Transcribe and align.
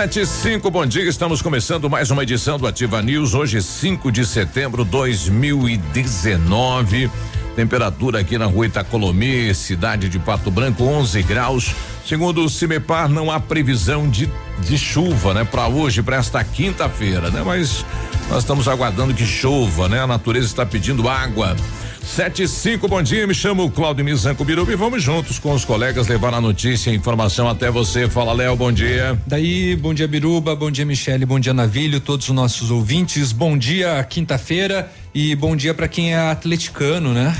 Sete 0.00 0.20
e 0.20 0.26
cinco, 0.26 0.70
bom 0.70 0.86
dia. 0.86 1.02
Estamos 1.02 1.42
começando 1.42 1.90
mais 1.90 2.10
uma 2.10 2.22
edição 2.22 2.58
do 2.58 2.66
Ativa 2.66 3.02
News. 3.02 3.34
Hoje, 3.34 3.60
5 3.60 4.10
de 4.10 4.24
setembro 4.24 4.82
de 4.82 4.92
2019. 4.92 7.10
Temperatura 7.54 8.20
aqui 8.20 8.38
na 8.38 8.46
rua 8.46 8.64
Itacolomi, 8.64 9.54
cidade 9.54 10.08
de 10.08 10.18
Pato 10.18 10.50
Branco, 10.50 10.84
11 10.84 11.22
graus. 11.24 11.74
Segundo 12.06 12.42
o 12.42 12.48
CIMEPAR, 12.48 13.10
não 13.10 13.30
há 13.30 13.38
previsão 13.38 14.08
de, 14.08 14.26
de 14.60 14.78
chuva, 14.78 15.34
né? 15.34 15.44
Para 15.44 15.68
hoje, 15.68 16.02
para 16.02 16.16
esta 16.16 16.42
quinta-feira, 16.42 17.30
né? 17.30 17.42
Mas 17.44 17.84
nós 18.30 18.38
estamos 18.38 18.68
aguardando 18.68 19.12
que 19.12 19.26
chova, 19.26 19.86
né? 19.86 20.00
A 20.00 20.06
natureza 20.06 20.46
está 20.46 20.64
pedindo 20.64 21.10
água. 21.10 21.54
Sete 22.02 22.42
e 22.42 22.48
cinco, 22.48 22.88
bom 22.88 23.02
dia, 23.02 23.26
me 23.26 23.34
chamo 23.34 23.70
Claudio 23.70 24.04
Mizanco 24.04 24.44
Biruba 24.44 24.72
e 24.72 24.76
vamos 24.76 25.02
juntos 25.02 25.38
com 25.38 25.52
os 25.52 25.64
colegas 25.64 26.08
levar 26.08 26.34
a 26.34 26.40
notícia 26.40 26.90
e 26.90 26.96
informação 26.96 27.48
até 27.48 27.70
você. 27.70 28.08
Fala, 28.08 28.32
Léo, 28.32 28.56
bom 28.56 28.72
dia. 28.72 29.18
Daí, 29.26 29.76
bom 29.76 29.94
dia, 29.94 30.08
Biruba, 30.08 30.56
bom 30.56 30.70
dia, 30.70 30.84
Michele, 30.84 31.24
bom 31.24 31.38
dia, 31.38 31.54
Navilho, 31.54 32.00
todos 32.00 32.28
os 32.28 32.34
nossos 32.34 32.70
ouvintes, 32.70 33.32
bom 33.32 33.56
dia, 33.56 34.02
quinta-feira 34.04 34.90
e 35.14 35.34
bom 35.36 35.54
dia 35.54 35.72
para 35.72 35.86
quem 35.86 36.12
é 36.12 36.30
atleticano, 36.30 37.12
né? 37.12 37.36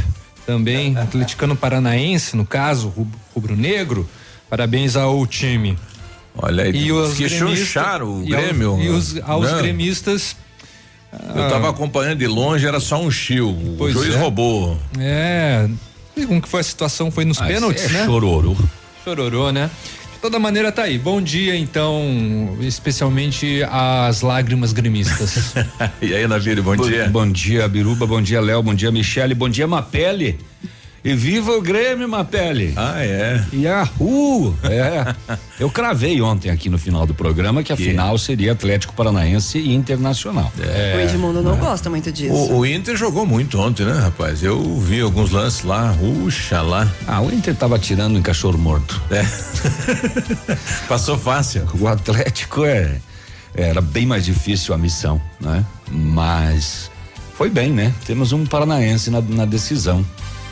Também, 0.46 0.96
atleticano 0.98 1.56
paranaense, 1.56 2.36
no 2.36 2.46
caso, 2.46 2.92
rubro-negro, 3.34 4.08
parabéns 4.48 4.94
ao 4.94 5.26
time. 5.26 5.76
Olha 6.36 6.64
aí, 6.64 6.76
e 6.76 6.92
os 6.92 7.16
que 7.16 7.28
chucharam 7.28 8.20
o 8.20 8.24
Grêmio. 8.24 8.78
E, 8.80 8.88
aos, 8.88 9.12
e 9.14 9.18
os, 9.18 9.28
aos 9.28 9.52
gremistas 9.54 10.36
eu 11.12 11.44
estava 11.44 11.70
acompanhando 11.70 12.18
de 12.18 12.26
longe, 12.26 12.66
era 12.66 12.78
só 12.78 13.00
um 13.00 13.10
chill. 13.10 13.76
O 13.78 13.90
juiz 13.90 14.14
é. 14.14 14.18
roubou. 14.18 14.78
É. 14.98 15.68
Como 16.26 16.40
que 16.40 16.48
foi 16.48 16.60
a 16.60 16.64
situação? 16.64 17.10
Foi 17.10 17.24
nos 17.24 17.40
ah, 17.40 17.46
pênaltis, 17.46 17.84
é 17.84 17.88
né? 17.88 18.06
Chororô. 18.06 18.56
Chororô, 19.04 19.50
né? 19.50 19.70
De 20.14 20.18
toda 20.20 20.38
maneira 20.38 20.70
tá 20.70 20.82
aí. 20.82 20.98
Bom 20.98 21.20
dia, 21.20 21.56
então, 21.56 22.56
especialmente 22.60 23.62
às 23.70 24.20
lágrimas 24.20 24.72
gremistas. 24.72 25.54
e 26.00 26.14
aí, 26.14 26.26
Navírio, 26.28 26.62
bom, 26.62 26.76
bom 26.76 26.88
dia. 26.88 27.08
Bom 27.08 27.30
dia, 27.30 27.68
Biruba, 27.68 28.06
bom 28.06 28.20
dia, 28.20 28.40
Léo, 28.40 28.62
bom 28.62 28.74
dia, 28.74 28.92
Michele, 28.92 29.34
bom 29.34 29.48
dia, 29.48 29.66
Mapele. 29.66 30.38
E 31.02 31.14
viva 31.14 31.52
o 31.52 31.62
Grêmio, 31.62 32.06
Mapele. 32.08 32.74
Ah, 32.76 33.02
é. 33.02 33.42
E 33.52 33.66
a 33.66 33.82
rua. 33.82 34.54
É. 34.64 35.14
Eu 35.58 35.70
cravei 35.70 36.20
ontem 36.20 36.50
aqui 36.50 36.68
no 36.68 36.78
final 36.78 37.06
do 37.06 37.14
programa 37.14 37.62
que 37.62 37.72
a 37.72 37.76
que? 37.76 37.84
final 37.84 38.18
seria 38.18 38.52
Atlético 38.52 38.94
Paranaense 38.94 39.58
e 39.58 39.74
Internacional. 39.74 40.52
É. 40.58 40.96
O 40.96 41.00
Edmundo 41.00 41.42
não 41.42 41.54
é. 41.54 41.56
gosta 41.56 41.88
muito 41.88 42.12
disso. 42.12 42.34
O, 42.34 42.58
o, 42.58 42.66
Inter 42.66 42.96
jogou 42.96 43.24
muito 43.24 43.58
ontem, 43.58 43.86
né, 43.86 43.98
rapaz? 43.98 44.42
Eu 44.42 44.78
vi 44.78 45.00
alguns 45.00 45.30
lances 45.30 45.64
lá, 45.64 45.94
puxa 45.98 46.60
lá. 46.60 46.90
Ah, 47.06 47.20
o 47.22 47.32
Inter 47.32 47.54
tava 47.54 47.78
tirando 47.78 48.18
em 48.18 48.22
cachorro 48.22 48.58
morto. 48.58 49.00
É. 49.10 49.24
Passou 50.86 51.18
fácil. 51.18 51.66
O 51.78 51.88
Atlético 51.88 52.64
é 52.64 52.98
era 53.54 53.80
bem 53.80 54.06
mais 54.06 54.24
difícil 54.24 54.74
a 54.74 54.78
missão, 54.78 55.20
né? 55.40 55.64
Mas 55.90 56.90
foi 57.34 57.50
bem, 57.50 57.70
né? 57.70 57.92
Temos 58.06 58.32
um 58.32 58.44
paranaense 58.46 59.10
na, 59.10 59.20
na 59.20 59.44
decisão. 59.44 60.04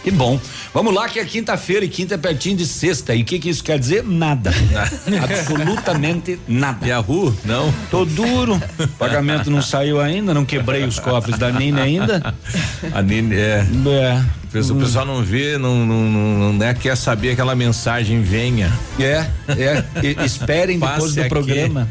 Que 0.03 0.11
bom. 0.11 0.41
Vamos 0.73 0.95
lá 0.95 1.09
que 1.09 1.19
é 1.19 1.25
quinta-feira 1.25 1.85
e 1.85 1.89
quinta 1.89 2.15
é 2.15 2.19
pertinho 2.19 2.57
de 2.57 2.67
sexta. 2.67 3.15
E 3.15 3.23
o 3.23 3.25
que 3.25 3.39
que 3.39 3.49
isso 3.49 3.63
quer 3.63 3.79
dizer? 3.79 4.05
Nada. 4.05 4.53
Absolutamente 5.23 6.39
nada. 6.47 6.87
E 6.87 6.93
a 6.93 6.99
rua? 6.99 7.35
Não. 7.45 7.73
Tô 7.91 8.05
duro. 8.05 8.61
Pagamento 8.99 9.51
não 9.51 9.63
saiu 9.63 10.01
ainda, 10.01 10.33
não 10.33 10.45
quebrei 10.45 10.85
os 10.85 10.99
cofres 10.99 11.39
da 11.39 11.51
Nina 11.51 11.83
ainda. 11.83 12.35
A 12.93 13.03
Nina 13.03 13.35
é. 13.35 13.67
É. 13.87 14.23
O 14.49 14.77
pessoal 14.77 15.05
não 15.05 15.23
vê, 15.23 15.59
não, 15.59 15.85
não, 15.85 16.11
não, 16.11 16.53
não 16.55 16.67
é, 16.67 16.73
quer 16.73 16.97
saber 16.97 17.33
aquela 17.33 17.55
mensagem 17.55 18.23
venha. 18.23 18.73
É, 18.99 19.27
é. 19.49 19.85
E, 20.03 20.25
esperem 20.25 20.79
depois 20.79 21.15
do 21.15 21.21
aqui. 21.21 21.29
programa. 21.29 21.87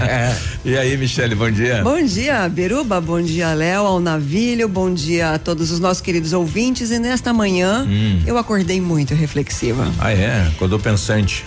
e 0.64 0.76
aí, 0.76 0.96
Michele, 0.96 1.34
bom 1.34 1.50
dia. 1.50 1.82
Bom 1.82 2.02
dia, 2.02 2.48
Beruba, 2.48 2.98
bom 2.98 3.20
dia, 3.20 3.52
Léo, 3.52 3.82
ao 3.82 4.00
Navilho, 4.00 4.68
bom 4.68 4.92
dia 4.92 5.34
a 5.34 5.38
todos 5.38 5.70
os 5.70 5.78
nossos 5.78 6.00
queridos 6.00 6.32
ouvintes. 6.32 6.90
E 6.90 6.98
nesta 6.98 7.32
manhã 7.32 7.86
hum. 7.86 8.22
eu 8.26 8.38
acordei 8.38 8.80
muito 8.80 9.14
reflexiva. 9.14 9.86
Ah, 9.98 10.12
é? 10.12 10.48
Acordou 10.48 10.78
pensante. 10.78 11.44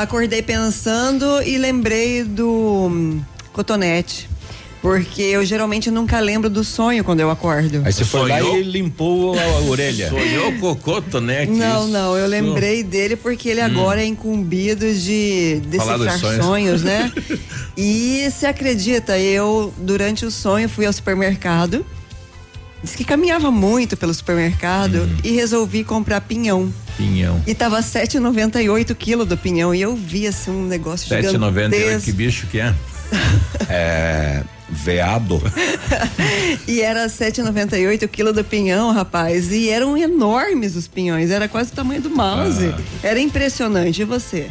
Acordei 0.00 0.40
pensando 0.40 1.42
e 1.42 1.58
lembrei 1.58 2.24
do 2.24 2.88
hum, 2.90 3.20
cotonete. 3.52 4.31
Porque 4.82 5.22
eu 5.22 5.44
geralmente 5.44 5.92
nunca 5.92 6.18
lembro 6.18 6.50
do 6.50 6.64
sonho 6.64 7.04
quando 7.04 7.20
eu 7.20 7.30
acordo. 7.30 7.82
Aí 7.84 7.92
você 7.92 8.04
foi 8.04 8.28
lá 8.28 8.42
e 8.42 8.64
limpou 8.64 9.38
a, 9.38 9.40
a 9.40 9.60
orelha. 9.60 10.08
Sonhou 10.08 10.72
o 10.72 10.76
cotonete? 10.76 11.52
Não, 11.52 11.86
não, 11.86 12.18
eu 12.18 12.26
lembrei 12.26 12.82
dele 12.82 13.14
porque 13.14 13.48
ele 13.48 13.62
hum. 13.62 13.66
agora 13.66 14.02
é 14.02 14.04
incumbido 14.04 14.92
de 14.92 15.62
decifrar 15.68 16.18
sonhos. 16.18 16.44
sonhos, 16.44 16.82
né? 16.82 17.12
e 17.78 18.28
se 18.36 18.44
acredita, 18.44 19.16
eu 19.16 19.72
durante 19.78 20.26
o 20.26 20.32
sonho 20.32 20.68
fui 20.68 20.84
ao 20.84 20.92
supermercado. 20.92 21.86
Disse 22.82 22.96
que 22.96 23.04
caminhava 23.04 23.52
muito 23.52 23.96
pelo 23.96 24.12
supermercado 24.12 25.02
hum. 25.02 25.16
e 25.22 25.30
resolvi 25.30 25.84
comprar 25.84 26.20
pinhão. 26.22 26.74
Pinhão. 26.96 27.40
E 27.46 27.54
tava 27.54 27.78
7,98 27.78 28.96
quilo 28.96 29.24
do 29.24 29.36
pinhão. 29.36 29.72
E 29.72 29.80
eu 29.80 29.94
vi 29.94 30.26
assim 30.26 30.50
um 30.50 30.66
negócio 30.66 31.06
7, 31.06 31.30
gigantesco. 31.30 32.00
7,98 32.00 32.04
que 32.04 32.12
bicho 32.12 32.46
que 32.48 32.58
é? 32.58 32.74
é 33.70 34.42
veado. 34.72 35.40
e 36.66 36.80
era 36.80 37.06
7,98 37.06 38.04
o 38.04 38.08
quilo 38.08 38.32
do 38.32 38.42
pinhão, 38.42 38.92
rapaz. 38.92 39.52
E 39.52 39.68
eram 39.68 39.96
enormes 39.96 40.74
os 40.74 40.88
pinhões, 40.88 41.30
era 41.30 41.46
quase 41.46 41.72
o 41.72 41.74
tamanho 41.74 42.00
do 42.00 42.10
mouse. 42.10 42.66
Ah. 42.66 42.80
Era 43.02 43.20
impressionante. 43.20 44.02
E 44.02 44.04
você? 44.04 44.48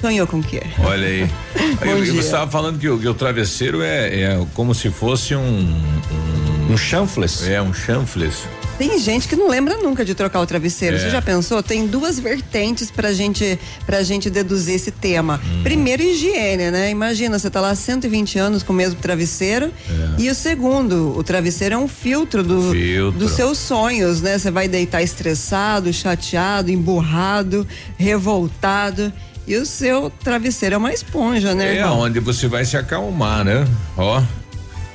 Sonhou 0.00 0.26
com 0.26 0.38
o 0.38 0.42
quê? 0.42 0.62
Olha 0.78 1.06
aí. 1.06 1.30
eu, 1.82 2.04
você 2.04 2.18
estava 2.18 2.50
falando 2.50 2.78
que 2.78 2.88
o, 2.88 2.98
que 2.98 3.06
o 3.06 3.14
travesseiro 3.14 3.82
é, 3.82 4.20
é, 4.20 4.46
como 4.54 4.74
se 4.74 4.90
fosse 4.90 5.34
um. 5.34 5.40
Um, 5.40 6.72
um 6.72 6.76
chanfles. 6.76 7.46
É, 7.46 7.60
um 7.60 7.72
chanfles. 7.72 8.44
Tem 8.80 8.98
gente 8.98 9.28
que 9.28 9.36
não 9.36 9.46
lembra 9.46 9.76
nunca 9.76 10.02
de 10.06 10.14
trocar 10.14 10.40
o 10.40 10.46
travesseiro. 10.46 10.96
É. 10.96 10.98
Você 10.98 11.10
já 11.10 11.20
pensou? 11.20 11.62
Tem 11.62 11.86
duas 11.86 12.18
vertentes 12.18 12.90
pra 12.90 13.12
gente, 13.12 13.60
pra 13.84 14.02
gente 14.02 14.30
deduzir 14.30 14.74
esse 14.74 14.90
tema. 14.90 15.38
Hum. 15.44 15.62
Primeiro, 15.62 16.02
higiene, 16.02 16.70
né? 16.70 16.90
Imagina, 16.90 17.38
você 17.38 17.50
tá 17.50 17.60
lá 17.60 17.74
120 17.74 18.38
anos 18.38 18.62
com 18.62 18.72
o 18.72 18.76
mesmo 18.76 18.98
travesseiro. 18.98 19.66
É. 19.66 20.22
E 20.22 20.30
o 20.30 20.34
segundo, 20.34 21.14
o 21.14 21.22
travesseiro 21.22 21.74
é 21.74 21.78
um 21.78 21.86
filtro, 21.86 22.42
do, 22.42 22.70
filtro. 22.70 23.18
dos 23.18 23.32
seus 23.32 23.58
sonhos, 23.58 24.22
né? 24.22 24.38
Você 24.38 24.50
vai 24.50 24.66
deitar 24.66 25.02
estressado, 25.02 25.92
chateado, 25.92 26.70
emburrado, 26.70 27.68
revoltado. 27.98 29.12
E 29.46 29.56
o 29.56 29.66
seu 29.66 30.08
travesseiro 30.08 30.76
é 30.76 30.78
uma 30.78 30.92
esponja, 30.94 31.54
né? 31.54 31.74
É 31.74 31.76
irmão? 31.80 31.98
onde 31.98 32.18
você 32.18 32.48
vai 32.48 32.64
se 32.64 32.78
acalmar, 32.78 33.44
né? 33.44 33.68
Ó. 33.98 34.22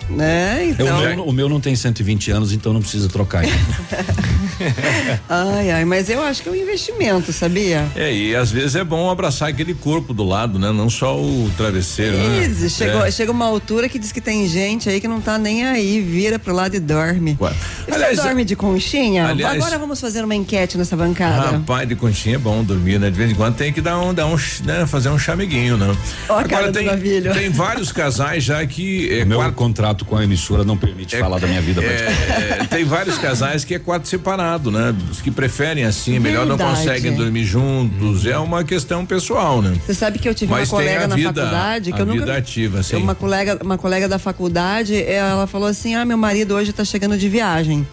Né? 0.09 0.67
Então... 0.69 0.97
o, 0.97 1.01
meu, 1.01 1.25
o, 1.25 1.33
meu, 1.33 1.49
não 1.49 1.59
tem 1.59 1.75
120 1.75 2.31
anos, 2.31 2.53
então 2.53 2.71
não 2.71 2.81
precisa 2.81 3.09
trocar. 3.09 3.43
ai, 5.27 5.71
ai, 5.71 5.85
mas 5.85 6.09
eu 6.09 6.21
acho 6.21 6.43
que 6.43 6.49
é 6.49 6.51
um 6.51 6.55
investimento, 6.55 7.33
sabia? 7.33 7.87
É, 7.95 8.13
e 8.13 8.35
às 8.35 8.51
vezes 8.51 8.75
é 8.75 8.83
bom 8.83 9.09
abraçar 9.09 9.49
aquele 9.49 9.73
corpo 9.73 10.13
do 10.13 10.23
lado, 10.23 10.59
né? 10.59 10.71
Não 10.71 10.89
só 10.89 11.19
o 11.19 11.51
travesseiro, 11.57 12.17
né? 12.17 12.45
Isso, 12.45 12.61
né? 12.61 12.69
Chegou, 12.69 13.05
é. 13.05 13.11
chega 13.11 13.31
uma 13.31 13.45
altura 13.45 13.89
que 13.89 13.97
diz 13.97 14.11
que 14.11 14.21
tem 14.21 14.47
gente 14.47 14.87
aí 14.89 15.01
que 15.01 15.07
não 15.07 15.19
tá 15.19 15.37
nem 15.37 15.65
aí, 15.65 16.01
vira 16.01 16.37
pro 16.37 16.53
lado 16.53 16.75
e 16.75 16.79
dorme. 16.79 17.37
Ué. 17.41 17.53
Aliás, 17.91 18.17
Você 18.17 18.23
dorme 18.23 18.45
de 18.45 18.55
conchinha? 18.55 19.27
Aliás, 19.27 19.55
Agora 19.55 19.79
vamos 19.79 19.99
fazer 19.99 20.23
uma 20.23 20.35
enquete 20.35 20.77
nessa 20.77 20.95
bancada. 20.95 21.51
Rapaz, 21.51 21.87
de 21.87 21.95
conchinha 21.95 22.35
é 22.35 22.39
bom 22.39 22.63
dormir, 22.63 22.99
né? 22.99 23.09
De 23.09 23.17
vez 23.17 23.31
em 23.31 23.35
quando 23.35 23.55
tem 23.55 23.73
que 23.73 23.81
dar 23.81 23.99
um, 23.99 24.13
dar 24.13 24.27
um 24.27 24.35
né? 24.63 24.85
fazer 24.85 25.09
um 25.09 25.17
chameguinho, 25.17 25.77
né? 25.77 25.95
Ó, 26.29 26.39
Agora 26.39 26.71
tem, 26.71 26.87
tem 27.33 27.49
vários 27.49 27.91
casais 27.91 28.43
já 28.43 28.65
que. 28.65 29.11
É, 29.11 29.25
meu 29.25 29.37
quatro... 29.39 29.53
contrato 29.53 29.94
contrato 29.95 30.05
com 30.05 30.17
a 30.17 30.23
emissora 30.23 30.63
não 30.63 30.77
permite 30.77 31.15
é, 31.15 31.19
falar 31.19 31.39
da 31.39 31.47
minha 31.47 31.61
vida. 31.61 31.81
É, 31.81 32.65
tem 32.69 32.83
vários 32.83 33.17
casais 33.17 33.63
que 33.63 33.73
é 33.73 33.79
quarto 33.79 34.07
separado, 34.07 34.69
né? 34.69 34.93
Os 35.09 35.21
que 35.21 35.31
preferem 35.31 35.85
assim, 35.85 36.19
melhor 36.19 36.45
não 36.45 36.57
conseguem 36.57 37.13
dormir 37.15 37.45
juntos. 37.45 38.25
É 38.25 38.37
uma 38.37 38.63
questão 38.63 39.05
pessoal, 39.05 39.61
né? 39.61 39.75
Você 39.85 39.93
sabe 39.93 40.19
que 40.19 40.27
eu 40.27 40.35
tive 40.35 40.51
Mas 40.51 40.69
uma 40.69 40.79
colega 40.79 41.07
na 41.07 41.15
vida, 41.15 41.33
faculdade 41.33 41.93
que 41.93 42.01
eu 42.01 42.05
nunca. 42.05 42.19
Vida 42.19 42.37
ativa, 42.37 42.83
sim. 42.83 42.97
Uma 42.97 43.15
colega, 43.15 43.59
uma 43.61 43.77
colega 43.77 44.07
da 44.07 44.19
faculdade, 44.19 45.01
ela 45.03 45.47
falou 45.47 45.67
assim: 45.67 45.95
ah, 45.95 46.05
meu 46.05 46.17
marido 46.17 46.55
hoje 46.55 46.73
tá 46.73 46.83
chegando 46.83 47.17
de 47.17 47.29
viagem. 47.29 47.87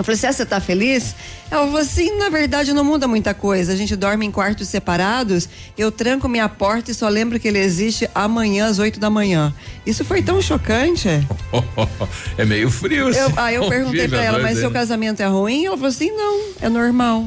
Eu 0.00 0.04
falei 0.04 0.16
assim: 0.16 0.26
ah, 0.28 0.32
você 0.32 0.46
tá 0.46 0.60
feliz? 0.60 1.14
Ela 1.50 1.66
falou 1.66 1.80
assim: 1.80 2.16
na 2.16 2.30
verdade 2.30 2.72
não 2.72 2.82
muda 2.82 3.06
muita 3.06 3.34
coisa. 3.34 3.72
A 3.72 3.76
gente 3.76 3.94
dorme 3.94 4.24
em 4.24 4.30
quartos 4.30 4.66
separados, 4.68 5.46
eu 5.76 5.92
tranco 5.92 6.26
minha 6.26 6.48
porta 6.48 6.90
e 6.90 6.94
só 6.94 7.06
lembro 7.06 7.38
que 7.38 7.46
ele 7.46 7.58
existe 7.58 8.08
amanhã 8.14 8.66
às 8.66 8.78
8 8.78 8.98
da 8.98 9.10
manhã. 9.10 9.52
Isso 9.84 10.02
foi 10.02 10.22
tão 10.22 10.40
chocante. 10.40 11.08
é 12.38 12.44
meio 12.46 12.70
frio, 12.70 13.10
eu, 13.10 13.32
Aí 13.36 13.56
eu 13.56 13.68
perguntei 13.68 14.08
pra 14.08 14.22
ela: 14.22 14.38
mas 14.38 14.58
seu 14.58 14.70
casamento 14.70 15.20
é 15.20 15.26
ruim? 15.26 15.66
Ela 15.66 15.76
falou 15.76 15.90
assim: 15.90 16.10
não, 16.12 16.44
é 16.62 16.68
normal. 16.70 17.26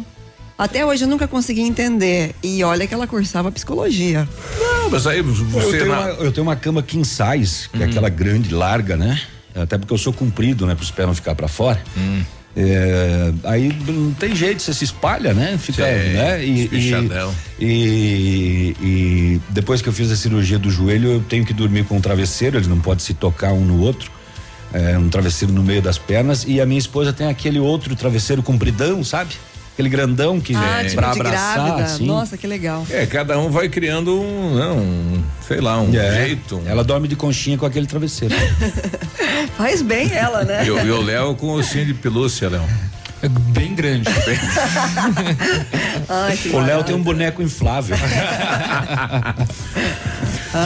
Até 0.58 0.84
hoje 0.84 1.04
eu 1.04 1.08
nunca 1.08 1.28
consegui 1.28 1.62
entender. 1.62 2.34
E 2.42 2.64
olha 2.64 2.88
que 2.88 2.94
ela 2.94 3.06
cursava 3.06 3.52
psicologia. 3.52 4.28
Não, 4.60 4.90
mas 4.90 5.06
aí 5.06 5.22
você. 5.22 5.44
Eu 5.64 5.72
tenho, 5.72 5.86
uma, 5.86 6.08
eu 6.10 6.32
tenho 6.32 6.48
uma 6.48 6.56
cama 6.56 6.82
king 6.82 7.08
size, 7.08 7.70
que 7.70 7.78
hum. 7.78 7.82
é 7.84 7.86
aquela 7.86 8.10
grande, 8.10 8.52
larga, 8.52 8.98
né? 8.98 9.22
Até 9.56 9.78
porque 9.78 9.94
eu 9.94 9.98
sou 9.98 10.12
comprido, 10.12 10.66
né? 10.66 10.74
Para 10.74 10.84
os 10.84 10.90
pés 10.90 11.08
não 11.08 11.14
ficar 11.14 11.36
para 11.36 11.48
fora. 11.48 11.80
Hum. 11.96 12.24
É, 12.56 13.34
aí 13.46 13.76
não 13.88 14.14
tem 14.14 14.36
jeito, 14.36 14.62
você 14.62 14.74
se 14.74 14.84
espalha, 14.84 15.34
né? 15.34 15.58
Fica, 15.58 15.84
Sim, 15.84 16.10
né? 16.10 16.46
E, 16.46 16.70
e, 16.72 17.58
e, 17.60 18.76
e 18.80 19.42
depois 19.50 19.82
que 19.82 19.90
eu 19.90 19.94
fiz 19.94 20.12
a 20.12 20.16
cirurgia 20.16 20.60
do 20.60 20.70
joelho, 20.70 21.14
eu 21.14 21.22
tenho 21.22 21.46
que 21.46 21.54
dormir 21.54 21.84
com 21.86 21.98
um 21.98 22.02
travesseiro, 22.02 22.58
ele 22.58 22.68
não 22.68 22.80
pode 22.80 23.02
se 23.02 23.14
tocar 23.14 23.54
um 23.54 23.66
no 23.66 23.82
outro. 23.82 24.12
É, 24.72 24.98
um 24.98 25.08
travesseiro 25.08 25.54
no 25.54 25.62
meio 25.62 25.84
das 25.84 26.00
pernas 26.00 26.46
e 26.48 26.60
a 26.60 26.66
minha 26.66 26.80
esposa 26.80 27.14
tem 27.14 27.28
aquele 27.28 27.60
outro 27.60 27.96
travesseiro 27.96 28.42
compridão, 28.42 29.04
sabe? 29.04 29.36
Aquele 29.74 29.90
grandão 29.90 30.40
que 30.40 30.56
Ah, 30.56 30.82
é 30.82 30.84
tipo 30.84 30.98
pra 30.98 31.12
abraçar, 31.12 31.56
grávida. 31.66 31.84
assim. 31.86 32.06
Nossa, 32.06 32.38
que 32.38 32.46
legal. 32.46 32.86
É, 32.92 33.08
cada 33.08 33.40
um 33.40 33.50
vai 33.50 33.68
criando 33.68 34.22
um, 34.22 34.54
não, 34.56 34.78
um 34.78 35.24
sei 35.48 35.60
lá, 35.60 35.82
um 35.82 35.90
É, 35.96 36.26
jeito. 36.26 36.58
um- 36.58 36.68
Ela 36.70 36.84
dorme 36.84 37.08
de 37.08 37.16
conchinha 37.16 37.58
com 37.58 37.66
aquele 37.66 37.88
travesseiro. 37.88 38.36
Faz 39.58 39.82
bem 39.82 40.12
ela, 40.12 40.44
né? 40.44 40.64
E 40.66 40.70
o- 40.72 40.80
e 40.86 40.92
o 40.92 41.02
Léo 41.02 41.34
com 41.36 41.50
ossinho 41.54 41.86
de 41.88 41.94
pelúcia, 41.96 42.50
Léo. 42.50 42.64
É 43.24 43.30
bem 43.30 43.74
grande. 43.74 44.04
Ai, 46.10 46.38
o 46.54 46.60
Léo 46.60 46.84
tem 46.84 46.94
um 46.94 47.02
boneco 47.02 47.42
inflável. 47.42 47.96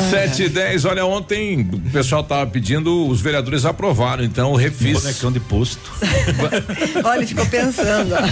Sete 0.09 0.43
e 0.43 0.49
dez, 0.49 0.85
olha, 0.85 1.05
ontem 1.05 1.61
o 1.71 1.79
pessoal 1.91 2.23
tava 2.23 2.45
pedindo, 2.47 3.07
os 3.07 3.21
vereadores 3.21 3.65
aprovaram, 3.65 4.23
então 4.23 4.51
o 4.51 4.55
refis. 4.55 5.01
bonecão 5.01 5.31
de 5.31 5.39
posto. 5.39 5.91
Olha, 7.03 7.19
ele 7.19 7.27
ficou 7.27 7.45
pensando. 7.45 8.15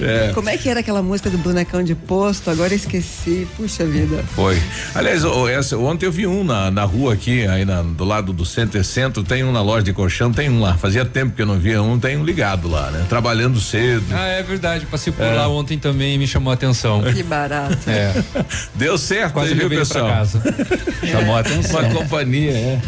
É. 0.00 0.32
Como 0.34 0.48
é 0.48 0.56
que 0.56 0.68
era 0.68 0.80
aquela 0.80 1.02
música 1.02 1.30
do 1.30 1.38
bonecão 1.38 1.82
de 1.82 1.94
posto? 1.94 2.50
Agora 2.50 2.72
eu 2.72 2.76
esqueci. 2.76 3.46
Puxa 3.56 3.84
vida. 3.84 4.24
Foi. 4.34 4.60
Aliás, 4.94 5.22
essa- 5.50 5.76
ontem 5.76 6.06
eu 6.06 6.12
vi 6.12 6.26
um 6.26 6.42
na, 6.44 6.70
na 6.70 6.84
rua 6.84 7.14
aqui, 7.14 7.46
aí 7.46 7.64
na- 7.64 7.82
do 7.82 8.04
lado 8.04 8.32
do 8.32 8.44
Center 8.44 8.84
Centro, 8.84 9.22
tem 9.22 9.44
um 9.44 9.52
na 9.52 9.62
loja 9.62 9.82
de 9.84 9.92
colchão, 9.92 10.32
tem 10.32 10.48
um 10.50 10.60
lá. 10.60 10.74
Fazia 10.74 11.04
tempo 11.04 11.34
que 11.34 11.42
eu 11.42 11.46
não 11.46 11.58
via 11.58 11.82
um, 11.82 11.98
tem 11.98 12.16
um 12.16 12.24
ligado 12.24 12.68
lá, 12.68 12.90
né? 12.90 13.04
Trabalhando 13.08 13.60
cedo. 13.60 14.04
Ah, 14.12 14.26
é 14.26 14.42
verdade. 14.42 14.86
Passei 14.86 15.12
por 15.12 15.24
lá 15.24 15.48
ontem 15.48 15.78
também 15.78 16.14
e 16.14 16.18
me 16.18 16.26
chamou 16.26 16.50
a 16.50 16.54
atenção. 16.54 17.02
Que 17.02 17.22
barato. 17.22 17.78
É, 17.88 18.12
Deu 18.74 18.96
certo, 18.98 19.32
quase 19.32 19.54
viu, 19.54 19.68
casa. 19.76 20.42
Chamou 21.06 21.36
a 21.36 21.40
atenção. 21.40 21.80
Uma 21.80 21.94
companhia, 21.94 22.52
é. 22.52 22.80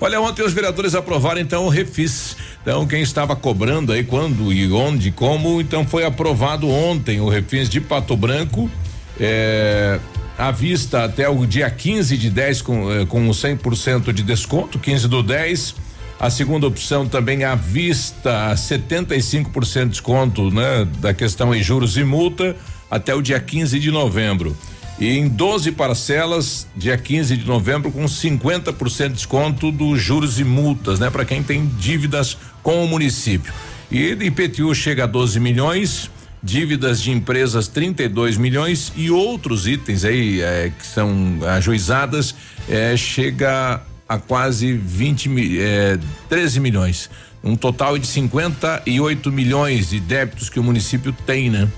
Olha, 0.00 0.20
ontem 0.20 0.42
os 0.42 0.52
vereadores 0.52 0.94
aprovaram 0.94 1.40
então 1.40 1.64
o 1.64 1.68
refis. 1.68 2.36
Então, 2.62 2.86
quem 2.86 3.02
estava 3.02 3.36
cobrando 3.36 3.92
aí 3.92 4.02
quando 4.02 4.52
e 4.52 4.70
onde, 4.72 5.10
como, 5.10 5.60
então 5.60 5.86
foi 5.86 6.04
aprovado 6.04 6.68
ontem 6.68 7.20
o 7.20 7.28
refis 7.28 7.68
de 7.68 7.80
Pato 7.80 8.16
Branco. 8.16 8.70
É, 9.18 9.98
à 10.38 10.50
vista 10.50 11.04
até 11.04 11.28
o 11.28 11.46
dia 11.46 11.70
15 11.70 12.16
de 12.16 12.30
10 12.30 12.62
com, 12.62 12.92
eh, 12.92 13.06
com 13.06 13.26
100% 13.28 14.12
de 14.12 14.22
desconto, 14.22 14.78
15 14.78 15.08
do 15.08 15.22
10. 15.22 15.74
A 16.18 16.30
segunda 16.30 16.66
opção 16.66 17.06
também 17.06 17.44
à 17.44 17.54
vista, 17.54 18.54
75% 18.54 19.84
de 19.84 19.90
desconto, 19.90 20.50
né? 20.50 20.86
Da 20.98 21.12
questão 21.12 21.54
em 21.54 21.62
juros 21.62 21.96
e 21.96 22.04
multa 22.04 22.56
até 22.90 23.14
o 23.14 23.20
dia 23.20 23.38
15 23.38 23.78
de 23.78 23.90
novembro. 23.90 24.56
E 24.98 25.18
em 25.18 25.28
12 25.28 25.72
parcelas, 25.72 26.66
dia 26.74 26.96
15 26.96 27.36
de 27.36 27.46
novembro, 27.46 27.90
com 27.92 28.04
50% 28.04 29.08
de 29.08 29.14
desconto 29.14 29.70
dos 29.70 30.00
juros 30.00 30.40
e 30.40 30.44
multas, 30.44 30.98
né? 30.98 31.10
Para 31.10 31.24
quem 31.24 31.42
tem 31.42 31.66
dívidas 31.78 32.36
com 32.62 32.82
o 32.82 32.88
município. 32.88 33.52
E 33.90 34.12
IPTU 34.12 34.74
chega 34.74 35.04
a 35.04 35.06
12 35.06 35.38
milhões, 35.38 36.10
dívidas 36.42 37.02
de 37.02 37.10
empresas 37.10 37.68
32 37.68 38.38
milhões 38.38 38.90
e 38.96 39.10
outros 39.10 39.66
itens 39.66 40.04
aí 40.04 40.40
eh, 40.40 40.72
que 40.78 40.86
são 40.86 41.38
ajuizadas 41.56 42.34
eh, 42.68 42.96
chega 42.96 43.82
a 44.08 44.18
quase 44.18 44.72
20 44.72 45.28
mi- 45.28 45.58
eh, 45.58 45.98
13 46.28 46.58
milhões. 46.58 47.10
Um 47.44 47.54
total 47.54 47.98
de 47.98 48.06
58 48.06 49.30
milhões 49.30 49.90
de 49.90 50.00
débitos 50.00 50.48
que 50.48 50.58
o 50.58 50.64
município 50.64 51.12
tem, 51.26 51.50
né? 51.50 51.68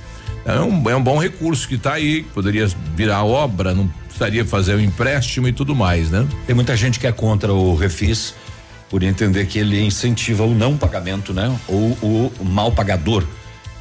É 0.48 0.58
um, 0.60 0.88
é 0.88 0.96
um 0.96 1.02
bom 1.02 1.18
recurso 1.18 1.68
que 1.68 1.74
está 1.74 1.92
aí, 1.92 2.22
poderia 2.22 2.66
virar 2.96 3.22
obra, 3.22 3.74
não 3.74 3.86
precisaria 4.06 4.46
fazer 4.46 4.74
o 4.76 4.80
empréstimo 4.80 5.46
e 5.46 5.52
tudo 5.52 5.76
mais, 5.76 6.10
né? 6.10 6.26
Tem 6.46 6.56
muita 6.56 6.74
gente 6.74 6.98
que 6.98 7.06
é 7.06 7.12
contra 7.12 7.52
o 7.52 7.74
refis 7.74 8.34
por 8.88 9.02
entender 9.02 9.44
que 9.46 9.58
ele 9.58 9.78
incentiva 9.78 10.44
o 10.44 10.54
não 10.54 10.74
pagamento, 10.78 11.34
né? 11.34 11.54
Ou 11.68 12.32
o 12.40 12.44
mal 12.44 12.72
pagador 12.72 13.24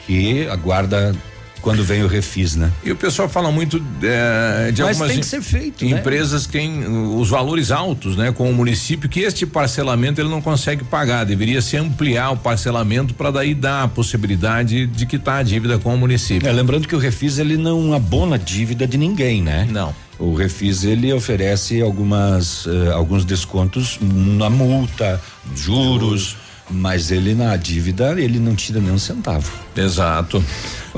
que 0.05 0.45
aguarda 0.49 1.15
quando 1.61 1.83
vem 1.83 2.03
o 2.03 2.07
refis, 2.07 2.55
né? 2.55 2.71
E 2.83 2.91
o 2.91 2.95
pessoal 2.95 3.27
fala 3.27 3.51
muito 3.51 3.77
eh, 4.03 4.71
de 4.73 4.81
Mas 4.81 4.99
algumas 5.01 5.33
em- 5.33 5.41
feito, 5.41 5.83
né? 5.85 5.91
empresas 5.91 6.45
que 6.45 6.53
têm 6.53 6.85
os 7.17 7.29
valores 7.29 7.71
altos, 7.71 8.15
né, 8.15 8.31
com 8.31 8.49
o 8.49 8.53
município, 8.53 9.09
que 9.09 9.21
este 9.21 9.45
parcelamento 9.45 10.21
ele 10.21 10.29
não 10.29 10.41
consegue 10.41 10.83
pagar. 10.83 11.25
Deveria 11.25 11.61
se 11.61 11.75
ampliar 11.77 12.31
o 12.31 12.37
parcelamento 12.37 13.13
para 13.13 13.31
daí 13.31 13.53
dar 13.53 13.83
a 13.83 13.87
possibilidade 13.87 14.85
de 14.87 15.05
quitar 15.05 15.39
a 15.39 15.43
dívida 15.43 15.77
com 15.77 15.93
o 15.93 15.97
município. 15.97 16.47
É, 16.47 16.51
lembrando 16.51 16.87
que 16.87 16.95
o 16.95 16.99
refis 16.99 17.37
ele 17.39 17.57
não 17.57 17.93
abona 17.93 18.37
dívida 18.39 18.87
de 18.87 18.97
ninguém, 18.97 19.41
né? 19.41 19.67
Não. 19.69 19.93
O 20.19 20.33
refis 20.33 20.83
ele 20.83 21.13
oferece 21.13 21.79
algumas 21.81 22.65
eh, 22.67 22.91
alguns 22.91 23.23
descontos 23.23 23.99
na 24.01 24.49
multa, 24.49 25.21
juros, 25.55 26.35
mas 26.69 27.11
ele 27.11 27.33
na 27.33 27.55
dívida 27.55 28.19
ele 28.19 28.39
não 28.39 28.55
tira 28.55 28.79
nem 28.79 28.91
um 28.91 28.99
centavo. 28.99 29.51
Exato. 29.75 30.43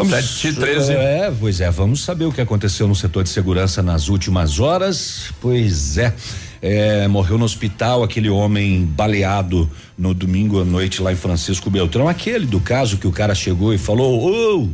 Sete 0.09 0.47
e 0.47 0.53
treze. 0.53 0.93
É, 0.93 1.33
pois 1.37 1.59
é, 1.59 1.69
vamos 1.69 2.01
saber 2.03 2.25
o 2.25 2.31
que 2.31 2.41
aconteceu 2.41 2.87
no 2.87 2.95
setor 2.95 3.23
de 3.23 3.29
segurança 3.29 3.83
nas 3.83 4.07
últimas 4.07 4.59
horas. 4.59 5.31
Pois 5.41 5.97
é. 5.97 6.13
é, 6.61 7.07
morreu 7.07 7.37
no 7.37 7.45
hospital 7.45 8.03
aquele 8.03 8.29
homem 8.29 8.85
baleado 8.85 9.69
no 9.97 10.13
domingo 10.13 10.61
à 10.61 10.65
noite 10.65 11.01
lá 11.01 11.11
em 11.11 11.15
Francisco 11.15 11.69
Beltrão, 11.69 12.07
aquele 12.07 12.45
do 12.45 12.59
caso 12.59 12.97
que 12.97 13.07
o 13.07 13.11
cara 13.11 13.35
chegou 13.35 13.73
e 13.73 13.77
falou: 13.77 14.23
Ô, 14.23 14.69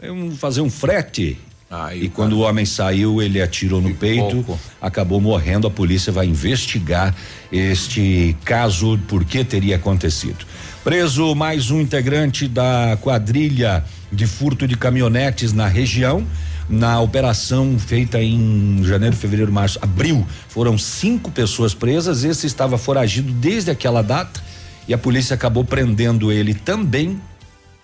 vamos 0.00 0.38
fazer 0.38 0.60
um 0.60 0.70
frete. 0.70 1.38
Aí, 1.70 2.06
e 2.06 2.08
quando 2.08 2.32
o 2.32 2.40
homem 2.40 2.64
saiu, 2.64 3.22
ele 3.22 3.40
atirou 3.40 3.80
no 3.80 3.94
peito, 3.94 4.42
pouco. 4.42 4.58
acabou 4.80 5.20
morrendo. 5.20 5.68
A 5.68 5.70
polícia 5.70 6.12
vai 6.12 6.26
investigar 6.26 7.14
este 7.52 8.36
caso, 8.44 8.98
por 9.06 9.24
que 9.24 9.44
teria 9.44 9.76
acontecido. 9.76 10.44
Preso 10.82 11.32
mais 11.32 11.70
um 11.70 11.80
integrante 11.80 12.48
da 12.48 12.98
quadrilha 13.00 13.84
de 14.10 14.26
furto 14.26 14.66
de 14.66 14.76
caminhonetes 14.76 15.52
na 15.52 15.68
região. 15.68 16.26
Na 16.68 17.00
operação 17.00 17.78
feita 17.78 18.20
em 18.20 18.82
janeiro, 18.82 19.14
fevereiro, 19.14 19.52
março, 19.52 19.78
abril, 19.80 20.26
foram 20.48 20.76
cinco 20.76 21.30
pessoas 21.30 21.72
presas. 21.72 22.24
Esse 22.24 22.48
estava 22.48 22.78
foragido 22.78 23.32
desde 23.32 23.70
aquela 23.70 24.02
data 24.02 24.42
e 24.88 24.94
a 24.94 24.98
polícia 24.98 25.34
acabou 25.34 25.64
prendendo 25.64 26.32
ele 26.32 26.52
também. 26.52 27.20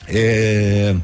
É, 0.09 0.97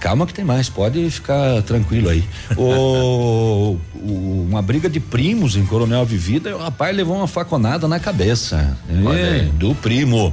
Calma 0.00 0.26
que 0.26 0.34
tem 0.34 0.44
mais, 0.44 0.68
pode 0.68 1.08
ficar 1.10 1.62
tranquilo 1.62 2.08
aí. 2.08 2.24
O, 2.56 3.76
o- 3.94 4.46
uma 4.48 4.60
briga 4.62 4.88
de 4.90 4.98
primos 5.00 5.56
em 5.56 5.64
Coronel 5.64 6.04
Vivida, 6.04 6.54
o 6.56 6.58
rapaz 6.58 6.94
levou 6.96 7.16
uma 7.16 7.28
faconada 7.28 7.86
na 7.86 8.00
cabeça. 8.00 8.76
É, 8.88 9.40
do 9.56 9.74
primo. 9.76 10.32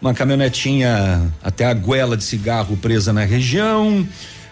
Uma 0.00 0.12
caminhonetinha 0.14 1.32
até 1.42 1.64
a 1.66 1.74
goela 1.74 2.16
de 2.16 2.24
cigarro 2.24 2.76
presa 2.76 3.12
na 3.12 3.24
região. 3.24 4.06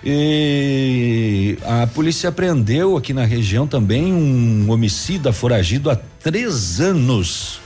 E 0.06 1.56
a 1.64 1.87
polícia 1.87 2.30
prendeu 2.30 2.96
aqui 2.96 3.12
na 3.14 3.25
região 3.25 3.66
também 3.66 4.12
um 4.12 4.70
homicida 4.70 5.32
foragido 5.32 5.90
há 5.90 5.96
três 5.96 6.80
anos. 6.80 7.61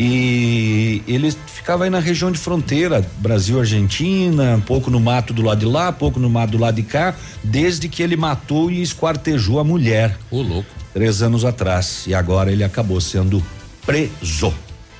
E 0.00 1.02
ele 1.08 1.34
ficava 1.48 1.82
aí 1.82 1.90
na 1.90 1.98
região 1.98 2.30
de 2.30 2.38
fronteira, 2.38 3.04
Brasil-Argentina, 3.18 4.54
um 4.54 4.60
pouco 4.60 4.92
no 4.92 5.00
mato 5.00 5.32
do 5.34 5.42
lado 5.42 5.58
de 5.58 5.66
lá, 5.66 5.90
pouco 5.90 6.20
no 6.20 6.30
mato 6.30 6.52
do 6.52 6.58
lado 6.58 6.76
de 6.76 6.84
cá, 6.84 7.16
desde 7.42 7.88
que 7.88 8.00
ele 8.00 8.16
matou 8.16 8.70
e 8.70 8.80
esquartejou 8.80 9.58
a 9.58 9.64
mulher, 9.64 10.16
Ô, 10.30 10.40
louco. 10.40 10.68
três 10.94 11.20
anos 11.20 11.44
atrás. 11.44 12.04
E 12.06 12.14
agora 12.14 12.52
ele 12.52 12.62
acabou 12.62 13.00
sendo 13.00 13.42
preso. 13.84 14.54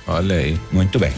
Olha 0.05 0.35
aí. 0.35 0.59
Muito 0.69 0.99
bem. 0.99 1.13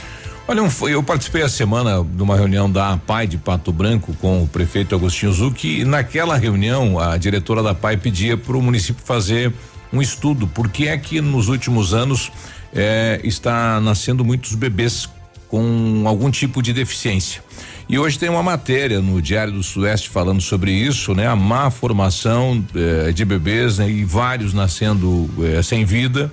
Olha, 0.48 0.62
um- 0.62 0.88
eu 0.88 1.02
participei 1.02 1.42
a 1.42 1.50
semana 1.50 2.04
de 2.04 2.22
uma 2.22 2.36
reunião 2.36 2.70
da 2.72 2.94
APAI 2.94 3.26
de 3.26 3.38
Pato 3.40 3.72
Branco 3.72 4.14
com 4.22 4.44
o 4.44 4.48
prefeito 4.48 4.94
Agostinho 4.94 5.34
Zucchi 5.34 5.80
e 5.80 5.86
naquela 5.86 6.38
reunião 6.38 7.00
a 7.00 7.18
diretora 7.18 7.64
da 7.64 7.72
APAI 7.72 7.98
pedia 7.98 8.38
para 8.38 8.56
o 8.56 8.62
município 8.62 9.04
fazer 9.04 9.52
um 9.92 10.02
estudo, 10.02 10.46
porque 10.48 10.86
é 10.88 10.98
que 11.00 11.20
nos 11.20 11.48
últimos 11.48 11.94
anos 11.96 12.32
eh, 12.74 13.20
está 13.24 13.80
nascendo 13.80 14.24
muitos 14.24 14.56
bebês 14.56 15.10
com 15.48 16.04
algum 16.06 16.32
tipo 16.32 16.62
de 16.62 16.72
deficiência. 16.72 17.44
E 17.90 18.00
hoje 18.00 18.18
tem 18.18 18.30
uma 18.30 18.42
matéria 18.42 19.02
no 19.02 19.22
Diário 19.22 19.52
do 19.52 19.62
Sueste 19.62 20.10
falando 20.10 20.40
sobre 20.40 20.72
isso, 20.72 21.14
né? 21.14 21.28
A 21.28 21.36
má 21.36 21.70
formação 21.70 22.64
eh, 22.74 23.12
de 23.12 23.26
bebês 23.26 23.80
né? 23.80 23.90
e 23.90 24.06
vários 24.06 24.54
nascendo 24.54 25.30
eh, 25.44 25.62
sem 25.62 25.84
vida 25.84 26.32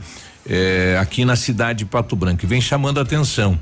eh, 0.49 0.97
aqui 1.01 1.25
na 1.25 1.35
cidade 1.35 1.81
de 1.81 1.85
Pato 1.85 2.15
Branco. 2.15 2.45
E 2.45 2.47
vem 2.47 2.61
chamando 2.61 2.99
a 2.99 3.03
atenção. 3.03 3.59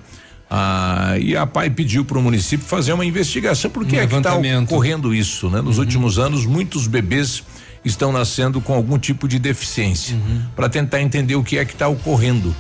Ah, 0.51 1.17
e 1.19 1.35
a 1.35 1.47
PAI 1.47 1.71
pediu 1.71 2.05
para 2.05 2.19
o 2.19 2.23
município 2.23 2.67
fazer 2.67 2.93
uma 2.93 3.05
investigação, 3.05 3.71
por 3.71 3.85
que 3.87 3.97
Um 3.97 4.01
é 4.01 4.07
que 4.07 4.15
está 4.15 4.37
ocorrendo 4.63 5.15
isso, 5.15 5.49
né? 5.49 5.63
Nos 5.63 5.79
últimos 5.79 6.19
anos, 6.19 6.45
muitos 6.45 6.87
bebês 6.87 7.43
estão 7.83 8.13
nascendo 8.13 8.61
com 8.61 8.75
algum 8.75 8.99
tipo 8.99 9.27
de 9.27 9.39
deficiência, 9.39 10.17
para 10.55 10.69
tentar 10.69 11.01
entender 11.01 11.35
o 11.35 11.43
que 11.43 11.57
é 11.57 11.65
que 11.65 11.73
está 11.73 11.89
ocorrendo, 11.89 12.55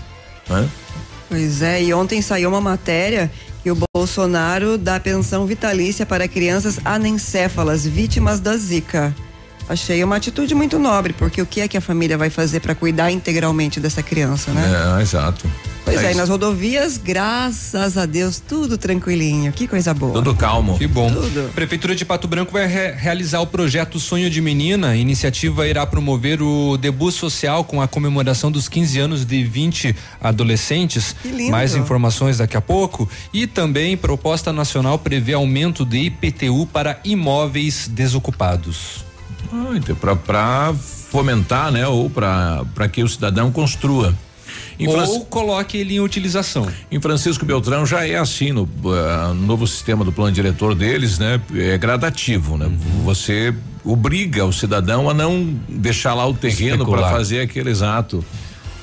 né? 0.49 0.69
Pois 1.29 1.63
é, 1.63 1.83
e 1.83 1.93
ontem 1.93 2.23
saiu 2.23 2.49
uma 2.49 2.61
matéria 2.61 3.31
que 3.63 3.71
o 3.71 3.77
Bolsonaro 3.93 4.79
dá 4.79 5.01
pensão 5.01 5.45
vitalícia 5.45 6.07
para 6.07 6.29
crianças 6.29 6.79
anencéfalas 6.85 7.85
vítimas 7.85 8.39
da 8.39 8.57
Zika. 8.57 9.15
Achei 9.69 10.03
uma 10.05 10.17
atitude 10.17 10.55
muito 10.55 10.79
nobre, 10.79 11.13
porque 11.13 11.43
o 11.43 11.47
que 11.47 11.61
é 11.61 11.69
que 11.69 11.77
a 11.77 11.81
família 11.81 12.17
vai 12.17 12.31
fazer 12.31 12.61
para 12.61 12.75
cuidar 12.75 13.11
integralmente 13.11 13.81
dessa 13.81 14.03
criança, 14.03 14.53
né? 14.53 14.99
É, 14.99 15.03
exato. 15.03 15.49
Pois 15.87 16.03
é, 16.03 16.09
é 16.09 16.13
e 16.13 16.15
nas 16.17 16.29
rodovias, 16.29 16.99
graças 16.99 17.97
a 17.97 18.07
Deus, 18.07 18.41
tudo 18.41 18.77
tranquilinho. 18.77 19.53
Que 19.53 19.69
coisa 19.69 19.95
boa. 19.95 20.15
Tudo 20.15 20.35
calmo. 20.35 20.77
Que 20.77 20.87
bom. 20.87 21.09
Tudo. 21.09 21.53
Prefeitura 21.55 21.95
de 21.95 22.05
Pato 22.05 22.27
Branco 22.27 22.53
vai 22.53 22.67
re 22.67 22.91
realizar 22.91 23.41
o 23.41 23.47
projeto 23.47 24.01
Sonho 24.01 24.29
de 24.29 24.41
Menina. 24.41 24.89
A 24.89 24.97
iniciativa 24.97 25.67
irá 25.67 25.87
promover 25.87 26.43
o 26.43 26.77
debut 26.77 27.15
social 27.15 27.63
com 27.63 27.81
a 27.81 27.87
comemoração 27.87 28.51
dos 28.51 28.69
15 28.69 28.99
anos 28.99 29.25
de 29.25 29.45
20 29.45 29.95
adolescentes. 30.21 31.15
Que 31.23 31.29
lindo. 31.29 31.53
Mais 31.53 31.77
informações 31.77 32.39
daqui 32.39 32.57
a 32.57 32.61
pouco. 32.61 33.09
E 33.33 33.47
também 33.47 33.97
proposta 33.97 34.53
nacional 34.53 34.99
prevê 34.99 35.35
aumento 35.35 35.85
de 35.85 35.99
IPTU 35.99 36.67
para 36.67 36.99
imóveis 37.05 37.87
desocupados. 37.87 39.06
Ah, 39.53 39.73
então, 39.75 39.97
pra, 39.97 40.75
fomentar, 41.11 41.71
né? 41.71 41.87
Ou 41.87 42.11
para 42.11 42.89
que 42.91 43.03
o 43.03 43.09
cidadão 43.09 43.51
construa. 43.51 44.15
Em 44.79 44.87
Ou 44.89 45.25
coloque 45.25 45.79
ele 45.79 45.95
em 45.95 46.01
utilização. 46.01 46.69
Em 46.91 47.01
Francisco 47.01 47.47
Beltrão 47.47 47.87
já 47.87 48.07
é 48.07 48.17
assim 48.17 48.53
no 48.53 48.65
uh, 48.65 49.35
novo 49.35 49.67
sistema 49.67 50.05
do 50.05 50.13
plano 50.13 50.33
diretor 50.33 50.75
deles, 50.75 51.19
né? 51.19 51.41
É 51.55 51.79
gradativo, 51.79 52.59
né? 52.59 52.67
Uhum. 52.67 53.05
Você 53.05 53.55
obriga 53.83 54.45
o 54.45 54.53
cidadão 54.53 55.09
a 55.09 55.15
não 55.15 55.57
deixar 55.69 56.13
lá 56.13 56.27
o 56.27 56.35
terreno 56.35 56.85
para 56.85 57.09
fazer 57.09 57.41
aquele 57.41 57.71
exato. 57.71 58.23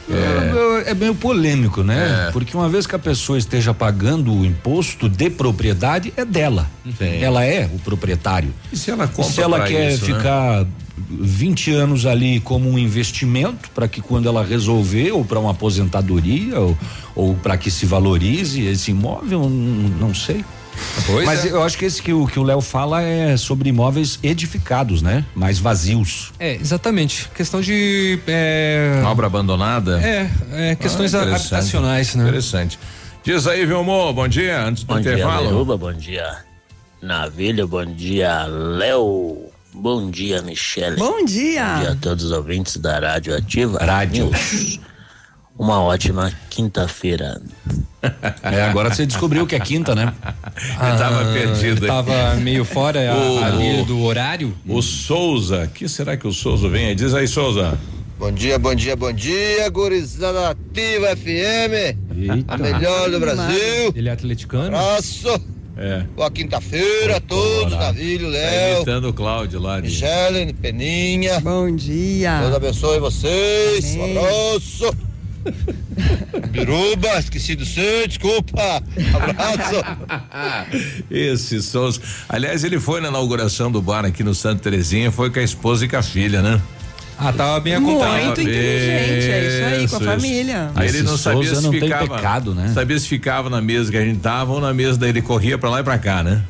É, 0.10 0.92
é 0.92 0.94
meio 0.94 1.16
polêmico, 1.16 1.84
né? 1.84 2.28
É. 2.28 2.32
Porque 2.32 2.56
uma 2.56 2.68
vez 2.68 2.86
que 2.86 2.96
a 2.96 3.00
pessoa 3.00 3.38
esteja 3.38 3.74
pagando 3.74 4.34
o 4.34 4.46
imposto 4.46 5.08
de 5.08 5.30
propriedade, 5.30 6.14
é 6.18 6.26
dela. 6.26 6.70
Sim. 6.98 7.22
Ela 7.22 7.46
é 7.46 7.70
o 7.74 7.80
proprietário. 7.80 8.54
E 8.72 8.78
se 8.78 8.92
ela 8.92 9.08
compra 9.08 9.32
e 9.32 9.34
se 9.34 9.42
ela 9.42 9.60
quer 9.62 9.94
isso, 9.94 10.10
né? 10.10 10.18
ficar 10.18 10.62
né? 10.62 10.68
20 11.10 11.72
anos 11.72 12.06
ali 12.06 12.40
como 12.40 12.70
um 12.70 12.78
investimento 12.78 13.70
para 13.72 13.88
que 13.88 14.02
quando 14.02 14.28
ela 14.28 14.44
resolver 14.44 15.12
ou 15.12 15.26
para 15.26 15.40
uma 15.40 15.52
aposentadoria 15.52 16.60
ou, 16.60 16.78
ou 17.16 17.36
para 17.36 17.58
que 17.58 17.72
se 17.72 17.86
valorize 17.86 18.62
esse 18.62 18.92
imóvel, 18.92 19.50
não, 19.50 20.08
não 20.08 20.14
sei. 20.14 20.44
Pois 21.06 21.26
Mas 21.26 21.46
é. 21.46 21.50
eu 21.50 21.64
acho 21.64 21.78
que 21.78 21.86
esse 21.86 22.02
que 22.02 22.14
o 22.14 22.28
que 22.28 22.40
o 22.40 22.44
Léo 22.44 22.62
fala 22.62 23.02
é 23.02 23.36
sobre 23.36 23.70
imóveis 23.70 24.20
edificados, 24.24 25.02
né? 25.02 25.26
Mais 25.36 25.60
vazios. 25.60 26.32
É, 26.40 26.56
exatamente. 26.56 27.30
Questão 27.36 27.62
de. 27.62 28.20
É... 28.28 29.02
Obra 29.06 29.28
abandonada? 29.28 30.02
É, 30.02 30.30
é 30.52 30.76
questões 30.76 31.14
ah, 31.14 31.24
habitacionais, 31.24 32.16
né? 32.16 32.24
Interessante. 32.24 32.80
Diz 33.24 33.48
aí, 33.48 33.66
Vilmô, 33.66 34.12
bom 34.14 34.28
dia, 34.28 34.64
antes 34.64 34.84
do 34.84 34.88
bom 34.94 35.00
intervalo. 35.00 35.66
Dia, 35.66 35.78
bom 35.78 35.94
dia, 35.94 36.38
Navilho, 37.02 37.68
bom 37.68 37.86
dia, 37.86 38.46
Léo. 38.46 39.50
Bom 39.74 40.12
dia, 40.12 40.42
Michele. 40.42 40.98
Bom 40.98 41.26
dia. 41.26 41.66
Bom 41.66 41.80
dia 41.80 41.92
a 41.92 41.96
todos 41.96 42.26
os 42.26 42.32
ouvintes 42.32 42.78
da 42.78 43.00
Rádio 43.00 43.36
Ativa. 43.36 43.80
Rádio. 43.84 44.30
Uma 45.58 45.82
ótima 45.82 46.32
quinta-feira. 46.50 47.40
É, 48.42 48.64
agora 48.64 48.94
você 48.94 49.06
descobriu 49.06 49.46
que 49.46 49.56
é 49.56 49.60
quinta, 49.60 49.94
né? 49.96 50.14
ele 50.56 50.98
tava 50.98 51.22
ah, 51.22 51.34
perdido. 51.34 51.88
Tava 51.88 52.36
meio 52.36 52.66
fora 52.66 53.00
o, 53.16 53.44
ali 53.44 53.84
do 53.86 54.02
horário. 54.02 54.54
O 54.68 54.82
Souza, 54.82 55.70
que 55.74 55.88
será 55.88 56.18
que 56.18 56.28
o 56.28 56.34
Souza 56.34 56.68
vem 56.68 56.88
aí? 56.88 56.96
Diz 56.96 57.14
aí, 57.14 57.28
Souza. 57.28 57.78
Bom 58.18 58.32
dia, 58.32 58.58
bom 58.58 58.74
dia, 58.74 58.96
bom 58.96 59.12
dia, 59.12 59.70
gurizada 59.70 60.50
ativa 60.50 61.16
FM. 61.16 61.98
Eita. 62.16 62.54
A 62.54 62.58
melhor 62.58 63.12
do 63.12 63.20
Brasil. 63.20 63.94
Ele 63.96 64.10
é 64.10 64.12
atleticano? 64.12 64.76
Abraço. 64.76 65.28
É. 65.76 66.04
Boa 66.16 66.30
quinta-feira 66.30 67.18
a 67.18 67.20
todos, 67.20 67.74
Navilho, 67.74 68.26
tá 68.26 68.32
Léo. 68.32 68.72
Tá 68.72 68.76
imitando 68.78 69.10
o 69.10 69.14
Cláudio 69.14 69.60
lá. 69.60 69.80
De... 69.80 69.88
Michele, 69.88 70.54
Peninha. 70.54 71.40
Bom 71.40 71.76
dia. 71.76 72.42
Deus 72.42 72.56
abençoe 72.56 73.00
vocês. 73.00 73.96
Amém. 73.96 74.18
Um 74.18 74.20
abraço. 74.20 75.13
Biruba, 76.52 77.20
esqueci 77.20 77.56
do 77.56 77.66
seu, 77.66 78.08
desculpa. 78.08 78.84
Abraço. 79.14 79.84
Esse 81.10 81.62
Souza. 81.62 82.02
Aliás, 82.30 82.64
ele 82.64 82.80
foi 82.80 83.02
na 83.02 83.10
inauguração 83.10 83.72
do 83.72 83.82
bar 83.82 84.06
aqui 84.06 84.24
no 84.24 84.34
Santa 84.34 84.64
Terezinha, 84.64 85.12
foi 85.12 85.30
com 85.30 85.40
a 85.40 85.44
esposa 85.44 85.86
e 85.86 85.90
com 85.90 85.98
a 85.98 86.04
filha, 86.04 86.42
né? 86.42 86.62
Ah, 87.24 87.32
tava 87.32 87.60
bem 87.62 87.76
acompanhado. 87.76 88.26
Muito 88.26 88.42
inteligente, 88.42 89.32
é 89.32 89.48
isso 89.48 89.66
aí, 89.66 89.88
com 89.88 89.96
a 89.96 90.00
família. 90.14 90.72
Aí 90.76 90.90
ele 90.90 91.04
não 91.04 91.18
sabia 91.18 91.44
Souza 91.46 91.56
se 91.56 91.64
não 91.64 91.72
ficava, 91.72 92.08
tem 92.08 92.16
pecado, 92.18 92.54
né? 92.54 92.72
sabia 92.74 93.00
se 93.00 93.08
ficava 93.08 93.50
na 93.50 93.62
mesa 93.62 93.90
que 93.90 93.98
a 93.98 94.04
gente 94.04 94.20
tava 94.20 94.52
ou 94.52 94.60
na 94.60 94.74
mesa 94.74 95.00
daí 95.00 95.10
ele 95.10 95.22
corria 95.22 95.58
pra 95.58 95.70
lá 95.70 95.80
e 95.80 95.84
pra 95.84 95.98
cá, 95.98 96.22
né? 96.22 96.42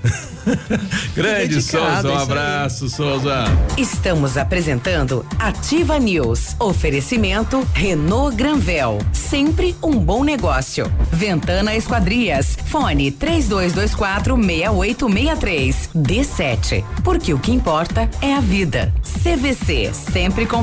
Grande 1.16 1.62
Souza, 1.62 2.10
um 2.10 2.18
abraço, 2.18 2.90
Souza. 2.90 3.46
Estamos 3.78 4.36
apresentando 4.36 5.26
Ativa 5.38 6.00
News. 6.00 6.56
Oferecimento 6.60 7.66
Renault 7.74 8.36
Granvel, 8.36 9.00
sempre 9.12 9.76
um 9.82 9.94
bom 9.94 10.24
negócio. 10.24 10.92
Ventana 11.12 11.76
Esquadrias, 11.76 12.58
fone 12.66 13.12
3224 13.12 14.36
6863. 14.36 15.90
D7, 15.96 16.84
porque 17.04 17.34
o 17.34 17.40
que 17.40 17.52
importa 17.52 18.10
é 18.22 18.34
a 18.34 18.40
vida. 18.40 18.92
CVC, 19.22 19.92
sempre 19.94 20.46
com 20.46 20.63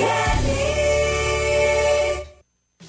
yeah. 0.00 0.29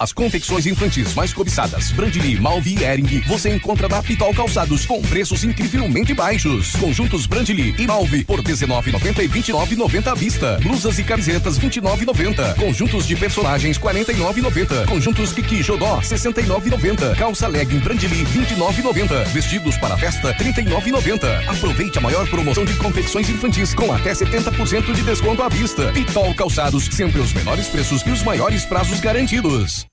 As 0.02 0.12
confecções 0.12 0.66
infantis 0.66 1.14
mais 1.14 1.32
cobiçadas, 1.32 1.92
Brandly, 1.92 2.40
Malvi 2.40 2.74
e 2.76 2.82
Ering, 2.82 3.20
você 3.20 3.54
encontra 3.54 3.88
na 3.88 4.02
Pitol 4.02 4.34
Calçados 4.34 4.84
com 4.84 5.00
preços 5.00 5.44
incrivelmente 5.44 6.12
baixos. 6.12 6.74
Conjuntos 6.74 7.24
Brandly 7.24 7.72
e 7.78 7.86
Malvi 7.86 8.24
por 8.24 8.42
19,90 8.42 9.22
e 9.22 9.28
29,90 9.28 10.06
à 10.08 10.14
vista. 10.16 10.58
Blusas 10.60 10.98
e 10.98 11.04
camisetas 11.04 11.56
29,90. 11.56 12.56
Conjuntos 12.56 13.06
de 13.06 13.14
personagens 13.14 13.78
49,90. 13.78 14.86
Conjuntos 14.86 15.32
Kiki 15.32 15.62
Jodó 15.62 16.00
69,90. 16.00 17.16
Calça 17.16 17.46
legging 17.46 17.78
Brandly 17.78 18.24
29,90. 18.24 19.26
Vestidos 19.26 19.76
para 19.76 19.96
festa 19.96 20.34
39,90. 20.34 21.48
Aproveite 21.48 21.98
a 21.98 22.00
maior 22.00 22.28
promoção 22.28 22.64
de 22.64 22.74
confecções 22.74 23.30
infantis 23.30 23.72
com 23.72 23.92
até 23.92 24.12
70% 24.12 24.92
de 24.94 25.02
desconto 25.02 25.44
à 25.44 25.48
vista. 25.48 25.92
Pitol 25.92 26.34
Calçados, 26.34 26.86
sempre 26.90 27.20
os 27.20 27.32
menores 27.32 27.68
preços 27.68 28.02
e 28.04 28.10
os 28.10 28.24
maiores 28.24 28.64
prazos 28.64 28.98
garantidos. 28.98 29.91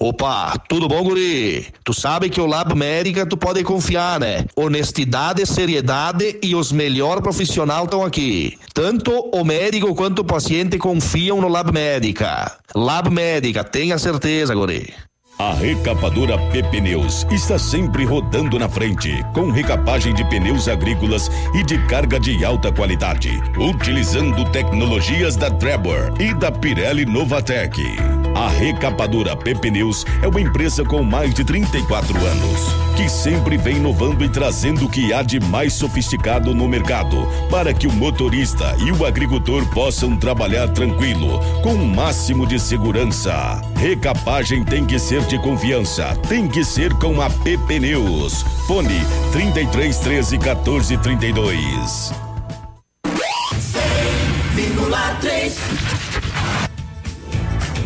Opa, 0.00 0.56
tudo 0.68 0.86
bom, 0.86 1.02
guri? 1.02 1.66
Tu 1.82 1.92
sabe 1.92 2.30
que 2.30 2.40
o 2.40 2.46
Lab 2.46 2.72
Médica 2.72 3.26
tu 3.26 3.36
pode 3.36 3.64
confiar, 3.64 4.20
né? 4.20 4.44
Honestidade, 4.54 5.44
seriedade 5.44 6.38
e 6.40 6.54
os 6.54 6.70
melhores 6.70 7.20
profissionais 7.20 7.82
estão 7.82 8.04
aqui. 8.04 8.56
Tanto 8.72 9.10
o 9.34 9.44
médico 9.44 9.92
quanto 9.96 10.20
o 10.20 10.24
paciente 10.24 10.78
confiam 10.78 11.40
no 11.40 11.48
Lab 11.48 11.72
Médica. 11.72 12.58
Lab 12.76 13.10
Médica, 13.10 13.64
tenha 13.64 13.98
certeza, 13.98 14.54
guri. 14.54 14.94
A 15.40 15.52
recapadora 15.52 16.38
PP 16.50 16.80
Neus 16.80 17.26
está 17.30 17.58
sempre 17.58 18.04
rodando 18.04 18.56
na 18.56 18.68
frente, 18.68 19.10
com 19.34 19.50
recapagem 19.50 20.14
de 20.14 20.24
pneus 20.24 20.68
agrícolas 20.68 21.28
e 21.54 21.62
de 21.64 21.78
carga 21.86 22.20
de 22.20 22.44
alta 22.44 22.72
qualidade, 22.72 23.30
utilizando 23.56 24.44
tecnologias 24.50 25.36
da 25.36 25.50
Trevor 25.50 26.12
e 26.20 26.34
da 26.34 26.50
Pirelli 26.50 27.04
Novatec. 27.04 27.80
A 28.38 28.48
recapadora 28.48 29.34
PP 29.34 29.68
Neus 29.68 30.06
é 30.22 30.28
uma 30.28 30.40
empresa 30.40 30.84
com 30.84 31.02
mais 31.02 31.34
de 31.34 31.42
34 31.42 32.16
anos, 32.24 32.68
que 32.96 33.08
sempre 33.08 33.56
vem 33.56 33.78
inovando 33.78 34.24
e 34.24 34.28
trazendo 34.28 34.84
o 34.84 34.88
que 34.88 35.12
há 35.12 35.24
de 35.24 35.40
mais 35.40 35.72
sofisticado 35.72 36.54
no 36.54 36.68
mercado, 36.68 37.26
para 37.50 37.74
que 37.74 37.88
o 37.88 37.92
motorista 37.92 38.76
e 38.78 38.92
o 38.92 39.04
agricultor 39.04 39.66
possam 39.70 40.16
trabalhar 40.16 40.68
tranquilo, 40.68 41.40
com 41.64 41.74
o 41.74 41.84
máximo 41.84 42.46
de 42.46 42.60
segurança. 42.60 43.60
Recapagem 43.74 44.64
tem 44.64 44.86
que 44.86 45.00
ser 45.00 45.22
de 45.22 45.36
confiança, 45.40 46.14
tem 46.28 46.46
que 46.46 46.62
ser 46.62 46.94
com 46.94 47.20
a 47.20 47.28
PP 47.28 47.80
Neus. 47.80 48.42
Fone 48.68 49.00
33 49.32 49.98
13 49.98 50.38
14 50.38 50.96
32. 50.98 52.27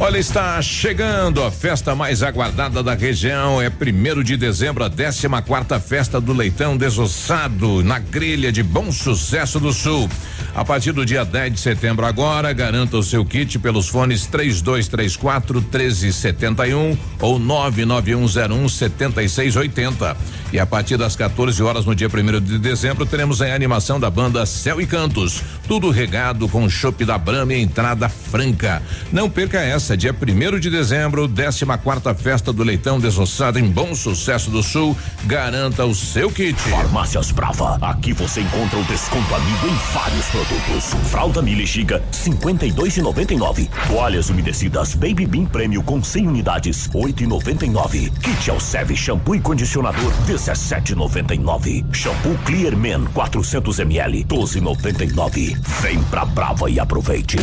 Olha, 0.04 0.18
está 0.18 0.60
chegando 0.60 1.44
a 1.44 1.50
festa 1.52 1.94
mais 1.94 2.24
aguardada 2.24 2.82
da 2.82 2.92
região. 2.92 3.62
É 3.62 3.70
primeiro 3.70 4.24
de 4.24 4.36
dezembro, 4.36 4.82
a 4.82 4.90
14 4.90 5.28
quarta 5.46 5.78
festa 5.78 6.20
do 6.20 6.32
leitão 6.32 6.76
desossado 6.76 7.84
na 7.84 8.00
grelha 8.00 8.50
de 8.50 8.64
Bom 8.64 8.90
Sucesso 8.90 9.60
do 9.60 9.72
Sul. 9.72 10.08
A 10.56 10.64
partir 10.64 10.90
do 10.90 11.06
dia 11.06 11.24
10 11.24 11.52
de 11.54 11.60
setembro 11.60 12.04
agora, 12.04 12.52
garanta 12.52 12.96
o 12.96 13.02
seu 13.02 13.24
kit 13.24 13.60
pelos 13.60 13.88
fones 13.88 14.26
3234 14.26 15.60
1371 15.60 16.98
ou 17.20 17.38
99101 17.38 18.68
7680. 18.68 20.16
E 20.52 20.58
a 20.58 20.66
partir 20.66 20.98
das 20.98 21.16
14 21.16 21.62
horas 21.62 21.86
no 21.86 21.94
dia 21.94 22.08
1 22.08 22.40
de 22.40 22.58
dezembro 22.58 23.06
teremos 23.06 23.40
a 23.40 23.54
animação 23.54 23.98
da 23.98 24.10
banda 24.10 24.44
Céu 24.44 24.80
e 24.80 24.86
Cantos. 24.86 25.42
Tudo 25.66 25.90
regado 25.90 26.46
com 26.48 26.68
chopp 26.68 27.02
da 27.06 27.16
Brama 27.16 27.54
e 27.54 27.62
entrada 27.62 28.08
franca. 28.08 28.82
Não 29.10 29.30
perca 29.30 29.60
essa, 29.60 29.91
dia 29.96 30.14
1 30.14 30.58
de 30.58 30.70
dezembro, 30.70 31.28
14 31.28 31.66
quarta 31.82 32.14
festa 32.14 32.52
do 32.52 32.62
leitão 32.62 33.00
desossado 33.00 33.58
em 33.58 33.64
Bom 33.64 33.94
Sucesso 33.94 34.50
do 34.50 34.62
Sul. 34.62 34.96
Garanta 35.24 35.84
o 35.84 35.94
seu 35.94 36.30
kit. 36.30 36.54
Farmácias 36.54 37.30
Brava. 37.30 37.78
Aqui 37.80 38.12
você 38.12 38.40
encontra 38.40 38.78
o 38.78 38.84
desconto 38.84 39.34
amigo 39.34 39.66
em 39.66 39.92
vários 39.92 40.26
produtos. 40.26 41.10
Fralda 41.10 41.42
Mili 41.42 41.66
Giga, 41.66 42.02
52,99. 42.12 43.68
Toalhas 43.88 44.30
umedecidas 44.30 44.94
Baby 44.94 45.26
Bean 45.26 45.46
Prêmio 45.46 45.82
com 45.82 46.02
100 46.02 46.28
unidades, 46.28 46.88
8,99. 46.88 48.12
Kit 48.20 48.50
Alceve 48.50 48.96
shampoo 48.96 49.34
e 49.34 49.40
condicionador, 49.40 50.12
17,99. 50.26 51.84
Shampoo 51.92 52.38
Clear 52.44 52.76
Men 52.76 53.04
400 53.12 53.80
ml, 53.80 54.24
12,99. 54.24 55.56
Vem 55.80 56.02
pra 56.04 56.24
Brava 56.24 56.70
e 56.70 56.78
aproveite. 56.78 57.38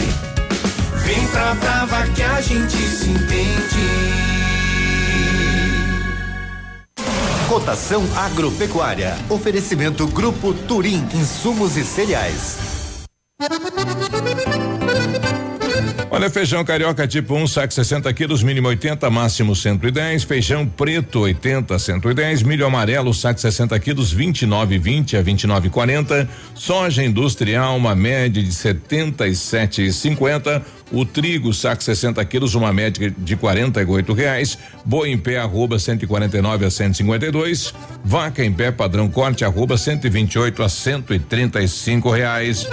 Vem 1.03 1.27
pra 1.27 1.53
Brava 1.55 2.07
que 2.13 2.21
a 2.21 2.41
gente 2.41 2.77
se 2.77 3.09
entende. 3.09 4.29
Cotação 7.47 8.03
agropecuária. 8.15 9.15
Oferecimento 9.29 10.05
Grupo 10.07 10.53
Turim, 10.53 11.07
insumos 11.13 11.77
e 11.77 11.83
cereais. 11.83 12.57
Olha, 16.11 16.27
feijão 16.29 16.65
carioca 16.65 17.07
tipo 17.07 17.33
1, 17.33 17.43
um, 17.43 17.47
saco 17.47 17.73
60 17.73 18.13
quilos, 18.13 18.43
mínimo 18.43 18.67
80, 18.67 19.09
máximo 19.09 19.55
110. 19.55 20.23
Feijão 20.23 20.67
preto 20.67 21.21
80, 21.21 21.79
110. 21.79 22.43
Milho 22.43 22.65
amarelo, 22.65 23.13
saco 23.13 23.39
60 23.39 23.79
quilos, 23.79 24.13
29,20 24.13 25.17
a 25.17 25.23
29,40. 25.23 26.27
Soja 26.53 27.01
industrial, 27.03 27.77
uma 27.77 27.95
média 27.95 28.43
de 28.43 28.49
77,50. 28.49 30.61
O 30.91 31.05
trigo, 31.05 31.53
saco 31.53 31.83
60 31.83 32.23
quilos, 32.25 32.55
uma 32.55 32.73
média 32.73 33.13
de 33.15 33.35
48 33.35 34.13
reais. 34.13 34.57
Boi 34.83 35.11
em 35.11 35.17
pé, 35.17 35.37
arroba 35.37 35.77
149 35.77 36.65
a 36.65 36.71
152. 36.71 37.73
Vaca 38.03 38.43
em 38.43 38.51
pé, 38.51 38.71
padrão 38.71 39.09
corte, 39.09 39.45
arroba 39.45 39.77
128 39.77 40.63
a 40.63 40.69
135 40.69 42.09
reais. 42.09 42.67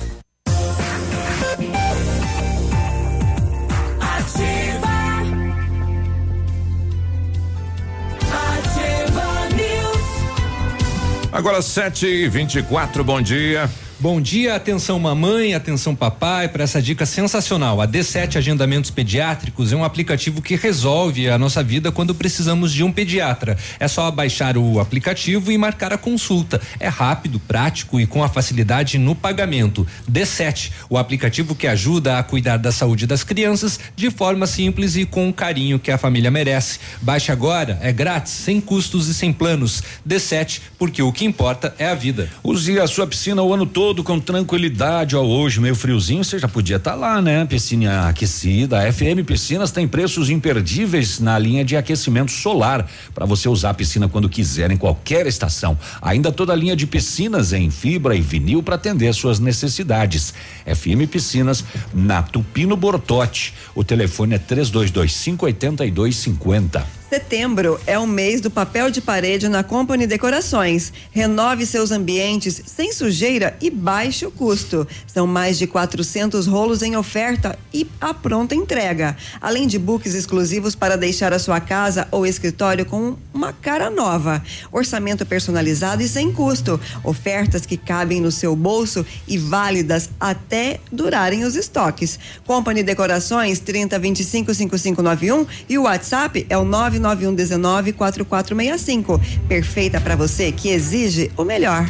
Agora 11.41 11.59
7 11.59 12.05
e 12.05 12.29
24 12.29 13.03
bom 13.03 13.19
dia. 13.19 13.67
Bom 14.01 14.19
dia, 14.19 14.55
atenção 14.55 14.97
mamãe, 14.97 15.53
atenção 15.53 15.95
papai, 15.95 16.47
para 16.47 16.63
essa 16.63 16.81
dica 16.81 17.05
sensacional. 17.05 17.79
A 17.79 17.87
D7 17.87 18.37
Agendamentos 18.37 18.89
Pediátricos 18.89 19.71
é 19.71 19.75
um 19.75 19.83
aplicativo 19.83 20.41
que 20.41 20.55
resolve 20.55 21.29
a 21.29 21.37
nossa 21.37 21.61
vida 21.61 21.91
quando 21.91 22.15
precisamos 22.15 22.73
de 22.73 22.83
um 22.83 22.91
pediatra. 22.91 23.55
É 23.79 23.87
só 23.87 24.09
baixar 24.09 24.57
o 24.57 24.79
aplicativo 24.79 25.51
e 25.51 25.57
marcar 25.57 25.93
a 25.93 25.99
consulta. 25.99 26.59
É 26.79 26.87
rápido, 26.87 27.39
prático 27.39 27.99
e 27.99 28.07
com 28.07 28.23
a 28.23 28.27
facilidade 28.27 28.97
no 28.97 29.13
pagamento. 29.13 29.85
D7, 30.11 30.71
o 30.89 30.97
aplicativo 30.97 31.53
que 31.53 31.67
ajuda 31.67 32.17
a 32.17 32.23
cuidar 32.23 32.57
da 32.57 32.71
saúde 32.71 33.05
das 33.05 33.23
crianças 33.23 33.79
de 33.95 34.09
forma 34.09 34.47
simples 34.47 34.95
e 34.95 35.05
com 35.05 35.29
o 35.29 35.33
carinho 35.33 35.77
que 35.77 35.91
a 35.91 35.97
família 35.99 36.31
merece. 36.31 36.79
Baixe 37.03 37.31
agora, 37.31 37.77
é 37.83 37.91
grátis, 37.91 38.33
sem 38.33 38.59
custos 38.59 39.07
e 39.09 39.13
sem 39.13 39.31
planos. 39.31 39.83
D7, 40.09 40.59
porque 40.79 41.03
o 41.03 41.13
que 41.13 41.23
importa 41.23 41.75
é 41.77 41.87
a 41.87 41.93
vida. 41.93 42.31
Use 42.43 42.79
a 42.79 42.87
sua 42.87 43.05
piscina 43.05 43.43
o 43.43 43.53
ano 43.53 43.67
todo 43.67 43.90
todo 43.91 44.05
com 44.05 44.17
tranquilidade. 44.21 45.17
Ó, 45.17 45.21
hoje, 45.21 45.59
meio 45.59 45.75
friozinho, 45.75 46.23
você 46.23 46.39
já 46.39 46.47
podia 46.47 46.77
estar 46.77 46.91
tá 46.91 46.95
lá, 46.95 47.21
né? 47.21 47.43
Piscina 47.43 48.07
aquecida. 48.07 48.79
A 48.79 48.93
FM 48.93 49.25
Piscinas 49.25 49.69
tem 49.69 49.85
preços 49.85 50.29
imperdíveis 50.29 51.19
na 51.19 51.37
linha 51.37 51.65
de 51.65 51.75
aquecimento 51.75 52.31
solar 52.31 52.89
para 53.13 53.25
você 53.25 53.49
usar 53.49 53.71
a 53.71 53.73
piscina 53.73 54.07
quando 54.07 54.29
quiser 54.29 54.71
em 54.71 54.77
qualquer 54.77 55.27
estação. 55.27 55.77
Ainda 56.01 56.31
toda 56.31 56.53
a 56.53 56.55
linha 56.55 56.73
de 56.73 56.87
piscinas 56.87 57.51
em 57.51 57.69
fibra 57.69 58.15
e 58.15 58.21
vinil 58.21 58.63
para 58.63 58.75
atender 58.75 59.13
suas 59.13 59.39
necessidades. 59.39 60.33
FM 60.65 61.11
Piscinas 61.11 61.61
na 61.93 62.23
Tupino 62.23 62.77
Bortote. 62.77 63.53
O 63.75 63.83
telefone 63.83 64.35
é 64.35 64.37
3225 64.37 65.47
8250. 65.47 67.00
Setembro 67.11 67.77
é 67.85 67.99
o 67.99 68.07
mês 68.07 68.39
do 68.39 68.49
papel 68.49 68.89
de 68.89 69.01
parede 69.01 69.49
na 69.49 69.65
Company 69.65 70.07
Decorações. 70.07 70.93
Renove 71.11 71.65
seus 71.65 71.91
ambientes 71.91 72.61
sem 72.65 72.93
sujeira 72.93 73.53
e 73.59 73.69
baixe 73.69 74.25
o 74.25 74.31
custo. 74.31 74.87
São 75.05 75.27
mais 75.27 75.59
de 75.59 75.67
400 75.67 76.47
rolos 76.47 76.81
em 76.81 76.95
oferta 76.95 77.59
e 77.73 77.85
a 77.99 78.13
pronta 78.13 78.55
entrega. 78.55 79.17
Além 79.41 79.67
de 79.67 79.77
books 79.77 80.13
exclusivos 80.13 80.73
para 80.73 80.95
deixar 80.95 81.33
a 81.33 81.39
sua 81.39 81.59
casa 81.59 82.07
ou 82.11 82.25
escritório 82.25 82.85
com 82.85 83.17
uma 83.33 83.51
cara 83.51 83.89
nova. 83.89 84.41
Orçamento 84.71 85.25
personalizado 85.25 86.01
e 86.01 86.07
sem 86.07 86.31
custo. 86.31 86.79
Ofertas 87.03 87.65
que 87.65 87.75
cabem 87.75 88.21
no 88.21 88.31
seu 88.31 88.55
bolso 88.55 89.05
e 89.27 89.37
válidas 89.37 90.09
até 90.17 90.79
durarem 90.89 91.43
os 91.43 91.57
estoques. 91.57 92.17
Company 92.47 92.83
Decorações 92.83 93.59
30 93.59 93.99
25 93.99 94.53
5591 94.53 95.45
e 95.67 95.77
o 95.77 95.83
WhatsApp 95.83 96.45
é 96.47 96.57
o 96.57 96.63
9 96.63 97.00
99119 97.01 97.93
4465. 97.93 99.19
Perfeita 99.47 99.99
para 99.99 100.15
você 100.15 100.51
que 100.51 100.69
exige 100.69 101.31
o 101.35 101.43
melhor. 101.43 101.89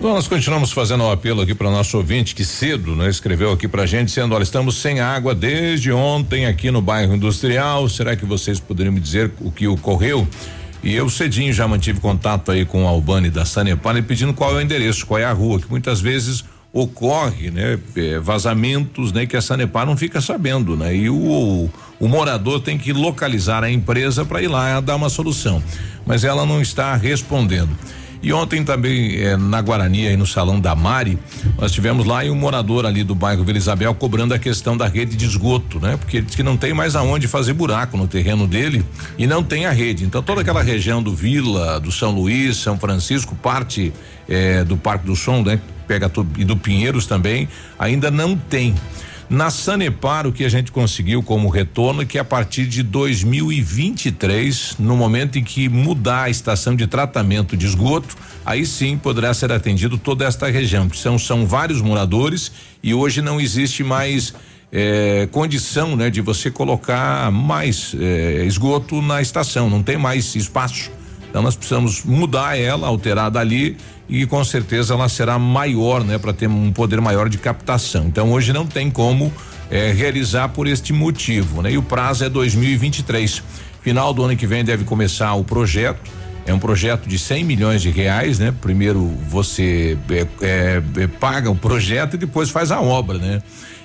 Bom, 0.00 0.14
nós 0.14 0.28
continuamos 0.28 0.70
fazendo 0.70 1.02
um 1.02 1.10
apelo 1.10 1.40
aqui 1.40 1.56
para 1.56 1.66
o 1.66 1.72
nosso 1.72 1.96
ouvinte 1.96 2.32
que 2.32 2.44
cedo 2.44 2.94
né, 2.94 3.10
escreveu 3.10 3.50
aqui 3.50 3.66
para 3.66 3.82
a 3.82 3.86
gente 3.86 4.06
dizendo: 4.06 4.32
olha, 4.32 4.44
estamos 4.44 4.76
sem 4.76 5.00
água 5.00 5.34
desde 5.34 5.90
ontem 5.90 6.46
aqui 6.46 6.70
no 6.70 6.80
bairro 6.80 7.16
industrial. 7.16 7.88
Será 7.88 8.14
que 8.14 8.24
vocês 8.24 8.60
poderiam 8.60 8.92
me 8.92 9.00
dizer 9.00 9.32
o 9.40 9.50
que 9.50 9.66
ocorreu? 9.66 10.28
E 10.84 10.94
eu 10.94 11.10
cedinho 11.10 11.52
já 11.52 11.66
mantive 11.66 11.98
contato 11.98 12.52
aí 12.52 12.64
com 12.64 12.84
o 12.84 12.86
Albani 12.86 13.28
da 13.28 13.44
Sanepar 13.44 13.96
e 13.96 14.02
pedindo 14.02 14.32
qual 14.32 14.52
é 14.52 14.58
o 14.58 14.60
endereço, 14.60 15.04
qual 15.04 15.18
é 15.18 15.24
a 15.24 15.32
rua, 15.32 15.58
que 15.58 15.68
muitas 15.68 16.00
vezes 16.00 16.44
ocorre, 16.80 17.50
né, 17.50 17.78
eh, 17.96 18.18
vazamentos, 18.18 19.12
né, 19.12 19.26
que 19.26 19.36
a 19.36 19.42
Sanepar 19.42 19.86
não 19.86 19.96
fica 19.96 20.20
sabendo, 20.20 20.76
né? 20.76 20.94
E 20.94 21.10
o, 21.10 21.68
o 21.98 22.08
morador 22.08 22.60
tem 22.60 22.78
que 22.78 22.92
localizar 22.92 23.64
a 23.64 23.70
empresa 23.70 24.24
para 24.24 24.42
ir 24.42 24.48
lá 24.48 24.80
dar 24.80 24.96
uma 24.96 25.08
solução. 25.08 25.62
Mas 26.06 26.24
ela 26.24 26.46
não 26.46 26.60
está 26.60 26.94
respondendo. 26.94 27.70
E 28.22 28.32
ontem 28.32 28.64
também 28.64 29.14
eh, 29.16 29.36
na 29.36 29.60
Guarani, 29.60 30.08
aí 30.08 30.16
no 30.16 30.26
salão 30.26 30.58
da 30.58 30.74
Mari, 30.74 31.18
nós 31.56 31.70
tivemos 31.70 32.04
lá 32.04 32.24
e 32.24 32.30
um 32.30 32.34
morador 32.34 32.84
ali 32.84 33.04
do 33.04 33.14
bairro 33.14 33.44
Vila 33.44 33.58
Isabel 33.58 33.94
cobrando 33.94 34.34
a 34.34 34.38
questão 34.38 34.76
da 34.76 34.86
rede 34.86 35.16
de 35.16 35.24
esgoto, 35.24 35.78
né? 35.78 35.96
Porque 35.96 36.18
ele 36.18 36.26
diz 36.26 36.34
que 36.34 36.42
não 36.42 36.56
tem 36.56 36.74
mais 36.74 36.96
aonde 36.96 37.28
fazer 37.28 37.52
buraco 37.52 37.96
no 37.96 38.08
terreno 38.08 38.46
dele 38.46 38.84
e 39.16 39.26
não 39.26 39.42
tem 39.42 39.66
a 39.66 39.70
rede. 39.70 40.04
Então 40.04 40.22
toda 40.22 40.40
aquela 40.40 40.62
região 40.62 41.02
do 41.02 41.14
Vila, 41.14 41.78
do 41.78 41.92
São 41.92 42.10
Luís, 42.10 42.56
São 42.56 42.76
Francisco, 42.76 43.36
parte 43.36 43.92
eh, 44.28 44.64
do 44.64 44.76
Parque 44.76 45.06
do 45.06 45.14
Som, 45.14 45.42
né? 45.42 45.60
Pega 45.86 46.08
tudo, 46.08 46.28
e 46.38 46.44
do 46.44 46.56
Pinheiros 46.56 47.06
também, 47.06 47.48
ainda 47.78 48.10
não 48.10 48.36
tem. 48.36 48.74
Na 49.30 49.50
Sanepar, 49.50 50.26
o 50.26 50.32
que 50.32 50.42
a 50.42 50.48
gente 50.48 50.72
conseguiu 50.72 51.22
como 51.22 51.50
retorno 51.50 52.00
é 52.00 52.06
que 52.06 52.18
a 52.18 52.24
partir 52.24 52.64
de 52.64 52.82
2023, 52.82 54.76
no 54.78 54.96
momento 54.96 55.38
em 55.38 55.44
que 55.44 55.68
mudar 55.68 56.22
a 56.22 56.30
estação 56.30 56.74
de 56.74 56.86
tratamento 56.86 57.54
de 57.54 57.66
esgoto, 57.66 58.16
aí 58.44 58.64
sim 58.64 58.96
poderá 58.96 59.34
ser 59.34 59.52
atendido 59.52 59.98
toda 59.98 60.24
esta 60.24 60.50
região. 60.50 60.88
São, 60.94 61.18
são 61.18 61.46
vários 61.46 61.82
moradores 61.82 62.50
e 62.82 62.94
hoje 62.94 63.20
não 63.20 63.38
existe 63.38 63.84
mais 63.84 64.32
eh, 64.72 65.28
condição, 65.30 65.94
né, 65.94 66.08
de 66.08 66.22
você 66.22 66.50
colocar 66.50 67.30
mais 67.30 67.94
eh, 68.00 68.44
esgoto 68.46 69.02
na 69.02 69.20
estação. 69.20 69.68
Não 69.68 69.82
tem 69.82 69.98
mais 69.98 70.34
espaço. 70.36 70.90
Então 71.28 71.42
nós 71.42 71.54
precisamos 71.54 72.02
mudar 72.02 72.58
ela, 72.58 72.86
alterar 72.86 73.30
dali 73.30 73.76
e 74.08 74.24
com 74.26 74.42
certeza 74.42 74.94
ela 74.94 75.08
será 75.08 75.38
maior, 75.38 76.02
né, 76.02 76.18
para 76.18 76.32
ter 76.32 76.48
um 76.48 76.72
poder 76.72 77.00
maior 77.00 77.28
de 77.28 77.38
captação. 77.38 78.06
Então 78.06 78.32
hoje 78.32 78.52
não 78.52 78.66
tem 78.66 78.90
como 78.90 79.32
eh, 79.70 79.92
realizar 79.92 80.48
por 80.48 80.66
este 80.66 80.92
motivo, 80.92 81.60
né? 81.60 81.72
E 81.72 81.78
o 81.78 81.82
prazo 81.82 82.24
é 82.24 82.28
2023. 82.28 83.42
Final 83.82 84.14
do 84.14 84.24
ano 84.24 84.36
que 84.36 84.46
vem 84.46 84.64
deve 84.64 84.84
começar 84.84 85.34
o 85.34 85.44
projeto. 85.44 86.10
É 86.46 86.54
um 86.54 86.58
projeto 86.58 87.06
de 87.06 87.18
100 87.18 87.44
milhões 87.44 87.82
de 87.82 87.90
reais, 87.90 88.38
né? 88.38 88.54
Primeiro 88.62 89.06
você 89.28 89.98
é, 90.10 90.26
é, 90.40 91.06
paga 91.20 91.50
o 91.50 91.54
projeto 91.54 92.14
e 92.14 92.16
depois 92.16 92.48
faz 92.48 92.72
a 92.72 92.80
obra, 92.80 93.18
né? 93.18 93.42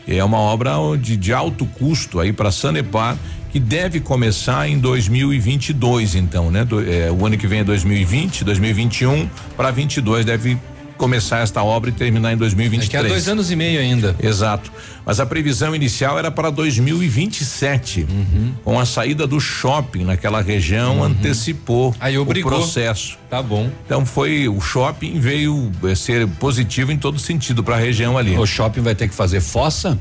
É 0.08 0.24
uma 0.24 0.38
obra 0.38 0.72
de, 1.00 1.18
de 1.18 1.34
alto 1.34 1.66
custo 1.66 2.22
aí 2.22 2.32
para 2.32 2.52
Sanepar 2.52 3.18
que 3.54 3.60
deve 3.60 4.00
começar 4.00 4.68
em 4.68 4.80
2022, 4.80 6.16
então, 6.16 6.50
né? 6.50 6.66
Do, 6.66 6.82
é, 6.92 7.12
o 7.12 7.24
ano 7.24 7.38
que 7.38 7.46
vem 7.46 7.60
é 7.60 7.64
2020, 7.64 8.44
2021 8.44 9.30
para 9.56 9.70
22 9.70 10.26
deve 10.26 10.58
começar 10.98 11.42
esta 11.42 11.62
obra 11.64 11.92
e 11.92 11.94
terminar 11.94 12.34
em 12.34 12.38
2023. 12.38 12.92
Daqui 12.92 13.06
a 13.06 13.08
dois 13.08 13.28
anos 13.28 13.52
e 13.52 13.56
meio 13.56 13.80
ainda. 13.80 14.16
Exato. 14.20 14.72
Mas 15.06 15.20
a 15.20 15.26
previsão 15.28 15.76
inicial 15.76 16.18
era 16.18 16.32
para 16.32 16.50
2027. 16.50 18.08
Uhum. 18.10 18.54
Com 18.64 18.80
a 18.80 18.88
saída 18.88 19.28
do 19.28 19.40
shopping 19.40 20.04
naquela 20.04 20.42
região, 20.42 20.98
uhum. 20.98 21.04
antecipou 21.04 21.96
Aí 22.00 22.18
obrigou. 22.18 22.52
o 22.52 22.56
processo. 22.56 23.20
Tá 23.30 23.40
bom. 23.40 23.70
Então 23.86 24.04
foi 24.04 24.48
o 24.48 24.60
shopping 24.60 25.20
veio 25.20 25.72
é, 25.84 25.94
ser 25.94 26.28
positivo 26.28 26.92
em 26.92 26.98
todo 26.98 27.20
sentido 27.20 27.64
para 27.64 27.76
a 27.76 27.80
região 27.80 28.18
ali. 28.18 28.36
O 28.36 28.48
shopping 28.48 28.82
vai 28.82 28.96
ter 28.96 29.08
que 29.08 29.14
fazer 29.14 29.42
fossa? 29.42 29.96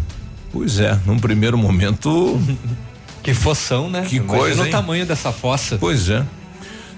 Pois 0.51 0.81
é, 0.81 0.99
num 1.05 1.19
primeiro 1.19 1.59
momento 1.59 2.41
Que 3.23 3.35
fossão, 3.35 3.89
né? 3.89 4.05
Que 4.09 4.17
Imagina 4.17 4.39
coisa. 4.39 4.63
o 4.65 4.71
tamanho 4.71 5.07
dessa 5.07 5.33
fossa. 5.33 5.79
Pois 5.79 6.09
é. 6.09 6.25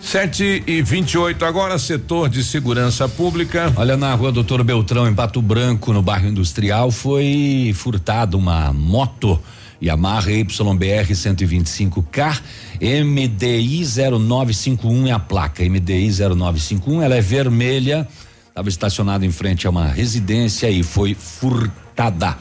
7 0.01 0.65
e 0.67 0.83
28 0.83 1.45
agora, 1.45 1.79
setor 1.79 2.29
de 2.29 2.45
segurança 2.45 3.09
pública. 3.09 3.73
Olha, 3.75 3.97
na 3.97 4.15
rua 4.15 4.31
Doutor 4.31 4.63
Beltrão, 4.63 5.09
em 5.09 5.15
Pato 5.15 5.41
Branco, 5.41 5.93
no 5.95 6.03
bairro 6.03 6.29
industrial, 6.29 6.91
foi 6.91 7.73
furtada 7.75 8.37
uma 8.37 8.71
moto 8.73 9.41
Yamaha 9.83 10.31
YBR 10.31 11.09
125K 11.11 12.41
MDI 12.81 13.85
0951 13.85 15.07
é 15.07 15.13
a 15.13 15.19
placa. 15.19 15.63
MDI 15.63 16.11
0951, 16.11 17.03
ela 17.03 17.15
é 17.15 17.21
vermelha, 17.21 18.07
estava 18.49 18.69
estacionada 18.69 19.25
em 19.25 19.31
frente 19.31 19.67
a 19.67 19.71
uma 19.71 19.89
residência 19.89 20.71
e 20.71 20.83
foi 20.83 21.15
furtada 21.15 22.37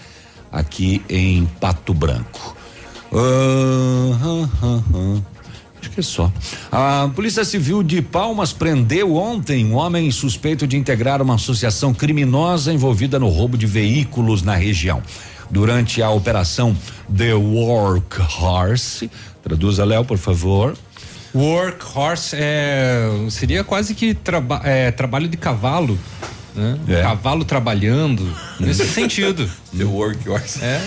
aqui 0.52 1.02
em 1.10 1.46
Pato 1.60 1.93
Branco. 1.93 2.56
Uh, 3.13 4.12
uh, 4.12 4.84
uh, 4.97 5.23
Acho 5.80 5.91
que 5.91 5.99
é 5.99 6.04
só. 6.04 6.32
A 6.71 7.10
Polícia 7.13 7.45
Civil 7.45 7.84
de 7.84 8.02
Palmas 8.02 8.52
prendeu 8.52 9.15
ontem 9.15 9.65
um 9.65 9.76
homem 9.76 10.10
suspeito 10.10 10.65
de 10.65 10.78
integrar 10.78 11.21
uma 11.21 11.36
associação 11.36 11.93
criminosa 11.93 12.73
envolvida 12.73 13.19
no 13.19 13.28
roubo 13.28 13.58
de 13.58 13.67
veículos 13.67 14.41
na 14.41 14.56
região. 14.56 15.04
Durante 15.52 16.02
a 16.02 16.10
operação 16.10 16.76
The 17.15 17.36
Workhorse, 17.36 19.12
traduza 19.43 19.86
Léo, 19.86 20.04
por 20.06 20.17
favor. 20.17 20.76
Workhorse 21.36 22.36
é, 22.39 23.10
seria 23.30 23.63
quase 23.63 23.93
que 23.93 24.13
traba, 24.15 24.62
é, 24.63 24.89
trabalho 24.89 25.28
de 25.28 25.38
cavalo 25.38 25.99
né? 26.56 26.78
É. 26.88 27.02
Cavalo 27.02 27.44
trabalhando, 27.44 28.28
nesse 28.60 28.86
sentido. 28.86 29.50
The 29.76 29.84
Workhorse. 29.84 30.63
É. 30.63 30.82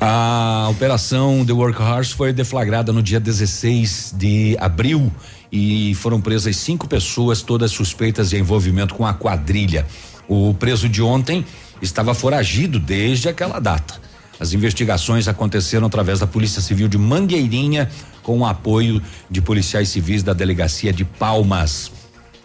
A 0.00 0.68
operação 0.70 1.44
The 1.44 1.52
Workhorse 1.52 2.14
foi 2.14 2.32
deflagrada 2.32 2.92
no 2.92 3.02
dia 3.02 3.18
16 3.18 4.14
de 4.16 4.56
abril 4.60 5.12
e 5.50 5.94
foram 5.94 6.20
presas 6.20 6.56
cinco 6.56 6.86
pessoas, 6.86 7.42
todas 7.42 7.70
suspeitas 7.70 8.30
de 8.30 8.38
envolvimento 8.38 8.94
com 8.94 9.06
a 9.06 9.14
quadrilha. 9.14 9.86
O 10.28 10.52
preso 10.54 10.88
de 10.88 11.02
ontem 11.02 11.44
estava 11.80 12.12
foragido 12.12 12.78
desde 12.78 13.28
aquela 13.28 13.58
data. 13.58 13.94
As 14.38 14.52
investigações 14.52 15.26
aconteceram 15.26 15.86
através 15.86 16.20
da 16.20 16.26
Polícia 16.26 16.62
Civil 16.62 16.86
de 16.86 16.96
Mangueirinha, 16.96 17.90
com 18.22 18.38
o 18.38 18.46
apoio 18.46 19.02
de 19.28 19.40
policiais 19.40 19.88
civis 19.88 20.22
da 20.22 20.32
Delegacia 20.32 20.92
de 20.92 21.04
Palmas. 21.04 21.90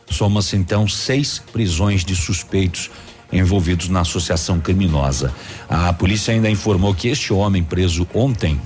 Soma-se 0.09 0.55
então 0.55 0.87
seis 0.87 1.41
prisões 1.51 2.03
de 2.03 2.15
suspeitos 2.15 2.89
envolvidos 3.31 3.89
na 3.89 4.01
associação 4.01 4.59
criminosa. 4.59 5.33
A 5.69 5.91
polícia 5.93 6.33
ainda 6.33 6.49
informou 6.49 6.93
que 6.93 7.07
este 7.07 7.33
homem 7.33 7.63
preso 7.63 8.07
ontem, 8.13 8.59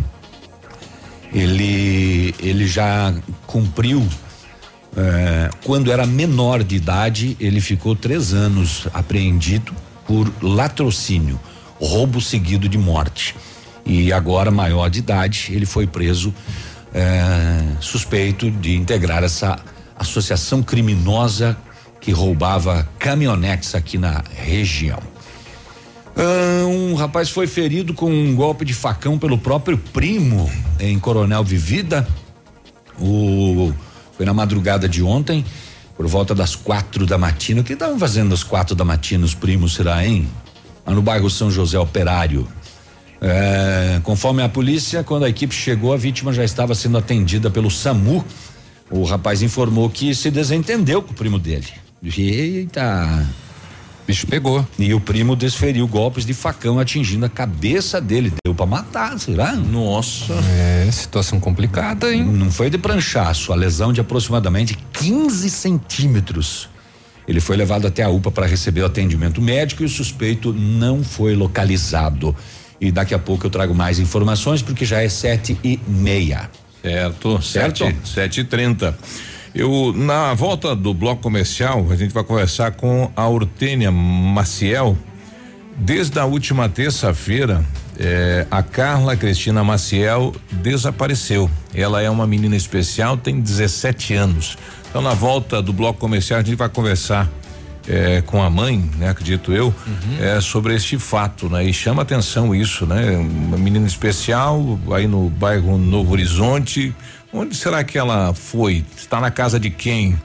ele 1.34 2.34
ele 2.40 2.68
já 2.68 3.14
cumpriu 3.46 4.06
eh, 4.96 5.50
quando 5.64 5.92
era 5.92 6.08
menor 6.08 6.64
de 6.64 6.76
idade, 6.76 7.38
ele 7.40 7.62
ficou 7.62 7.96
três 7.96 8.34
anos 8.34 8.88
apreendido 8.94 9.72
por 10.08 10.32
latrocínio, 10.42 11.40
roubo 11.80 12.20
seguido 12.20 12.68
de 12.68 12.78
morte. 12.78 13.36
E 13.86 14.12
agora 14.12 14.50
maior 14.50 14.90
de 14.90 15.00
idade, 15.00 15.50
ele 15.52 15.66
foi 15.66 15.86
preso 15.86 16.34
eh, 16.94 17.76
suspeito 17.80 18.50
de 18.50 18.76
integrar 18.76 19.24
essa 19.24 19.60
associação 20.00 20.62
criminosa 20.62 21.58
que 22.00 22.12
roubava 22.12 22.88
caminhonetes 23.00 23.76
aqui 23.76 23.98
na 23.98 24.24
região. 24.36 25.00
Ah, 26.16 26.66
um 26.66 26.96
rapaz 26.96 27.30
foi 27.30 27.46
ferido 27.46 27.94
com 27.94 28.10
um 28.10 28.36
golpe 28.36 28.66
de 28.66 28.74
facão 28.74 29.20
pelo 29.20 29.38
próprio 29.38 29.78
primo 29.78 30.50
em 30.80 30.98
Coronel 30.98 31.44
Vivida. 31.44 32.08
O 33.00 33.74
foi 34.18 34.26
na 34.26 34.34
madrugada 34.34 34.90
de 34.90 35.04
ontem, 35.04 35.46
por 35.96 36.08
volta 36.08 36.34
das 36.34 36.56
quatro 36.56 37.06
da 37.06 37.20
matina. 37.20 37.62
O 37.62 37.64
que 37.64 37.74
estavam 37.74 38.00
fazendo 38.00 38.34
às 38.34 38.44
quatro 38.44 38.76
da 38.76 38.84
matina 38.84 39.24
os 39.24 39.36
primos, 39.36 39.76
será? 39.76 39.98
Lá 40.86 40.94
no 40.94 41.04
bairro 41.04 41.30
São 41.30 41.52
José 41.52 41.78
Operário. 41.78 42.48
É, 43.22 44.00
conforme 44.04 44.42
a 44.42 44.50
polícia, 44.50 45.04
quando 45.04 45.26
a 45.26 45.30
equipe 45.30 45.54
chegou, 45.54 45.94
a 45.94 45.98
vítima 45.98 46.34
já 46.34 46.44
estava 46.44 46.74
sendo 46.74 46.98
atendida 46.98 47.52
pelo 47.52 47.70
SAMU. 47.70 48.26
O 48.90 49.04
rapaz 49.04 49.42
informou 49.42 49.90
que 49.90 50.16
se 50.16 50.32
desentendeu 50.32 51.02
com 51.02 51.12
o 51.12 51.16
primo 51.16 51.38
dele. 51.38 51.68
Eita! 52.04 53.28
bicho 54.08 54.26
pegou. 54.26 54.66
E 54.80 54.94
o 54.94 55.02
primo 55.02 55.36
desferiu 55.36 55.86
golpes 55.86 56.26
de 56.26 56.34
facão 56.34 56.80
atingindo 56.80 57.26
a 57.26 57.30
cabeça 57.30 58.00
dele. 58.00 58.32
Deu 58.46 58.56
para 58.56 58.66
matar, 58.66 59.20
será? 59.20 59.52
Nossa. 59.52 60.34
É, 60.34 60.90
situação 60.90 61.40
complicada, 61.42 62.14
hein? 62.14 62.24
Não 62.24 62.50
foi 62.50 62.70
de 62.70 62.78
pranchaço, 62.78 63.52
a 63.52 63.56
lesão 63.56 63.92
de 63.92 64.00
aproximadamente 64.00 64.78
15 64.94 65.50
centímetros. 65.50 66.70
Ele 67.28 67.42
foi 67.42 67.58
levado 67.58 67.86
até 67.86 68.04
a 68.04 68.10
UPA 68.10 68.32
para 68.32 68.46
receber 68.48 68.82
o 68.82 68.86
atendimento 68.86 69.42
médico 69.42 69.84
e 69.84 69.86
o 69.86 69.90
suspeito 69.90 70.54
não 70.54 71.04
foi 71.04 71.36
localizado. 71.36 72.34
E 72.80 72.90
daqui 72.92 73.14
a 73.14 73.20
pouco 73.20 73.46
eu 73.46 73.50
trago 73.50 73.76
mais 73.76 74.00
informações, 74.00 74.62
porque 74.62 74.86
já 74.86 75.02
é 75.04 75.10
sete 75.10 75.58
e 75.62 75.78
meia. 75.86 76.50
Certo, 76.88 77.42
certo? 77.42 77.86
Sete, 77.86 78.10
sete 78.10 78.42
e 78.42 78.44
trinta. 78.44 78.98
Eu, 79.54 79.94
na 79.96 80.34
volta 80.34 80.76
do 80.76 80.94
bloco 80.94 81.22
comercial, 81.22 81.88
a 81.90 81.96
gente 81.96 82.14
vai 82.14 82.24
conversar 82.24 82.72
com 82.72 83.12
a 83.16 83.28
Urtênia 83.28 83.92
Maciel. 83.92 84.98
Desde 85.76 86.20
a 86.20 86.26
última 86.26 86.70
terça-feira, 86.70 87.64
eh, 88.00 88.46
a 88.50 88.62
Carla 88.64 89.16
Cristina 89.16 89.64
Maciel 89.64 90.34
desapareceu. 90.52 91.50
Ela 91.74 92.02
é 92.02 92.10
uma 92.10 92.28
menina 92.28 92.56
especial, 92.56 93.18
tem 93.18 93.40
17 93.40 94.14
anos. 94.14 94.58
Então, 94.90 95.02
na 95.02 95.14
volta 95.14 95.62
do 95.62 95.74
bloco 95.74 96.00
comercial, 96.00 96.40
a 96.40 96.44
gente 96.44 96.58
vai 96.58 96.70
conversar 96.70 97.30
eh, 97.88 98.22
com 98.26 98.42
a 98.42 98.50
mãe, 98.50 98.90
né? 98.98 99.10
Acredito 99.10 99.54
eu, 99.54 99.68
uhum. 99.68 100.18
eh, 100.20 100.42
sobre 100.42 100.76
este 100.76 100.98
fato, 100.98 101.50
né? 101.50 101.64
E 101.66 101.74
chama 101.74 102.02
atenção 102.02 102.54
isso, 102.54 102.86
né? 102.86 103.18
Uma 103.18 103.58
menina 103.58 103.88
especial 103.88 104.80
aí 104.94 105.08
no 105.08 105.30
bairro 105.30 105.78
Novo 105.78 106.12
Horizonte, 106.12 106.94
Onde 107.34 107.56
será 107.56 107.84
que 107.84 107.98
ela 107.98 108.34
foi? 108.34 108.86
Está 108.96 109.20
na 109.20 109.30
casa 109.30 109.60
de 109.60 109.70
quem? 109.70 110.18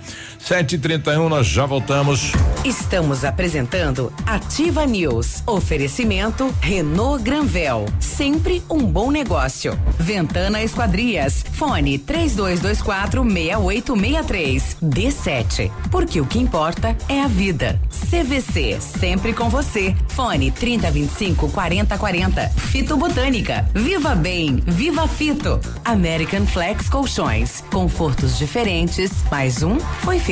7h31, 0.42 1.28
nós 1.28 1.46
já 1.46 1.64
voltamos. 1.64 2.32
Estamos 2.64 3.24
apresentando 3.24 4.12
Ativa 4.26 4.84
News. 4.84 5.42
Oferecimento 5.46 6.52
Renault 6.60 7.22
Granvel. 7.22 7.86
Sempre 8.00 8.62
um 8.68 8.84
bom 8.84 9.10
negócio. 9.10 9.78
Ventana 9.98 10.62
Esquadrias. 10.62 11.44
Fone 11.52 11.96
3224 11.98 13.22
6863. 13.22 14.76
D7. 14.82 15.70
Porque 15.90 16.20
o 16.20 16.26
que 16.26 16.40
importa 16.40 16.96
é 17.08 17.20
a 17.20 17.28
vida. 17.28 17.80
CVC. 18.10 18.80
Sempre 18.80 19.32
com 19.32 19.48
você. 19.48 19.94
Fone 20.08 20.50
3025 20.50 21.50
4040. 21.50 22.48
Fito 22.48 22.96
Botânica. 22.96 23.68
Viva 23.74 24.14
Bem. 24.14 24.56
Viva 24.66 25.06
Fito. 25.06 25.60
American 25.84 26.46
Flex 26.46 26.88
Colchões. 26.88 27.62
Confortos 27.72 28.36
diferentes. 28.38 29.12
Mais 29.30 29.62
um 29.62 29.78
foi 30.00 30.18
feito 30.18 30.31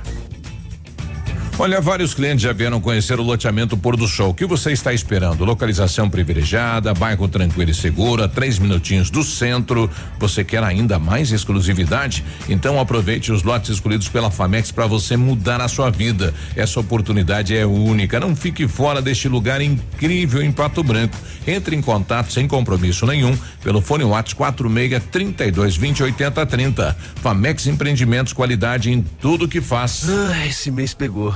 Olha, 1.59 1.79
vários 1.79 2.13
clientes 2.15 2.41
já 2.41 2.53
vieram 2.53 2.81
conhecer 2.81 3.19
o 3.19 3.23
loteamento 3.23 3.77
Pôr 3.77 3.95
do 3.95 4.07
Sol. 4.07 4.31
O 4.31 4.33
que 4.33 4.47
você 4.47 4.71
está 4.71 4.91
esperando? 4.93 5.45
Localização 5.45 6.09
privilegiada, 6.09 6.91
bairro 6.91 7.27
tranquilo 7.27 7.69
e 7.69 7.73
seguro, 7.73 8.23
a 8.23 8.27
três 8.27 8.57
minutinhos 8.57 9.11
do 9.11 9.23
centro. 9.23 9.87
Você 10.17 10.43
quer 10.43 10.63
ainda 10.63 10.97
mais 10.97 11.31
exclusividade? 11.31 12.25
Então 12.49 12.79
aproveite 12.79 13.31
os 13.31 13.43
lotes 13.43 13.69
escolhidos 13.69 14.09
pela 14.09 14.31
Famex 14.31 14.71
para 14.71 14.87
você 14.87 15.15
mudar 15.15 15.61
a 15.61 15.67
sua 15.67 15.91
vida. 15.91 16.33
Essa 16.55 16.79
oportunidade 16.79 17.55
é 17.55 17.63
única. 17.63 18.19
Não 18.19 18.35
fique 18.35 18.67
fora 18.67 18.99
deste 18.99 19.27
lugar 19.27 19.61
incrível 19.61 20.41
em 20.41 20.51
Pato 20.51 20.83
Branco. 20.83 21.15
Entre 21.45 21.75
em 21.75 21.81
contato 21.81 22.31
sem 22.31 22.47
compromisso 22.47 23.05
nenhum 23.05 23.37
pelo 23.63 23.81
fone 23.81 24.03
WhatsApp 24.03 24.35
46 24.35 25.03
32 25.11 25.75
20 25.75 26.03
80 26.03 26.45
30. 26.45 26.97
Famex 27.21 27.67
Empreendimentos, 27.67 28.33
qualidade 28.33 28.91
em 28.91 29.01
tudo 29.01 29.47
que 29.47 29.61
faz. 29.61 30.07
Ah, 30.09 30.47
esse 30.47 30.71
mês 30.71 30.93
pegou. 30.93 31.35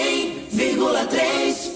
100,3 0.91 1.71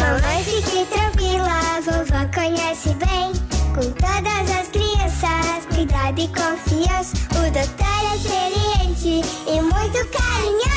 Mamãe, 0.00 0.44
fique 0.44 0.86
tranquila, 0.86 1.80
vovó 1.84 2.24
conhece 2.34 2.94
bem. 2.94 3.32
Com 3.74 3.92
todas 3.92 4.50
as 4.58 4.68
crianças, 4.68 5.66
cuidado 5.72 6.18
e 6.18 6.28
confiança. 6.28 7.16
O 7.36 7.50
doutor 7.50 8.00
é 8.02 8.16
experiente 8.16 9.20
e 9.46 9.60
muito 9.60 10.08
carinhoso. 10.08 10.70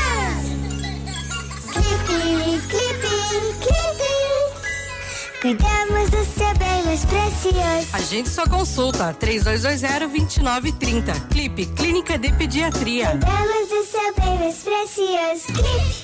Cuidamos 5.41 6.02
mais 6.93 7.05
precioso. 7.05 7.87
A 7.91 7.99
gente 7.99 8.29
só 8.29 8.45
consulta 8.45 9.11
3220-2930. 9.19 11.27
Clipe 11.29 11.65
Clínica 11.65 12.19
de 12.19 12.31
Pediatria. 12.33 13.07
Cuidamos 13.07 13.69
do 13.69 13.83
seu 13.83 14.13
bem 14.13 14.37
mais 14.37 14.57
precioso. 14.57 15.47
Clipe. 15.47 16.02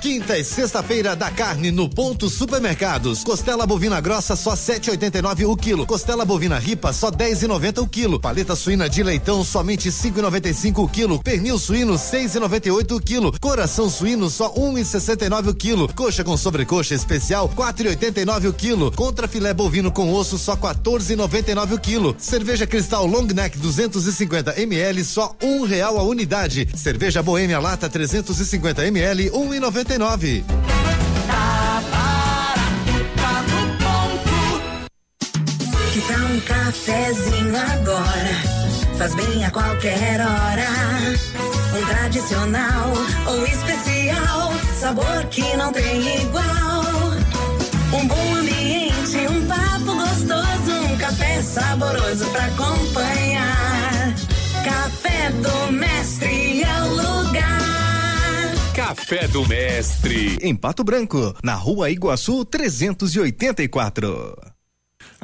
Quinta 0.00 0.38
e 0.38 0.44
sexta-feira 0.44 1.16
da 1.16 1.30
carne 1.30 1.70
no 1.70 1.88
ponto 1.88 2.28
supermercados. 2.28 3.24
Costela 3.24 3.66
bovina 3.66 4.00
grossa 4.00 4.36
só 4.36 4.52
7,89 4.52 5.48
o 5.48 5.56
quilo. 5.56 5.86
Costela 5.86 6.24
bovina 6.24 6.58
ripa 6.58 6.92
só 6.92 7.10
10,90 7.10 7.82
o 7.82 7.88
quilo. 7.88 8.20
Paleta 8.20 8.54
suína 8.54 8.88
de 8.88 9.02
leitão 9.02 9.42
somente 9.42 9.88
5,95 9.88 10.84
o 10.84 10.88
quilo. 10.88 11.22
Pernil 11.22 11.58
suíno 11.58 11.94
6,98 11.94 12.96
o 12.96 13.00
quilo. 13.00 13.40
Coração 13.40 13.88
suíno 13.88 14.28
só 14.28 14.52
1,69 14.54 15.48
o 15.48 15.54
quilo. 15.54 15.92
Coxa 15.94 16.22
com 16.22 16.36
sobrecoxa 16.36 16.94
especial 16.94 17.48
4,89 17.48 18.50
o 18.50 18.52
quilo. 18.52 18.92
Contra 18.92 19.26
filé 19.26 19.54
bovino 19.54 19.90
com 19.90 20.12
osso 20.12 20.38
só 20.38 20.56
14,99 20.56 21.72
o 21.72 21.78
quilo. 21.80 22.14
Cerveja 22.18 22.66
Cristal 22.66 23.06
Long 23.06 23.26
Neck 23.26 23.58
250 23.58 24.60
ml 24.60 25.04
só 25.04 25.34
um 25.42 25.64
real 25.64 25.98
a 25.98 26.02
unidade. 26.02 26.68
Cerveja 26.76 27.22
Boêmia 27.22 27.58
Lata 27.58 27.88
350 27.88 28.86
ml 28.86 29.30
1,99 29.30 29.85
nove. 29.98 30.44
Que 35.92 36.00
tal 36.02 36.18
um 36.18 36.40
cafezinho 36.40 37.56
agora? 37.56 38.56
Faz 38.98 39.14
bem 39.14 39.44
a 39.44 39.50
qualquer 39.50 40.20
hora. 40.20 40.68
Um 41.78 41.86
tradicional 41.86 42.92
ou 43.26 43.46
especial, 43.46 44.52
sabor 44.78 45.24
que 45.30 45.56
não 45.56 45.72
tem 45.72 46.22
igual. 46.22 46.84
Um 47.92 48.06
bom 48.06 48.34
ambiente, 48.34 49.16
um 49.30 49.46
papo 49.46 49.94
gostoso, 49.94 50.92
um 50.92 50.96
café 50.98 51.40
saboroso 51.42 52.26
pra 52.26 52.44
acompanhar. 52.46 54.14
Café 54.64 55.30
do 55.30 55.72
Mestre 55.72 55.85
Café 58.96 59.28
do 59.28 59.46
Mestre. 59.46 60.38
Em 60.40 60.56
Pato 60.56 60.82
Branco, 60.82 61.34
na 61.44 61.54
rua 61.54 61.90
Iguaçu 61.90 62.44
384. 62.46 64.55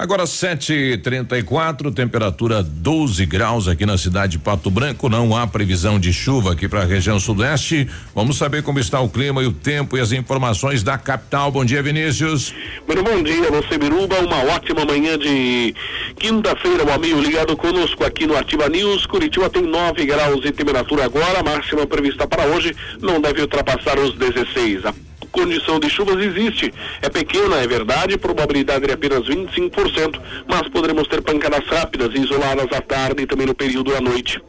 Agora 0.02 0.26
7:34, 0.26 1.94
temperatura 1.94 2.60
12 2.60 3.24
graus 3.24 3.68
aqui 3.68 3.86
na 3.86 3.96
cidade 3.96 4.32
de 4.32 4.38
Pato 4.40 4.68
Branco. 4.68 5.08
Não 5.08 5.36
há 5.36 5.46
previsão 5.46 5.96
de 5.96 6.12
chuva 6.12 6.54
aqui 6.54 6.66
para 6.66 6.82
a 6.82 6.84
região 6.84 7.20
sudeste. 7.20 7.88
Vamos 8.12 8.36
saber 8.36 8.64
como 8.64 8.80
está 8.80 8.98
o 8.98 9.08
clima 9.08 9.44
e 9.44 9.46
o 9.46 9.52
tempo 9.52 9.96
e 9.96 10.00
as 10.00 10.10
informações 10.10 10.82
da 10.82 10.98
capital. 10.98 11.52
Bom 11.52 11.64
dia, 11.64 11.80
Vinícius. 11.84 12.52
Muito 12.84 13.00
bom 13.04 13.22
dia, 13.22 13.48
você 13.48 13.78
Biruba. 13.78 14.18
Uma 14.18 14.42
ótima 14.52 14.84
manhã 14.84 15.16
de 15.16 15.72
quinta-feira, 16.18 16.84
o 16.84 16.92
amigo 16.92 17.20
ligado 17.20 17.56
conosco 17.56 18.02
aqui 18.02 18.26
no 18.26 18.36
Ativa 18.36 18.68
News. 18.68 19.06
Curitiba 19.06 19.48
tem 19.48 19.62
9 19.62 20.04
graus 20.04 20.40
de 20.40 20.50
temperatura 20.50 21.04
agora, 21.04 21.38
a 21.38 21.42
máxima 21.44 21.86
prevista 21.86 22.26
para 22.26 22.44
hoje 22.46 22.74
não 23.00 23.20
deve 23.20 23.42
ultrapassar 23.42 23.96
os 24.00 24.18
16. 24.18 24.84
A 24.84 25.11
condição 25.32 25.80
de 25.80 25.90
chuvas 25.90 26.24
existe. 26.24 26.72
É 27.00 27.08
pequena, 27.08 27.56
é 27.56 27.66
verdade, 27.66 28.16
probabilidade 28.16 28.86
de 28.86 28.92
apenas 28.92 29.26
25%, 29.26 30.20
mas 30.46 30.68
poderemos 30.68 31.08
ter 31.08 31.22
pancadas 31.22 31.66
rápidas 31.66 32.14
e 32.14 32.20
isoladas 32.20 32.66
à 32.70 32.80
tarde 32.80 33.22
e 33.22 33.26
também 33.26 33.46
no 33.46 33.54
período 33.54 33.92
da 33.92 34.00
noite. 34.00 34.40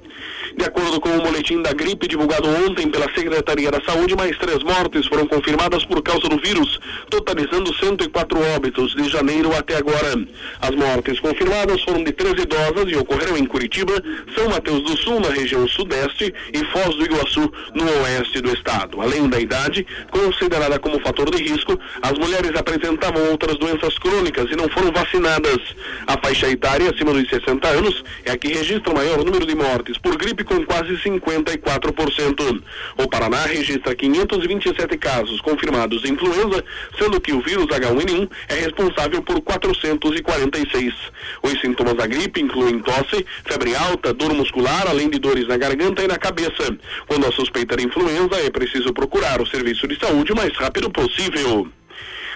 De 0.55 0.65
acordo 0.65 0.99
com 1.01 1.09
o 1.17 1.21
boletim 1.21 1.61
da 1.61 1.73
gripe 1.73 2.07
divulgado 2.07 2.47
ontem 2.47 2.87
pela 2.87 3.11
Secretaria 3.13 3.71
da 3.71 3.81
Saúde, 3.81 4.15
mais 4.15 4.37
três 4.37 4.61
mortes 4.61 5.07
foram 5.07 5.25
confirmadas 5.25 5.83
por 5.85 6.01
causa 6.03 6.27
do 6.29 6.37
vírus, 6.37 6.79
totalizando 7.09 7.73
104 7.73 8.39
óbitos 8.55 8.93
de 8.95 9.09
janeiro 9.09 9.55
até 9.55 9.77
agora. 9.77 10.13
As 10.61 10.71
mortes 10.71 11.19
confirmadas 11.19 11.81
foram 11.81 12.03
de 12.03 12.11
três 12.11 12.33
idosas 12.33 12.85
e 12.87 12.95
ocorreram 12.95 13.35
em 13.37 13.45
Curitiba, 13.45 13.93
São 14.35 14.47
Mateus 14.49 14.83
do 14.83 14.95
Sul, 14.97 15.19
na 15.19 15.29
região 15.29 15.67
sudeste, 15.67 16.33
e 16.53 16.63
Foz 16.65 16.95
do 16.95 17.05
Iguaçu, 17.05 17.51
no 17.73 17.85
oeste 18.03 18.39
do 18.39 18.53
estado. 18.53 19.01
Além 19.01 19.27
da 19.27 19.39
idade, 19.39 19.85
considerada 20.11 20.77
como 20.77 20.99
fator 20.99 21.31
de 21.31 21.43
risco, 21.43 21.79
as 22.01 22.13
mulheres 22.13 22.51
apresentavam 22.55 23.31
outras 23.31 23.57
doenças 23.57 23.97
crônicas 23.97 24.51
e 24.51 24.55
não 24.55 24.69
foram 24.69 24.91
vacinadas. 24.91 25.57
A 26.05 26.17
faixa 26.23 26.47
etária 26.47 26.91
acima 26.91 27.11
dos 27.11 27.27
60 27.27 27.67
anos 27.67 28.03
é 28.23 28.31
a 28.31 28.37
que 28.37 28.49
registra 28.49 28.91
o 28.91 28.95
maior 28.95 29.23
número 29.23 29.45
de 29.45 29.55
mortes 29.55 29.97
por 29.97 30.15
gripe 30.15 30.42
com 30.43 30.65
quase 30.65 30.95
54%. 30.97 32.63
O 32.97 33.07
Paraná 33.07 33.45
registra 33.45 33.95
527 33.95 34.97
casos 34.97 35.41
confirmados 35.41 36.01
de 36.01 36.11
influenza, 36.11 36.63
sendo 36.97 37.19
que 37.19 37.33
o 37.33 37.41
vírus 37.41 37.67
H1N1 37.67 38.29
é 38.49 38.55
responsável 38.55 39.21
por 39.21 39.41
446. 39.41 40.93
Os 41.41 41.61
sintomas 41.61 41.95
da 41.95 42.07
gripe 42.07 42.41
incluem 42.41 42.79
tosse, 42.79 43.25
febre 43.45 43.75
alta, 43.75 44.13
dor 44.13 44.33
muscular, 44.33 44.87
além 44.87 45.09
de 45.09 45.19
dores 45.19 45.47
na 45.47 45.57
garganta 45.57 46.03
e 46.03 46.07
na 46.07 46.17
cabeça. 46.17 46.75
Quando 47.07 47.27
a 47.27 47.31
suspeita 47.31 47.75
de 47.75 47.85
influenza, 47.85 48.35
é 48.35 48.49
preciso 48.49 48.93
procurar 48.93 49.41
o 49.41 49.47
serviço 49.47 49.87
de 49.87 49.99
saúde 49.99 50.31
o 50.31 50.35
mais 50.35 50.55
rápido 50.57 50.89
possível. 50.89 51.67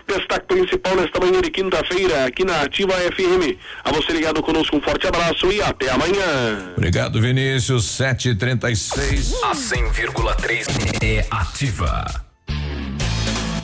Destaque 0.07 0.47
principal 0.47 0.95
nesta 0.95 1.19
manhã 1.19 1.41
de 1.41 1.51
quinta-feira 1.51 2.25
aqui 2.25 2.45
na 2.45 2.61
Ativa 2.61 2.93
FM. 2.93 3.57
A 3.83 3.91
você 3.91 4.13
ligado 4.13 4.41
conosco, 4.41 4.77
um 4.77 4.81
forte 4.81 5.05
abraço 5.05 5.51
e 5.51 5.61
até 5.61 5.89
amanhã. 5.89 6.73
Obrigado, 6.77 7.21
Vinícius. 7.21 7.85
736. 7.85 9.43
A 9.43 9.51
100,3 9.51 11.03
é 11.03 11.25
ativa. 11.29 12.26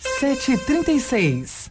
7h36. 0.00 1.70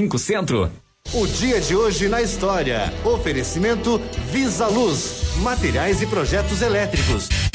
Centro. 0.17 0.71
O 1.13 1.27
dia 1.27 1.59
de 1.59 1.75
hoje 1.75 2.07
na 2.07 2.21
história. 2.21 2.93
Oferecimento 3.03 3.99
Visa 4.31 4.67
Luz, 4.67 5.35
materiais 5.37 6.01
e 6.01 6.07
projetos 6.07 6.61
elétricos. 6.61 7.50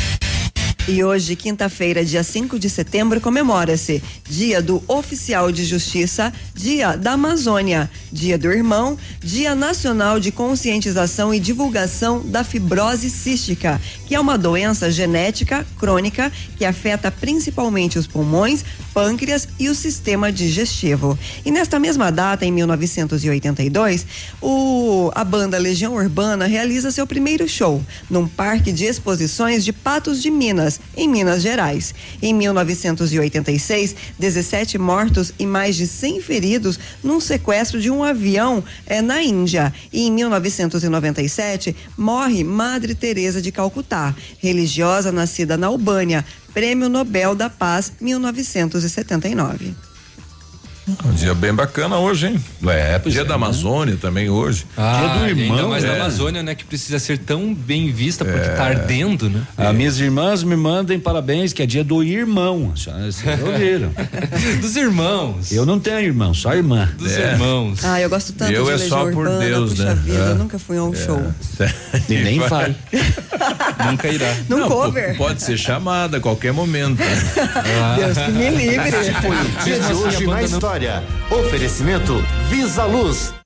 E 0.88 1.03
hoje, 1.03 1.35
quinta-feira, 1.35 2.05
dia 2.05 2.22
5 2.22 2.61
de 2.61 2.70
setembro, 2.70 3.20
comemora-se 3.20 4.01
Dia 4.29 4.62
do 4.62 4.81
Oficial 4.87 5.51
de 5.51 5.64
Justiça, 5.64 6.33
Dia 6.55 6.96
da 6.96 7.14
Amazônia, 7.14 7.90
Dia 8.12 8.38
do 8.38 8.53
Irmão, 8.53 8.96
Dia 9.20 9.53
Nacional 9.57 10.20
de 10.20 10.31
Conscientização 10.31 11.35
e 11.35 11.40
Divulgação 11.40 12.22
da 12.25 12.44
Fibrose 12.44 13.11
Cística, 13.11 13.81
que 14.07 14.14
é 14.14 14.20
uma 14.20 14.38
doença 14.38 14.88
genética 14.88 15.66
crônica 15.77 16.31
que 16.57 16.64
afeta 16.64 17.11
principalmente 17.11 17.99
os 17.99 18.07
pulmões, 18.07 18.64
pâncreas 18.94 19.49
e 19.59 19.68
o 19.68 19.75
sistema 19.75 20.31
digestivo. 20.31 21.18
E 21.44 21.51
nesta 21.51 21.81
mesma 21.81 22.12
data, 22.12 22.46
em 22.46 22.53
1982, 22.53 24.07
o, 24.40 25.11
a 25.16 25.25
banda 25.25 25.59
Legião 25.59 25.96
Urbana 25.96 26.46
realiza 26.46 26.92
seu 26.92 27.09
primeiro 27.09 27.49
show 27.49 27.85
num 28.09 28.29
parque 28.29 28.70
de 28.70 28.85
exposições 28.85 29.64
de 29.64 29.72
Patos 29.72 30.22
de 30.22 30.31
Minas, 30.31 30.76
em 30.97 31.09
Minas 31.09 31.43
Gerais. 31.43 31.95
Em 32.21 32.33
1986, 32.35 33.95
17 34.19 34.79
mortos 34.79 35.33
e 35.39 35.47
mais 35.47 35.77
de 35.77 35.87
100 35.87 36.21
feridos 36.21 36.79
num 37.03 37.21
sequestro 37.21 37.81
de 37.81 37.91
um 37.91 38.03
avião 38.03 38.62
eh, 38.87 39.03
na 39.03 39.23
Índia. 39.23 39.73
E 39.93 40.07
em 40.07 40.12
1997, 40.12 41.75
morre 41.97 42.45
Madre 42.45 42.95
Teresa 42.95 43.41
de 43.41 43.53
Calcutá, 43.53 44.15
religiosa 44.39 45.11
nascida 45.11 45.57
na 45.57 45.67
Albânia, 45.67 46.25
Prêmio 46.53 46.89
Nobel 46.89 47.35
da 47.35 47.51
Paz 47.51 47.93
1979. 48.01 49.75
Um 51.05 51.12
dia 51.14 51.35
bem 51.35 51.53
bacana 51.53 51.96
hoje, 51.99 52.29
hein? 52.29 52.44
É, 52.68 52.96
Dia 53.01 53.25
da 53.25 53.35
Amazônia 53.35 53.96
também 54.01 54.31
hoje. 54.31 54.64
Ah, 54.77 55.01
dia 55.01 55.18
do 55.35 55.40
irmão. 55.40 55.57
Ainda 55.57 55.68
mais 55.68 55.83
é. 55.85 55.87
da 55.88 55.94
Amazônia, 55.94 56.42
né? 56.44 56.55
Que 56.55 56.64
precisa 56.64 57.01
ser 57.01 57.18
tão 57.18 57.53
bem 57.53 57.90
vista 57.92 58.25
porque 58.25 58.38
É. 58.38 58.51
tá 58.55 58.66
ardendo, 58.66 59.29
né? 59.29 59.42
As 59.59 59.75
minhas 59.75 59.99
irmãs 59.99 60.44
me 60.44 60.55
mandem 60.55 61.01
parabéns, 61.01 61.53
que 61.53 61.61
é 61.61 61.66
dia 61.66 61.83
do 61.83 62.05
irmão. 62.05 62.72
Vocês 62.77 63.16
ouviram? 63.44 63.90
Dos 64.61 64.77
irmãos. 64.77 65.51
Eu 65.51 65.66
não 65.66 65.81
tenho 65.81 65.99
irmão, 65.99 66.33
só 66.33 66.55
irmã. 66.55 66.88
Dos 66.96 67.11
irmãos. 67.16 67.85
Ah, 67.85 68.01
eu 68.01 68.09
gosto 68.09 68.33
tanto 68.35 68.53
Eu 68.53 68.66
de 68.66 68.72
é 68.72 68.79
só 68.79 69.07
por 69.07 69.27
Urbana, 69.27 69.40
Deus, 69.40 69.70
puxa 69.70 69.85
né? 69.87 69.94
vida, 70.05 70.18
É. 70.18 70.31
eu 70.31 70.35
nunca 70.37 70.57
fui 70.59 70.77
a 70.77 70.85
um 70.85 70.94
show. 70.94 71.20
E 72.09 72.14
nem 72.22 72.38
vai. 72.40 72.77
Nunca 73.90 74.09
irá. 74.09 74.33
Num 74.49 74.59
Não, 74.59 74.68
cover. 74.68 75.12
po- 75.16 75.25
Pode 75.25 75.42
ser 75.42 75.57
chamada 75.57 76.18
a 76.18 76.20
qualquer 76.20 76.53
momento. 76.53 76.99
Deus 76.99 78.18
que 78.18 78.31
me 78.33 78.51
livre. 78.51 78.88
Esse 78.88 79.12
foi 79.14 79.31
o 79.37 79.64
dia 79.64 79.81
de 79.81 79.92
hoje 79.92 80.27
na 80.27 80.42
história. 80.42 80.76
Oferecimento 81.31 82.23
Visa 82.51 82.85
Luz. 82.85 83.46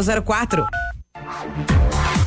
6004. 0.03 2.00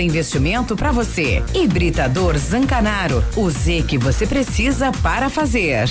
investimento 0.00 0.76
para 0.76 0.92
você. 0.92 1.42
Hibridador 1.54 2.36
Zancanaro, 2.38 3.24
o 3.36 3.50
Z 3.50 3.84
que 3.86 3.98
você 3.98 4.26
precisa 4.26 4.92
para 5.02 5.28
fazer. 5.28 5.88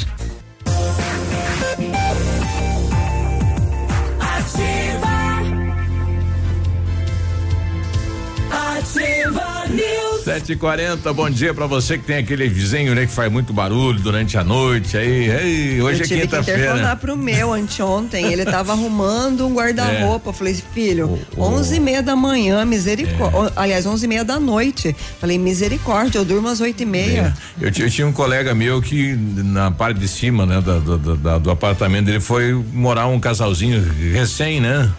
Ativa 8.52 9.68
News. 9.70 10.11
7h40, 10.26 11.14
bom 11.14 11.30
dia 11.30 11.54
pra 11.54 11.66
você 11.66 11.98
que 11.98 12.06
tem 12.06 12.18
aquele 12.18 12.48
vizinho, 12.48 12.94
né, 12.94 13.06
que 13.06 13.12
faz 13.12 13.32
muito 13.32 13.52
barulho 13.52 14.00
durante 14.00 14.38
a 14.38 14.44
noite. 14.44 14.96
Aí, 14.96 15.30
ei, 15.30 15.82
hoje 15.82 16.00
eu 16.02 16.06
é 16.06 16.08
tive 16.08 16.22
que 16.22 16.28
quinta-feira. 16.28 16.60
telefonar 16.62 16.98
pro 16.98 17.18
meu 17.18 17.54
anteontem. 17.54 18.32
Ele 18.32 18.46
tava 18.46 18.74
arrumando 18.74 19.48
um 19.48 19.54
guarda-roupa. 19.54 20.30
Eu 20.30 20.34
falei, 20.34 20.54
filho, 20.74 21.20
onze 21.38 21.76
e 21.78 21.80
meia 21.80 22.02
da 22.04 22.16
manhã, 22.16 22.64
misericórdia. 22.66 23.52
Aliás, 23.56 23.86
onze 23.86 24.06
e 24.06 24.08
meia 24.08 24.24
da 24.24 24.40
noite. 24.40 24.96
Falei, 25.20 25.38
misericórdia, 25.38 26.20
eu 26.20 26.26
durmo 26.26 26.48
às 26.48 26.62
oito 26.62 26.82
e 26.84 26.86
meia. 26.86 27.34
Eu, 27.60 27.72
ti- 27.72 27.82
eu 27.82 27.90
tinha 27.90 28.08
um 28.08 28.14
colega 28.14 28.54
meu 28.54 28.82
que 28.82 29.14
na 29.16 29.72
parte 29.72 30.00
de 30.00 30.08
cima, 30.08 30.46
né, 30.46 30.62
da- 30.62 30.80
da- 30.80 30.98
da- 30.98 31.16
da- 31.16 31.38
do 31.40 31.50
apartamento 31.52 32.06
dele 32.06 32.20
foi 32.20 32.54
morar 32.74 33.08
um 33.08 33.20
casalzinho 33.20 33.84
recém, 34.14 34.60
né? 34.62 34.90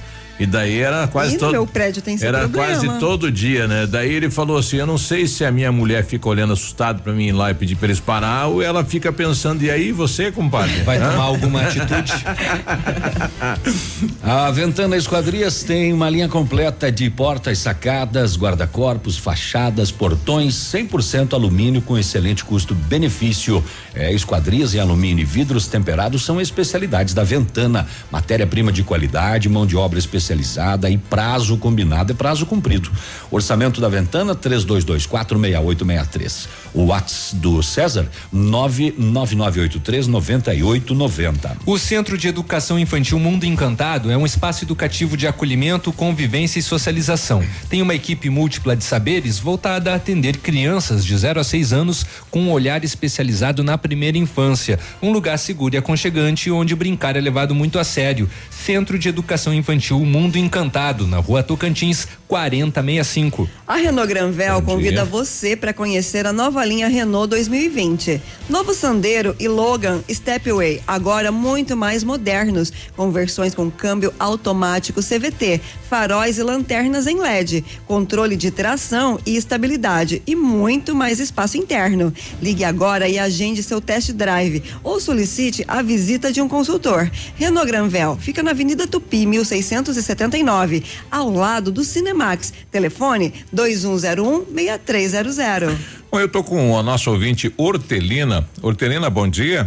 E 0.41 0.47
daí 0.47 0.81
era 0.81 1.07
quase 1.07 1.37
E 1.37 1.39
todo. 1.39 1.53
meu 1.53 1.67
prédio 1.67 2.03
tem 2.03 2.15
esse 2.15 2.27
Era 2.27 2.41
problema. 2.41 2.67
quase 2.67 2.99
todo 2.99 3.31
dia, 3.31 3.69
né? 3.69 3.87
Daí 3.87 4.13
ele 4.13 4.31
falou 4.31 4.57
assim: 4.59 4.79
eu 4.79 4.87
não 4.87 4.99
sei 4.99 5.27
se 5.27 5.45
a 5.45 5.53
minha 5.53 5.71
mulher 5.71 6.05
fica 6.05 6.29
olhando 6.29 6.53
assustado 6.53 7.03
pra 7.03 7.13
mim 7.13 7.27
ir 7.29 7.33
lá 7.33 7.51
e 7.51 7.55
pedir 7.55 7.77
pra 7.77 7.87
eles 7.89 8.01
parar, 8.01 8.47
ou 8.47 8.63
ela 8.63 8.85
fica 8.85 9.13
pensando, 9.13 9.63
e 9.63 9.71
aí 9.71 9.93
você, 9.93 10.33
compadre? 10.33 10.83
Vai 10.83 10.99
Hã? 10.99 11.11
tomar 11.11 11.25
alguma 11.25 11.63
atitude? 11.63 12.13
A 14.23 14.51
Ventana 14.51 14.97
Esquadrias 14.97 15.63
tem 15.63 15.93
uma 15.93 16.09
linha 16.09 16.29
completa 16.29 16.91
de 16.91 17.09
portas, 17.11 17.59
sacadas, 17.59 18.37
guarda-corpos, 18.37 19.17
fachadas, 19.19 19.91
portões 19.91 20.55
100% 20.55 21.33
alumínio 21.35 21.83
com 21.83 21.99
excelente 21.99 22.45
custo-benefício. 22.45 23.63
É, 23.95 24.13
esquadrias 24.13 24.75
em 24.75 24.79
alumínio 24.79 25.23
e 25.23 25.25
vidros 25.25 25.67
temperados 25.67 26.25
são 26.25 26.41
especialidades 26.41 27.15
da 27.15 27.25
Ventana. 27.25 27.87
Matéria-prima 28.11 28.73
de 28.73 28.83
qualidade, 28.83 29.49
mão 29.49 29.67
de 29.67 29.77
obra 29.77 29.99
especializada 30.23 30.89
e 30.89 30.97
prazo 30.97 31.59
combinado 31.59 32.13
é 32.13 32.15
prazo 32.15 32.47
cumprido. 32.47 32.89
Orçamento 33.31 33.81
da 33.81 33.89
Ventana 33.89 34.37
32246863. 34.37 36.47
O 36.75 36.85
WhatsApp 36.87 37.37
do 37.37 37.63
César 37.63 38.09
99983 38.33 40.07
9890. 40.07 41.59
O 41.67 41.79
Centro 41.79 42.17
de 42.17 42.29
Educação 42.29 42.79
Infantil 42.79 43.19
Mundo 43.19 43.45
Encantado 43.45 44.11
é 44.11 44.17
um 44.17 44.25
espaço 44.25 44.65
educativo 44.65 45.17
de 45.17 45.27
acolhimento, 45.27 45.93
convivência 45.93 46.59
e 46.59 46.63
socialização. 46.63 47.43
Tem 47.69 47.83
uma 47.83 47.95
equipe 47.95 48.31
múltipla 48.31 48.75
de 48.75 48.85
saberes 48.85 49.39
voltada 49.39 49.93
a 49.93 49.97
atender 49.97 50.39
crianças 50.39 51.05
de 51.05 51.17
0 51.17 51.41
a 51.41 51.45
6 51.45 51.73
anos 51.73 52.07
com 52.31 52.41
um 52.41 52.51
olhar 52.51 52.85
especializado 52.85 53.63
na 53.63 53.77
primeira 53.77 54.19
infância. 54.19 54.79
Um 55.03 55.13
lugar 55.13 55.39
seguro 55.39 55.75
e 55.75 55.79
aconchegante 55.79 56.51
onde 56.51 56.75
brincar 56.75 57.17
é 57.17 57.21
levado 57.21 57.55
muito 57.55 57.79
a 57.79 57.85
sério. 57.85 58.29
Centro 58.51 58.99
de 58.99 59.09
Educação 59.09 59.53
Infantil 59.53 60.01
Mundo 60.01 60.37
Encantado, 60.37 61.07
na 61.07 61.19
rua 61.19 61.43
Tocantins, 61.43 62.07
4065. 62.29 63.49
A 63.67 63.77
Renault 63.77 64.09
Granvel 64.09 64.61
Bom 64.61 64.75
convida 64.75 65.03
dia. 65.03 65.05
você 65.05 65.57
para 65.57 65.73
conhecer 65.73 66.27
a 66.27 66.33
nova 66.33 66.62
linha 66.65 66.89
Renault 66.89 67.31
2020. 67.31 68.21
Novo 68.49 68.73
Sandero 68.75 69.35
e 69.39 69.47
Logan 69.49 70.03
Stepway, 70.11 70.83
agora 70.87 71.33
muito 71.33 71.77
mais 71.77 72.05
modernos, 72.05 72.73
com 72.97 73.11
versões 73.11 73.55
com 73.55 73.71
câmbio 73.71 74.13
automático 74.19 75.01
CVT, 75.01 75.61
faróis 75.89 76.37
e 76.39 76.43
lanternas 76.43 77.07
em 77.07 77.19
LED, 77.19 77.65
controle 77.87 78.37
de 78.37 78.51
tração 78.51 79.19
e 79.25 79.37
estabilidade 79.37 80.23
e 80.27 80.35
muito 80.35 80.95
mais 80.95 81.21
espaço 81.21 81.57
interno. 81.57 82.13
Ligue 82.41 82.65
agora 82.65 83.09
e 83.09 83.19
agende 83.19 83.63
seu 83.63 83.81
test 83.81 84.13
drive 84.13 84.63
ou 84.83 85.01
solicite 85.01 85.65
a 85.69 85.83
visita 85.83 86.33
de 86.33 86.41
um 86.41 86.49
consultor. 86.49 87.11
Renault 87.37 87.67
Granvel 87.67 88.17
fica 88.21 88.43
na 88.43 88.51
Avenida 88.51 88.87
Tupi, 88.87 89.27
1679, 89.27 90.83
ao 91.11 91.31
lado 91.31 91.71
do 91.71 91.85
Cinemax. 91.85 92.53
Telefone 92.71 93.33
2101-6300. 93.55 96.02
Bom, 96.13 96.21
eu 96.21 96.29
tô 96.29 96.45
com 96.45 96.79
a 96.79 96.83
nossa 96.83 97.09
ouvinte 97.11 97.53
Hortelina. 97.57 98.47
Hortelina, 98.61 99.09
bom 99.09 99.27
dia. 99.27 99.67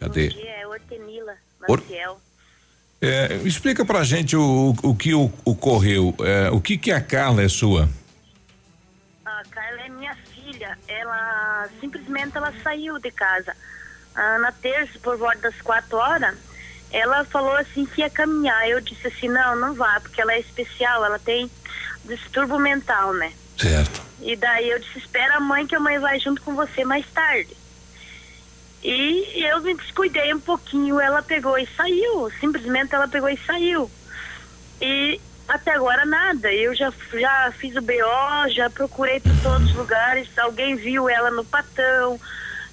Cadê? 0.00 0.28
é 0.42 0.66
Hortenila 0.66 1.34
Or- 1.68 1.80
Maciel. 1.82 2.18
É, 3.02 3.34
explica 3.44 3.84
pra 3.84 4.02
gente 4.04 4.34
o, 4.34 4.74
o 4.82 4.96
que 4.96 5.12
o- 5.12 5.30
ocorreu. 5.44 6.14
É, 6.20 6.48
o 6.50 6.62
que 6.62 6.78
que 6.78 6.90
a 6.90 6.98
Carla 6.98 7.42
é 7.42 7.48
sua? 7.48 7.90
A 9.26 9.42
Carla 9.50 9.82
é 9.82 9.88
minha 9.90 10.16
filha. 10.34 10.78
Ela 10.88 11.68
simplesmente 11.78 12.34
ela 12.34 12.54
saiu 12.62 12.98
de 12.98 13.10
casa. 13.10 13.54
Ah, 14.14 14.38
na 14.38 14.50
terça, 14.50 14.98
por 15.00 15.18
volta 15.18 15.40
das 15.50 15.60
quatro 15.60 15.98
horas, 15.98 16.38
ela 16.90 17.22
falou 17.26 17.54
assim 17.56 17.84
que 17.84 18.00
ia 18.00 18.08
caminhar. 18.08 18.66
Eu 18.66 18.80
disse 18.80 19.06
assim, 19.08 19.28
não, 19.28 19.56
não 19.60 19.74
vá, 19.74 20.00
porque 20.00 20.22
ela 20.22 20.32
é 20.32 20.40
especial, 20.40 21.04
ela 21.04 21.18
tem 21.18 21.50
distúrbio 22.06 22.58
mental, 22.58 23.12
né? 23.12 23.30
Certo. 23.58 24.05
E 24.26 24.34
daí 24.34 24.68
eu 24.68 24.78
disse, 24.80 24.98
espera 24.98 25.36
a 25.36 25.40
mãe 25.40 25.66
que 25.66 25.76
a 25.76 25.80
mãe 25.80 25.98
vai 26.00 26.18
junto 26.18 26.42
com 26.42 26.54
você 26.56 26.84
mais 26.84 27.06
tarde. 27.14 27.56
E 28.82 29.44
eu 29.44 29.60
me 29.60 29.72
descuidei 29.74 30.34
um 30.34 30.40
pouquinho, 30.40 31.00
ela 31.00 31.22
pegou 31.22 31.56
e 31.56 31.66
saiu. 31.76 32.28
Simplesmente 32.40 32.92
ela 32.92 33.06
pegou 33.06 33.28
e 33.28 33.38
saiu. 33.46 33.88
E 34.80 35.20
até 35.48 35.72
agora 35.74 36.04
nada. 36.04 36.52
Eu 36.52 36.74
já, 36.74 36.92
já 37.14 37.52
fiz 37.56 37.76
o 37.76 37.80
BO, 37.80 38.50
já 38.50 38.68
procurei 38.68 39.20
por 39.20 39.32
todos 39.42 39.70
os 39.70 39.76
lugares. 39.76 40.28
Alguém 40.38 40.74
viu 40.74 41.08
ela 41.08 41.30
no 41.30 41.44
Patão, 41.44 42.20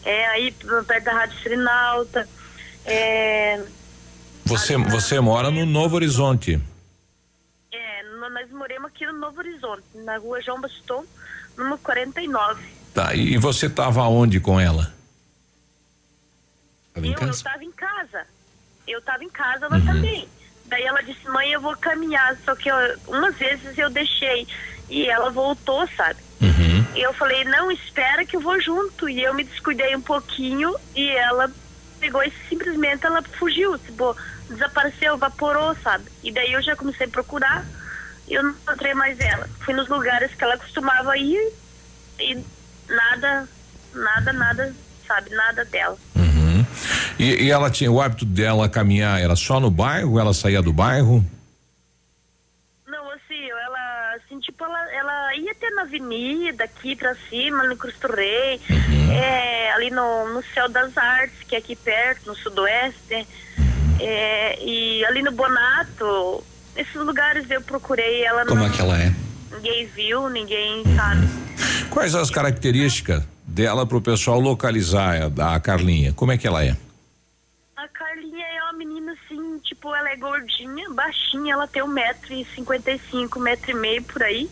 é, 0.03 0.25
aí 0.29 0.51
perto 0.87 1.03
da 1.05 1.13
Rádio 1.13 1.39
Trinalta. 1.43 2.27
É, 2.85 3.63
Você, 4.45 4.75
você 4.75 5.19
mora 5.19 5.51
no 5.51 5.65
Novo 5.67 5.95
Horizonte. 5.95 6.59
é, 7.71 8.03
nós 8.29 8.49
moramos 8.51 8.89
aqui 8.91 9.05
no 9.05 9.13
Novo 9.13 9.37
Horizonte, 9.39 9.83
na 9.95 10.17
rua 10.17 10.41
João 10.41 10.59
Baston, 10.59 11.05
número 11.57 11.77
49. 11.79 12.63
Tá, 12.93 13.13
e 13.15 13.37
você 13.37 13.69
tava 13.69 14.03
onde 14.03 14.39
com 14.39 14.59
ela? 14.59 14.93
Tava 16.93 17.07
em 17.07 17.11
eu, 17.11 17.15
eu 17.15 17.19
casa? 17.19 17.43
tava 17.43 17.63
em 17.63 17.71
casa. 17.71 18.27
Eu 18.87 19.01
tava 19.01 19.23
em 19.23 19.29
casa, 19.29 19.65
ela 19.65 19.81
também. 19.81 20.27
Daí 20.65 20.83
ela 20.83 21.01
disse, 21.01 21.27
mãe, 21.27 21.51
eu 21.51 21.61
vou 21.61 21.75
caminhar. 21.77 22.37
Só 22.45 22.55
que 22.55 22.69
eu, 22.69 22.75
umas 23.07 23.35
vezes 23.35 23.77
eu 23.77 23.89
deixei. 23.89 24.47
E 24.89 25.07
ela 25.07 25.29
voltou, 25.29 25.87
sabe? 25.95 26.19
E 26.95 27.01
eu 27.01 27.13
falei, 27.13 27.43
não, 27.45 27.71
espera 27.71 28.25
que 28.25 28.35
eu 28.35 28.41
vou 28.41 28.59
junto. 28.61 29.09
E 29.09 29.23
eu 29.23 29.33
me 29.33 29.43
descuidei 29.43 29.95
um 29.95 30.01
pouquinho 30.01 30.75
e 30.95 31.09
ela 31.09 31.51
pegou 31.99 32.23
e 32.23 32.31
simplesmente 32.49 33.05
ela 33.05 33.21
fugiu. 33.23 33.77
Tipo, 33.79 34.15
desapareceu, 34.49 35.15
evaporou, 35.15 35.75
sabe? 35.81 36.05
E 36.21 36.31
daí 36.31 36.51
eu 36.53 36.61
já 36.61 36.75
comecei 36.75 37.07
a 37.07 37.09
procurar 37.09 37.65
e 38.27 38.33
eu 38.33 38.43
não 38.43 38.51
encontrei 38.51 38.93
mais 38.93 39.19
ela. 39.19 39.49
Fui 39.59 39.73
nos 39.73 39.87
lugares 39.87 40.33
que 40.33 40.43
ela 40.43 40.57
costumava 40.57 41.17
ir 41.17 41.53
e 42.19 42.43
nada, 42.87 43.47
nada, 43.93 44.33
nada, 44.33 44.75
sabe? 45.07 45.29
Nada 45.31 45.65
dela. 45.65 45.97
Uhum. 46.15 46.65
E, 47.19 47.43
e 47.43 47.51
ela 47.51 47.69
tinha 47.69 47.91
o 47.91 48.01
hábito 48.01 48.25
dela 48.25 48.69
caminhar, 48.69 49.21
era 49.21 49.35
só 49.35 49.59
no 49.59 49.69
bairro? 49.69 50.19
Ela 50.19 50.33
saía 50.33 50.61
do 50.61 50.73
bairro? 50.73 51.23
Não, 52.87 53.11
assim, 53.11 53.49
ela, 53.49 54.15
assim, 54.15 54.39
tipo, 54.39 54.63
ela, 54.63 54.93
ela 54.93 55.35
ia 55.35 55.51
até 55.51 55.69
na 55.71 55.83
avenida, 55.83 56.63
aqui 56.63 56.95
pra 56.95 57.15
cima, 57.29 57.63
no 57.63 57.77
Cristo 57.77 58.07
Rei, 58.07 58.59
é, 59.11 59.71
ali 59.73 59.89
no, 59.89 60.33
no 60.33 60.43
Céu 60.53 60.69
das 60.69 60.97
Artes, 60.97 61.43
que 61.47 61.55
é 61.55 61.59
aqui 61.59 61.75
perto, 61.75 62.27
no 62.27 62.35
Sudoeste, 62.35 63.27
é, 63.99 64.59
e 64.63 65.05
ali 65.05 65.21
no 65.21 65.31
Bonato, 65.31 66.43
esses 66.75 66.95
lugares 66.95 67.49
eu 67.49 67.61
procurei, 67.61 68.23
ela 68.23 68.45
Como 68.45 68.61
não, 68.61 68.67
é 68.67 68.69
que 68.69 68.81
ela 68.81 68.97
é? 68.99 69.13
ninguém 69.51 69.85
viu, 69.87 70.29
ninguém 70.29 70.83
sabe. 70.95 71.27
Quais 71.89 72.15
as 72.15 72.29
características 72.31 73.23
dela 73.45 73.85
pro 73.85 74.01
pessoal 74.01 74.39
localizar 74.39 75.31
a, 75.39 75.55
a 75.55 75.59
Carlinha? 75.59 76.13
Como 76.13 76.31
é 76.31 76.37
que 76.37 76.47
ela 76.47 76.63
é? 76.65 76.75
A 77.75 77.87
Carlinha 77.87 78.45
é 78.45 78.63
uma 78.63 78.73
menina 78.73 79.13
assim, 79.13 79.59
tipo, 79.59 79.93
ela 79.93 80.09
é 80.09 80.15
gordinha, 80.15 80.89
baixinha, 80.91 81.53
ela 81.53 81.67
tem 81.67 81.83
um 81.83 81.87
metro 81.87 82.33
e 82.33 82.45
cinquenta 82.55 82.91
e 82.91 82.99
cinco, 83.11 83.39
metro 83.39 83.71
e 83.71 83.73
meio 83.75 84.01
por 84.03 84.23
aí. 84.23 84.49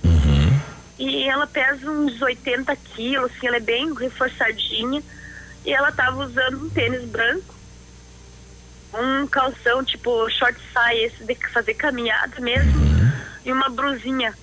E 1.00 1.24
ela 1.28 1.48
pesa 1.48 1.90
uns 1.90 2.22
80 2.22 2.76
quilos, 2.76 3.32
assim, 3.32 3.48
ela 3.48 3.58
é 3.58 3.62
bem 3.62 3.92
reforçadinha. 3.92 5.02
E 5.66 5.74
ela 5.74 5.92
tava 5.92 6.24
usando 6.24 6.64
um 6.64 6.70
tênis 6.70 7.04
branco, 7.06 7.56
um 8.94 9.28
calção, 9.28 9.84
tipo, 9.84 10.30
short 10.30 10.60
esse 10.94 11.24
de 11.24 11.36
fazer 11.50 11.74
caminhada 11.76 12.40
mesmo, 12.40 12.72
e 13.46 13.52
uma 13.52 13.70
brusinha. 13.70 14.34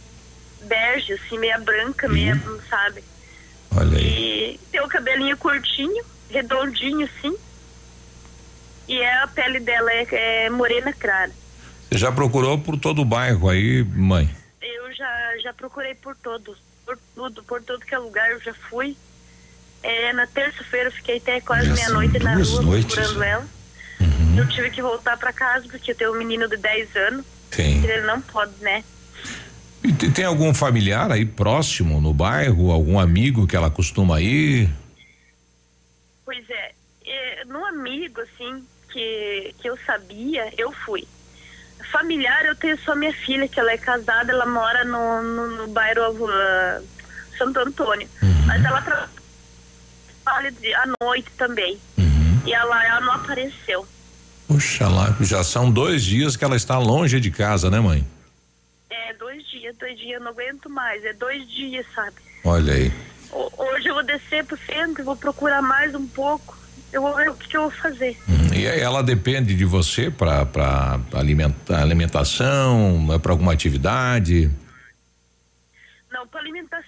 bege, 0.63 1.13
assim, 1.13 1.39
meia 1.39 1.59
branca, 1.59 2.09
meia, 2.09 2.41
sabe? 2.69 3.05
Olha 3.77 3.99
aí. 3.99 4.55
E 4.55 4.61
tem 4.71 4.81
o 4.81 4.89
cabelinho 4.89 5.37
curtinho, 5.37 6.05
redondinho, 6.31 7.07
assim. 7.07 7.35
E 8.89 8.99
é, 9.01 9.23
a 9.23 9.27
pele 9.27 9.61
dela 9.61 9.91
é, 9.93 10.07
é 10.47 10.51
morena 10.51 10.93
clara. 10.93 11.31
Você 11.89 11.99
já 11.99 12.11
procurou 12.11 12.59
por 12.59 12.79
todo 12.79 13.03
o 13.03 13.05
bairro 13.05 13.49
aí, 13.49 13.83
mãe? 13.85 14.29
Eu 14.61 14.93
já, 14.93 15.39
já 15.43 15.55
procurei 15.55 15.95
por 15.95 16.17
todo, 16.17 16.57
por 16.85 16.99
tudo, 17.15 17.43
por 17.45 17.63
todo 17.63 17.85
que 17.85 17.95
é 17.95 17.99
lugar, 17.99 18.31
eu 18.31 18.41
já 18.41 18.53
fui. 18.53 18.97
É, 19.83 20.13
na 20.13 20.27
terça-feira 20.27 20.89
eu 20.89 20.93
fiquei 20.93 21.19
até 21.19 21.41
quase 21.41 21.71
meia-noite 21.71 22.19
na 22.19 22.35
rua 22.35 22.63
procurando 22.63 23.23
ela. 23.23 23.58
Eu 24.39 24.49
tive 24.49 24.71
que 24.71 24.81
voltar 24.81 25.17
pra 25.17 25.33
casa 25.33 25.67
porque 25.69 25.91
eu 25.91 25.97
tenho 25.97 26.13
um 26.15 26.19
menino 26.19 26.49
de 26.49 26.57
10 26.57 26.95
anos. 26.97 27.27
Sim. 27.51 27.83
Ele 27.85 28.03
não 28.03 28.21
pode, 28.21 28.53
né? 28.63 28.85
E 29.83 29.93
te- 29.93 30.11
tem 30.11 30.25
algum 30.25 30.53
familiar 30.55 31.11
aí 31.11 31.25
próximo 31.25 32.01
no 32.01 32.13
bairro, 32.15 32.71
algum 32.71 32.99
amigo 32.99 33.47
que 33.47 33.57
ela 33.57 33.71
costuma 33.71 34.21
ir? 34.21 34.69
Pois 36.25 36.45
é, 36.51 36.73
é, 37.07 37.45
no 37.47 37.65
amigo, 37.65 38.21
assim, 38.21 38.65
que, 38.93 39.55
que 39.61 39.69
eu 39.69 39.79
sabia, 39.87 40.53
eu 40.59 40.71
fui. 40.73 41.07
Familiar, 41.91 42.45
eu 42.45 42.55
tenho 42.57 42.79
só 42.81 42.95
minha 42.95 43.13
filha, 43.13 43.49
que 43.49 43.59
ela 43.59 43.73
é 43.73 43.79
casada, 43.79 44.31
ela 44.33 44.45
mora 44.47 44.85
no, 44.85 45.23
no, 45.23 45.47
no 45.57 45.69
bairro 45.69 46.29
ah, 46.29 46.81
Santo 47.39 47.59
Antônio. 47.61 48.09
Mas 48.47 48.63
ela 48.65 48.83
trabalha 48.83 50.53
à 50.83 51.05
noite 51.05 51.31
também. 51.39 51.79
E 52.45 52.53
ela, 52.53 52.85
ela 52.87 53.01
não 53.01 53.13
apareceu. 53.13 53.87
Puxa 54.49 54.89
lá, 54.89 55.15
já 55.21 55.45
são 55.45 55.71
dois 55.71 56.03
dias 56.03 56.35
que 56.35 56.43
ela 56.43 56.57
está 56.57 56.79
longe 56.79 57.21
de 57.21 57.31
casa, 57.31 57.71
né, 57.71 57.79
mãe? 57.81 58.05
É, 58.91 59.13
dois 59.15 59.47
dias, 59.51 59.77
dois 59.77 59.97
dias, 59.99 60.13
eu 60.15 60.21
não 60.21 60.31
aguento 60.31 60.71
mais. 60.71 61.05
É 61.05 61.13
dois 61.13 61.47
dias, 61.51 61.85
sabe? 61.95 62.17
Olha 62.45 62.73
aí. 62.73 62.91
Ho- 63.31 63.53
Hoje 63.59 63.89
eu 63.89 63.95
vou 63.95 64.03
descer 64.05 64.43
pro 64.45 64.59
centro, 64.59 65.05
vou 65.05 65.15
procurar 65.17 65.61
mais 65.61 65.95
um 65.95 66.07
pouco. 66.07 66.57
Eu 66.91 67.03
vou 67.03 67.15
ver 67.15 67.29
o 67.29 67.35
que, 67.35 67.47
que 67.49 67.57
eu 67.59 67.63
vou 67.63 67.71
fazer. 67.71 68.17
E 68.57 68.67
aí 68.67 68.81
ela 68.81 69.03
depende 69.03 69.55
de 69.55 69.67
você 69.67 70.11
para 70.11 70.47
para 70.47 70.99
alimenta, 71.13 71.77
alimentação, 71.79 73.07
é 73.13 73.19
para 73.19 73.31
alguma 73.33 73.53
atividade? 73.53 74.51
Não, 76.11 76.27
pra 76.27 76.41
alimentação, 76.41 76.87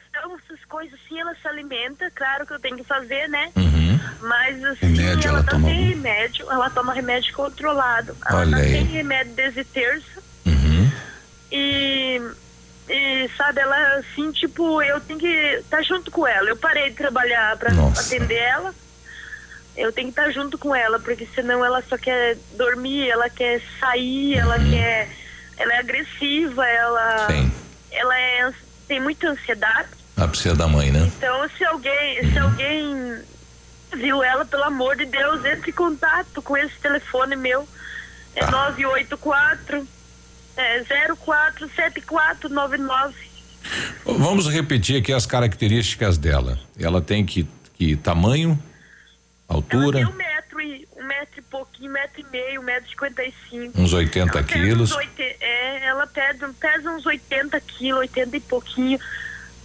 coisas 0.71 0.99
assim, 1.05 1.21
ela 1.21 1.35
se 1.35 1.47
alimenta, 1.47 2.11
claro 2.15 2.47
que 2.47 2.53
eu 2.55 2.61
tenho 2.61 2.77
que 2.77 2.85
fazer, 2.85 3.29
né? 3.29 3.51
Uhum. 3.57 4.01
Mas 4.23 4.65
assim, 4.65 4.95
Remédio, 4.95 5.29
ela, 5.29 5.39
ela 5.39 5.43
não 5.43 5.45
toma 5.45 5.69
tem 5.69 5.79
algum? 5.79 5.89
remédio, 5.91 6.51
ela 6.51 6.71
toma 6.71 6.95
remédio 6.95 7.35
controlado. 7.35 8.17
Ela 8.27 8.41
Olha 8.41 8.51
não 8.51 8.59
aí. 8.59 8.71
tem 8.71 8.85
remédio 8.85 9.33
desde 9.35 9.65
terça. 9.65 10.23
Uhum. 10.47 10.91
E, 11.51 12.23
e, 12.89 13.31
sabe, 13.37 13.61
ela 13.61 13.97
assim, 13.97 14.31
tipo, 14.31 14.81
eu 14.83 15.01
tenho 15.01 15.19
que 15.19 15.27
estar 15.27 15.83
junto 15.83 16.11
com 16.11 16.27
ela. 16.27 16.49
Eu 16.49 16.57
parei 16.57 16.91
de 16.91 16.97
trabalhar 16.97 17.57
pra 17.57 17.73
Nossa. 17.73 18.03
atender 18.03 18.39
ela. 18.39 18.73
Eu 19.77 19.93
tenho 19.93 20.13
que 20.13 20.19
estar 20.21 20.31
junto 20.31 20.57
com 20.59 20.75
ela, 20.75 20.99
porque 20.99 21.27
senão 21.35 21.65
ela 21.65 21.83
só 21.83 21.97
quer 21.97 22.37
dormir, 22.57 23.09
ela 23.09 23.29
quer 23.29 23.61
sair, 23.79 24.37
ela 24.37 24.59
quer. 24.59 25.09
Ela 25.57 25.75
é 25.75 25.79
agressiva, 25.79 26.67
ela. 26.67 27.27
Sim. 27.31 27.53
Ela 27.91 28.19
é, 28.19 28.53
tem 28.87 29.01
muita 29.01 29.29
ansiedade. 29.29 30.00
Ah, 30.21 30.29
precisa 30.29 30.55
da 30.55 30.69
mãe, 30.69 30.91
né? 30.91 31.11
Então, 31.17 31.49
se 31.57 31.65
alguém, 31.65 32.31
se 32.31 32.39
alguém 32.39 33.19
viu 33.97 34.23
ela, 34.23 34.45
pelo 34.45 34.65
amor 34.65 34.97
de 34.97 35.07
Deus, 35.07 35.43
entre 35.45 35.71
em 35.71 35.75
contato 35.75 36.43
com 36.43 36.57
esse 36.57 36.75
telefone 36.81 37.37
meu. 37.37 37.67
É 38.37 38.47
984 38.49 39.87
é 40.57 40.85
047499. 40.85 43.15
Vamos 44.05 44.49
repetir 44.49 45.01
aqui 45.01 45.13
as 45.13 45.27
características 45.27 46.17
dela. 46.19 46.59
Ela 46.79 47.01
tem 47.01 47.25
que, 47.25 47.49
que 47.75 47.97
tamanho, 47.97 48.61
altura, 49.49 49.99
Um 50.01 50.13
metro 50.13 50.61
e 50.61 50.87
um 50.97 51.05
metro 51.05 51.39
e 51.39 51.43
pouquinho, 51.43 51.91
um 51.91 51.95
metro 51.95 52.21
e 52.21 52.25
meio, 52.31 52.61
um 52.61 52.65
metro 52.65 52.87
e 52.87 52.91
cinquenta 52.91 53.23
e 53.25 53.33
cinco. 53.49 53.81
uns 53.81 53.93
80 53.93 54.39
Ela 54.39 54.47
quilos. 54.47 54.91
uns 54.93 54.97
oite- 54.97 55.37
é, 55.41 55.85
ela 55.87 56.07
pesa, 56.07 56.55
pesa 56.61 56.91
uns 56.91 57.05
80 57.07 57.61
quilos, 57.61 58.01
80 58.01 58.37
e 58.37 58.41
pouquinho. 58.41 58.99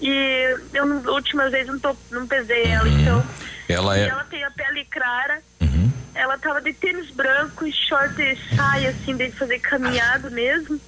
E 0.02 0.56
eu, 0.74 0.86
não- 0.86 1.14
última 1.14 1.50
vez 1.50 1.68
não, 1.68 1.80
tô, 1.80 1.96
não 2.12 2.28
pesei 2.28 2.64
ela, 2.66 2.88
então. 2.89 3.24
Ela 3.70 3.98
é. 3.98 4.08
ela 4.10 4.24
tem 4.26 4.43
a 4.43 4.52
pele 4.52 4.86
clara. 4.86 5.39
Ela 6.14 6.38
tava 6.38 6.62
de 6.62 6.72
tênis 6.72 7.12
branco 7.12 7.68
e 7.68 7.74
short 7.74 8.22
e 8.22 8.56
saia, 8.56 8.89
assim, 8.91 9.18
de 9.18 9.30
fazer 9.32 9.60
caminhado 9.60 10.32
mesmo. 10.32 10.80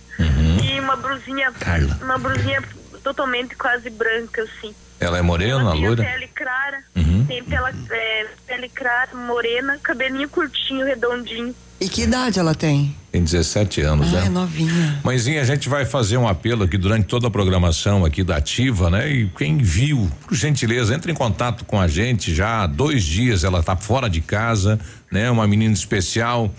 E 0.63 0.79
uma 0.79 0.95
blusinha. 0.95 1.51
Carla. 1.59 1.97
Uma 2.01 2.17
blusinha 2.17 2.63
totalmente 3.03 3.53
quase 3.57 3.89
branca, 3.89 4.43
assim. 4.43 4.73
Ela 5.01 5.17
é 5.17 5.21
morena, 5.21 5.59
Ela 5.59 5.71
tem 5.73 5.81
loira? 5.85 6.03
pele 6.03 6.27
clara. 6.29 6.79
Uhum. 6.95 7.25
Tem 7.25 7.43
pela, 7.43 7.69
é, 7.91 8.27
pele 8.47 8.69
clara, 8.69 9.13
morena, 9.15 9.77
cabelinho 9.83 10.29
curtinho, 10.29 10.85
redondinho. 10.85 11.53
E 11.79 11.87
que 11.87 12.01
idade 12.03 12.39
ela 12.39 12.55
tem? 12.55 12.95
Tem 13.11 13.23
17 13.23 13.81
anos, 13.81 14.11
Ah, 14.13 14.17
é 14.17 14.21
né? 14.23 14.29
novinha. 14.29 14.99
Mãezinha, 15.03 15.41
a 15.41 15.45
gente 15.45 15.69
vai 15.69 15.85
fazer 15.85 16.17
um 16.17 16.27
apelo 16.27 16.63
aqui 16.63 16.75
durante 16.77 17.05
toda 17.05 17.27
a 17.27 17.31
programação 17.31 18.03
aqui 18.03 18.23
da 18.23 18.37
Ativa, 18.37 18.89
né? 18.89 19.07
E 19.11 19.27
quem 19.37 19.57
viu, 19.57 20.09
por 20.25 20.35
gentileza, 20.35 20.95
entre 20.95 21.11
em 21.11 21.15
contato 21.15 21.65
com 21.65 21.79
a 21.79 21.87
gente 21.87 22.33
já 22.33 22.63
há 22.63 22.67
dois 22.67 23.03
dias, 23.03 23.43
ela 23.43 23.61
tá 23.61 23.75
fora 23.75 24.09
de 24.09 24.21
casa, 24.21 24.79
né? 25.11 25.29
Uma 25.29 25.45
menina 25.47 25.73
especial. 25.73 26.51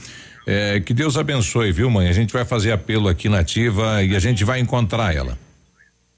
É, 0.47 0.79
que 0.81 0.95
Deus 0.95 1.17
abençoe, 1.17 1.73
viu, 1.73 1.91
mãe? 1.91 2.09
A 2.09 2.13
gente 2.13 2.33
vai 2.33 2.45
fazer 2.45 2.71
apelo 2.71 3.09
aqui 3.09 3.29
na 3.29 3.41
Ativa 3.41 4.03
e 4.05 4.15
a 4.15 4.21
gente 4.21 4.45
vai 4.45 4.61
encontrar 4.61 5.15
ela. 5.15 5.37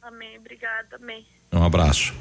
Amém, 0.02 0.36
obrigada, 0.38 0.96
amém. 1.02 1.24
Um 1.52 1.64
abraço. 1.64 2.12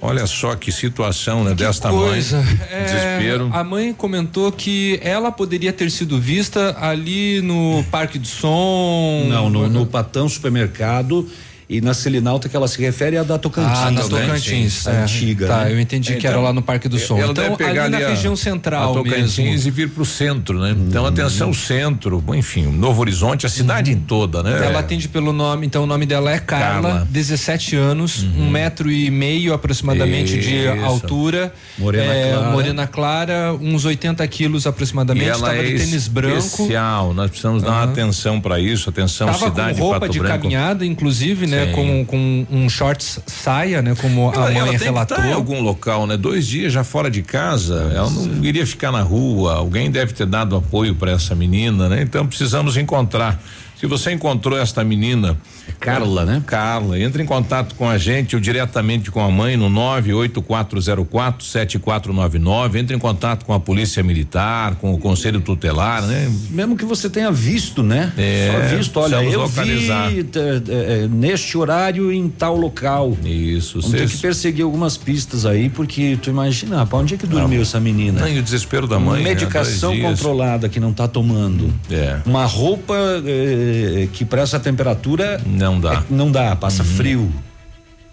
Olha 0.00 0.26
só 0.26 0.54
que 0.54 0.70
situação, 0.70 1.42
né? 1.42 1.54
Desta 1.54 1.90
Coisa. 1.90 2.40
mãe. 2.40 2.60
É, 2.70 2.84
Desespero. 2.84 3.50
A 3.52 3.64
mãe 3.64 3.92
comentou 3.92 4.52
que 4.52 4.98
ela 5.02 5.32
poderia 5.32 5.72
ter 5.72 5.90
sido 5.90 6.20
vista 6.20 6.76
ali 6.80 7.40
no 7.42 7.84
Parque 7.90 8.18
do 8.18 8.26
Som. 8.26 9.26
Não, 9.28 9.50
no, 9.50 9.68
no 9.68 9.86
Patão 9.86 10.28
Supermercado 10.28 11.28
e 11.68 11.80
na 11.82 11.92
Selinalta 11.92 12.48
que 12.48 12.56
ela 12.56 12.66
se 12.66 12.80
refere 12.80 13.16
é 13.16 13.18
a 13.18 13.22
da 13.22 13.36
Tocantins. 13.38 13.78
Ah, 13.78 13.90
da 13.90 13.90
né? 13.90 14.08
Tocantins. 14.08 14.86
A 14.86 14.92
é. 14.92 15.02
antiga. 15.02 15.46
Tá, 15.46 15.64
né? 15.64 15.72
eu 15.72 15.80
entendi 15.80 16.16
que 16.16 16.26
era 16.26 16.40
lá 16.40 16.50
no 16.52 16.62
Parque 16.62 16.88
do 16.88 16.98
Som. 16.98 17.18
Então, 17.22 17.56
pegar 17.56 17.84
ali 17.84 17.90
na 17.98 18.06
a- 18.06 18.08
região 18.10 18.34
central 18.34 18.92
a 18.92 18.94
Tocantins 18.94 19.36
mesmo. 19.38 19.68
e 19.68 19.70
vir 19.70 19.90
para 19.90 20.02
o 20.02 20.06
centro, 20.06 20.58
né? 20.60 20.74
Então 20.88 21.04
atenção 21.04 21.52
centro, 21.52 22.24
enfim, 22.34 22.66
Novo 22.66 23.02
Horizonte, 23.02 23.44
a 23.44 23.48
cidade 23.50 23.94
toda, 24.06 24.42
né? 24.42 24.64
Ela 24.64 24.78
atende 24.80 25.08
pelo 25.08 25.32
nome, 25.32 25.66
então 25.66 25.82
o 25.84 25.86
nome 25.86 26.06
dela 26.06 26.32
é 26.32 26.38
Carla, 26.38 26.88
Carla. 26.90 27.08
17 27.10 27.76
anos, 27.76 28.22
um 28.22 28.48
metro 28.48 28.90
e 28.90 29.10
meio 29.10 29.52
aproximadamente 29.52 30.38
de 30.38 30.56
Isso. 30.56 30.84
altura. 30.84 31.52
Morena 31.76 32.14
é, 32.14 32.32
clara. 32.32 32.50
Morena 32.50 32.86
clara, 32.86 33.54
uns 33.60 33.84
80 33.84 34.26
quilos 34.28 34.66
aproximadamente. 34.66 35.26
E 35.26 35.28
ela 35.28 35.36
Estava 35.52 35.56
é 35.56 35.62
de 35.72 35.84
tênis 35.84 36.08
branco. 36.08 36.38
especial, 36.38 37.12
nós 37.12 37.28
precisamos 37.30 37.62
dar 37.62 37.70
uma 37.70 37.82
Aham. 37.82 37.92
atenção 37.92 38.40
para 38.40 38.58
isso, 38.58 38.88
atenção 38.88 39.26
Tava 39.26 39.38
cidade 39.50 39.78
com 39.78 39.84
roupa 39.84 40.00
Pato 40.00 40.12
de 40.12 40.18
Branco. 40.18 40.42
caminhada, 40.42 40.86
inclusive, 40.86 41.46
né? 41.46 41.57
Sim. 41.66 41.72
Com, 41.72 42.04
com 42.06 42.46
um 42.50 42.68
shorts 42.68 43.20
saia, 43.26 43.82
né? 43.82 43.94
Como 44.00 44.32
Ela, 44.32 44.48
a 44.48 44.50
mãe 44.50 44.58
ela 44.58 44.68
tem 44.70 44.78
que 44.78 44.84
relatou. 44.84 45.24
em 45.24 45.32
algum 45.32 45.60
local, 45.62 46.06
né? 46.06 46.16
Dois 46.16 46.46
dias 46.46 46.72
já 46.72 46.84
fora 46.84 47.10
de 47.10 47.22
casa, 47.22 47.90
ela 47.94 48.10
não 48.10 48.44
iria 48.44 48.66
ficar 48.66 48.90
na 48.92 49.02
rua. 49.02 49.54
Alguém 49.54 49.90
deve 49.90 50.12
ter 50.12 50.26
dado 50.26 50.56
apoio 50.56 50.94
para 50.94 51.12
essa 51.12 51.34
menina, 51.34 51.88
né? 51.88 52.02
Então 52.02 52.26
precisamos 52.26 52.76
encontrar. 52.76 53.40
Se 53.78 53.86
você 53.86 54.10
encontrou 54.12 54.58
esta 54.58 54.82
menina, 54.82 55.36
Carla, 55.78 56.24
né? 56.24 56.42
Carla, 56.44 56.98
entre 56.98 57.22
em 57.22 57.26
contato 57.26 57.74
com 57.76 57.88
a 57.88 57.96
gente 57.96 58.34
ou 58.34 58.40
diretamente 58.40 59.10
com 59.10 59.20
a 59.20 59.30
mãe 59.30 59.56
no 59.56 59.68
98404 59.68 61.44
7499. 61.44 62.78
Entre 62.78 62.96
em 62.96 62.98
contato 62.98 63.44
com 63.44 63.52
a 63.52 63.60
Polícia 63.60 64.02
Militar, 64.02 64.74
com 64.76 64.92
o 64.92 64.98
Conselho 64.98 65.40
Tutelar, 65.40 66.02
né? 66.02 66.28
Mesmo 66.50 66.76
que 66.76 66.84
você 66.84 67.08
tenha 67.08 67.30
visto, 67.30 67.82
né? 67.82 68.12
É, 68.16 68.50
Só 68.70 68.76
visto, 68.76 69.00
olha, 69.00 69.22
eu 69.22 69.42
localizar. 69.42 70.10
vi 70.10 70.20
eh, 70.20 70.62
eh, 70.68 71.08
neste 71.08 71.56
horário 71.56 72.12
em 72.12 72.28
tal 72.28 72.56
local. 72.56 73.16
Isso, 73.24 73.80
Vamos 73.80 73.96
ter 73.96 74.08
que 74.08 74.16
perseguir 74.16 74.64
algumas 74.64 74.96
pistas 74.96 75.46
aí, 75.46 75.68
porque 75.68 76.18
tu 76.20 76.30
imagina, 76.30 76.84
pra 76.84 76.98
onde 76.98 77.14
é 77.14 77.16
que 77.16 77.26
dormiu 77.26 77.62
essa 77.62 77.78
menina? 77.78 78.20
Não, 78.22 78.28
e 78.28 78.38
o 78.38 78.42
desespero 78.42 78.86
da 78.88 78.98
mãe. 78.98 79.22
né? 79.22 79.30
Medicação 79.30 79.92
dias. 79.92 80.08
controlada 80.10 80.68
que 80.68 80.80
não 80.80 80.92
tá 80.92 81.06
tomando. 81.06 81.72
É. 81.90 82.18
Uma 82.26 82.44
roupa 82.44 82.94
eh, 83.24 83.67
que 84.12 84.24
para 84.24 84.42
essa 84.42 84.58
temperatura 84.58 85.40
não 85.46 85.80
dá. 85.80 86.02
não 86.10 86.30
dá, 86.30 86.54
passa 86.56 86.84
frio. 86.84 87.30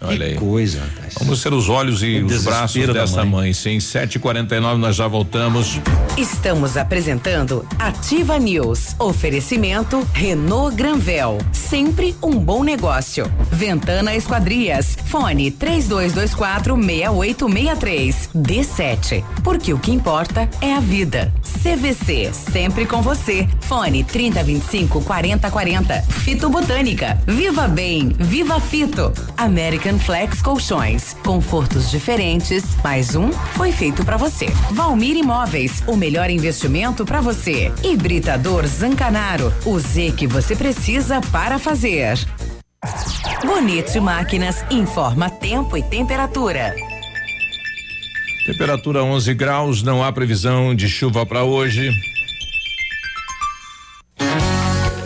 Olha 0.02 0.26
aí. 0.28 0.36
coisa, 0.36 0.80
rapaz. 0.82 1.14
Vamos 1.20 1.40
ser 1.42 1.54
os 1.54 1.70
olhos 1.70 2.04
e 2.04 2.22
O 2.22 2.26
os 2.28 2.44
braços 2.44 2.86
dessa 2.94 3.24
mãe. 3.26 3.32
mãe. 3.46 3.54
Sim, 3.54 3.78
7h49 3.78 4.78
nós 4.78 4.96
já 4.96 5.08
voltamos. 5.08 5.80
Estamos 6.18 6.78
apresentando 6.78 7.66
Ativa 7.80 8.38
News. 8.38 8.96
Oferecimento 9.00 10.08
Renault 10.14 10.76
Granvel. 10.76 11.38
Sempre 11.52 12.16
um 12.22 12.38
bom 12.38 12.64
negócio. 12.64 13.32
Ventana 13.52 14.16
Esquadrias. 14.16 14.98
Fone 15.08 15.50
3224 15.52 16.76
6863. 16.76 18.30
D7. 18.36 19.24
Porque 19.44 19.74
o 19.74 19.80
que 19.80 19.92
importa 19.92 20.50
é 20.62 20.74
a 20.74 20.80
vida. 20.80 21.34
CVC. 21.64 22.32
Sempre 22.34 22.86
com 22.86 23.02
você. 23.02 23.48
Fone 23.62 24.04
3025 24.04 25.02
4040. 25.02 26.02
Fito 26.24 26.50
Botânica. 26.50 27.18
Viva 27.26 27.68
Bem. 27.68 28.10
Viva 28.20 28.60
Fito. 28.60 29.12
American 29.86 30.00
Flex 30.00 30.42
Colchões. 30.42 31.16
Confortos 31.24 31.92
diferentes. 31.92 32.76
Mais 32.84 33.16
um 33.16 33.32
foi 33.32 33.72
feito 33.72 34.04
para 34.04 34.18
você. 34.18 34.48
Valmir 34.72 35.16
Imóveis. 35.16 35.84
O 35.86 35.96
melhor 35.96 36.30
investimento 36.32 37.06
para 37.06 37.22
você. 37.22 37.72
Hibridador 37.84 38.66
Zancanaro. 38.66 39.54
O 39.64 39.80
Z 39.80 40.14
que 40.18 40.26
você 40.26 40.56
precisa 40.56 41.22
para 41.32 41.60
fazer. 41.60 42.18
Bonito 43.46 44.02
Máquinas 44.02 44.66
informa 44.72 45.30
tempo 45.30 45.78
e 45.78 45.84
temperatura. 45.84 46.76
Temperatura 48.48 49.04
11 49.04 49.34
graus, 49.36 49.84
não 49.84 50.04
há 50.04 50.12
previsão 50.12 50.74
de 50.74 50.90
chuva 50.90 51.26
para 51.26 51.44
hoje. 51.44 51.92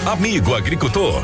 Amigo 0.06 0.56
agricultor, 0.56 1.24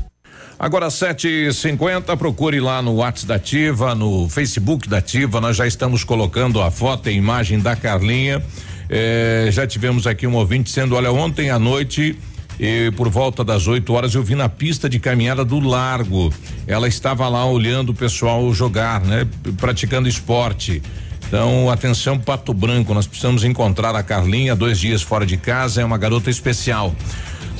Agora 0.61 0.89
7h50, 0.89 2.15
procure 2.17 2.59
lá 2.59 2.83
no 2.83 2.97
WhatsApp 2.97 3.27
da 3.27 3.35
Ativa, 3.37 3.95
no 3.95 4.29
Facebook 4.29 4.87
da 4.87 4.99
Ativa, 4.99 5.41
nós 5.41 5.57
já 5.57 5.65
estamos 5.65 6.03
colocando 6.03 6.61
a 6.61 6.69
foto 6.69 7.09
e 7.09 7.15
imagem 7.15 7.59
da 7.59 7.75
Carlinha. 7.75 8.43
Eh, 8.87 9.49
já 9.51 9.65
tivemos 9.65 10.05
aqui 10.05 10.27
um 10.27 10.35
ouvinte 10.35 10.69
sendo, 10.69 10.93
olha, 10.93 11.11
ontem 11.11 11.49
à 11.49 11.57
noite, 11.57 12.15
eh, 12.59 12.91
por 12.91 13.09
volta 13.09 13.43
das 13.43 13.65
8 13.65 13.91
horas, 13.91 14.13
eu 14.13 14.21
vi 14.21 14.35
na 14.35 14.47
pista 14.47 14.87
de 14.87 14.99
caminhada 14.99 15.43
do 15.43 15.59
Largo. 15.59 16.31
Ela 16.67 16.87
estava 16.87 17.27
lá 17.27 17.43
olhando 17.43 17.89
o 17.89 17.95
pessoal 17.95 18.53
jogar, 18.53 19.01
né? 19.01 19.27
Praticando 19.57 20.07
esporte. 20.07 20.79
Então, 21.27 21.71
atenção, 21.71 22.19
Pato 22.19 22.53
Branco, 22.53 22.93
nós 22.93 23.07
precisamos 23.07 23.43
encontrar 23.43 23.95
a 23.95 24.03
Carlinha, 24.03 24.55
dois 24.55 24.79
dias 24.79 25.01
fora 25.01 25.25
de 25.25 25.37
casa, 25.37 25.81
é 25.81 25.85
uma 25.85 25.97
garota 25.97 26.29
especial. 26.29 26.93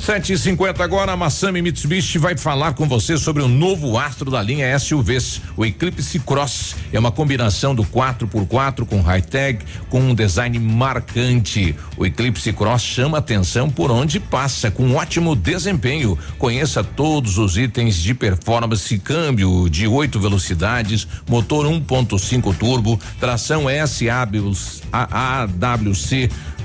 7 0.02 0.32
e 0.32 0.38
50 0.38 0.82
agora, 0.82 1.12
a 1.12 1.16
Massami 1.16 1.62
Mitsubishi 1.62 2.18
vai 2.18 2.36
falar 2.36 2.74
com 2.74 2.88
você 2.88 3.16
sobre 3.16 3.40
o 3.40 3.46
novo 3.46 3.96
astro 3.96 4.32
da 4.32 4.42
linha 4.42 4.76
SUVs, 4.76 5.40
o 5.56 5.64
Eclipse 5.64 6.18
Cross. 6.18 6.74
É 6.92 6.98
uma 6.98 7.12
combinação 7.12 7.72
do 7.72 7.84
4x4 7.84 8.84
com 8.84 9.00
high-tech, 9.00 9.64
com 9.88 10.00
um 10.00 10.12
design 10.12 10.58
marcante. 10.58 11.76
O 11.96 12.04
Eclipse 12.04 12.52
Cross 12.52 12.82
chama 12.82 13.18
atenção 13.18 13.70
por 13.70 13.92
onde 13.92 14.18
passa, 14.18 14.72
com 14.72 14.92
ótimo 14.96 15.36
desempenho. 15.36 16.18
Conheça 16.36 16.82
todos 16.82 17.38
os 17.38 17.56
itens 17.56 17.94
de 17.94 18.12
performance, 18.12 18.98
câmbio 18.98 19.68
de 19.70 19.86
oito 19.86 20.18
velocidades, 20.18 21.06
motor 21.28 21.64
1.5 21.64 22.56
turbo, 22.56 22.98
tração 23.20 23.66
SAWC 23.86 24.68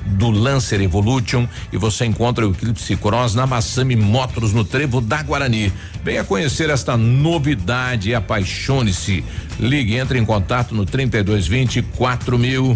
do 0.07 0.29
Lancer 0.29 0.81
Evolution 0.81 1.47
e 1.71 1.77
você 1.77 2.05
encontra 2.05 2.47
o 2.47 2.51
Eclipse 2.51 2.95
Cross 2.95 3.35
na 3.35 3.45
Massami 3.45 3.95
Motors 3.95 4.53
no 4.53 4.63
Trevo 4.63 5.01
da 5.01 5.21
Guarani. 5.21 5.71
Venha 6.03 6.23
conhecer 6.23 6.69
esta 6.69 6.95
novidade 6.95 8.09
e 8.09 8.15
apaixone-se. 8.15 9.23
Ligue, 9.59 9.95
entre 9.95 10.19
em 10.19 10.25
contato 10.25 10.73
no 10.73 10.85
3220 10.85 11.81
4000. 11.81 12.75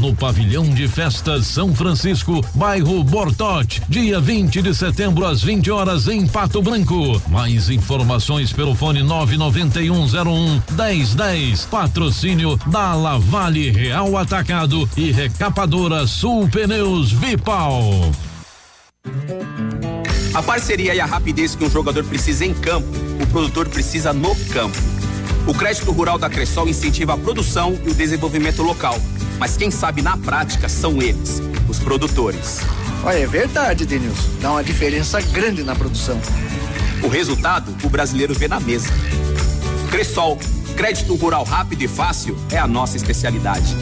no 0.01 0.15
pavilhão 0.15 0.67
de 0.67 0.87
festas 0.87 1.45
São 1.45 1.75
Francisco, 1.75 2.43
bairro 2.55 3.03
Bortote, 3.03 3.83
dia 3.87 4.19
20 4.19 4.63
de 4.63 4.73
setembro 4.73 5.25
às 5.25 5.43
20 5.43 5.69
horas 5.69 6.07
em 6.07 6.25
Pato 6.25 6.59
Branco. 6.59 7.21
Mais 7.29 7.69
informações 7.69 8.51
pelo 8.51 8.73
fone 8.73 9.03
99101 9.03 10.61
1010. 10.71 11.65
Patrocínio 11.65 12.59
da 12.65 12.95
Lavale 12.95 13.69
Real 13.69 14.17
Atacado 14.17 14.89
e 14.97 15.11
Recapadora 15.11 16.07
Sul 16.07 16.49
Pneus 16.49 17.11
Vipal. 17.11 18.11
A 20.33 20.41
parceria 20.41 20.95
e 20.95 20.99
a 20.99 21.05
rapidez 21.05 21.53
que 21.53 21.63
um 21.63 21.69
jogador 21.69 22.03
precisa 22.05 22.43
em 22.43 22.55
campo, 22.55 22.87
o 23.21 23.27
produtor 23.27 23.69
precisa 23.69 24.11
no 24.11 24.35
campo. 24.51 24.77
O 25.45 25.53
crédito 25.53 25.91
rural 25.91 26.17
da 26.17 26.29
Cressol 26.29 26.67
incentiva 26.67 27.13
a 27.13 27.17
produção 27.17 27.77
e 27.85 27.89
o 27.89 27.93
desenvolvimento 27.93 28.63
local. 28.63 28.95
Mas 29.41 29.57
quem 29.57 29.71
sabe 29.71 30.03
na 30.03 30.15
prática 30.15 30.69
são 30.69 31.01
eles, 31.01 31.41
os 31.67 31.79
produtores. 31.79 32.59
Olha, 33.03 33.17
é 33.17 33.25
verdade, 33.25 33.87
Denilson. 33.87 34.29
Dá 34.39 34.51
uma 34.51 34.63
diferença 34.63 35.19
grande 35.19 35.63
na 35.63 35.73
produção. 35.73 36.21
O 37.01 37.07
resultado, 37.07 37.75
o 37.83 37.89
brasileiro 37.89 38.35
vê 38.35 38.47
na 38.47 38.59
mesa. 38.59 38.89
Cressol, 39.89 40.37
crédito 40.77 41.15
rural 41.15 41.43
rápido 41.43 41.81
e 41.81 41.87
fácil 41.87 42.37
é 42.51 42.59
a 42.59 42.67
nossa 42.67 42.95
especialidade. 42.97 43.75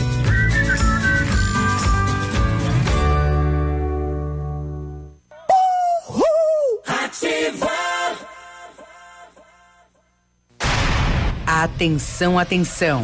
Atenção, 11.46 12.40
atenção. 12.40 13.04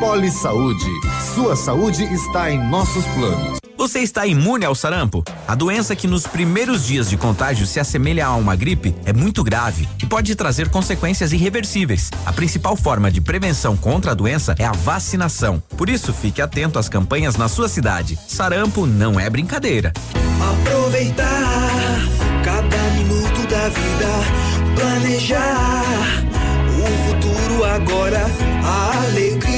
Poli 0.00 0.30
Saúde. 0.30 0.86
Sua 1.34 1.56
saúde 1.56 2.04
está 2.04 2.50
em 2.52 2.70
nossos 2.70 3.04
planos. 3.06 3.58
Você 3.76 3.98
está 3.98 4.26
imune 4.26 4.64
ao 4.64 4.74
sarampo? 4.74 5.24
A 5.46 5.56
doença 5.56 5.96
que 5.96 6.06
nos 6.06 6.24
primeiros 6.24 6.86
dias 6.86 7.10
de 7.10 7.16
contágio 7.16 7.66
se 7.66 7.80
assemelha 7.80 8.26
a 8.26 8.36
uma 8.36 8.54
gripe 8.54 8.94
é 9.04 9.12
muito 9.12 9.42
grave 9.42 9.88
e 10.00 10.06
pode 10.06 10.34
trazer 10.36 10.68
consequências 10.68 11.32
irreversíveis. 11.32 12.10
A 12.24 12.32
principal 12.32 12.76
forma 12.76 13.10
de 13.10 13.20
prevenção 13.20 13.76
contra 13.76 14.12
a 14.12 14.14
doença 14.14 14.54
é 14.58 14.64
a 14.64 14.72
vacinação. 14.72 15.60
Por 15.76 15.88
isso, 15.88 16.12
fique 16.12 16.40
atento 16.40 16.78
às 16.78 16.88
campanhas 16.88 17.36
na 17.36 17.48
sua 17.48 17.68
cidade. 17.68 18.16
Sarampo 18.28 18.86
não 18.86 19.18
é 19.18 19.28
brincadeira. 19.28 19.92
Aproveitar 20.62 22.00
cada 22.44 22.82
minuto 22.92 23.46
da 23.48 23.68
vida, 23.68 24.76
planejar 24.76 25.84
o 26.78 27.08
futuro 27.08 27.64
agora, 27.64 28.26
a 28.62 29.02
alegria 29.08 29.57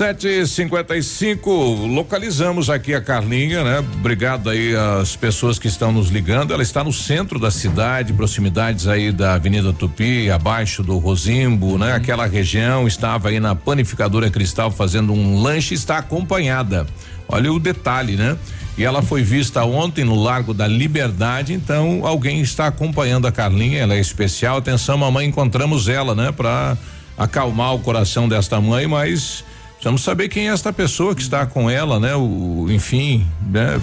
Sete 0.00 0.28
e 0.28 0.46
cinquenta 0.46 0.96
e 0.96 1.02
cinco, 1.02 1.50
localizamos 1.86 2.70
aqui 2.70 2.94
a 2.94 3.02
Carlinha, 3.02 3.62
né? 3.62 3.80
Obrigado 3.80 4.48
aí 4.48 4.74
às 4.74 5.14
pessoas 5.14 5.58
que 5.58 5.68
estão 5.68 5.92
nos 5.92 6.08
ligando. 6.08 6.54
Ela 6.54 6.62
está 6.62 6.82
no 6.82 6.90
centro 6.90 7.38
da 7.38 7.50
cidade, 7.50 8.14
proximidades 8.14 8.88
aí 8.88 9.12
da 9.12 9.34
Avenida 9.34 9.74
Tupi, 9.74 10.30
abaixo 10.30 10.82
do 10.82 10.96
Rosimbo, 10.96 11.76
né? 11.76 11.92
Aquela 11.92 12.24
região 12.24 12.88
estava 12.88 13.28
aí 13.28 13.38
na 13.38 13.54
panificadora 13.54 14.30
Cristal 14.30 14.70
fazendo 14.70 15.12
um 15.12 15.42
lanche, 15.42 15.74
está 15.74 15.98
acompanhada. 15.98 16.86
Olha 17.28 17.52
o 17.52 17.60
detalhe, 17.60 18.16
né? 18.16 18.38
E 18.78 18.84
ela 18.84 19.02
foi 19.02 19.22
vista 19.22 19.62
ontem 19.66 20.02
no 20.02 20.14
Largo 20.14 20.54
da 20.54 20.66
Liberdade, 20.66 21.52
então 21.52 22.06
alguém 22.06 22.40
está 22.40 22.68
acompanhando 22.68 23.26
a 23.26 23.32
Carlinha, 23.32 23.80
ela 23.80 23.94
é 23.94 24.00
especial. 24.00 24.56
Atenção, 24.56 24.96
mamãe, 24.96 25.26
encontramos 25.28 25.90
ela, 25.90 26.14
né? 26.14 26.32
Para 26.32 26.78
acalmar 27.18 27.74
o 27.74 27.80
coração 27.80 28.26
desta 28.26 28.58
mãe, 28.62 28.86
mas 28.86 29.44
precisamos 29.80 30.02
saber 30.02 30.28
quem 30.28 30.50
é 30.50 30.52
esta 30.52 30.70
pessoa 30.74 31.14
que 31.14 31.22
está 31.22 31.46
com 31.46 31.70
ela, 31.70 31.98
né? 31.98 32.14
O, 32.14 32.66
enfim, 32.70 33.26
né? 33.50 33.80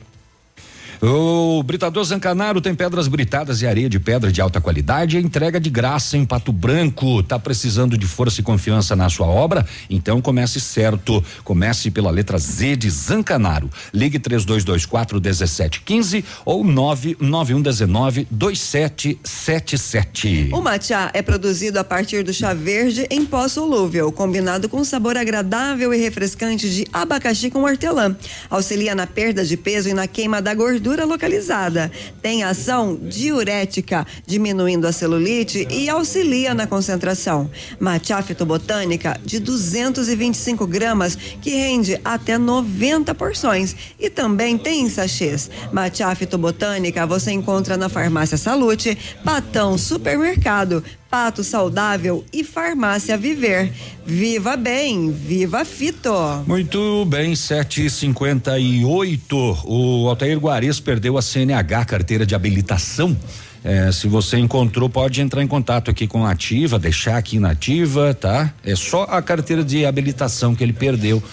O 1.01 1.63
Britador 1.63 2.05
Zancanaro 2.05 2.61
tem 2.61 2.73
pedras 2.73 3.07
britadas 3.07 3.61
e 3.61 3.67
areia 3.67 3.89
de 3.89 3.99
pedra 3.99 4.31
de 4.31 4.39
alta 4.41 4.61
qualidade. 4.61 5.17
Entrega 5.17 5.59
de 5.59 5.69
graça 5.69 6.15
em 6.17 6.25
Pato 6.25 6.53
Branco. 6.53 7.21
Tá 7.23 7.37
precisando 7.37 7.97
de 7.97 8.07
força 8.07 8.39
e 8.39 8.43
confiança 8.43 8.95
na 8.95 9.09
sua 9.09 9.27
obra? 9.27 9.67
Então 9.89 10.21
comece 10.21 10.61
certo. 10.61 11.21
Comece 11.43 11.91
pela 11.91 12.11
letra 12.11 12.37
Z 12.37 12.77
de 12.77 12.89
Zancanaro. 12.89 13.69
Ligue 13.93 14.17
3224 14.19 15.19
1715 15.19 16.23
ou 16.45 16.63
99119 16.63 18.27
2777. 18.31 20.51
O 20.53 20.61
matcha 20.61 21.09
é 21.13 21.21
produzido 21.21 21.77
a 21.79 21.83
partir 21.83 22.23
do 22.23 22.33
chá 22.33 22.53
verde 22.53 23.05
em 23.09 23.25
pó 23.25 23.45
solúvel, 23.47 24.11
combinado 24.11 24.69
com 24.69 24.83
sabor 24.83 25.17
agradável 25.17 25.91
e 25.93 25.97
refrescante 25.97 26.69
de 26.69 26.85
abacaxi 26.93 27.49
com 27.49 27.63
hortelã. 27.63 28.15
Auxilia 28.49 28.95
na 28.95 29.05
perda 29.05 29.43
de 29.43 29.57
peso 29.57 29.89
e 29.89 29.93
na 29.93 30.07
queima 30.07 30.41
da 30.41 30.53
gordura 30.53 30.84
localizada. 31.05 31.91
Tem 32.21 32.43
ação 32.43 32.95
diurética, 33.01 34.05
diminuindo 34.25 34.85
a 34.85 34.91
celulite 34.91 35.67
e 35.71 35.89
auxilia 35.89 36.53
na 36.53 36.67
concentração. 36.67 37.49
Matcha 37.79 38.21
fitobotânica 38.21 39.19
de 39.23 39.39
225 39.39 40.67
gramas, 40.67 41.15
que 41.15 41.49
rende 41.49 41.99
até 42.03 42.37
90 42.37 43.15
porções. 43.15 43.75
E 43.99 44.09
também 44.09 44.57
tem 44.57 44.89
sachês. 44.89 45.49
Matcha 45.71 46.13
fitobotânica 46.15 47.05
você 47.05 47.31
encontra 47.31 47.77
na 47.77 47.89
Farmácia 47.89 48.37
Salute, 48.37 48.97
Patão 49.23 49.77
Supermercado, 49.77 50.83
Pato 51.09 51.43
Saudável 51.43 52.25
e 52.33 52.43
Farmácia 52.43 53.17
Viver. 53.17 53.71
Viva 54.05 54.57
bem, 54.57 55.11
viva 55.11 55.63
Fito. 55.63 56.11
Muito 56.45 57.05
bem, 57.05 57.35
758. 57.35 59.35
O 59.65 60.09
Altair 60.09 60.37
Guares 60.37 60.79
perdeu 60.79 61.17
a 61.17 61.21
CNH, 61.21 61.85
carteira 61.85 62.25
de 62.25 62.35
habilitação. 62.35 63.15
É, 63.63 63.91
se 63.91 64.07
você 64.07 64.37
encontrou, 64.37 64.87
pode 64.87 65.21
entrar 65.21 65.41
em 65.41 65.47
contato 65.47 65.89
aqui 65.89 66.05
com 66.07 66.23
a 66.23 66.29
Ativa, 66.31 66.77
deixar 66.77 67.17
aqui 67.17 67.39
na 67.39 67.49
Ativa, 67.51 68.13
tá? 68.13 68.53
É 68.63 68.75
só 68.75 69.03
a 69.03 69.19
carteira 69.23 69.63
de 69.63 69.87
habilitação 69.87 70.53
que 70.53 70.63
ele 70.63 70.73
perdeu. 70.73 71.23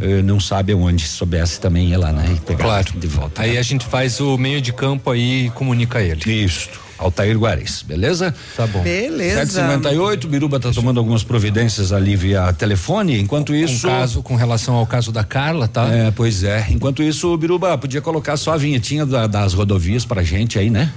É, 0.00 0.20
não 0.20 0.40
sabe 0.40 0.74
onde, 0.74 1.06
se 1.06 1.14
soubesse 1.14 1.60
também 1.60 1.90
ia 1.90 1.98
lá, 1.98 2.10
né? 2.10 2.34
E 2.36 2.40
pegar 2.40 2.64
Claro. 2.64 2.92
de 2.98 3.06
volta. 3.06 3.42
Aí 3.42 3.56
a 3.56 3.62
gente 3.62 3.86
faz 3.86 4.18
o 4.18 4.36
meio 4.36 4.60
de 4.60 4.72
campo 4.72 5.12
aí 5.12 5.46
e 5.46 5.50
comunica 5.50 6.00
ele. 6.02 6.22
Isso. 6.28 6.70
Altair 6.98 7.36
Guares, 7.38 7.82
beleza? 7.82 8.34
Tá 8.56 8.66
bom. 8.66 8.82
Beleza. 8.82 9.40
758, 9.46 10.28
Biruba 10.28 10.58
tá 10.58 10.70
tomando 10.72 10.98
algumas 10.98 11.22
providências 11.22 11.92
ali 11.92 12.16
via 12.16 12.52
telefone. 12.52 13.20
Enquanto 13.20 13.54
isso. 13.54 13.82
Com 13.86 13.88
caso, 13.94 14.22
com 14.22 14.34
relação 14.36 14.74
ao 14.74 14.86
caso 14.86 15.12
da 15.12 15.22
Carla, 15.24 15.68
tá? 15.68 15.88
É, 15.88 16.10
pois 16.10 16.42
é. 16.44 16.66
Enquanto 16.70 17.02
isso, 17.02 17.32
o 17.32 17.36
Biruba 17.36 17.76
podia 17.78 18.00
colocar 18.00 18.36
só 18.36 18.52
a 18.54 18.56
vinhetinha 18.56 19.04
da- 19.04 19.26
das 19.26 19.52
rodovias 19.52 20.04
pra 20.04 20.22
gente 20.22 20.58
aí, 20.58 20.70
né? 20.70 20.92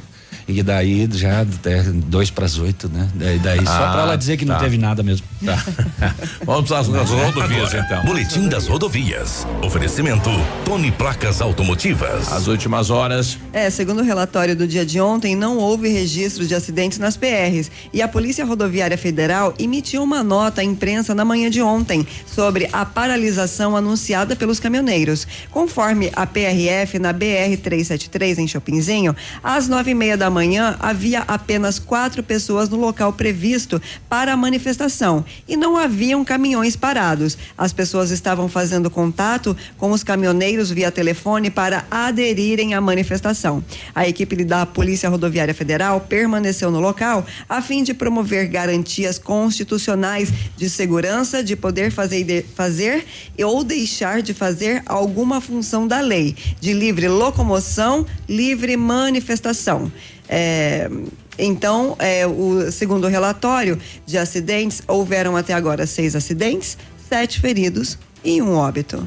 E 0.50 0.64
daí 0.64 1.08
já 1.14 1.46
é, 1.66 1.84
dois 1.94 2.32
para 2.32 2.46
as 2.46 2.58
oito, 2.58 2.90
né? 2.90 3.08
Daí, 3.14 3.38
daí 3.38 3.64
só 3.64 3.72
Ah, 3.72 3.92
para 3.92 4.02
ela 4.02 4.16
dizer 4.16 4.36
que 4.36 4.46
não 4.46 4.56
tá. 4.56 4.62
teve 4.62 4.80
nada 4.80 5.04
mesmo. 5.04 5.26
Tá. 5.46 5.64
Vamos 6.44 6.72
às, 6.72 6.90
às 6.90 7.10
rodovias 7.10 7.70
Agora, 7.74 7.86
então. 7.88 8.04
Boletim 8.06 8.50
das 8.50 8.66
rodovias. 8.68 9.46
Oferecimento 9.62 10.28
Tony 10.66 10.92
Placas 10.92 11.40
Automotivas. 11.40 12.32
As 12.34 12.48
últimas 12.48 12.90
horas. 12.90 13.38
É, 13.54 13.70
segundo 13.70 14.00
o 14.00 14.04
relatório 14.04 14.56
do 14.56 14.68
dia 14.68 14.84
de 14.84 15.00
ontem, 15.00 15.36
não 15.36 15.58
houve 15.60 15.88
registro 15.88 16.48
de 16.48 16.56
acidentes 16.56 16.98
nas 16.98 17.16
PRs 17.16 17.70
e 17.94 18.02
a 18.02 18.08
Polícia 18.08 18.44
Rodoviária 18.44 18.98
Federal 18.98 19.54
emitiu 19.60 20.02
uma 20.02 20.24
nota 20.24 20.62
à 20.62 20.64
imprensa 20.64 21.14
na 21.14 21.24
manhã 21.24 21.48
de 21.52 21.62
ontem 21.62 22.08
sobre 22.26 22.68
a 22.74 22.84
paralisação 22.86 23.78
anunciada 23.78 24.36
pelos 24.36 24.60
caminhoneiros. 24.60 25.28
Conforme 25.52 26.10
a 26.16 26.26
PRF 26.26 26.98
na 26.98 27.14
BR 27.14 27.56
373 27.62 28.40
em 28.40 28.48
Chopinzinho, 28.48 29.16
às 29.44 29.68
nove 29.68 29.92
e 29.92 29.94
meia 29.94 30.18
da 30.18 30.28
manhã 30.28 30.39
havia 30.80 31.22
apenas 31.22 31.80
quatro 31.80 32.24
pessoas 32.24 32.70
no 32.70 32.78
local 32.78 33.14
previsto 33.14 33.82
para 34.08 34.34
a 34.34 34.38
manifestação 34.38 35.26
e 35.48 35.56
não 35.56 35.78
haviam 35.78 36.24
caminhões 36.24 36.76
parados. 36.76 37.38
As 37.58 37.74
pessoas 37.74 38.12
estavam 38.12 38.48
fazendo 38.48 38.90
contato 38.90 39.56
com 39.78 39.92
os 39.92 40.04
caminhoneiros 40.04 40.72
via 40.72 40.92
telefone 40.92 41.50
para 41.50 41.86
aderirem 41.90 42.74
à 42.74 42.82
manifestação. 42.82 43.64
A 43.94 44.08
equipe 44.08 44.44
da 44.44 44.66
Polícia 44.66 45.10
Rodoviária 45.10 45.54
Federal 45.54 46.02
permaneceu 46.02 46.72
no 46.72 46.80
local 46.80 47.26
a 47.48 47.62
fim 47.62 47.84
de 47.84 47.94
promover 47.94 48.48
garantias 48.48 49.18
constitucionais 49.18 50.32
de 50.56 50.70
segurança, 50.70 51.44
de 51.44 51.56
poder 51.56 51.92
fazer, 51.92 52.46
fazer 52.56 53.06
ou 53.44 53.64
deixar 53.64 54.22
de 54.22 54.34
fazer 54.34 54.82
alguma 54.86 55.42
função 55.42 55.88
da 55.88 56.00
lei, 56.00 56.36
de 56.60 56.74
livre 56.74 57.08
locomoção, 57.08 58.06
livre 58.28 58.78
manifestação. 58.78 59.92
É, 60.30 60.90
então, 61.38 61.96
é, 61.98 62.28
o 62.28 62.72
segundo 62.72 63.08
relatório 63.08 63.80
de 64.06 64.18
acidentes, 64.18 64.84
houveram 64.88 65.36
até 65.36 65.54
agora 65.54 65.88
seis 65.88 66.16
acidentes, 66.16 66.78
sete 67.10 67.40
feridos 67.40 67.98
e 68.24 68.42
um 68.42 68.56
óbito. 68.56 69.06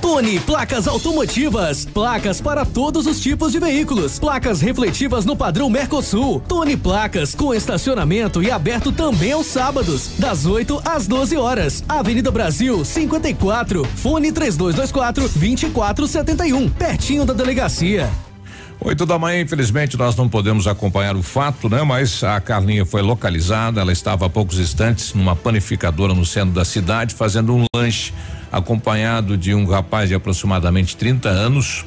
Tony 0.00 0.38
Placas 0.38 0.86
Automotivas. 0.86 1.84
Placas 1.84 2.40
para 2.40 2.64
todos 2.64 3.06
os 3.06 3.20
tipos 3.20 3.50
de 3.50 3.58
veículos. 3.58 4.20
Placas 4.20 4.60
refletivas 4.60 5.24
no 5.24 5.36
padrão 5.36 5.68
Mercosul. 5.68 6.40
Tony 6.48 6.76
Placas 6.76 7.34
com 7.34 7.52
estacionamento 7.52 8.40
e 8.40 8.50
aberto 8.50 8.92
também 8.92 9.32
aos 9.32 9.46
sábados, 9.46 10.12
das 10.16 10.46
8 10.46 10.80
às 10.84 11.08
12 11.08 11.36
horas. 11.36 11.84
Avenida 11.88 12.30
Brasil 12.30 12.84
54. 12.84 13.84
Fone 13.96 14.30
3224 14.30 15.28
2471. 15.28 16.70
Pertinho 16.70 17.24
da 17.24 17.34
delegacia. 17.34 18.08
Oito 18.86 19.04
da 19.04 19.18
manhã, 19.18 19.40
infelizmente, 19.40 19.96
nós 19.96 20.14
não 20.14 20.28
podemos 20.28 20.68
acompanhar 20.68 21.16
o 21.16 21.22
fato, 21.22 21.68
né? 21.68 21.82
Mas 21.82 22.22
a 22.22 22.40
Carlinha 22.40 22.86
foi 22.86 23.02
localizada, 23.02 23.80
ela 23.80 23.90
estava 23.90 24.26
a 24.26 24.30
poucos 24.30 24.60
instantes 24.60 25.12
numa 25.12 25.34
panificadora 25.34 26.14
no 26.14 26.24
centro 26.24 26.54
da 26.54 26.64
cidade, 26.64 27.12
fazendo 27.12 27.52
um 27.52 27.64
lanche, 27.74 28.14
acompanhado 28.52 29.36
de 29.36 29.52
um 29.52 29.66
rapaz 29.66 30.08
de 30.08 30.14
aproximadamente 30.14 30.96
30 30.96 31.28
anos, 31.28 31.84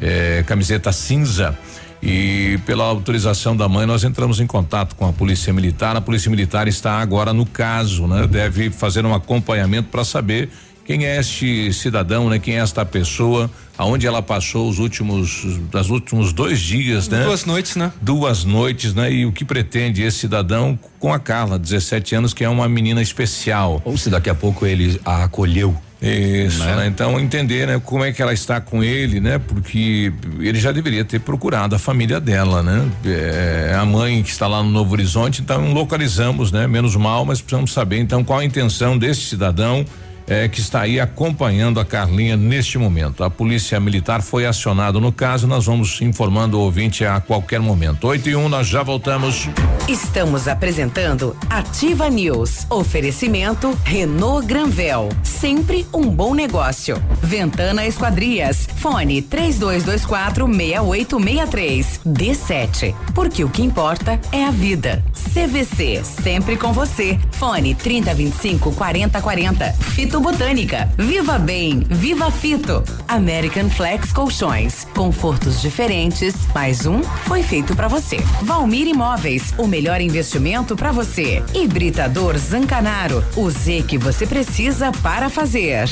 eh, 0.00 0.42
camiseta 0.44 0.90
cinza. 0.90 1.56
E 2.02 2.58
pela 2.66 2.82
autorização 2.82 3.56
da 3.56 3.68
mãe, 3.68 3.86
nós 3.86 4.02
entramos 4.02 4.40
em 4.40 4.46
contato 4.46 4.96
com 4.96 5.06
a 5.06 5.12
Polícia 5.12 5.52
Militar. 5.52 5.94
A 5.94 6.00
Polícia 6.00 6.28
Militar 6.32 6.66
está 6.66 6.94
agora 6.94 7.32
no 7.32 7.46
caso, 7.46 8.08
né? 8.08 8.26
Deve 8.26 8.70
fazer 8.70 9.06
um 9.06 9.14
acompanhamento 9.14 9.88
para 9.88 10.02
saber 10.02 10.50
quem 10.84 11.04
é 11.06 11.18
este 11.18 11.72
cidadão, 11.72 12.28
né? 12.28 12.38
Quem 12.38 12.56
é 12.56 12.60
esta 12.60 12.84
pessoa, 12.84 13.50
aonde 13.78 14.06
ela 14.06 14.22
passou 14.22 14.68
os 14.68 14.78
últimos, 14.78 15.46
das 15.70 15.88
últimos 15.88 16.32
dois 16.32 16.60
dias, 16.60 17.08
né? 17.08 17.24
Duas 17.24 17.44
noites, 17.44 17.76
né? 17.76 17.92
Duas 18.00 18.44
noites, 18.44 18.94
né? 18.94 19.12
E 19.12 19.26
o 19.26 19.32
que 19.32 19.44
pretende 19.44 20.02
esse 20.02 20.18
cidadão 20.18 20.78
com 20.98 21.12
a 21.12 21.18
Carla, 21.18 21.58
17 21.58 22.14
anos, 22.14 22.34
que 22.34 22.44
é 22.44 22.48
uma 22.48 22.68
menina 22.68 23.00
especial. 23.00 23.80
Ou 23.84 23.96
se 23.96 24.10
daqui 24.10 24.28
a 24.30 24.34
pouco 24.34 24.66
ele 24.66 25.00
a 25.04 25.24
acolheu. 25.24 25.76
Isso, 26.02 26.64
Né? 26.64 26.76
né? 26.76 26.86
Então 26.86 27.20
entender, 27.20 27.66
né? 27.66 27.78
Como 27.84 28.02
é 28.02 28.10
que 28.10 28.22
ela 28.22 28.32
está 28.32 28.58
com 28.58 28.82
ele, 28.82 29.20
né? 29.20 29.38
Porque 29.38 30.10
ele 30.38 30.58
já 30.58 30.72
deveria 30.72 31.04
ter 31.04 31.20
procurado 31.20 31.74
a 31.74 31.78
família 31.78 32.18
dela, 32.18 32.62
né? 32.62 32.90
É, 33.04 33.76
a 33.78 33.84
mãe 33.84 34.22
que 34.22 34.30
está 34.30 34.46
lá 34.46 34.62
no 34.62 34.70
Novo 34.70 34.92
Horizonte, 34.94 35.42
então 35.42 35.74
localizamos, 35.74 36.50
né? 36.50 36.66
Menos 36.66 36.96
mal, 36.96 37.26
mas 37.26 37.42
precisamos 37.42 37.72
saber 37.72 37.98
então 37.98 38.24
qual 38.24 38.38
a 38.38 38.44
intenção 38.44 38.96
desse 38.96 39.20
cidadão 39.22 39.84
é, 40.30 40.48
que 40.48 40.60
está 40.60 40.82
aí 40.82 41.00
acompanhando 41.00 41.80
a 41.80 41.84
Carlinha 41.84 42.36
neste 42.36 42.78
momento. 42.78 43.24
A 43.24 43.28
polícia 43.28 43.80
militar 43.80 44.22
foi 44.22 44.46
acionada 44.46 45.00
no 45.00 45.10
caso, 45.10 45.48
nós 45.48 45.66
vamos 45.66 46.00
informando 46.00 46.56
o 46.56 46.60
ouvinte 46.60 47.04
a 47.04 47.20
qualquer 47.20 47.58
momento. 47.58 48.06
8 48.06 48.28
e 48.28 48.36
1, 48.36 48.44
um, 48.44 48.48
nós 48.48 48.68
já 48.68 48.84
voltamos. 48.84 49.48
Estamos 49.88 50.46
apresentando 50.46 51.36
Ativa 51.50 52.08
News. 52.08 52.64
Oferecimento 52.70 53.76
Renault 53.84 54.46
Granvel. 54.46 55.08
Sempre 55.24 55.84
um 55.92 56.08
bom 56.08 56.32
negócio. 56.32 57.02
Ventana 57.20 57.84
Esquadrias. 57.84 58.68
Fone 58.76 59.22
3224 59.22 60.46
6863. 60.46 62.00
D7. 62.06 62.94
Porque 63.12 63.42
o 63.42 63.48
que 63.48 63.62
importa 63.62 64.20
é 64.30 64.44
a 64.44 64.52
vida. 64.52 65.04
CVC. 65.12 66.04
Sempre 66.04 66.56
com 66.56 66.72
você. 66.72 67.18
Fone 67.32 67.74
3025 67.74 68.72
4040. 68.72 69.72
Fito 69.72 70.19
Botânica. 70.20 70.88
Viva 70.96 71.38
Bem. 71.38 71.80
Viva 71.88 72.30
Fito. 72.30 72.82
American 73.08 73.68
Flex 73.70 74.12
Colchões. 74.12 74.86
Confortos 74.94 75.60
diferentes. 75.60 76.34
Mais 76.54 76.86
um 76.86 77.02
foi 77.02 77.42
feito 77.42 77.74
para 77.74 77.88
você. 77.88 78.18
Valmir 78.42 78.86
Imóveis. 78.86 79.54
O 79.58 79.66
melhor 79.66 80.00
investimento 80.00 80.76
para 80.76 80.92
você. 80.92 81.42
Hibridador 81.54 82.36
Zancanaro. 82.38 83.24
O 83.36 83.50
Z 83.50 83.84
que 83.86 83.98
você 83.98 84.26
precisa 84.26 84.92
para 85.02 85.28
fazer. 85.28 85.88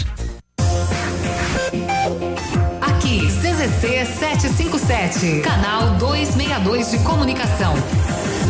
Aqui, 2.80 3.20
CZC 3.26 4.06
757, 4.18 5.40
canal 5.40 5.90
262 5.98 6.90
de 6.90 6.98
comunicação. 6.98 7.74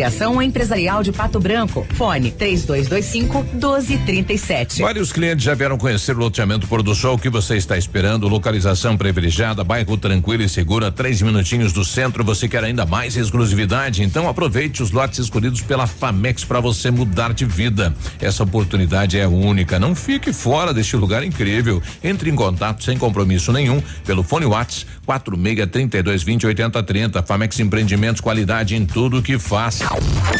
Associação 0.00 0.40
Empresarial 0.40 1.02
de 1.02 1.12
Pato 1.12 1.38
Branco. 1.38 1.86
Fone 1.94 2.30
3225 2.30 3.42
1237. 3.52 4.80
Vários 4.80 5.12
clientes 5.12 5.44
já 5.44 5.54
vieram 5.54 5.76
conhecer 5.76 6.16
o 6.16 6.20
loteamento 6.20 6.66
Pôr 6.66 6.82
do 6.82 6.94
Sol. 6.94 7.18
Que 7.18 7.28
você 7.28 7.56
está 7.56 7.76
esperando? 7.76 8.26
Localização 8.26 8.96
privilegiada, 8.96 9.62
bairro 9.62 9.98
tranquilo 9.98 10.42
e 10.42 10.48
seguro, 10.48 10.86
a 10.86 10.90
três 10.90 11.20
minutinhos 11.20 11.70
do 11.72 11.84
centro. 11.84 12.24
Você 12.24 12.48
quer 12.48 12.64
ainda 12.64 12.86
mais 12.86 13.14
exclusividade? 13.14 14.02
Então 14.02 14.26
aproveite 14.26 14.82
os 14.82 14.90
lotes 14.90 15.18
escolhidos 15.18 15.60
pela 15.60 15.86
Famex 15.86 16.44
para 16.44 16.60
você 16.60 16.90
mudar 16.90 17.34
de 17.34 17.44
vida. 17.44 17.94
Essa 18.18 18.42
oportunidade 18.42 19.18
é 19.18 19.28
única. 19.28 19.78
Não 19.78 19.94
fique 19.94 20.32
fora 20.32 20.72
deste 20.72 20.96
lugar 20.96 21.22
incrível. 21.22 21.82
Entre 22.02 22.30
em 22.30 22.34
contato 22.34 22.82
sem 22.82 22.96
compromisso 22.96 23.52
nenhum 23.52 23.82
pelo 24.06 24.22
fone 24.22 24.46
Whats 24.46 24.86
46 25.18 25.66
32 25.70 26.22
20 26.22 26.46
80 26.46 26.82
30. 26.82 27.22
Famex 27.22 27.58
Empreendimentos, 27.58 28.20
qualidade 28.20 28.76
em 28.76 28.86
tudo 28.86 29.20
que 29.20 29.38
faz. 29.38 29.80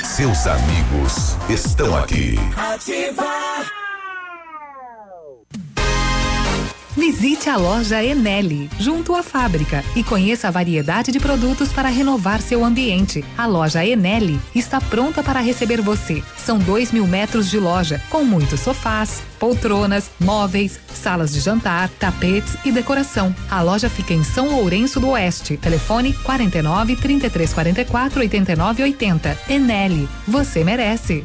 Seus 0.05 0.47
amigos 0.47 1.37
estão 1.49 1.97
aqui. 1.97 2.37
Ativa. 2.57 3.80
Visite 6.97 7.49
a 7.49 7.57
loja 7.57 8.03
Enel, 8.03 8.69
junto 8.79 9.15
à 9.15 9.23
fábrica, 9.23 9.85
e 9.95 10.03
conheça 10.03 10.49
a 10.49 10.51
variedade 10.51 11.13
de 11.13 11.21
produtos 11.21 11.73
para 11.73 11.89
renovar 11.89 12.41
seu 12.41 12.65
ambiente. 12.65 13.25
A 13.39 13.47
loja 13.47 13.85
Enel 13.85 14.39
está 14.55 14.81
pronta 14.81 15.23
para 15.23 15.41
receber 15.41 15.81
você. 15.81 16.23
São 16.37 16.59
dois 16.59 16.91
mil 16.91 17.07
metros 17.07 17.49
de 17.49 17.59
loja, 17.59 18.03
com 18.11 18.25
muitos 18.25 18.61
sofás, 18.61 19.23
poltronas, 19.39 20.11
móveis, 20.19 20.81
salas 20.93 21.33
de 21.33 21.41
jantar, 21.41 21.89
tapetes 21.91 22.57
e 22.65 22.73
decoração. 22.73 23.35
A 23.49 23.63
loja 23.63 23.89
fica 23.89 24.13
em 24.13 24.25
São 24.25 24.49
Lourenço 24.51 24.99
do 24.99 25.11
Oeste. 25.11 25.57
Telefone 25.57 26.13
49 26.25 26.97
33 26.97 27.53
44 27.53 28.21
89 28.21 28.83
80. 28.83 29.39
Enel, 29.49 30.09
você 30.27 30.65
merece. 30.65 31.25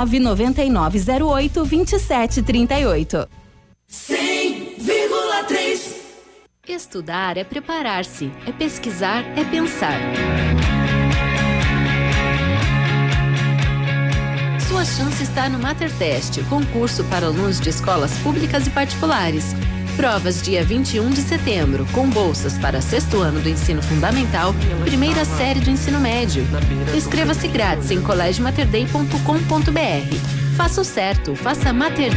99908 0.05 1.53
2738. 1.53 3.29
100,3 3.89 6.01
Estudar 6.67 7.37
é 7.37 7.43
preparar-se, 7.43 8.31
é 8.47 8.51
pesquisar, 8.51 9.23
é 9.37 9.43
pensar. 9.43 9.99
Sua 14.67 14.85
chance 14.85 15.21
está 15.21 15.49
no 15.49 15.59
Matertest, 15.59 16.41
concurso 16.49 17.03
para 17.05 17.25
alunos 17.25 17.59
de 17.59 17.69
escolas 17.69 18.17
públicas 18.19 18.67
e 18.67 18.69
particulares. 18.69 19.53
Provas 19.95 20.41
dia 20.41 20.63
21 20.63 21.09
de 21.09 21.21
setembro, 21.21 21.85
com 21.91 22.09
bolsas 22.09 22.57
para 22.57 22.81
sexto 22.81 23.19
ano 23.19 23.39
do 23.39 23.49
ensino 23.49 23.81
fundamental, 23.81 24.53
primeira 24.83 25.25
série 25.25 25.59
do 25.59 25.69
ensino 25.69 25.99
médio. 25.99 26.45
Inscreva-se 26.95 27.47
grátis 27.47 27.91
em 27.91 28.01
colégiomaterday.com.br. 28.01 30.55
Faça 30.55 30.81
o 30.81 30.85
certo, 30.85 31.35
faça 31.35 31.73
Mater. 31.73 32.11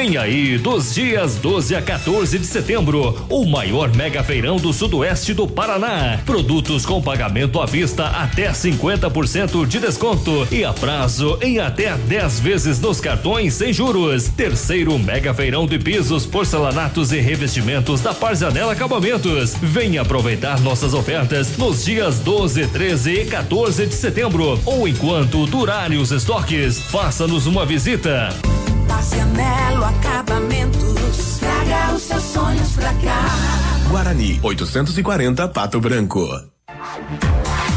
Vem 0.00 0.16
aí, 0.16 0.56
dos 0.56 0.94
dias 0.94 1.36
12 1.36 1.76
a 1.76 1.82
14 1.82 2.38
de 2.38 2.46
setembro, 2.46 3.22
o 3.28 3.44
maior 3.44 3.94
mega 3.94 4.24
feirão 4.24 4.56
do 4.56 4.72
sudoeste 4.72 5.34
do 5.34 5.46
Paraná. 5.46 6.18
Produtos 6.24 6.86
com 6.86 7.02
pagamento 7.02 7.60
à 7.60 7.66
vista 7.66 8.06
até 8.06 8.50
50% 8.50 9.66
de 9.66 9.78
desconto 9.78 10.48
e 10.50 10.64
a 10.64 10.72
prazo 10.72 11.38
em 11.42 11.58
até 11.58 11.94
10 11.94 12.40
vezes 12.40 12.80
nos 12.80 12.98
cartões 12.98 13.52
sem 13.52 13.74
juros. 13.74 14.28
Terceiro 14.28 14.98
mega 14.98 15.34
feirão 15.34 15.66
de 15.66 15.78
pisos, 15.78 16.24
porcelanatos 16.24 17.12
e 17.12 17.20
revestimentos 17.20 18.00
da 18.00 18.14
Parzanela 18.14 18.72
Acabamentos. 18.72 19.54
Venha 19.60 20.00
aproveitar 20.00 20.58
nossas 20.60 20.94
ofertas 20.94 21.58
nos 21.58 21.84
dias 21.84 22.20
12, 22.20 22.68
13 22.68 23.12
e 23.12 23.26
14 23.26 23.84
de 23.84 23.94
setembro 23.94 24.58
ou 24.64 24.88
enquanto 24.88 25.44
durarem 25.44 25.98
os 25.98 26.10
estoques. 26.10 26.78
Faça-nos 26.84 27.46
uma 27.46 27.66
visita. 27.66 28.30
Marcianelo 29.30 29.84
Acabamentos. 29.84 31.38
Traga 31.38 31.94
os 31.94 32.02
seus 32.02 32.22
sonhos 32.22 32.72
pra 32.72 32.92
cá. 32.94 33.26
Guarani 33.88 34.38
840 34.42 35.48
Pato 35.48 35.80
Branco. 35.80 36.28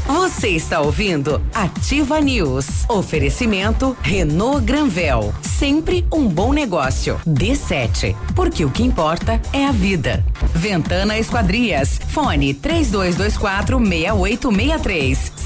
Você 0.06 0.49
está 0.49 0.80
ouvindo 0.82 1.41
Ativa 1.54 2.20
News. 2.20 2.86
Oferecimento 2.89 3.95
Renault 4.01 4.66
Granvel. 4.66 5.34
Sempre 5.41 6.06
um 6.12 6.28
bom 6.28 6.54
negócio. 6.54 7.20
D7. 7.26 8.16
Porque 8.36 8.66
o 8.66 8.70
que 8.70 8.84
importa 8.84 9.41
é 9.51 9.66
a 9.66 9.72
vida. 9.72 10.24
Ventana 10.54 11.18
Esquadrias. 11.18 11.99
Fone 12.10 12.54
3224 12.54 13.80
6863. 13.80 15.33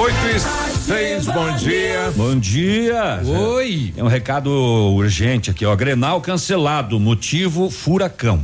Oito 0.00 0.16
e 0.34 0.40
seis, 0.80 1.26
bom 1.26 1.54
dia. 1.56 2.10
Bom 2.16 2.34
dia. 2.34 3.20
Oi. 3.22 3.92
Tem 3.94 4.02
um 4.02 4.06
recado 4.06 4.50
urgente 4.50 5.50
aqui, 5.50 5.66
ó. 5.66 5.76
Grenal 5.76 6.22
cancelado, 6.22 6.98
motivo 6.98 7.68
furacão. 7.68 8.42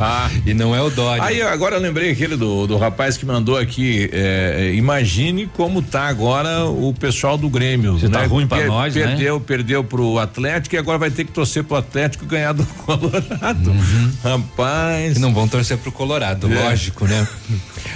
Ah. 0.00 0.30
e 0.46 0.54
não 0.54 0.74
é 0.74 0.80
o 0.80 0.88
Dória. 0.90 1.22
Aí 1.22 1.42
agora 1.42 1.76
eu 1.76 1.80
lembrei 1.80 2.10
aquele 2.10 2.36
do, 2.36 2.66
do 2.66 2.76
rapaz 2.76 3.16
que 3.16 3.26
mandou 3.26 3.56
aqui. 3.56 4.08
é, 4.12 4.68
é, 4.70 4.74
imagine 4.74 5.46
como 5.46 5.82
tá 5.82 6.08
agora 6.08 6.64
o 6.66 6.94
pessoal 6.94 7.36
do 7.36 7.48
Grêmio. 7.48 7.98
Você 7.98 8.08
tá 8.08 8.24
ruim 8.24 8.46
pra 8.46 8.64
nós, 8.66 8.94
né? 8.94 9.06
Perdeu, 9.06 9.40
perdeu 9.40 9.84
pro 9.84 10.18
Atlético 10.18 10.74
e 10.74 10.78
agora 10.78 10.98
vai 10.98 11.10
ter 11.10 11.24
que 11.24 11.32
torcer 11.32 11.64
pro 11.64 11.76
Atlético 11.76 12.24
ganhar 12.24 12.52
do 12.52 12.64
Colorado. 12.84 13.74
Rapaz. 14.22 15.16
E 15.16 15.20
não 15.20 15.32
vão 15.34 15.46
torcer 15.46 15.76
pro 15.78 15.92
Colorado, 15.92 16.50
É. 16.52 16.62
lógico, 16.64 17.06
né? 17.06 17.26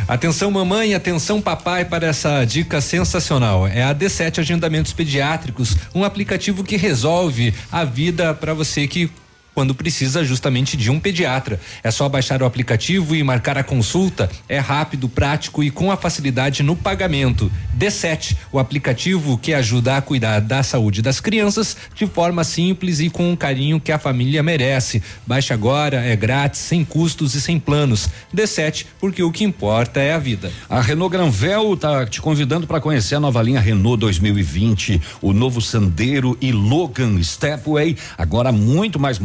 Atenção 0.06 0.50
mamãe, 0.50 0.94
atenção 0.94 1.40
papai 1.40 1.84
para 1.84 2.06
essa 2.06 2.44
dica 2.44 2.80
sensacional. 2.80 3.66
É 3.66 3.82
a 3.82 3.94
D7 3.94 4.38
Agendamentos 4.40 4.92
Pediátricos, 4.92 5.76
um 5.94 6.04
aplicativo 6.04 6.62
que 6.62 6.76
resolve 6.76 7.54
a 7.72 7.84
vida 7.84 8.34
para 8.34 8.54
você 8.54 8.86
que 8.86 9.10
quando 9.58 9.74
precisa 9.74 10.24
justamente 10.24 10.76
de 10.76 10.88
um 10.88 11.00
pediatra. 11.00 11.58
É 11.82 11.90
só 11.90 12.08
baixar 12.08 12.40
o 12.40 12.46
aplicativo 12.46 13.16
e 13.16 13.24
marcar 13.24 13.58
a 13.58 13.64
consulta. 13.64 14.30
É 14.48 14.60
rápido, 14.60 15.08
prático 15.08 15.64
e 15.64 15.68
com 15.68 15.90
a 15.90 15.96
facilidade 15.96 16.62
no 16.62 16.76
pagamento. 16.76 17.50
D7, 17.76 18.36
o 18.52 18.60
aplicativo 18.60 19.36
que 19.36 19.52
ajuda 19.52 19.96
a 19.96 20.00
cuidar 20.00 20.38
da 20.38 20.62
saúde 20.62 21.02
das 21.02 21.18
crianças 21.18 21.76
de 21.92 22.06
forma 22.06 22.44
simples 22.44 23.00
e 23.00 23.10
com 23.10 23.32
o 23.32 23.36
carinho 23.36 23.80
que 23.80 23.90
a 23.90 23.98
família 23.98 24.44
merece. 24.44 25.02
Baixe 25.26 25.52
agora, 25.52 26.04
é 26.04 26.14
grátis, 26.14 26.60
sem 26.60 26.84
custos 26.84 27.34
e 27.34 27.40
sem 27.40 27.58
planos. 27.58 28.08
D7, 28.32 28.86
porque 29.00 29.24
o 29.24 29.32
que 29.32 29.42
importa 29.42 29.98
é 29.98 30.12
a 30.12 30.18
vida. 30.20 30.52
A 30.70 30.80
Renault 30.80 31.10
Granvel 31.10 31.76
tá 31.76 32.06
te 32.06 32.20
convidando 32.20 32.64
para 32.64 32.80
conhecer 32.80 33.16
a 33.16 33.20
nova 33.20 33.42
linha 33.42 33.58
Renault 33.58 33.98
2020, 33.98 35.02
o 35.20 35.32
novo 35.32 35.60
Sandero 35.60 36.38
e 36.40 36.52
Logan 36.52 37.20
Stepway, 37.20 37.96
agora 38.16 38.52
muito 38.52 39.00
mais 39.00 39.18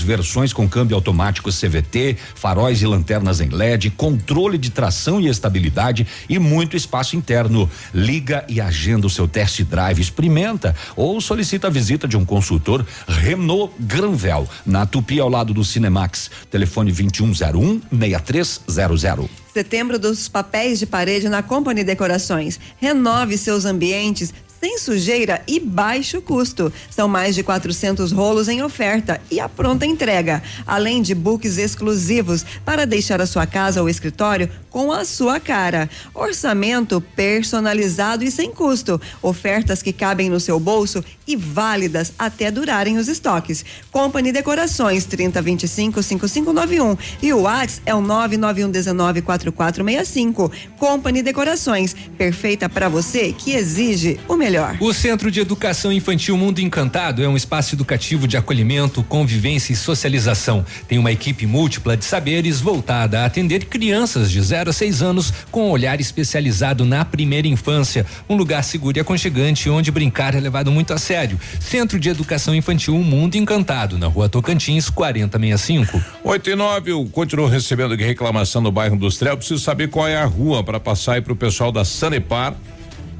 versões 0.00 0.52
com 0.52 0.68
câmbio 0.68 0.94
automático 0.94 1.50
CVT, 1.50 2.16
faróis 2.34 2.82
e 2.82 2.86
lanternas 2.86 3.40
em 3.40 3.48
LED, 3.48 3.90
controle 3.90 4.58
de 4.58 4.70
tração 4.70 5.20
e 5.20 5.28
estabilidade 5.28 6.06
e 6.28 6.38
muito 6.38 6.76
espaço 6.76 7.16
interno. 7.16 7.70
Liga 7.92 8.44
e 8.48 8.60
agenda 8.60 9.06
o 9.06 9.10
seu 9.10 9.26
test 9.26 9.62
drive, 9.62 10.00
experimenta 10.00 10.74
ou 10.96 11.20
solicita 11.20 11.68
a 11.68 11.70
visita 11.70 12.06
de 12.06 12.16
um 12.16 12.24
consultor 12.24 12.84
Renault 13.08 13.72
Granvel, 13.78 14.48
na 14.66 14.86
Tupi 14.86 15.18
ao 15.18 15.28
lado 15.28 15.54
do 15.54 15.64
Cinemax. 15.64 16.30
Telefone 16.50 16.92
2101 16.92 17.80
6300. 17.90 19.44
Setembro 19.54 20.00
dos 20.00 20.28
papéis 20.28 20.80
de 20.80 20.86
parede 20.86 21.28
na 21.28 21.40
Company 21.40 21.84
Decorações. 21.84 22.58
Renove 22.76 23.38
seus 23.38 23.64
ambientes 23.64 24.34
sem 24.64 24.78
sujeira 24.78 25.42
e 25.46 25.60
baixo 25.60 26.22
custo. 26.22 26.72
São 26.88 27.06
mais 27.06 27.34
de 27.34 27.42
400 27.42 28.12
rolos 28.12 28.48
em 28.48 28.62
oferta 28.62 29.20
e 29.30 29.38
a 29.38 29.46
pronta 29.46 29.84
entrega, 29.84 30.42
além 30.66 31.02
de 31.02 31.14
books 31.14 31.58
exclusivos 31.58 32.46
para 32.64 32.86
deixar 32.86 33.20
a 33.20 33.26
sua 33.26 33.46
casa 33.46 33.82
ou 33.82 33.90
escritório 33.90 34.48
com 34.70 34.90
a 34.90 35.04
sua 35.04 35.38
cara. 35.38 35.88
Orçamento 36.14 36.98
personalizado 37.14 38.24
e 38.24 38.30
sem 38.30 38.50
custo. 38.52 38.98
Ofertas 39.20 39.82
que 39.82 39.92
cabem 39.92 40.30
no 40.30 40.40
seu 40.40 40.58
bolso 40.58 41.04
e 41.26 41.36
válidas 41.36 42.14
até 42.18 42.50
durarem 42.50 42.96
os 42.96 43.06
estoques. 43.06 43.64
Company 43.92 44.32
Decorações 44.32 45.04
3025 45.04 46.02
5591 46.02 46.96
e 47.22 47.34
o 47.34 47.42
WhatsApp 47.42 47.82
é 47.84 47.94
o 47.94 48.00
991 48.00 48.70
19 48.70 49.20
4465. 49.20 50.50
Company 50.78 51.22
Decorações, 51.22 51.94
perfeita 52.16 52.66
para 52.66 52.88
você 52.88 53.30
que 53.32 53.52
exige 53.52 54.18
o 54.26 54.36
melhor 54.36 54.53
melhor. 54.54 54.76
O 54.80 54.92
Centro 54.92 55.30
de 55.30 55.40
Educação 55.40 55.92
Infantil 55.92 56.36
Mundo 56.36 56.60
Encantado 56.60 57.22
é 57.22 57.28
um 57.28 57.36
espaço 57.36 57.74
educativo 57.74 58.28
de 58.28 58.36
acolhimento, 58.36 59.02
convivência 59.02 59.72
e 59.72 59.76
socialização. 59.76 60.64
Tem 60.88 60.98
uma 60.98 61.12
equipe 61.12 61.46
múltipla 61.46 61.96
de 61.96 62.04
saberes 62.04 62.60
voltada 62.60 63.20
a 63.20 63.26
atender 63.26 63.66
crianças 63.66 64.30
de 64.30 64.40
0 64.40 64.70
a 64.70 64.72
6 64.72 65.02
anos 65.02 65.32
com 65.50 65.68
um 65.68 65.70
olhar 65.70 66.00
especializado 66.00 66.84
na 66.84 67.04
primeira 67.04 67.48
infância. 67.48 68.06
Um 68.28 68.36
lugar 68.36 68.62
seguro 68.62 68.98
e 68.98 69.00
aconchegante 69.00 69.68
onde 69.68 69.90
brincar 69.90 70.34
é 70.34 70.40
levado 70.40 70.70
muito 70.70 70.92
a 70.92 70.98
sério. 70.98 71.38
Centro 71.60 71.98
de 71.98 72.08
Educação 72.08 72.54
Infantil 72.54 72.94
Mundo 72.94 73.34
Encantado, 73.36 73.98
na 73.98 74.06
rua 74.06 74.28
Tocantins, 74.28 74.88
4065. 74.88 76.00
8 76.22 76.50
e 76.50 76.54
9, 76.54 76.92
eu 76.92 77.04
continuo 77.10 77.46
recebendo 77.46 77.94
reclamação 77.94 78.62
no 78.62 78.70
bairro 78.70 78.94
Industrial. 78.94 79.36
Preciso 79.36 79.62
saber 79.62 79.88
qual 79.88 80.06
é 80.06 80.16
a 80.16 80.24
rua 80.24 80.62
para 80.62 80.78
passar 80.78 81.14
aí 81.14 81.20
pro 81.20 81.34
pessoal 81.34 81.72
da 81.72 81.84
Sanepar. 81.84 82.54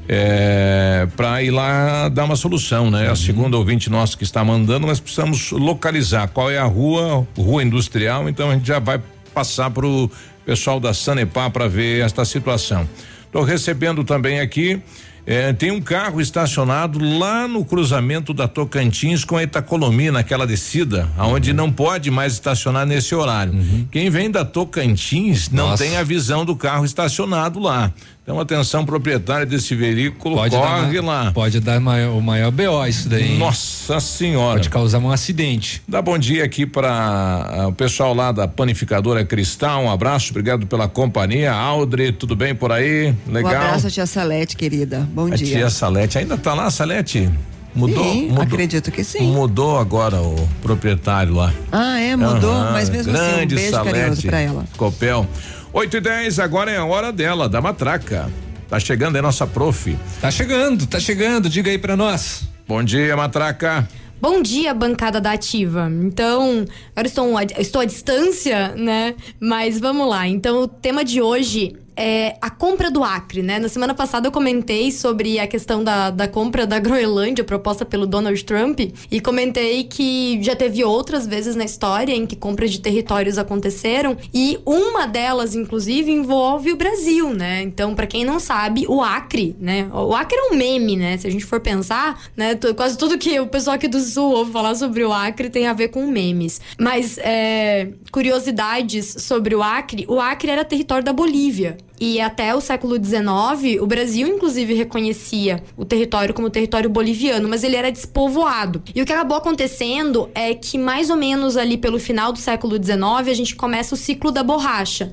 É, 0.07 1.07
para 1.17 1.41
ir 1.41 1.49
lá 1.51 2.09
dar 2.09 2.25
uma 2.25 2.35
solução, 2.35 2.91
né? 2.91 3.09
A 3.09 3.15
segunda 3.15 3.57
ouvinte 3.57 3.89
nossa 3.89 4.15
que 4.15 4.23
está 4.23 4.43
mandando, 4.43 4.85
nós 4.85 4.99
precisamos 4.99 5.51
localizar 5.51 6.27
qual 6.27 6.51
é 6.51 6.57
a 6.59 6.65
rua, 6.65 7.27
rua 7.35 7.63
industrial, 7.63 8.29
então 8.29 8.51
a 8.51 8.53
gente 8.53 8.67
já 8.67 8.77
vai 8.79 9.01
passar 9.33 9.71
pro 9.71 10.09
pessoal 10.45 10.79
da 10.79 10.93
Sanepar 10.93 11.49
para 11.49 11.67
ver 11.67 12.05
esta 12.05 12.23
situação. 12.23 12.87
Estou 13.25 13.43
recebendo 13.43 14.03
também 14.03 14.39
aqui 14.39 14.79
é, 15.27 15.51
tem 15.53 15.71
um 15.71 15.81
carro 15.81 16.21
estacionado 16.21 16.99
lá 16.99 17.47
no 17.47 17.65
cruzamento 17.65 18.31
da 18.31 18.47
Tocantins 18.47 19.25
com 19.25 19.35
a 19.35 19.41
Itacolomi, 19.43 20.11
naquela 20.11 20.45
descida, 20.45 21.09
aonde 21.17 21.49
Uhum. 21.49 21.55
não 21.57 21.71
pode 21.71 22.11
mais 22.11 22.33
estacionar 22.33 22.85
nesse 22.85 23.15
horário. 23.15 23.53
Quem 23.91 24.07
vem 24.11 24.29
da 24.29 24.45
Tocantins 24.45 25.49
não 25.49 25.69
Nossa. 25.69 25.83
tem 25.83 25.97
a 25.97 26.03
visão 26.03 26.45
do 26.45 26.55
carro 26.55 26.85
estacionado 26.85 27.59
lá. 27.59 27.91
Então, 28.25 28.39
atenção, 28.39 28.83
proprietário 28.83 29.45
desse 29.45 29.75
veículo, 29.75 30.35
Pode 30.37 30.55
dar 30.55 30.81
corre 30.81 30.99
ma- 30.99 31.23
lá. 31.25 31.31
Pode 31.31 31.59
dar 31.59 31.79
maior, 31.79 32.17
o 32.17 32.21
maior 32.23 32.49
BO 32.49 32.83
isso 32.87 33.07
daí. 33.07 33.33
hein? 33.33 33.37
Nossa 33.37 33.99
senhora. 33.99 34.53
Pode 34.57 34.69
causar 34.71 34.97
um 34.97 35.11
acidente. 35.11 35.79
Dá 35.87 36.01
bom 36.01 36.17
dia 36.17 36.43
aqui 36.43 36.65
para 36.65 37.65
o 37.67 37.71
pessoal 37.73 38.15
lá 38.15 38.31
da 38.31 38.47
panificadora 38.47 39.23
Cristal. 39.23 39.83
Um 39.83 39.91
abraço, 39.91 40.31
obrigado 40.31 40.65
pela 40.65 40.87
companhia. 40.87 41.53
Audrey, 41.53 42.11
tudo 42.11 42.35
bem 42.35 42.55
por 42.55 42.71
aí? 42.71 43.13
Legal. 43.27 43.53
Um 43.53 43.55
abraço 43.57 43.85
à 43.85 43.91
tia 43.91 44.07
Salete, 44.07 44.55
querida. 44.57 45.07
Bom 45.13 45.27
a 45.27 45.35
dia. 45.35 45.45
tia 45.57 45.69
Salete 45.69 46.17
ainda 46.17 46.35
tá 46.35 46.55
lá, 46.55 46.71
Salete? 46.71 47.29
Mudou? 47.75 48.03
Sim, 48.11 48.29
mudou 48.29 48.41
acredito 48.41 48.89
que 48.89 49.03
sim. 49.03 49.21
Mudou 49.33 49.77
agora 49.77 50.19
o 50.21 50.47
proprietário 50.61 51.33
lá. 51.35 51.53
Ah, 51.71 51.99
é, 51.99 52.15
mudou, 52.15 52.53
Aham, 52.53 52.71
mas 52.71 52.89
mesmo 52.89 53.11
assim, 53.15 53.21
um 53.21 53.35
grande 53.35 53.55
beijo 53.55 53.71
carinhoso 53.73 53.97
Salete 53.99 54.27
pra 54.27 54.39
ela. 54.39 54.63
Copel. 54.77 55.27
8 55.75 55.97
e 55.97 55.99
10 55.99 56.39
agora 56.39 56.71
é 56.71 56.77
a 56.77 56.85
hora 56.85 57.11
dela, 57.11 57.49
da 57.49 57.59
matraca. 57.59 58.31
Tá 58.69 58.79
chegando, 58.79 59.17
é 59.17 59.21
nossa 59.21 59.45
prof. 59.45 59.93
Tá 60.21 60.31
chegando, 60.31 60.87
tá 60.87 61.01
chegando, 61.01 61.49
diga 61.49 61.69
aí 61.69 61.77
pra 61.77 61.97
nós. 61.97 62.47
Bom 62.65 62.81
dia, 62.81 63.13
matraca. 63.17 63.85
Bom 64.21 64.41
dia, 64.41 64.73
bancada 64.73 65.19
da 65.19 65.33
Ativa. 65.33 65.91
Então, 66.01 66.63
agora 66.95 67.07
estou, 67.07 67.41
estou 67.59 67.81
à 67.81 67.85
distância, 67.85 68.69
né? 68.69 69.15
Mas 69.37 69.77
vamos 69.77 70.07
lá. 70.07 70.25
Então, 70.25 70.61
o 70.61 70.67
tema 70.69 71.03
de 71.03 71.21
hoje 71.21 71.75
é 71.95 72.37
a 72.41 72.49
compra 72.49 72.91
do 72.91 73.03
Acre, 73.03 73.41
né? 73.41 73.59
Na 73.59 73.69
semana 73.69 73.93
passada 73.93 74.27
eu 74.27 74.31
comentei 74.31 74.91
sobre 74.91 75.39
a 75.39 75.47
questão 75.47 75.83
da, 75.83 76.09
da 76.09 76.27
compra 76.27 76.67
da 76.67 76.79
Groenlândia 76.79 77.43
proposta 77.43 77.85
pelo 77.85 78.05
Donald 78.05 78.43
Trump 78.43 78.79
e 79.09 79.21
comentei 79.21 79.83
que 79.83 80.39
já 80.41 80.55
teve 80.55 80.83
outras 80.83 81.25
vezes 81.25 81.55
na 81.55 81.63
história 81.63 82.13
em 82.13 82.25
que 82.25 82.35
compras 82.35 82.71
de 82.71 82.79
territórios 82.79 83.37
aconteceram 83.37 84.17
e 84.33 84.59
uma 84.65 85.05
delas, 85.05 85.55
inclusive, 85.55 86.11
envolve 86.11 86.71
o 86.71 86.75
Brasil, 86.75 87.33
né? 87.33 87.61
Então, 87.61 87.95
para 87.95 88.07
quem 88.07 88.25
não 88.25 88.39
sabe, 88.39 88.85
o 88.87 89.01
Acre, 89.01 89.55
né? 89.59 89.89
O 89.93 90.13
Acre 90.13 90.37
é 90.37 90.53
um 90.53 90.55
meme, 90.55 90.95
né? 90.95 91.17
Se 91.17 91.27
a 91.27 91.31
gente 91.31 91.45
for 91.45 91.59
pensar, 91.59 92.21
né? 92.35 92.57
Quase 92.75 92.97
tudo 92.97 93.17
que 93.17 93.39
o 93.39 93.47
pessoal 93.47 93.75
aqui 93.75 93.87
do 93.87 93.99
Sul 93.99 94.31
ouve 94.31 94.51
falar 94.51 94.75
sobre 94.75 95.03
o 95.03 95.13
Acre 95.13 95.49
tem 95.49 95.67
a 95.67 95.73
ver 95.73 95.89
com 95.89 96.07
memes. 96.07 96.59
Mas, 96.79 97.17
é, 97.19 97.89
curiosidades 98.11 99.15
sobre 99.19 99.55
o 99.55 99.63
Acre, 99.63 100.05
o 100.07 100.19
Acre 100.19 100.51
era 100.51 100.65
território 100.65 101.03
da 101.03 101.13
Bolívia. 101.13 101.77
E 101.99 102.19
até 102.19 102.53
o 102.53 102.59
século 102.59 102.95
XIX, 102.95 103.81
o 103.81 103.87
Brasil, 103.87 104.27
inclusive, 104.27 104.73
reconhecia 104.73 105.63
o 105.77 105.85
território 105.85 106.33
como 106.33 106.49
território 106.49 106.89
boliviano, 106.89 107.47
mas 107.47 107.63
ele 107.63 107.75
era 107.75 107.91
despovoado. 107.91 108.83
E 108.93 109.01
o 109.01 109.05
que 109.05 109.13
acabou 109.13 109.37
acontecendo 109.37 110.29
é 110.35 110.53
que, 110.53 110.77
mais 110.77 111.09
ou 111.09 111.15
menos 111.15 111.55
ali 111.55 111.77
pelo 111.77 111.97
final 111.97 112.33
do 112.33 112.39
século 112.39 112.75
XIX, 112.75 113.29
a 113.29 113.33
gente 113.33 113.55
começa 113.55 113.95
o 113.95 113.97
ciclo 113.97 114.31
da 114.31 114.43
borracha. 114.43 115.11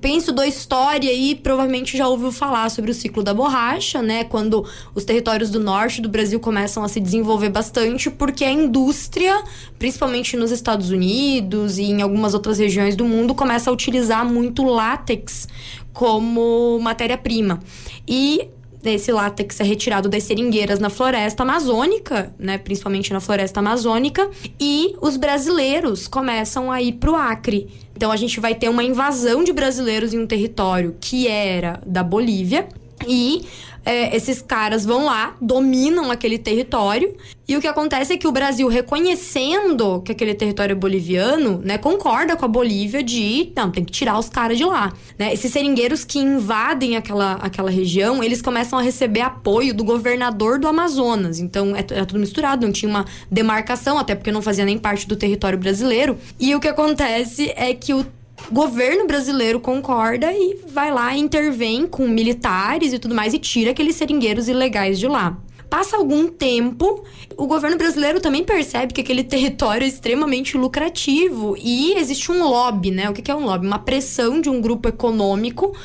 Penso 0.00 0.32
da 0.32 0.46
história 0.46 1.12
e 1.12 1.36
provavelmente 1.36 1.96
já 1.96 2.08
ouviu 2.08 2.32
falar 2.32 2.68
sobre 2.68 2.90
o 2.90 2.94
ciclo 2.94 3.22
da 3.22 3.32
borracha, 3.32 4.02
né? 4.02 4.24
Quando 4.24 4.66
os 4.94 5.04
territórios 5.04 5.50
do 5.50 5.60
norte 5.60 6.00
do 6.00 6.08
Brasil 6.08 6.40
começam 6.40 6.82
a 6.82 6.88
se 6.88 6.98
desenvolver 6.98 7.50
bastante, 7.50 8.10
porque 8.10 8.44
a 8.44 8.50
indústria, 8.50 9.40
principalmente 9.78 10.36
nos 10.36 10.50
Estados 10.50 10.90
Unidos 10.90 11.78
e 11.78 11.84
em 11.84 12.02
algumas 12.02 12.34
outras 12.34 12.58
regiões 12.58 12.96
do 12.96 13.04
mundo, 13.04 13.34
começa 13.34 13.70
a 13.70 13.72
utilizar 13.72 14.24
muito 14.26 14.64
látex 14.64 15.46
como 15.94 16.78
matéria-prima. 16.80 17.60
E 18.06 18.48
esse 18.84 19.10
látex 19.10 19.58
é 19.60 19.64
retirado 19.64 20.10
das 20.10 20.24
seringueiras 20.24 20.78
na 20.78 20.90
floresta 20.90 21.42
amazônica, 21.42 22.34
né, 22.38 22.58
principalmente 22.58 23.12
na 23.12 23.20
floresta 23.20 23.60
amazônica, 23.60 24.30
e 24.60 24.94
os 25.00 25.16
brasileiros 25.16 26.06
começam 26.06 26.70
a 26.70 26.82
ir 26.82 26.92
pro 26.94 27.14
Acre. 27.14 27.68
Então 27.96 28.12
a 28.12 28.16
gente 28.16 28.38
vai 28.40 28.54
ter 28.54 28.68
uma 28.68 28.84
invasão 28.84 29.42
de 29.42 29.52
brasileiros 29.52 30.12
em 30.12 30.18
um 30.18 30.26
território 30.26 30.96
que 31.00 31.26
era 31.26 31.80
da 31.86 32.02
Bolívia 32.02 32.68
e 33.06 33.44
é, 33.84 34.16
esses 34.16 34.40
caras 34.40 34.84
vão 34.84 35.04
lá, 35.04 35.36
dominam 35.40 36.10
aquele 36.10 36.38
território. 36.38 37.14
E 37.46 37.56
o 37.56 37.60
que 37.60 37.66
acontece 37.66 38.14
é 38.14 38.16
que 38.16 38.26
o 38.26 38.32
Brasil, 38.32 38.66
reconhecendo 38.68 40.00
que 40.00 40.12
aquele 40.12 40.34
território 40.34 40.72
é 40.72 40.74
boliviano, 40.74 41.60
né, 41.62 41.76
concorda 41.76 42.34
com 42.36 42.44
a 42.46 42.48
Bolívia 42.48 43.02
de, 43.02 43.52
não, 43.54 43.70
tem 43.70 43.84
que 43.84 43.92
tirar 43.92 44.18
os 44.18 44.30
caras 44.30 44.56
de 44.56 44.64
lá. 44.64 44.92
Né? 45.18 45.32
Esses 45.34 45.52
seringueiros 45.52 46.04
que 46.04 46.18
invadem 46.18 46.96
aquela, 46.96 47.32
aquela 47.34 47.70
região, 47.70 48.24
eles 48.24 48.40
começam 48.40 48.78
a 48.78 48.82
receber 48.82 49.20
apoio 49.20 49.74
do 49.74 49.84
governador 49.84 50.58
do 50.58 50.66
Amazonas. 50.66 51.38
Então, 51.38 51.76
é, 51.76 51.84
era 51.90 52.06
tudo 52.06 52.18
misturado, 52.18 52.64
não 52.64 52.72
tinha 52.72 52.88
uma 52.88 53.04
demarcação, 53.30 53.98
até 53.98 54.14
porque 54.14 54.32
não 54.32 54.40
fazia 54.40 54.64
nem 54.64 54.78
parte 54.78 55.06
do 55.06 55.16
território 55.16 55.58
brasileiro. 55.58 56.16
E 56.40 56.54
o 56.54 56.60
que 56.60 56.68
acontece 56.68 57.52
é 57.54 57.74
que 57.74 57.92
o 57.92 58.06
governo 58.50 59.06
brasileiro 59.06 59.58
concorda 59.58 60.32
e 60.32 60.58
vai 60.68 60.92
lá, 60.92 61.16
intervém 61.16 61.86
com 61.86 62.06
militares 62.06 62.92
e 62.92 62.98
tudo 62.98 63.14
mais 63.14 63.32
e 63.34 63.38
tira 63.38 63.70
aqueles 63.70 63.96
seringueiros 63.96 64.48
ilegais 64.48 64.98
de 64.98 65.06
lá. 65.06 65.38
Passa 65.68 65.96
algum 65.96 66.28
tempo, 66.28 67.02
o 67.36 67.46
governo 67.46 67.76
brasileiro 67.76 68.20
também 68.20 68.44
percebe 68.44 68.92
que 68.92 69.00
aquele 69.00 69.24
território 69.24 69.84
é 69.84 69.88
extremamente 69.88 70.56
lucrativo 70.56 71.56
e 71.58 71.94
existe 71.94 72.30
um 72.30 72.44
lobby, 72.44 72.90
né? 72.90 73.10
O 73.10 73.12
que 73.12 73.30
é 73.30 73.34
um 73.34 73.44
lobby? 73.44 73.66
Uma 73.66 73.78
pressão 73.78 74.40
de 74.40 74.48
um 74.48 74.60
grupo 74.60 74.88
econômico, 74.88 75.76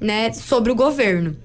né, 0.00 0.32
sobre 0.32 0.70
o 0.70 0.74
governo. 0.74 1.36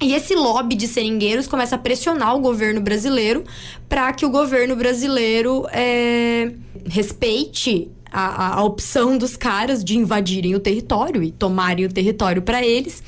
E 0.00 0.14
esse 0.14 0.34
lobby 0.34 0.74
de 0.74 0.88
seringueiros 0.88 1.46
começa 1.46 1.76
a 1.76 1.78
pressionar 1.78 2.34
o 2.36 2.40
governo 2.40 2.80
brasileiro 2.80 3.44
para 3.88 4.12
que 4.12 4.26
o 4.26 4.30
governo 4.30 4.76
brasileiro 4.76 5.66
é, 5.70 6.52
respeite 6.86 7.90
a, 8.14 8.26
a- 8.26 8.54
a 8.60 8.62
opção 8.64 9.18
dos 9.18 9.36
caras 9.36 9.82
de 9.84 9.96
invadirem 9.98 10.54
o 10.54 10.60
território 10.60 11.22
e 11.22 11.32
tomarem 11.32 11.84
o 11.84 11.92
território 11.92 12.40
para 12.42 12.64
eles. 12.64 13.02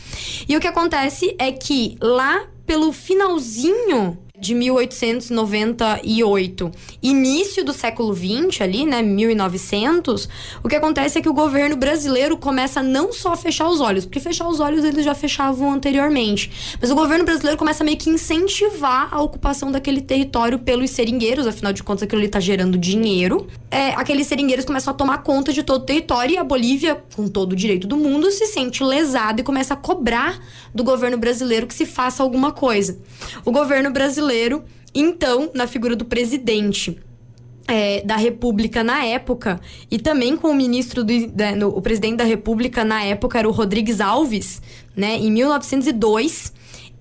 E 0.48 0.56
o 0.56 0.60
que 0.60 0.66
acontece 0.66 1.34
é 1.38 1.52
que 1.52 1.96
lá 2.00 2.46
pelo 2.66 2.92
finalzinho 2.92 4.18
de 4.38 4.54
1898, 4.54 6.70
início 7.02 7.64
do 7.64 7.72
século 7.72 8.12
20 8.12 8.62
ali, 8.62 8.84
né, 8.84 9.00
1900, 9.02 10.28
o 10.62 10.68
que 10.68 10.76
acontece 10.76 11.18
é 11.18 11.22
que 11.22 11.28
o 11.28 11.32
governo 11.32 11.74
brasileiro 11.76 12.36
começa 12.36 12.82
não 12.82 13.12
só 13.12 13.32
a 13.32 13.36
fechar 13.36 13.68
os 13.68 13.80
olhos, 13.80 14.04
porque 14.04 14.20
fechar 14.20 14.46
os 14.46 14.60
olhos 14.60 14.84
eles 14.84 15.04
já 15.04 15.14
fechavam 15.14 15.72
anteriormente, 15.72 16.76
mas 16.80 16.90
o 16.90 16.94
governo 16.94 17.24
brasileiro 17.24 17.56
começa 17.56 17.82
meio 17.82 17.96
que 17.96 18.10
incentivar 18.10 19.08
a 19.12 19.22
ocupação 19.22 19.72
daquele 19.72 20.02
território 20.02 20.58
pelos 20.58 20.90
seringueiros, 20.90 21.46
afinal 21.46 21.72
de 21.72 21.82
contas 21.82 22.02
aquilo 22.02 22.20
ali 22.20 22.28
tá 22.28 22.40
gerando 22.40 22.76
dinheiro. 22.76 23.46
É, 23.70 23.94
aqueles 23.94 24.26
seringueiros 24.26 24.64
começam 24.64 24.92
a 24.92 24.96
tomar 24.96 25.22
conta 25.22 25.52
de 25.52 25.62
todo 25.62 25.82
o 25.82 25.84
território 25.84 26.34
e 26.34 26.38
a 26.38 26.44
Bolívia, 26.44 27.02
com 27.14 27.26
todo 27.26 27.52
o 27.52 27.56
direito 27.56 27.86
do 27.86 27.96
mundo, 27.96 28.30
se 28.30 28.46
sente 28.46 28.84
lesada 28.84 29.40
e 29.40 29.44
começa 29.44 29.74
a 29.74 29.76
cobrar 29.76 30.38
do 30.74 30.84
governo 30.84 31.16
brasileiro 31.16 31.66
que 31.66 31.74
se 31.74 31.86
faça 31.86 32.22
alguma 32.22 32.52
coisa. 32.52 32.98
O 33.44 33.50
governo 33.50 33.90
brasileiro, 33.90 34.25
então, 34.94 35.50
na 35.54 35.66
figura 35.66 35.94
do 35.96 36.04
presidente, 36.04 36.98
é, 37.68 38.00
da 38.02 38.16
República 38.16 38.84
na 38.84 39.04
época, 39.04 39.60
e 39.90 39.98
também 39.98 40.36
com 40.36 40.48
o 40.48 40.54
ministro 40.54 41.02
do. 41.04 41.26
da- 41.28 41.54
no- 41.56 41.68
o 41.68 41.82
presidente 41.82 42.16
da 42.16 42.24
República 42.24 42.84
na 42.84 43.02
época 43.04 43.38
era 43.38 43.48
o 43.48 43.52
Rodrigues 43.52 44.00
Alves, 44.00 44.62
né, 44.96 45.16
em 45.16 45.30
1902, 45.30 46.52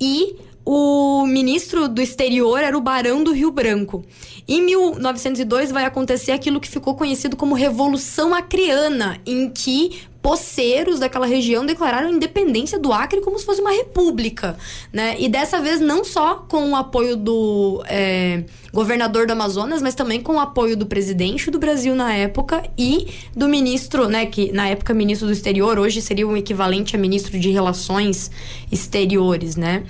e 0.02 0.36
o 0.66 1.28
ministro 1.28 1.88
do 1.88 2.02
exterior 2.02 2.64
era 2.64 2.76
o 2.76 2.82
Barão 2.82 3.24
do 3.24 3.32
Rio 3.32 3.52
Branco. 3.52 4.04
Em 4.48 4.62
1902 4.64 5.72
vai 5.72 5.86
acontecer 5.86 6.32
aquilo 6.32 6.60
que 6.60 6.68
ficou 6.68 6.96
conhecido 6.96 7.36
como 7.36 7.54
Revolução 7.54 8.34
Acreana, 8.34 9.20
em 9.26 9.50
que 9.50 10.02
poceiros 10.26 10.98
daquela 10.98 11.28
região 11.28 11.64
declararam 11.64 12.08
a 12.08 12.12
independência 12.12 12.80
do 12.80 12.92
Acre 12.92 13.22
como 13.22 13.38
se 13.38 13.46
fosse 13.46 13.62
uma 13.62 13.72
república, 13.72 14.58
né? 14.92 15.16
E 15.20 15.30
dessa 15.30 15.62
vez 15.62 15.80
não 15.80 16.04
só 16.04 16.38
com 16.50 16.72
o 16.72 16.76
apoio 16.76 17.16
do 17.16 17.84
é, 17.88 18.44
governador 18.74 19.28
do 19.28 19.34
Amazonas, 19.34 19.84
mas 19.84 19.94
também 19.94 20.20
com 20.20 20.38
o 20.38 20.40
apoio 20.40 20.76
do 20.76 20.88
presidente 20.88 21.52
do 21.52 21.60
Brasil 21.60 21.94
na 21.94 22.12
época 22.12 22.64
e 22.76 23.08
do 23.36 23.48
ministro, 23.48 24.10
né? 24.10 24.26
Que 24.26 24.52
na 24.52 24.68
época 24.68 24.96
ministro 24.96 25.28
do 25.28 25.32
exterior, 25.32 25.78
hoje 25.78 26.02
seria 26.02 26.28
um 26.28 26.36
equivalente 26.36 26.96
a 26.96 27.00
ministro 27.00 27.38
de 27.38 27.52
relações 27.52 28.32
exteriores, 28.72 29.56
né? 29.56 29.84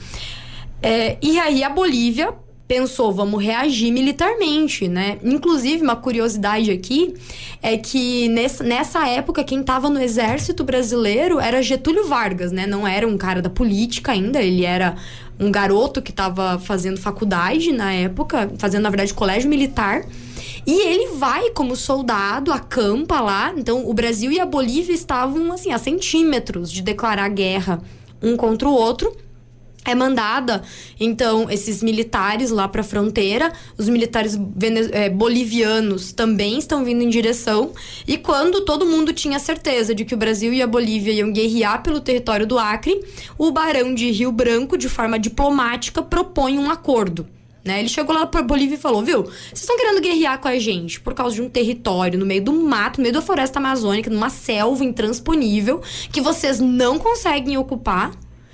É, 0.87 1.17
e 1.19 1.39
aí 1.39 1.63
a 1.63 1.69
Bolívia 1.69 2.31
pensou, 2.67 3.11
vamos 3.11 3.43
reagir 3.43 3.91
militarmente, 3.91 4.87
né? 4.87 5.17
Inclusive, 5.23 5.81
uma 5.81 5.95
curiosidade 5.95 6.69
aqui 6.69 7.15
é 7.59 7.75
que 7.75 8.29
nessa, 8.29 9.07
época 9.07 9.43
quem 9.43 9.61
estava 9.61 9.89
no 9.89 9.99
exército 9.99 10.63
brasileiro 10.63 11.39
era 11.39 11.59
Getúlio 11.63 12.07
Vargas, 12.07 12.51
né? 12.51 12.67
Não 12.67 12.87
era 12.87 13.07
um 13.07 13.17
cara 13.17 13.41
da 13.41 13.49
política 13.49 14.11
ainda, 14.11 14.39
ele 14.43 14.63
era 14.63 14.95
um 15.39 15.51
garoto 15.51 16.03
que 16.03 16.11
estava 16.11 16.59
fazendo 16.59 16.99
faculdade 16.99 17.71
na 17.71 17.91
época, 17.91 18.51
fazendo, 18.59 18.83
na 18.83 18.91
verdade, 18.91 19.11
colégio 19.11 19.49
militar. 19.49 20.05
E 20.67 20.87
ele 20.87 21.15
vai 21.17 21.49
como 21.49 21.75
soldado, 21.75 22.53
acampa 22.53 23.19
lá. 23.21 23.55
Então, 23.57 23.89
o 23.89 23.93
Brasil 23.93 24.31
e 24.31 24.39
a 24.39 24.45
Bolívia 24.45 24.93
estavam, 24.93 25.51
assim, 25.51 25.71
a 25.71 25.79
centímetros 25.79 26.71
de 26.71 26.83
declarar 26.83 27.29
guerra 27.29 27.81
um 28.21 28.37
contra 28.37 28.69
o 28.69 28.71
outro 28.71 29.24
é 29.85 29.93
mandada 29.93 30.63
então 30.99 31.49
esses 31.49 31.81
militares 31.83 32.49
lá 32.49 32.67
para 32.67 32.81
a 32.81 32.83
fronteira 32.83 33.53
os 33.77 33.87
militares 33.87 34.37
é, 34.91 35.09
bolivianos 35.09 36.11
também 36.11 36.57
estão 36.57 36.83
vindo 36.83 37.03
em 37.03 37.09
direção 37.09 37.71
e 38.07 38.17
quando 38.17 38.61
todo 38.61 38.85
mundo 38.85 39.13
tinha 39.13 39.39
certeza 39.39 39.93
de 39.93 40.03
que 40.03 40.15
o 40.15 40.17
Brasil 40.17 40.51
e 40.53 40.61
a 40.61 40.67
Bolívia 40.67 41.13
iam 41.13 41.31
guerrear 41.31 41.83
pelo 41.83 42.01
território 42.01 42.47
do 42.47 42.57
Acre 42.57 42.99
o 43.37 43.51
barão 43.51 43.93
de 43.93 44.09
Rio 44.11 44.31
Branco 44.31 44.77
de 44.77 44.89
forma 44.89 45.19
diplomática 45.19 46.01
propõe 46.01 46.57
um 46.57 46.69
acordo 46.71 47.27
né? 47.65 47.79
Ele 47.79 47.89
chegou 47.89 48.13
lá 48.13 48.27
para 48.27 48.43
Bolívia 48.43 48.75
e 48.75 48.77
falou: 48.77 49.03
viu, 49.03 49.23
vocês 49.23 49.61
estão 49.61 49.75
querendo 49.75 49.99
guerrear 49.99 50.39
com 50.39 50.47
a 50.47 50.59
gente 50.59 51.01
por 51.01 51.15
causa 51.15 51.35
de 51.35 51.41
um 51.41 51.49
território 51.49 52.19
no 52.19 52.25
meio 52.25 52.43
do 52.43 52.53
mato, 52.53 52.97
no 52.99 53.01
meio 53.01 53.13
da 53.13 53.23
floresta 53.23 53.57
amazônica, 53.57 54.07
numa 54.07 54.29
selva 54.29 54.85
intransponível, 54.85 55.81
que 56.11 56.21
vocês 56.21 56.59
não 56.59 56.99
conseguem 56.99 57.57
ocupar, 57.57 58.11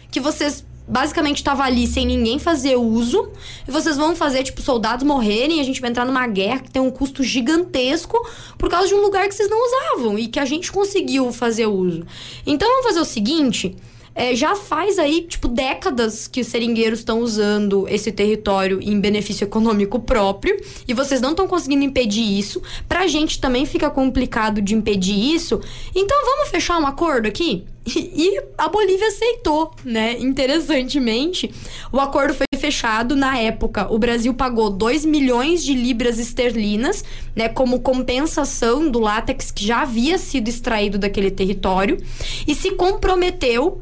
que 0.10 0.22
vocês 0.22 0.66
basicamente 0.92 1.38
estava 1.38 1.64
ali 1.64 1.88
sem 1.88 2.06
ninguém 2.06 2.38
fazer 2.38 2.76
uso. 2.76 3.30
E 3.66 3.72
vocês 3.72 3.96
vão 3.96 4.14
fazer, 4.14 4.44
tipo, 4.44 4.62
soldados 4.62 5.06
morrerem. 5.06 5.62
A 5.62 5.64
gente 5.64 5.80
vai 5.80 5.90
entrar 5.90 6.06
numa 6.06 6.28
guerra 6.28 6.60
que 6.60 6.70
tem 6.70 6.82
um 6.82 6.92
custo 6.92 7.24
gigantesco 7.24 8.18
por 8.58 8.70
causa 8.70 8.90
de 8.90 8.94
um 8.94 9.02
lugar 9.02 9.28
que 9.30 9.34
vocês 9.34 9.50
não 9.50 9.58
usavam 9.66 10.20
e 10.20 10.28
que 10.28 10.40
a 10.40 10.46
gente 10.46 10.70
conseguiu 10.72 11.32
fazer 11.32 11.66
uso. 11.66 12.06
Então 12.46 12.68
vamos 12.68 12.86
fazer 12.86 13.00
o 13.00 13.06
seguinte. 13.06 13.76
É, 14.14 14.36
já 14.36 14.56
faz 14.56 15.00
aí, 15.00 15.22
tipo, 15.22 15.48
décadas 15.48 16.28
que 16.28 16.42
os 16.42 16.48
seringueiros 16.48 17.00
estão 17.00 17.20
usando 17.20 17.88
esse 17.88 18.12
território 18.12 18.80
em 18.82 19.00
benefício 19.00 19.46
econômico 19.46 20.00
próprio 20.00 20.60
e 20.88 20.94
vocês 20.94 21.22
não 21.22 21.32
estão 21.32 21.48
conseguindo 21.48 21.84
impedir 21.84 22.38
isso. 22.38 22.62
Pra 22.90 23.08
gente 23.08 23.40
também 23.40 23.66
fica 23.66 23.90
complicado 23.90 24.62
de 24.62 24.76
impedir 24.76 25.34
isso. 25.34 25.62
Então 25.96 26.18
vamos 26.26 26.50
fechar 26.50 26.78
um 26.80 26.86
acordo 26.86 27.28
aqui? 27.28 27.66
E 28.14 28.40
a 28.58 28.68
Bolívia 28.68 29.08
aceitou, 29.08 29.72
né? 29.84 30.16
Interessantemente, 30.20 31.52
o 31.92 32.00
acordo 32.00 32.34
foi 32.34 32.46
fechado 32.60 33.16
na 33.16 33.40
época. 33.40 33.92
O 33.92 33.98
Brasil 33.98 34.34
pagou 34.34 34.70
2 34.70 35.04
milhões 35.04 35.64
de 35.64 35.74
libras 35.74 36.20
esterlinas, 36.20 37.04
né, 37.36 37.50
como 37.50 37.80
compensação 37.80 38.90
do 38.90 39.00
látex 39.00 39.50
que 39.50 39.66
já 39.66 39.82
havia 39.82 40.18
sido 40.20 40.48
extraído 40.48 41.00
daquele 41.00 41.32
território 41.32 41.98
e 42.48 42.54
se 42.54 42.72
comprometeu 42.72 43.82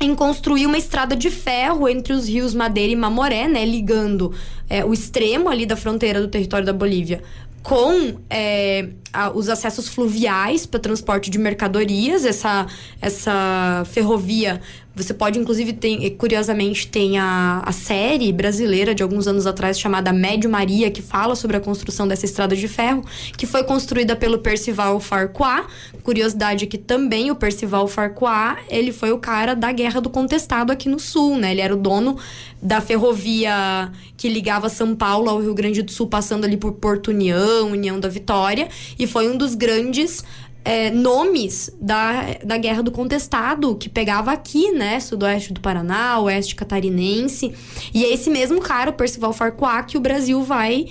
em 0.00 0.14
construir 0.14 0.66
uma 0.66 0.76
estrada 0.76 1.16
de 1.16 1.30
ferro 1.30 1.88
entre 1.88 2.12
os 2.12 2.28
rios 2.28 2.54
Madeira 2.54 2.92
e 2.92 2.96
Mamoré, 2.96 3.48
né, 3.48 3.64
ligando 3.64 4.32
é, 4.68 4.84
o 4.84 4.92
extremo 4.92 5.48
ali 5.48 5.64
da 5.64 5.76
fronteira 5.76 6.20
do 6.20 6.28
território 6.28 6.66
da 6.66 6.72
Bolívia 6.72 7.22
com 7.66 8.20
é, 8.30 8.90
a, 9.12 9.30
os 9.30 9.48
acessos 9.48 9.88
fluviais 9.88 10.64
para 10.64 10.78
transporte 10.78 11.28
de 11.28 11.36
mercadorias. 11.36 12.24
Essa, 12.24 12.64
essa 13.02 13.82
ferrovia 13.86 14.60
você 14.96 15.12
pode, 15.12 15.38
inclusive, 15.38 15.74
tem, 15.74 16.10
curiosamente, 16.16 16.88
tem 16.88 17.18
a, 17.18 17.62
a 17.66 17.70
série 17.70 18.32
brasileira 18.32 18.94
de 18.94 19.02
alguns 19.02 19.26
anos 19.28 19.46
atrás 19.46 19.78
chamada 19.78 20.10
Médio 20.10 20.48
Maria, 20.48 20.90
que 20.90 21.02
fala 21.02 21.36
sobre 21.36 21.58
a 21.58 21.60
construção 21.60 22.08
dessa 22.08 22.24
estrada 22.24 22.56
de 22.56 22.66
ferro, 22.66 23.04
que 23.36 23.44
foi 23.44 23.62
construída 23.62 24.16
pelo 24.16 24.38
Percival 24.38 24.98
Farquhar. 24.98 25.66
Curiosidade 26.02 26.64
é 26.64 26.66
que 26.66 26.78
também 26.78 27.30
o 27.30 27.36
Percival 27.36 27.86
Farquhar, 27.86 28.64
ele 28.70 28.90
foi 28.90 29.12
o 29.12 29.18
cara 29.18 29.54
da 29.54 29.70
Guerra 29.70 30.00
do 30.00 30.08
Contestado 30.08 30.72
aqui 30.72 30.88
no 30.88 30.98
Sul, 30.98 31.36
né? 31.36 31.50
Ele 31.50 31.60
era 31.60 31.74
o 31.74 31.76
dono 31.76 32.16
da 32.62 32.80
ferrovia 32.80 33.92
que 34.16 34.30
ligava 34.30 34.70
São 34.70 34.96
Paulo 34.96 35.28
ao 35.28 35.40
Rio 35.40 35.52
Grande 35.52 35.82
do 35.82 35.92
Sul, 35.92 36.06
passando 36.06 36.46
ali 36.46 36.56
por 36.56 36.72
Porto 36.72 37.08
União, 37.08 37.70
União 37.70 38.00
da 38.00 38.08
Vitória, 38.08 38.68
e 38.98 39.06
foi 39.06 39.28
um 39.28 39.36
dos 39.36 39.54
grandes 39.54 40.24
é, 40.66 40.90
nomes 40.90 41.70
da, 41.80 42.38
da 42.44 42.58
Guerra 42.58 42.82
do 42.82 42.90
Contestado, 42.90 43.76
que 43.76 43.88
pegava 43.88 44.32
aqui, 44.32 44.72
né? 44.72 44.98
Sudoeste 44.98 45.52
do 45.52 45.60
Paraná, 45.60 46.18
oeste 46.18 46.56
catarinense. 46.56 47.54
E 47.94 48.04
é 48.04 48.12
esse 48.12 48.28
mesmo 48.28 48.60
cara, 48.60 48.90
o 48.90 48.92
Percival 48.92 49.32
Farquhar, 49.32 49.86
que 49.86 49.96
o 49.96 50.00
Brasil 50.00 50.42
vai, 50.42 50.86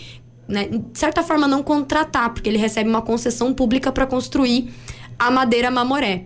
né, 0.48 0.70
de 0.70 0.98
certa 0.98 1.22
forma, 1.22 1.46
não 1.46 1.62
contratar, 1.62 2.34
porque 2.34 2.48
ele 2.48 2.58
recebe 2.58 2.90
uma 2.90 3.02
concessão 3.02 3.54
pública 3.54 3.92
para 3.92 4.06
construir 4.06 4.70
a 5.20 5.30
Madeira 5.30 5.70
Mamoré. 5.70 6.24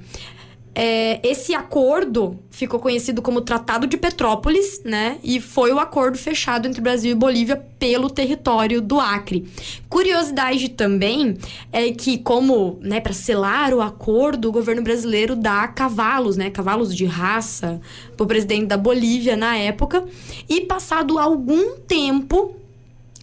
É, 0.74 1.20
esse 1.28 1.54
acordo 1.54 2.40
ficou 2.52 2.80
conhecido 2.80 3.22
como 3.22 3.42
Tratado 3.42 3.88
de 3.88 3.98
Petrópolis, 3.98 4.82
né? 4.84 5.18
E 5.24 5.40
foi 5.40 5.72
o 5.72 5.80
acordo 5.80 6.18
fechado 6.18 6.68
entre 6.68 6.82
Brasil 6.82 7.12
e 7.12 7.16
Bolívia 7.16 7.56
pelo 7.78 8.10
território 8.10 8.82
do 8.82 9.00
Acre. 9.00 9.48
Curiosidade 9.90 10.70
também 10.70 11.38
é 11.72 11.92
que, 11.92 12.18
como, 12.18 12.78
né, 12.82 13.00
para 13.00 13.14
selar 13.14 13.74
o 13.74 13.82
acordo, 13.82 14.50
o 14.50 14.52
governo 14.52 14.82
brasileiro 14.82 15.36
dá 15.36 15.68
cavalos, 15.68 16.38
né? 16.38 16.50
Cavalos 16.50 16.96
de 16.96 17.06
raça 17.06 17.82
para 18.16 18.24
o 18.24 18.28
presidente 18.28 18.68
da 18.68 18.78
Bolívia 18.78 19.36
na 19.36 19.58
época. 19.58 20.06
E 20.48 20.62
passado 20.62 21.18
algum 21.18 21.78
tempo, 21.78 22.56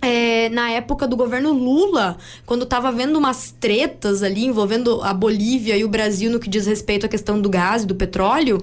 é, 0.01 0.49
na 0.51 0.71
época 0.71 1.07
do 1.07 1.17
governo 1.17 1.53
Lula, 1.53 2.17
quando 2.45 2.63
estava 2.63 2.93
vendo 2.93 3.19
umas 3.19 3.55
tretas 3.59 4.23
ali 4.23 4.45
envolvendo 4.45 5.03
a 5.03 5.13
Bolívia 5.13 5.77
e 5.77 5.85
o 5.85 5.89
Brasil 5.89 6.31
no 6.31 6.39
que 6.39 6.49
diz 6.49 6.67
respeito 6.67 7.07
à 7.07 7.09
questão 7.09 7.41
do 7.41 7.49
gás 7.49 7.83
e 7.83 7.87
do 7.87 7.95
petróleo, 7.95 8.63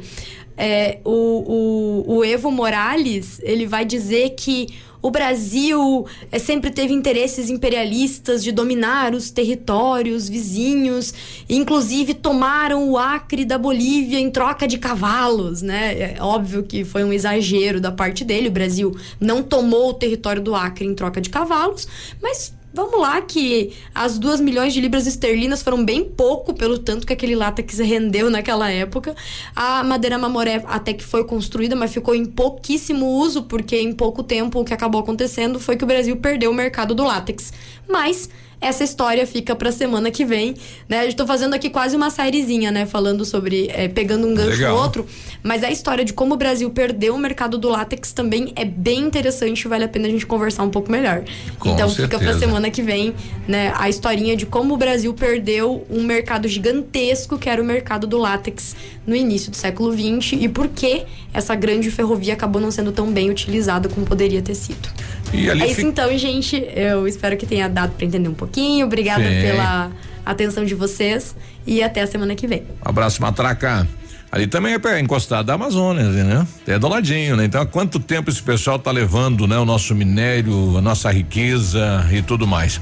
é, 0.55 0.99
o, 1.03 2.03
o, 2.07 2.17
o 2.17 2.25
Evo 2.25 2.51
Morales 2.51 3.39
ele 3.43 3.65
vai 3.65 3.83
dizer 3.83 4.31
que 4.31 4.67
o 5.03 5.11
Brasil 5.11 6.07
é, 6.31 6.39
sempre 6.39 6.71
teve 6.71 6.93
interesses 6.93 7.49
imperialistas 7.49 8.41
de 8.41 8.53
dominar 8.53 9.13
os 9.13 9.29
territórios 9.29 10.29
vizinhos, 10.29 11.13
inclusive 11.49 12.13
tomaram 12.13 12.89
o 12.89 12.97
Acre 12.97 13.43
da 13.43 13.57
Bolívia 13.57 14.17
em 14.17 14.31
troca 14.31 14.65
de 14.65 14.77
cavalos, 14.77 15.61
né? 15.61 16.15
É 16.15 16.17
óbvio 16.21 16.63
que 16.63 16.85
foi 16.85 17.03
um 17.03 17.11
exagero 17.11 17.81
da 17.81 17.91
parte 17.91 18.23
dele, 18.23 18.47
o 18.47 18.51
Brasil 18.51 18.97
não 19.19 19.43
tomou 19.43 19.89
o 19.89 19.93
território 19.93 20.41
do 20.41 20.55
Acre 20.55 20.85
em 20.85 20.95
troca 20.95 21.19
de 21.19 21.29
cavalos, 21.29 21.85
mas 22.21 22.53
Vamos 22.73 22.99
lá 22.99 23.21
que 23.21 23.71
as 23.93 24.17
duas 24.17 24.41
milhões 24.41 24.73
de 24.73 24.81
libras 24.81 25.05
esterlinas 25.05 25.61
foram 25.61 25.85
bem 25.85 26.03
pouco 26.03 26.55
pelo 26.55 26.79
tanto 26.79 27.05
que 27.05 27.13
aquele 27.13 27.35
látex 27.35 27.77
rendeu 27.77 28.31
naquela 28.31 28.71
época. 28.71 29.15
A 29.55 29.83
madeira 29.83 30.17
mamoré 30.17 30.63
até 30.65 30.91
que 30.91 31.03
foi 31.03 31.23
construída, 31.23 31.75
mas 31.75 31.93
ficou 31.93 32.15
em 32.15 32.25
pouquíssimo 32.25 33.05
uso, 33.05 33.43
porque 33.43 33.79
em 33.79 33.93
pouco 33.93 34.23
tempo 34.23 34.59
o 34.59 34.65
que 34.65 34.73
acabou 34.73 35.01
acontecendo 35.01 35.59
foi 35.59 35.77
que 35.77 35.83
o 35.83 35.87
Brasil 35.87 36.17
perdeu 36.17 36.49
o 36.49 36.53
mercado 36.53 36.95
do 36.95 37.03
látex. 37.03 37.53
Mas 37.87 38.27
essa 38.63 38.83
história 38.83 39.25
fica 39.27 39.55
pra 39.55 39.71
semana 39.71 40.09
que 40.09 40.23
vem, 40.25 40.55
né? 40.87 41.07
Eu 41.07 41.13
tô 41.13 41.27
fazendo 41.27 41.53
aqui 41.53 41.69
quase 41.69 41.95
uma 41.95 42.09
sériezinha, 42.09 42.71
né? 42.71 42.85
Falando 42.85 43.25
sobre, 43.25 43.69
é, 43.73 43.87
pegando 43.87 44.27
um 44.27 44.33
gancho 44.33 44.57
Legal. 44.57 44.75
no 44.75 44.81
outro. 44.81 45.05
Mas 45.41 45.63
a 45.63 45.69
história 45.69 46.05
de 46.05 46.13
como 46.13 46.33
o 46.35 46.37
Brasil 46.37 46.69
perdeu 46.69 47.15
o 47.15 47.17
mercado 47.17 47.57
do 47.57 47.69
látex 47.69 48.13
também 48.13 48.53
é 48.55 48.65
bem 48.65 49.01
interessante 49.01 49.61
e 49.61 49.67
vale 49.67 49.83
a 49.83 49.87
pena 49.87 50.07
a 50.07 50.11
gente 50.11 50.25
conversar 50.25 50.63
um 50.63 50.69
pouco 50.69 50.91
melhor. 50.91 51.23
Com 51.59 51.69
então 51.69 51.89
certeza. 51.89 52.07
fica 52.07 52.19
pra 52.19 52.39
semana 52.39 52.69
que 52.69 52.81
vem, 52.81 53.13
né? 53.47 53.73
A 53.75 53.89
historinha 53.89 54.35
de 54.35 54.45
como 54.45 54.73
o 54.73 54.77
Brasil 54.77 55.13
perdeu 55.13 55.85
um 55.89 56.03
mercado 56.03 56.47
gigantesco 56.47 57.37
que 57.37 57.49
era 57.49 57.61
o 57.61 57.65
mercado 57.65 58.07
do 58.07 58.17
látex 58.17 58.75
no 59.05 59.15
início 59.15 59.51
do 59.51 59.57
século 59.57 59.91
XX 59.91 60.33
e 60.39 60.47
por 60.47 60.69
que 60.69 61.03
essa 61.33 61.55
grande 61.55 61.91
ferrovia 61.91 62.33
acabou 62.33 62.61
não 62.61 62.71
sendo 62.71 62.91
tão 62.91 63.11
bem 63.11 63.29
utilizada 63.29 63.89
como 63.89 64.05
poderia 64.05 64.41
ter 64.41 64.55
sido. 64.55 64.89
É 65.37 65.65
isso 65.65 65.75
fica... 65.75 65.81
então, 65.87 66.17
gente. 66.17 66.55
Eu 66.75 67.07
espero 67.07 67.35
que 67.37 67.45
tenha 67.45 67.67
dado 67.67 67.93
para 67.93 68.05
entender 68.05 68.29
um 68.29 68.33
pouquinho. 68.33 68.85
Obrigada 68.85 69.23
Sim. 69.23 69.41
pela 69.41 69.91
atenção 70.25 70.63
de 70.63 70.75
vocês 70.75 71.35
e 71.65 71.83
até 71.83 72.01
a 72.01 72.07
semana 72.07 72.35
que 72.35 72.47
vem. 72.47 72.63
Um 72.85 72.89
abraço, 72.89 73.21
Matraca. 73.21 73.87
Ali 74.31 74.47
também 74.47 74.73
é 74.73 74.99
encostado 74.99 75.45
da 75.45 75.53
Amazônia, 75.53 76.05
né? 76.05 76.47
É 76.65 76.79
do 76.79 76.87
ladinho, 76.87 77.35
né? 77.35 77.45
Então, 77.45 77.61
há 77.61 77.67
quanto 77.67 77.99
tempo 77.99 78.31
esse 78.31 78.41
pessoal 78.41 78.79
tá 78.79 78.89
levando, 78.89 79.45
né? 79.45 79.59
O 79.59 79.65
nosso 79.65 79.93
minério, 79.93 80.75
a 80.75 80.81
nossa 80.81 81.11
riqueza 81.11 82.03
e 82.11 82.19
tudo 82.23 82.47
mais. 82.47 82.81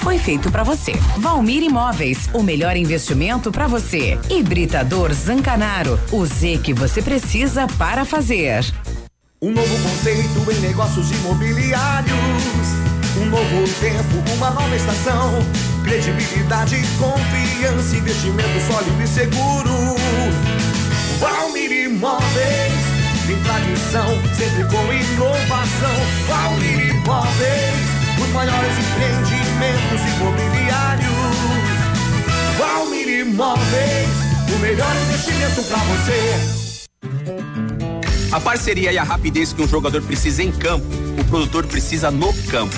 foi 0.00 0.18
feito 0.18 0.50
para 0.50 0.62
você. 0.62 0.92
Valmir 1.18 1.62
Imóveis. 1.62 2.28
O 2.32 2.42
melhor 2.42 2.76
investimento 2.76 3.50
para 3.50 3.66
você. 3.66 4.18
Hibridador 4.30 5.12
Zancanaro. 5.12 5.98
O 6.12 6.24
Z 6.26 6.60
que 6.62 6.72
você 6.72 7.02
precisa 7.02 7.66
para 7.78 8.04
fazer. 8.04 8.64
Um 9.40 9.52
novo 9.52 9.82
conceito 9.82 10.50
em 10.50 10.60
negócios 10.60 11.10
imobiliários. 11.12 12.12
Um 13.20 13.26
novo 13.26 13.68
tempo, 13.80 14.32
uma 14.36 14.50
nova 14.50 14.76
estação. 14.76 15.32
Credibilidade, 15.84 16.76
confiança, 16.98 17.96
investimento 17.96 18.60
sólido 18.66 19.02
e 19.02 19.06
seguro. 19.06 19.96
Valmir 21.18 21.72
Imóveis, 21.72 22.72
tem 23.26 23.36
tradição, 23.42 24.08
sempre 24.36 24.64
com 24.64 24.92
inovação. 24.92 25.96
Valmir 26.28 26.94
Imóveis, 26.94 28.22
os 28.22 28.28
maiores 28.32 28.78
empreendimentos 28.78 29.47
imobiliários. 30.16 31.08
Valmir 32.58 33.08
Imóveis, 33.20 34.08
o 34.54 34.58
melhor 34.60 34.94
investimento 34.96 35.62
para 35.64 35.78
você. 35.78 36.58
A 38.30 38.40
parceria 38.40 38.92
e 38.92 38.98
a 38.98 39.02
rapidez 39.02 39.52
que 39.52 39.62
um 39.62 39.68
jogador 39.68 40.02
precisa 40.02 40.42
em 40.42 40.52
campo, 40.52 40.86
o 41.18 41.24
produtor 41.24 41.66
precisa 41.66 42.10
no 42.10 42.32
campo. 42.50 42.76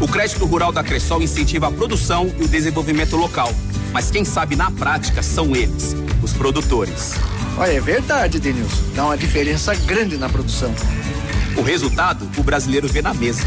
O 0.00 0.06
crédito 0.06 0.44
rural 0.44 0.72
da 0.72 0.84
Cressol 0.84 1.22
incentiva 1.22 1.68
a 1.68 1.70
produção 1.70 2.30
e 2.38 2.44
o 2.44 2.48
desenvolvimento 2.48 3.16
local. 3.16 3.50
Mas 3.92 4.10
quem 4.10 4.24
sabe 4.24 4.56
na 4.56 4.70
prática 4.70 5.22
são 5.22 5.54
eles, 5.54 5.94
os 6.22 6.32
produtores. 6.32 7.14
Olha, 7.56 7.70
é 7.70 7.80
verdade, 7.80 8.40
Denilson. 8.40 8.82
Dá 8.94 9.04
uma 9.04 9.16
diferença 9.16 9.74
grande 9.74 10.16
na 10.18 10.28
produção. 10.28 10.74
O 11.56 11.62
resultado, 11.62 12.28
o 12.36 12.42
brasileiro 12.42 12.88
vê 12.88 13.00
na 13.00 13.14
mesa. 13.14 13.44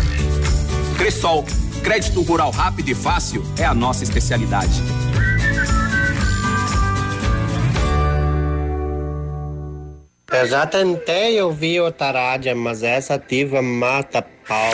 Cressol, 0.97 1.45
crédito 1.87 2.21
rural 2.21 2.51
rápido 2.51 2.89
e 2.89 2.93
fácil 2.93 3.41
é 3.57 3.63
a 3.63 3.73
nossa 3.73 4.03
especialidade. 4.03 4.83
Eu 10.29 10.47
já 10.47 10.65
tentei 10.67 11.41
ouvir 11.41 11.79
outra 11.79 12.11
rádio, 12.11 12.53
mas 12.57 12.83
essa 12.83 13.13
ativa 13.13 13.61
mata 13.61 14.21
pau. 14.21 14.73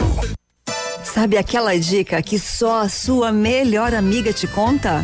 Sabe 1.03 1.37
aquela 1.37 1.77
dica 1.77 2.21
que 2.21 2.39
só 2.39 2.81
a 2.81 2.89
sua 2.89 3.31
melhor 3.31 3.93
amiga 3.93 4.31
te 4.33 4.47
conta? 4.47 5.03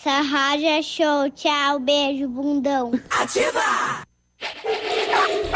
Essa 0.00 0.20
rádio 0.20 0.68
é 0.68 0.80
show. 0.80 1.28
Tchau, 1.34 1.80
beijo, 1.80 2.28
bundão. 2.28 2.92
Ativa! 3.10 4.04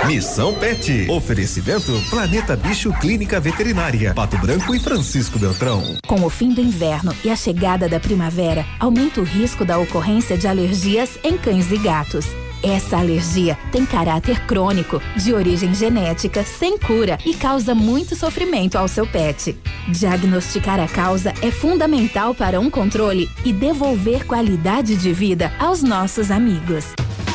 Missão 0.05 0.53
Pet. 0.59 1.09
Oferecimento 1.09 1.93
Planeta 2.11 2.57
Bicho 2.57 2.93
Clínica 2.99 3.39
Veterinária. 3.39 4.13
Pato 4.15 4.37
Branco 4.39 4.75
e 4.75 4.81
Francisco 4.81 5.39
Beltrão. 5.39 5.97
Com 6.09 6.25
o 6.25 6.29
fim 6.29 6.53
do 6.53 6.61
inverno 6.61 7.15
e 7.25 7.31
a 7.31 7.37
chegada 7.37 7.89
da 7.89 8.01
primavera, 8.01 8.67
aumenta 8.81 9.21
o 9.21 9.25
risco 9.25 9.65
da 9.65 9.79
ocorrência 9.79 10.37
de 10.37 10.49
alergias 10.49 11.17
em 11.23 11.39
cães 11.39 11.71
e 11.71 11.79
gatos. 11.79 12.27
Essa 12.63 12.99
alergia 12.99 13.59
tem 13.73 13.85
caráter 13.85 14.47
crônico, 14.47 15.03
de 15.17 15.35
origem 15.35 15.75
genética, 15.75 16.45
sem 16.45 16.79
cura 16.79 17.19
e 17.27 17.35
causa 17.35 17.75
muito 17.75 18.15
sofrimento 18.15 18.77
ao 18.77 18.87
seu 18.87 19.05
pet. 19.05 19.57
Diagnosticar 19.89 20.79
a 20.79 20.87
causa 20.87 21.35
é 21.43 21.51
fundamental 21.51 22.35
para 22.35 22.61
um 22.61 22.71
controle 22.71 23.29
e 23.45 23.53
devolver 23.53 24.25
qualidade 24.27 24.95
de 24.97 25.13
vida 25.13 25.53
aos 25.59 25.83
nossos 25.83 26.31
amigos. 26.31 26.95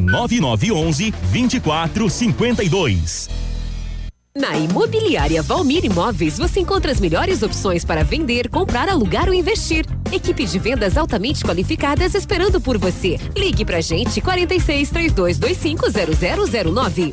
9911 0.00 1.12
2452. 1.32 3.28
Na 4.36 4.58
Imobiliária 4.58 5.40
Valmir 5.42 5.84
Imóveis, 5.84 6.36
você 6.36 6.58
encontra 6.58 6.90
as 6.90 6.98
melhores 6.98 7.40
opções 7.44 7.84
para 7.84 8.02
vender, 8.02 8.48
comprar, 8.48 8.88
alugar 8.88 9.28
ou 9.28 9.34
investir. 9.34 9.86
Equipe 10.10 10.44
de 10.44 10.58
vendas 10.58 10.96
altamente 10.96 11.44
qualificadas 11.44 12.16
esperando 12.16 12.60
por 12.60 12.76
você. 12.76 13.16
Ligue 13.36 13.64
pra 13.64 13.80
gente 13.80 14.20
46 14.20 14.90
3225 14.90 15.86
0009. 16.74 17.12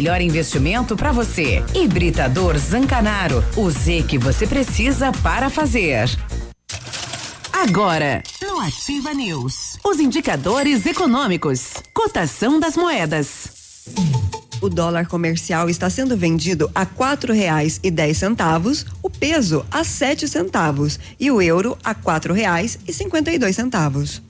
investimento 0.21 0.95
para 0.95 1.11
você. 1.11 1.63
Hibridador 1.75 2.57
Zancanaro. 2.57 3.43
O 3.55 3.69
Z 3.69 4.03
que 4.07 4.17
você 4.17 4.47
precisa 4.47 5.11
para 5.11 5.49
fazer. 5.49 6.09
Agora, 7.53 8.23
no 8.41 8.59
Ativa 8.59 9.13
News, 9.13 9.77
os 9.85 9.99
indicadores 9.99 10.85
econômicos, 10.85 11.73
cotação 11.93 12.59
das 12.59 12.75
moedas. 12.75 13.85
O 14.59 14.69
dólar 14.69 15.07
comercial 15.07 15.69
está 15.69 15.89
sendo 15.89 16.17
vendido 16.17 16.69
a 16.73 16.85
quatro 16.85 17.33
reais 17.33 17.79
e 17.83 17.91
dez 17.91 18.17
centavos, 18.17 18.85
o 19.01 19.09
peso 19.09 19.65
a 19.71 19.83
sete 19.83 20.27
centavos 20.27 20.99
e 21.19 21.29
o 21.31 21.41
euro 21.41 21.77
a 21.83 21.93
quatro 21.93 22.33
reais 22.33 22.79
e 22.87 22.93
cinquenta 22.93 23.31
e 23.31 23.37
dois 23.37 23.55
centavos. 23.55 24.21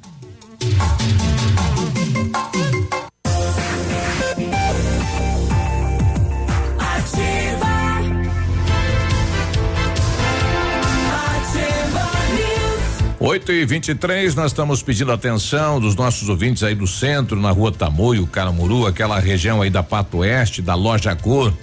8 13.23 13.51
e 13.51 13.65
23 13.65 14.33
nós 14.33 14.47
estamos 14.47 14.81
pedindo 14.81 15.11
atenção 15.11 15.79
dos 15.79 15.95
nossos 15.95 16.27
ouvintes 16.27 16.63
aí 16.63 16.73
do 16.73 16.87
centro, 16.87 17.39
na 17.39 17.51
rua 17.51 17.71
Tamoio, 17.71 18.25
Caramuru, 18.25 18.87
aquela 18.87 19.19
região 19.19 19.61
aí 19.61 19.69
da 19.69 19.83
Pato 19.83 20.17
Oeste, 20.17 20.59
da 20.59 20.73
Loja 20.73 21.15
Cor. 21.15 21.53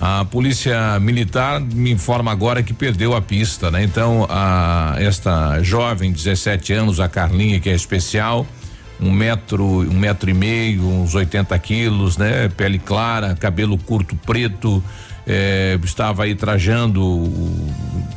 A 0.00 0.24
polícia 0.24 0.98
militar 0.98 1.60
me 1.60 1.92
informa 1.92 2.32
agora 2.32 2.64
que 2.64 2.74
perdeu 2.74 3.14
a 3.14 3.22
pista, 3.22 3.70
né? 3.70 3.84
Então, 3.84 4.26
a, 4.28 4.96
esta 4.98 5.62
jovem, 5.62 6.10
17 6.10 6.72
anos, 6.72 6.98
a 6.98 7.08
Carlinha, 7.08 7.60
que 7.60 7.70
é 7.70 7.74
especial, 7.74 8.44
um 9.00 9.12
metro, 9.12 9.64
um 9.64 9.96
metro 9.96 10.28
e 10.28 10.34
meio, 10.34 10.82
uns 10.82 11.14
80 11.14 11.56
quilos, 11.60 12.16
né? 12.16 12.48
Pele 12.48 12.80
clara, 12.80 13.36
cabelo 13.36 13.78
curto 13.78 14.16
preto, 14.16 14.82
eh, 15.26 15.78
estava 15.84 16.24
aí 16.24 16.34
trajando 16.34 17.30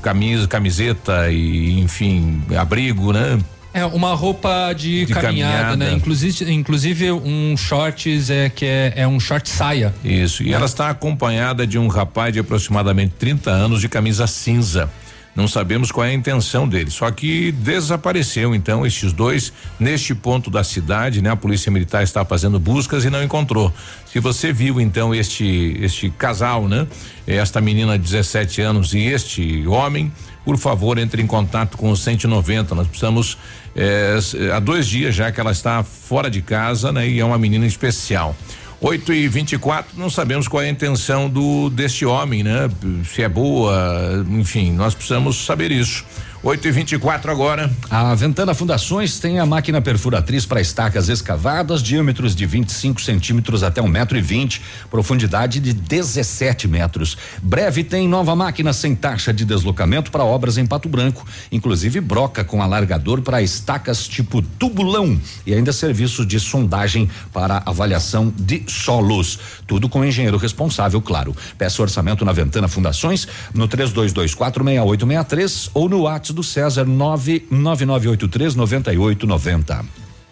camisa, 0.01 0.47
camiseta 0.47 1.29
e, 1.31 1.79
enfim, 1.79 2.41
abrigo, 2.57 3.11
né? 3.13 3.39
É 3.73 3.85
uma 3.85 4.15
roupa 4.15 4.73
de, 4.73 5.05
De 5.05 5.13
caminhada, 5.13 5.53
caminhada. 5.53 5.75
né? 5.75 5.93
Inclusive, 5.93 6.51
inclusive 6.51 7.11
um 7.11 7.55
shorts 7.55 8.29
é 8.31 8.49
que 8.49 8.65
é, 8.65 8.93
é 8.95 9.07
um 9.07 9.19
short 9.19 9.47
saia. 9.47 9.93
Isso. 10.03 10.41
E 10.41 10.51
ela 10.51 10.65
está 10.65 10.89
acompanhada 10.89 11.67
de 11.67 11.77
um 11.77 11.87
rapaz 11.87 12.33
de 12.33 12.39
aproximadamente 12.39 13.13
30 13.19 13.51
anos 13.51 13.79
de 13.79 13.87
camisa 13.87 14.25
cinza. 14.25 14.89
Não 15.37 15.47
sabemos 15.47 15.91
qual 15.91 16.07
é 16.07 16.09
a 16.09 16.13
intenção 16.15 16.67
dele. 16.67 16.89
Só 16.89 17.11
que 17.11 17.51
desapareceu 17.51 18.55
então 18.55 18.83
estes 18.83 19.13
dois 19.13 19.53
neste 19.79 20.15
ponto 20.15 20.49
da 20.49 20.63
cidade, 20.63 21.21
né? 21.21 21.29
A 21.29 21.35
polícia 21.35 21.71
militar 21.71 22.01
está 22.01 22.25
fazendo 22.25 22.59
buscas 22.59 23.05
e 23.05 23.11
não 23.11 23.23
encontrou. 23.23 23.71
Se 24.11 24.19
você 24.19 24.51
viu 24.51 24.81
então 24.81 25.13
este 25.13 25.77
este 25.79 26.09
casal, 26.09 26.67
né? 26.67 26.87
Esta 27.27 27.61
menina 27.61 27.99
de 27.99 28.03
17 28.05 28.61
anos 28.61 28.95
e 28.95 29.05
este 29.05 29.67
homem, 29.67 30.11
por 30.43 30.57
favor, 30.57 30.97
entre 30.97 31.21
em 31.21 31.27
contato 31.27 31.77
com 31.77 31.91
o 31.91 31.95
190. 31.95 32.73
Nós 32.73 32.87
precisamos 32.87 33.37
eh, 33.75 34.17
há 34.51 34.59
dois 34.59 34.87
dias 34.87 35.13
já 35.13 35.31
que 35.31 35.39
ela 35.39 35.51
está 35.51 35.83
fora 35.83 36.31
de 36.31 36.41
casa, 36.41 36.91
né? 36.91 37.07
E 37.07 37.19
é 37.19 37.25
uma 37.25 37.37
menina 37.37 37.67
especial. 37.67 38.35
8 38.79 39.13
e 39.13 39.27
24 39.27 39.97
não 39.97 40.09
sabemos 40.09 40.47
qual 40.47 40.61
é 40.61 40.67
a 40.67 40.69
intenção 40.69 41.29
do 41.29 41.69
deste 41.69 42.05
homem, 42.05 42.43
né? 42.43 42.69
Se 43.05 43.23
é 43.23 43.29
boa, 43.29 44.25
enfim, 44.29 44.71
nós 44.71 44.93
precisamos 44.93 45.45
saber 45.45 45.71
isso. 45.71 46.05
8 46.47 46.65
e 46.65 46.71
24 46.71 47.29
agora. 47.29 47.69
A 47.89 48.15
Ventana 48.15 48.53
Fundações 48.53 49.19
tem 49.19 49.37
a 49.37 49.45
máquina 49.45 49.81
perfuratriz 49.81 50.45
para 50.45 50.61
estacas 50.61 51.09
escavadas, 51.09 51.83
diâmetros 51.83 52.33
de 52.33 52.45
25 52.45 53.01
centímetros 53.01 53.63
até 53.63 53.81
um 53.81 53.87
metro 53.89 54.17
e 54.17 54.21
vinte, 54.21 54.61
profundidade 54.89 55.59
de 55.59 55.73
17 55.73 56.69
metros. 56.69 57.17
Breve 57.43 57.83
tem 57.83 58.07
nova 58.07 58.33
máquina 58.33 58.71
sem 58.71 58.95
taxa 58.95 59.33
de 59.33 59.43
deslocamento 59.43 60.09
para 60.09 60.23
obras 60.23 60.57
em 60.57 60.65
Pato 60.65 60.87
Branco, 60.87 61.27
inclusive 61.51 61.99
broca 61.99 62.45
com 62.45 62.63
alargador 62.63 63.21
para 63.21 63.41
estacas 63.41 64.07
tipo 64.07 64.41
tubulão 64.41 65.19
e 65.45 65.53
ainda 65.53 65.73
serviços 65.73 66.25
de 66.25 66.39
sondagem 66.39 67.09
para 67.33 67.61
avaliação 67.65 68.33
de 68.33 68.63
solos. 68.67 69.37
Tudo 69.67 69.89
com 69.89 69.99
o 69.99 70.05
engenheiro 70.05 70.37
responsável, 70.37 71.01
claro. 71.01 71.35
Peça 71.57 71.81
orçamento 71.81 72.23
na 72.23 72.31
Ventana 72.31 72.69
Fundações 72.69 73.27
no 73.53 73.67
32246863 73.67 75.71
ou 75.73 75.89
no 75.89 76.03
WhatsApp 76.03 76.36
do 76.37 76.43
César 76.43 76.85
99983 76.85 78.55
9890. 78.55 79.85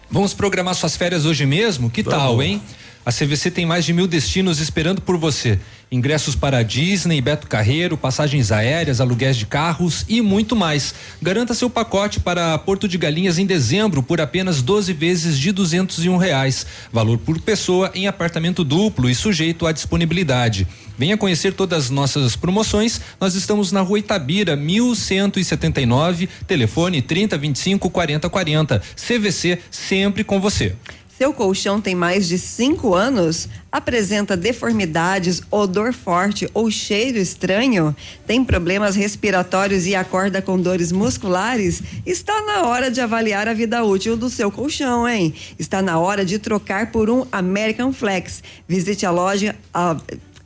Vamos 0.09 0.33
programar 0.33 0.75
suas 0.75 0.95
férias 0.95 1.25
hoje 1.25 1.45
mesmo? 1.45 1.89
Que 1.89 2.03
tal, 2.03 2.41
hein? 2.41 2.61
A 3.05 3.11
CVC 3.11 3.51
tem 3.51 3.67
mais 3.67 3.85
de 3.85 3.93
mil 3.93 4.07
destinos 4.07 4.59
esperando 4.59 4.99
por 4.99 5.15
você. 5.15 5.59
Ingressos 5.91 6.35
para 6.35 6.63
Disney, 6.63 7.21
Beto 7.21 7.45
Carreiro, 7.45 7.95
passagens 7.95 8.51
aéreas, 8.51 8.99
aluguéis 8.99 9.37
de 9.37 9.45
carros 9.45 10.03
e 10.09 10.23
muito 10.23 10.55
mais. 10.55 10.95
Garanta 11.21 11.53
seu 11.53 11.69
pacote 11.69 12.19
para 12.19 12.57
Porto 12.57 12.87
de 12.87 12.97
Galinhas 12.97 13.37
em 13.37 13.45
dezembro 13.45 14.01
por 14.01 14.19
apenas 14.19 14.63
12 14.63 14.91
vezes 14.91 15.37
de 15.37 15.51
duzentos 15.51 16.03
e 16.03 16.09
um 16.09 16.17
reais. 16.17 16.65
Valor 16.91 17.19
por 17.19 17.39
pessoa 17.39 17.91
em 17.93 18.07
apartamento 18.07 18.63
duplo 18.63 19.07
e 19.07 19.13
sujeito 19.13 19.67
à 19.67 19.71
disponibilidade. 19.71 20.67
Venha 20.97 21.15
conhecer 21.15 21.53
todas 21.53 21.85
as 21.85 21.89
nossas 21.91 22.35
promoções. 22.35 22.99
Nós 23.21 23.35
estamos 23.35 23.71
na 23.71 23.81
rua 23.81 23.99
Itabira, 23.99 24.55
1179, 24.55 26.27
telefone 26.47 27.03
3025 27.03 27.87
4040. 27.87 28.81
CVC 28.95 29.59
sempre 29.69 30.23
com 30.23 30.39
você. 30.41 30.73
Seu 31.17 31.31
colchão 31.31 31.79
tem 31.79 31.95
mais 31.95 32.27
de 32.27 32.37
cinco 32.37 32.93
anos? 32.93 33.47
Apresenta 33.71 34.35
deformidades, 34.35 35.41
odor 35.49 35.93
forte 35.93 36.49
ou 36.53 36.69
cheiro 36.69 37.17
estranho? 37.17 37.95
Tem 38.27 38.43
problemas 38.43 38.97
respiratórios 38.97 39.85
e 39.87 39.95
acorda 39.95 40.41
com 40.41 40.59
dores 40.59 40.91
musculares? 40.91 41.81
Está 42.05 42.41
na 42.41 42.63
hora 42.63 42.91
de 42.91 42.99
avaliar 42.99 43.47
a 43.47 43.53
vida 43.53 43.81
útil 43.81 44.17
do 44.17 44.29
seu 44.29 44.51
colchão, 44.51 45.07
hein? 45.07 45.33
Está 45.57 45.81
na 45.81 45.97
hora 45.97 46.25
de 46.25 46.37
trocar 46.37 46.91
por 46.91 47.09
um 47.09 47.25
American 47.31 47.93
Flex. 47.93 48.43
Visite 48.67 49.05
a 49.05 49.11
loja. 49.11 49.55
a- 49.73 49.95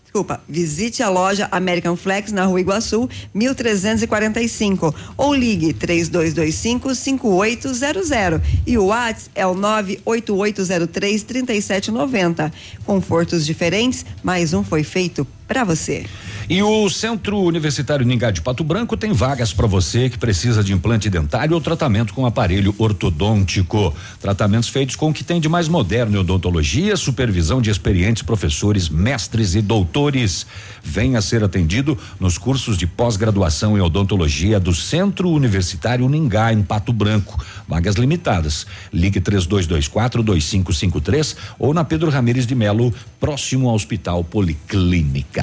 Desculpa, 0.09 0.41
visite 0.49 1.03
a 1.03 1.09
loja 1.09 1.47
American 1.51 1.95
Flex 1.95 2.31
na 2.31 2.45
Rua 2.45 2.59
Iguaçu, 2.59 3.07
1345 3.31 4.95
ou 5.15 5.35
ligue 5.35 5.71
3225 5.71 6.95
5800 6.95 8.41
e 8.65 8.75
o 8.75 8.85
WhatsApp 8.85 9.29
é 9.35 9.45
o 9.45 9.53
98803 9.53 11.21
3790. 11.21 12.51
Confortos 12.87 13.45
diferentes, 13.45 14.03
mais 14.23 14.51
um 14.51 14.63
foi 14.63 14.83
feito 14.83 15.27
para 15.49 15.63
você. 15.63 16.05
E 16.47 16.63
o 16.63 16.89
Centro 16.89 17.39
Universitário 17.39 18.05
Ningá 18.05 18.31
de 18.31 18.41
Pato 18.41 18.63
Branco 18.63 18.97
tem 18.97 19.11
vagas 19.11 19.53
para 19.53 19.67
você 19.67 20.09
que 20.09 20.17
precisa 20.17 20.63
de 20.63 20.73
implante 20.73 21.07
dentário 21.07 21.53
ou 21.53 21.61
tratamento 21.61 22.11
com 22.11 22.25
aparelho 22.25 22.73
ortodôntico. 22.77 23.93
Tratamentos 24.19 24.69
feitos 24.69 24.95
com 24.95 25.09
o 25.09 25.13
que 25.13 25.23
tem 25.23 25.39
de 25.39 25.47
mais 25.47 25.67
moderno 25.67 26.15
em 26.15 26.19
odontologia, 26.19 26.97
supervisão 26.97 27.61
de 27.61 27.69
experientes 27.69 28.23
professores, 28.23 28.89
mestres 28.89 29.53
e 29.53 29.61
doutores. 29.61 30.47
Venha 30.83 31.21
ser 31.21 31.43
atendido 31.43 31.95
nos 32.19 32.37
cursos 32.37 32.77
de 32.79 32.87
pós-graduação 32.87 33.77
em 33.77 33.81
odontologia 33.81 34.59
do 34.59 34.73
Centro 34.73 35.29
Universitário 35.29 36.09
Ningá 36.09 36.51
em 36.51 36.63
Pato 36.63 36.91
Branco. 36.91 37.43
Vagas 37.67 37.93
limitadas. 37.93 38.65
Ligue 38.91 39.21
3224 39.21 40.23
2553 40.23 41.35
ou 41.59 41.75
na 41.75 41.83
Pedro 41.83 42.09
Ramires 42.09 42.47
de 42.47 42.55
Melo, 42.55 42.91
próximo 43.19 43.69
ao 43.69 43.75
Hospital 43.75 44.23
Policlínica. 44.23 45.38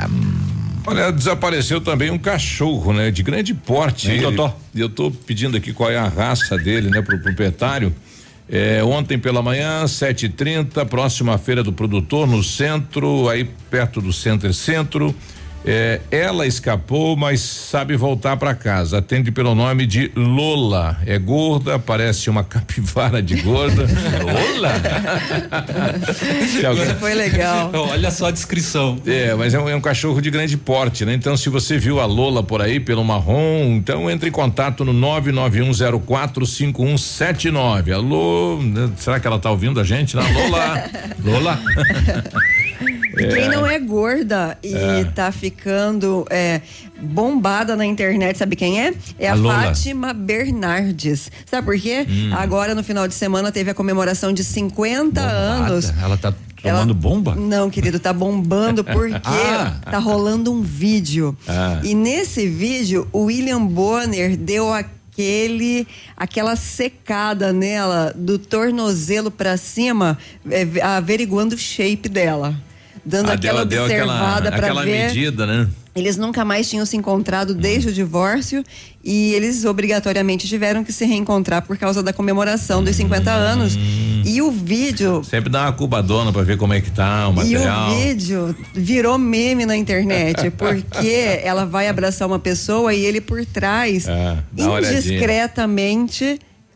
Olha, 0.86 1.10
desapareceu 1.10 1.80
também 1.80 2.10
um 2.10 2.18
cachorro, 2.18 2.92
né? 2.92 3.10
De 3.10 3.22
grande 3.22 3.52
porte. 3.52 4.10
Hein, 4.10 4.22
Totó? 4.22 4.56
Eu 4.74 4.88
tô 4.88 5.10
pedindo 5.10 5.56
aqui 5.56 5.72
qual 5.72 5.90
é 5.90 5.96
a 5.96 6.06
raça 6.06 6.56
dele, 6.56 6.88
né? 6.90 7.02
Pro 7.02 7.18
proprietário. 7.18 7.92
É, 8.48 8.82
ontem 8.84 9.18
pela 9.18 9.42
manhã, 9.42 9.84
7h30, 9.84 10.86
próxima 10.86 11.36
feira 11.36 11.64
do 11.64 11.72
produtor, 11.72 12.28
no 12.28 12.44
centro, 12.44 13.28
aí 13.28 13.44
perto 13.68 14.00
do 14.00 14.12
Center 14.12 14.54
Centro. 14.54 15.12
É, 15.68 16.00
ela 16.12 16.46
escapou, 16.46 17.16
mas 17.16 17.40
sabe 17.40 17.96
voltar 17.96 18.36
para 18.36 18.54
casa. 18.54 18.98
Atende 18.98 19.32
pelo 19.32 19.52
nome 19.54 19.84
de 19.84 20.12
Lola. 20.14 20.96
É 21.04 21.18
gorda, 21.18 21.76
parece 21.78 22.30
uma 22.30 22.42
capivara 22.44 23.20
de 23.20 23.34
gorda. 23.42 23.82
Lola? 24.22 24.72
Se 26.46 26.64
alguém- 26.64 26.94
foi 26.94 27.14
legal. 27.14 27.70
Olha 27.74 28.10
só 28.12 28.26
a 28.26 28.30
descrição. 28.30 28.96
é, 29.06 29.34
mas 29.34 29.54
é 29.54 29.58
um, 29.58 29.68
é 29.68 29.74
um 29.74 29.80
cachorro 29.80 30.20
de 30.22 30.30
grande 30.30 30.56
porte, 30.56 31.04
né? 31.04 31.14
Então, 31.14 31.36
se 31.36 31.48
você 31.48 31.76
viu 31.78 31.98
a 32.00 32.06
Lola 32.06 32.44
por 32.44 32.62
aí, 32.62 32.78
pelo 32.78 33.04
marrom, 33.04 33.74
então 33.76 34.08
entre 34.08 34.28
em 34.28 34.32
contato 34.32 34.84
no 34.84 34.94
991045179. 34.94 37.92
Alô, 37.92 38.60
será 38.96 39.18
que 39.18 39.26
ela 39.26 39.38
tá 39.40 39.50
ouvindo 39.50 39.80
a 39.80 39.84
gente? 39.84 40.14
Lá? 40.16 40.22
Lola! 40.30 40.84
Lola! 41.24 41.60
E 43.18 43.26
quem 43.28 43.48
não 43.48 43.66
é 43.66 43.78
gorda 43.78 44.58
e 44.62 44.74
É. 44.74 45.04
tá 45.04 45.32
ficando 45.32 46.26
é, 46.30 46.60
bombada 47.00 47.74
na 47.74 47.84
internet, 47.86 48.36
sabe 48.36 48.56
quem 48.56 48.80
é? 48.80 48.94
É 49.18 49.28
a, 49.28 49.34
A. 49.34 49.36
Fátima 49.38 50.12
Bernardes. 50.12 51.30
Sabe 51.46 51.64
por 51.66 51.78
quê? 51.80 52.06
Hum. 52.08 52.30
Agora, 52.34 52.74
no 52.74 52.82
final 52.84 53.06
de 53.08 53.14
semana, 53.14 53.50
teve 53.52 53.70
a 53.70 53.74
comemoração 53.74 54.32
de 54.32 54.44
50 54.44 55.20
anos. 55.20 55.92
Ela 56.02 56.16
tá 56.16 56.34
Ela- 56.62 56.80
tomando 56.80 56.94
bomba? 56.94 57.34
Não, 57.34 57.70
querido, 57.70 57.98
tá 57.98 58.12
bombando 58.12 58.82
porque 58.84 59.14
Ah. 59.24 59.76
tá 59.90 59.98
rolando 59.98 60.52
um 60.52 60.62
vídeo. 60.62 61.36
Ah. 61.48 61.80
E 61.82 61.94
nesse 61.94 62.46
vídeo, 62.46 63.08
o 63.12 63.24
William 63.24 63.64
Bonner 63.64 64.36
deu 64.36 64.72
aquele 64.72 65.86
aquela 66.16 66.56
secada 66.56 67.50
nela 67.52 68.12
do 68.14 68.38
tornozelo 68.38 69.30
pra 69.30 69.56
cima, 69.56 70.18
é, 70.50 70.66
averiguando 70.82 71.54
o 71.54 71.58
shape 71.58 72.08
dela. 72.08 72.54
Dando 73.06 73.30
Ah, 73.30 73.34
aquela 73.34 73.62
observada 73.62 74.48
aquela, 74.48 74.50
pra 74.50 74.66
aquela 74.66 74.82
ver 74.82 75.06
medida, 75.06 75.46
né? 75.46 75.68
Eles 75.94 76.16
nunca 76.16 76.44
mais 76.44 76.68
tinham 76.68 76.84
se 76.84 76.96
encontrado 76.96 77.54
desde 77.54 77.88
o 77.88 77.92
divórcio 77.92 78.62
e 79.02 79.32
eles 79.32 79.64
obrigatoriamente 79.64 80.46
tiveram 80.46 80.84
que 80.84 80.92
se 80.92 81.06
reencontrar 81.06 81.62
por 81.62 81.78
causa 81.78 82.02
da 82.02 82.12
comemoração 82.12 82.82
dos 82.84 82.96
50 82.96 83.30
anos. 83.30 83.78
E 84.24 84.42
o 84.42 84.50
vídeo. 84.50 85.22
Sempre 85.24 85.48
dá 85.48 85.62
uma 85.62 85.72
cubadona 85.72 86.32
pra 86.32 86.42
ver 86.42 86.58
como 86.58 86.74
é 86.74 86.80
que 86.80 86.90
tá 86.90 87.28
o 87.28 87.32
material. 87.32 87.90
E 87.90 87.94
o 87.94 87.96
vídeo 88.08 88.56
virou 88.74 89.16
meme 89.16 89.64
na 89.64 89.76
internet, 89.76 90.50
porque 90.58 91.40
ela 91.42 91.64
vai 91.64 91.88
abraçar 91.88 92.26
uma 92.26 92.40
pessoa 92.40 92.92
e 92.92 93.06
ele 93.06 93.20
por 93.20 93.46
trás, 93.46 94.04
dá 94.04 94.64
uma 94.64 94.72
olhadinha. 94.74 95.18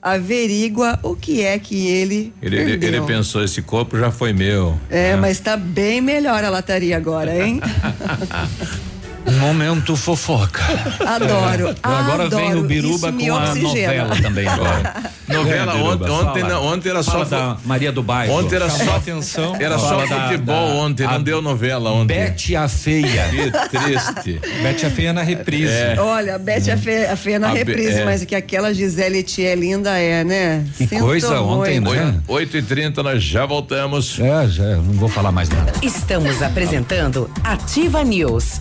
Averigua 0.03 0.99
o 1.03 1.15
que 1.15 1.43
é 1.43 1.59
que 1.59 1.87
ele, 1.87 2.33
Ele, 2.41 2.57
ele, 2.57 2.87
ele 2.87 3.01
pensou, 3.03 3.45
esse 3.45 3.61
corpo 3.63 3.99
já 3.99 4.11
foi 4.11 4.33
meu. 4.33 4.79
É, 4.89 5.15
mas 5.17 5.41
tá 5.41 5.57
bem 5.57 6.01
melhor 6.01 6.43
a 6.43 6.49
lataria 6.49 6.97
agora, 6.97 7.37
hein? 7.37 7.61
Momento 9.39 9.97
fofoca. 9.97 10.63
Adoro. 11.07 11.75
Agora 11.83 12.29
vem 12.29 12.47
adoro. 12.49 12.61
o 12.61 12.63
Biruba 12.65 13.13
com 13.13 13.37
a 13.37 13.55
novela 13.55 14.17
também 14.21 14.47
agora. 14.47 14.95
Novela, 15.31 15.75
É, 15.75 15.77
ontem, 15.77 16.11
ontem, 16.11 16.43
não, 16.43 16.67
ontem 16.67 16.89
era 16.89 17.05
Fala 17.05 17.25
só. 17.25 17.37
da 17.39 17.57
Maria 17.65 17.93
do 17.93 18.03
Bairro. 18.03 18.35
Ontem 18.35 18.57
era 18.57 18.69
Chamou 18.69 18.87
só 18.87 18.97
atenção. 18.97 19.57
Era 19.61 19.79
só 19.79 19.89
Fala 19.91 20.07
da- 20.09 20.23
futebol 20.29 20.69
da- 20.69 20.75
ontem, 20.75 21.07
não 21.07 21.23
deu 21.23 21.41
novela 21.41 21.93
ontem. 21.93 22.17
Bete 22.19 22.57
a 22.57 22.67
Feia. 22.67 23.29
Que 23.31 23.79
triste. 23.79 24.41
Bete 24.61 24.87
a 24.87 24.91
Feia 24.91 25.13
na 25.13 25.23
reprise. 25.23 25.73
É. 25.73 25.95
Olha, 26.01 26.35
a 26.35 26.39
Beth 26.39 26.69
a 26.73 26.77
feia, 26.77 27.13
a 27.13 27.17
feia 27.17 27.39
na 27.39 27.51
A 27.51 27.53
Be- 27.53 27.59
reprise, 27.59 28.01
é. 28.01 28.05
mas 28.05 28.25
que 28.25 28.35
aquela 28.35 28.75
Gisele 28.75 29.23
Tia 29.23 29.55
linda 29.55 29.97
é, 29.97 30.25
né? 30.25 30.65
Que 30.77 30.89
Sinto 30.89 31.05
coisa 31.05 31.41
ontem, 31.41 31.79
muito. 31.79 31.95
né? 32.03 32.15
8 32.27 32.57
e 32.57 32.63
30 32.63 33.01
nós 33.05 33.23
já 33.23 33.47
voltamos. 33.47 34.19
É, 34.19 34.49
já, 34.49 34.65
não 34.65 34.95
vou 34.95 35.09
falar 35.09 35.31
mais 35.31 35.49
nada. 35.49 35.73
Estamos 35.81 36.43
apresentando 36.43 37.31
Ativa 37.45 38.03
News. 38.03 38.61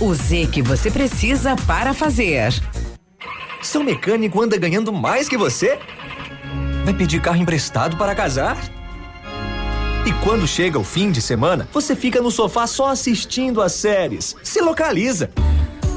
O 0.00 0.14
Z 0.14 0.48
que 0.50 0.62
você 0.62 0.90
precisa 0.90 1.54
para 1.66 1.94
fazer. 1.94 2.52
Seu 3.62 3.84
mecânico 3.84 4.42
anda 4.42 4.56
ganhando 4.56 4.92
mais 4.92 5.28
que 5.28 5.36
você? 5.36 5.78
Vai 6.84 6.94
pedir 6.94 7.20
carro 7.20 7.36
emprestado 7.36 7.96
para 7.96 8.14
casar? 8.14 8.56
E 10.06 10.12
quando 10.24 10.46
chega 10.46 10.78
o 10.78 10.84
fim 10.84 11.10
de 11.10 11.20
semana, 11.20 11.68
você 11.72 11.94
fica 11.94 12.20
no 12.20 12.30
sofá 12.30 12.66
só 12.66 12.88
assistindo 12.88 13.62
as 13.62 13.72
séries. 13.72 14.34
Se 14.42 14.60
localiza! 14.60 15.30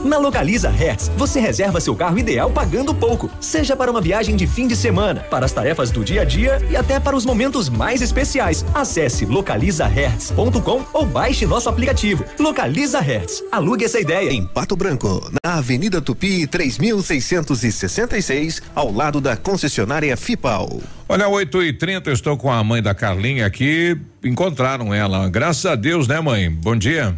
Na 0.03 0.17
Localiza 0.17 0.69
Hertz, 0.69 1.09
você 1.15 1.39
reserva 1.39 1.79
seu 1.79 1.95
carro 1.95 2.19
ideal 2.19 2.51
pagando 2.51 2.93
pouco, 2.93 3.31
seja 3.39 3.73
para 3.73 3.89
uma 3.89 4.01
viagem 4.01 4.35
de 4.35 4.45
fim 4.45 4.67
de 4.67 4.75
semana, 4.75 5.21
para 5.21 5.45
as 5.45 5.53
tarefas 5.53 5.91
do 5.91 6.03
dia 6.03 6.23
a 6.23 6.25
dia 6.25 6.61
e 6.69 6.75
até 6.75 6.99
para 6.99 7.15
os 7.15 7.25
momentos 7.25 7.69
mais 7.69 8.01
especiais. 8.01 8.65
Acesse 8.73 9.25
localizahertz.com 9.25 10.83
ou 10.91 11.05
baixe 11.05 11.45
nosso 11.45 11.69
aplicativo. 11.69 12.25
Localiza 12.37 12.99
Hertz. 12.99 13.41
Alugue 13.49 13.85
essa 13.85 13.97
ideia. 13.97 14.29
Em 14.29 14.45
Pato 14.45 14.75
Branco, 14.75 15.25
na 15.43 15.53
Avenida 15.53 16.01
Tupi, 16.01 16.45
3666, 16.47 18.61
ao 18.75 18.91
lado 18.91 19.21
da 19.21 19.37
concessionária 19.37 20.17
FIPAL. 20.17 20.81
Olha, 21.07 21.29
8 21.29 21.63
e 21.63 21.71
30 21.71 22.09
eu 22.09 22.13
estou 22.13 22.35
com 22.35 22.51
a 22.51 22.61
mãe 22.61 22.81
da 22.81 22.93
Carlinha 22.93 23.45
aqui. 23.45 23.97
Encontraram 24.21 24.93
ela. 24.93 25.29
Graças 25.29 25.65
a 25.65 25.75
Deus, 25.75 26.09
né, 26.09 26.19
mãe? 26.19 26.49
Bom 26.49 26.75
dia. 26.75 27.15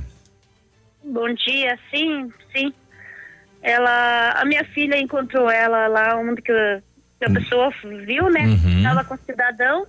Bom 1.05 1.33
dia, 1.33 1.77
sim, 1.91 2.31
sim. 2.55 2.73
Ela, 3.61 4.31
a 4.31 4.45
minha 4.45 4.63
filha 4.65 4.97
encontrou 4.97 5.49
ela 5.49 5.87
lá 5.87 6.15
onde 6.17 6.41
que, 6.41 6.51
a- 6.51 6.81
a 7.25 7.31
pessoa 7.33 7.71
viu, 8.05 8.29
né? 8.29 8.41
Uhum. 8.45 8.87
Ela 8.87 9.03
com 9.03 9.17
cidadão. 9.17 9.85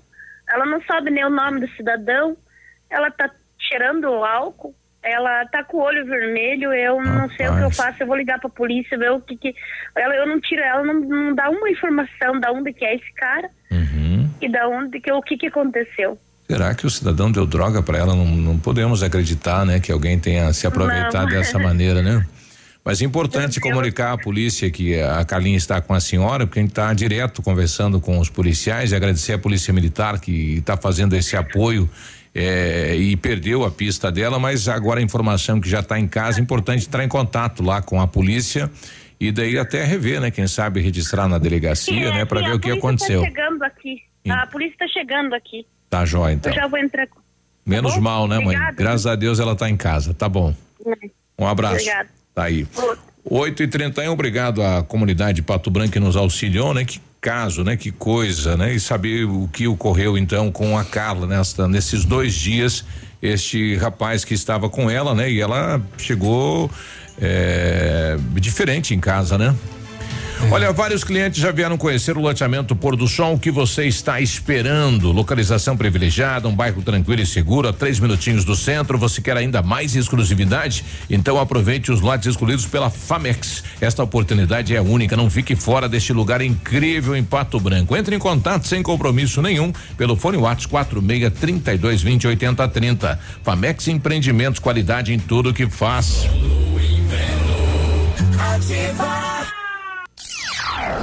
Ela 0.48 0.64
não 0.66 0.80
sabe 0.82 1.10
nem 1.10 1.24
o 1.24 1.30
nome 1.30 1.60
do 1.60 1.68
cidadão. 1.72 2.36
Ela 2.88 3.10
tá 3.10 3.30
cheirando 3.58 4.06
álcool. 4.24 4.74
Ela 5.02 5.44
tá 5.46 5.62
com 5.64 5.76
o 5.78 5.82
olho 5.82 6.04
vermelho. 6.06 6.72
Eu 6.72 7.02
não 7.02 7.28
sei 7.30 7.46
o 7.48 7.56
que 7.56 7.62
eu 7.62 7.70
faço. 7.70 8.02
Eu 8.02 8.06
vou 8.06 8.16
ligar 8.16 8.40
pra 8.40 8.48
polícia 8.48 8.96
ver 8.98 9.10
o 9.12 9.20
que 9.20 9.36
que. 9.36 9.54
Ela, 9.96 10.14
eu 10.16 10.26
não 10.26 10.40
tiro 10.40 10.62
ela, 10.62 10.82
não, 10.82 10.94
não 11.00 11.34
dá 11.34 11.48
uma 11.50 11.68
informação 11.70 12.40
da 12.40 12.50
onde 12.52 12.72
que 12.72 12.84
é 12.84 12.94
esse 12.96 13.12
cara 13.14 13.50
e 14.40 14.48
da 14.48 14.68
onde 14.68 15.00
que 15.00 15.12
o 15.12 15.22
que 15.22 15.36
que 15.36 15.46
aconteceu. 15.48 16.18
Será 16.48 16.74
que 16.74 16.86
o 16.86 16.90
cidadão 16.90 17.30
deu 17.30 17.44
droga 17.44 17.82
para 17.82 17.98
ela? 17.98 18.14
Não, 18.14 18.24
não 18.24 18.58
podemos 18.58 19.02
acreditar, 19.02 19.66
né, 19.66 19.80
que 19.80 19.90
alguém 19.90 20.18
tenha 20.18 20.52
se 20.52 20.66
aproveitado 20.66 21.24
Não. 21.24 21.30
dessa 21.30 21.58
maneira, 21.58 22.02
né? 22.02 22.24
Mas 22.84 23.02
é 23.02 23.04
importante 23.04 23.58
comunicar 23.58 24.12
à 24.12 24.18
polícia 24.18 24.70
que 24.70 25.00
a 25.00 25.24
Carlinha 25.24 25.56
está 25.56 25.80
com 25.80 25.92
a 25.92 25.98
senhora, 25.98 26.46
porque 26.46 26.60
a 26.60 26.62
gente 26.62 26.70
está 26.70 26.94
direto 26.94 27.42
conversando 27.42 28.00
com 28.00 28.20
os 28.20 28.30
policiais 28.30 28.92
e 28.92 28.94
agradecer 28.94 29.32
à 29.32 29.38
Polícia 29.38 29.74
Militar 29.74 30.20
que 30.20 30.58
está 30.58 30.76
fazendo 30.76 31.16
esse 31.16 31.36
apoio 31.36 31.90
eh, 32.32 32.94
e 32.94 33.16
perdeu 33.16 33.64
a 33.64 33.72
pista 33.72 34.12
dela, 34.12 34.38
mas 34.38 34.68
agora 34.68 35.00
a 35.00 35.02
informação 35.02 35.60
que 35.60 35.68
já 35.68 35.80
está 35.80 35.98
em 35.98 36.06
casa, 36.06 36.38
é 36.38 36.42
importante 36.42 36.86
entrar 36.86 37.02
em 37.02 37.08
contato 37.08 37.60
lá 37.60 37.82
com 37.82 38.00
a 38.00 38.06
polícia 38.06 38.70
e 39.18 39.32
daí 39.32 39.58
até 39.58 39.82
rever, 39.82 40.20
né? 40.20 40.30
Quem 40.30 40.46
sabe 40.46 40.80
registrar 40.80 41.26
na 41.26 41.38
delegacia, 41.38 42.12
né? 42.12 42.24
Para 42.24 42.40
ver 42.40 42.54
o 42.54 42.60
que 42.60 42.68
polícia 42.68 42.78
aconteceu. 42.78 43.20
Tá 43.22 43.26
chegando 43.26 43.62
aqui. 43.64 44.02
A 44.28 44.46
polícia 44.46 44.74
está 44.74 44.88
chegando 44.88 45.34
aqui. 45.34 45.66
Tá 45.88 46.04
jóia, 46.04 46.34
então. 46.34 46.52
Eu 46.52 46.56
já 46.56 46.66
vou 46.66 46.78
entrar. 46.78 47.06
Menos 47.64 47.94
bom? 47.94 48.00
mal, 48.00 48.28
né, 48.28 48.36
mãe? 48.36 48.54
Obrigada. 48.54 48.76
Graças 48.76 49.06
a 49.06 49.14
Deus 49.16 49.40
ela 49.40 49.56
tá 49.56 49.68
em 49.68 49.76
casa. 49.76 50.14
Tá 50.14 50.28
bom. 50.28 50.54
Um 51.38 51.46
abraço. 51.46 51.74
Obrigada. 51.76 52.08
Tá 52.34 52.44
aí. 52.44 52.66
8 53.28 53.62
e 53.62 53.66
31 53.66 54.12
obrigado 54.12 54.62
à 54.62 54.82
comunidade 54.82 55.36
de 55.36 55.42
Pato 55.42 55.70
Branco 55.70 55.92
que 55.92 55.98
nos 55.98 56.16
auxiliou, 56.16 56.72
né? 56.72 56.84
Que 56.84 57.00
caso, 57.20 57.64
né? 57.64 57.76
Que 57.76 57.90
coisa, 57.90 58.56
né? 58.56 58.72
E 58.72 58.78
saber 58.78 59.24
o 59.24 59.48
que 59.48 59.66
ocorreu 59.66 60.16
então 60.16 60.52
com 60.52 60.78
a 60.78 60.84
Carla 60.84 61.26
nesta, 61.26 61.66
nesses 61.66 62.04
dois 62.04 62.34
dias. 62.34 62.84
Este 63.20 63.74
rapaz 63.76 64.24
que 64.24 64.34
estava 64.34 64.68
com 64.68 64.88
ela, 64.88 65.14
né? 65.14 65.30
E 65.30 65.40
ela 65.40 65.82
chegou 65.98 66.70
é, 67.20 68.16
diferente 68.34 68.94
em 68.94 69.00
casa, 69.00 69.36
né? 69.36 69.54
Olha, 70.50 70.72
vários 70.72 71.02
clientes 71.02 71.40
já 71.40 71.50
vieram 71.50 71.76
conhecer 71.76 72.16
o 72.16 72.20
loteamento 72.20 72.76
Pôr 72.76 72.94
do 72.94 73.08
Sol. 73.08 73.34
O 73.34 73.38
que 73.38 73.50
você 73.50 73.86
está 73.86 74.20
esperando? 74.20 75.10
Localização 75.10 75.76
privilegiada, 75.76 76.46
um 76.46 76.54
bairro 76.54 76.82
tranquilo 76.82 77.22
e 77.22 77.26
seguro, 77.26 77.68
a 77.68 77.72
três 77.72 77.98
minutinhos 77.98 78.44
do 78.44 78.54
centro. 78.54 78.96
Você 78.98 79.20
quer 79.20 79.36
ainda 79.36 79.60
mais 79.60 79.96
exclusividade? 79.96 80.84
Então 81.10 81.40
aproveite 81.40 81.90
os 81.90 82.00
lotes 82.00 82.28
escolhidos 82.28 82.66
pela 82.66 82.90
Famex. 82.90 83.64
Esta 83.80 84.02
oportunidade 84.02 84.74
é 84.74 84.80
única. 84.80 85.16
Não 85.16 85.28
fique 85.28 85.56
fora 85.56 85.88
deste 85.88 86.12
lugar 86.12 86.40
incrível 86.40 87.16
em 87.16 87.24
Pato 87.24 87.58
Branco. 87.58 87.96
Entre 87.96 88.14
em 88.14 88.18
contato 88.18 88.68
sem 88.68 88.82
compromisso 88.82 89.42
nenhum 89.42 89.72
pelo 89.96 90.16
fone 90.16 90.36
WhatsApp 90.36 90.70
46 90.70 91.32
32 91.40 92.02
20 92.02 92.26
80 92.28 92.68
30. 92.68 93.20
Famex 93.42 93.88
Empreendimentos, 93.88 94.60
qualidade 94.60 95.12
em 95.12 95.18
tudo 95.18 95.52
que 95.52 95.66
faz. 95.68 96.26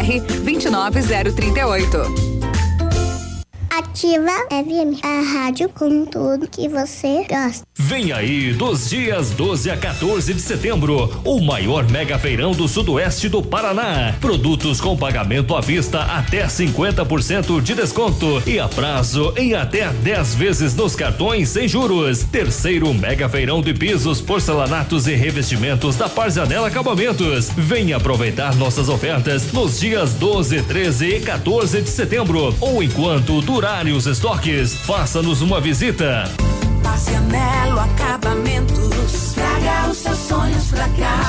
29038. 0.00 2.39
Ativa 3.80 4.30
FM, 4.50 5.02
a 5.02 5.22
rádio 5.22 5.70
com 5.70 6.04
tudo 6.04 6.46
que 6.46 6.68
você 6.68 7.24
gosta. 7.26 7.64
Vem 7.78 8.12
aí, 8.12 8.52
dos 8.52 8.90
dias 8.90 9.30
12 9.30 9.70
a 9.70 9.76
14 9.76 10.34
de 10.34 10.40
setembro, 10.40 11.10
o 11.24 11.40
maior 11.40 11.90
mega 11.90 12.18
feirão 12.18 12.52
do 12.52 12.68
sudoeste 12.68 13.30
do 13.30 13.42
Paraná. 13.42 14.14
Produtos 14.20 14.82
com 14.82 14.94
pagamento 14.98 15.56
à 15.56 15.62
vista 15.62 16.02
até 16.02 16.46
50% 16.46 17.62
de 17.62 17.74
desconto 17.74 18.42
e 18.46 18.58
a 18.60 18.68
prazo 18.68 19.32
em 19.34 19.54
até 19.54 19.88
10 19.88 20.34
vezes 20.34 20.74
nos 20.74 20.94
cartões 20.94 21.48
sem 21.48 21.66
juros. 21.66 22.22
Terceiro 22.24 22.92
mega 22.92 23.30
feirão 23.30 23.62
de 23.62 23.72
pisos, 23.72 24.20
porcelanatos 24.20 25.06
e 25.06 25.14
revestimentos 25.14 25.96
da 25.96 26.08
Parzanela 26.08 26.68
Acabamentos. 26.68 27.48
Venha 27.56 27.96
aproveitar 27.96 28.54
nossas 28.56 28.90
ofertas 28.90 29.50
nos 29.52 29.80
dias 29.80 30.12
12, 30.12 30.64
13 30.64 31.06
e 31.06 31.20
14 31.20 31.80
de 31.80 31.88
setembro 31.88 32.54
ou 32.60 32.82
enquanto 32.82 33.40
durarem 33.40 33.69
os 33.96 34.06
estoques. 34.06 34.74
Faça-nos 34.74 35.40
uma 35.42 35.60
visita. 35.60 36.24
Passianello 36.82 37.78
Acabamentos. 37.78 39.32
Traga 39.34 39.88
os 39.88 39.96
seus 39.96 40.18
sonhos 40.18 40.70
pra 40.70 40.88
cá. 40.88 41.20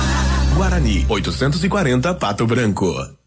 Guarani, 0.55 1.05
840 1.07 2.13
Pato 2.15 2.47
Branco. 2.47 3.20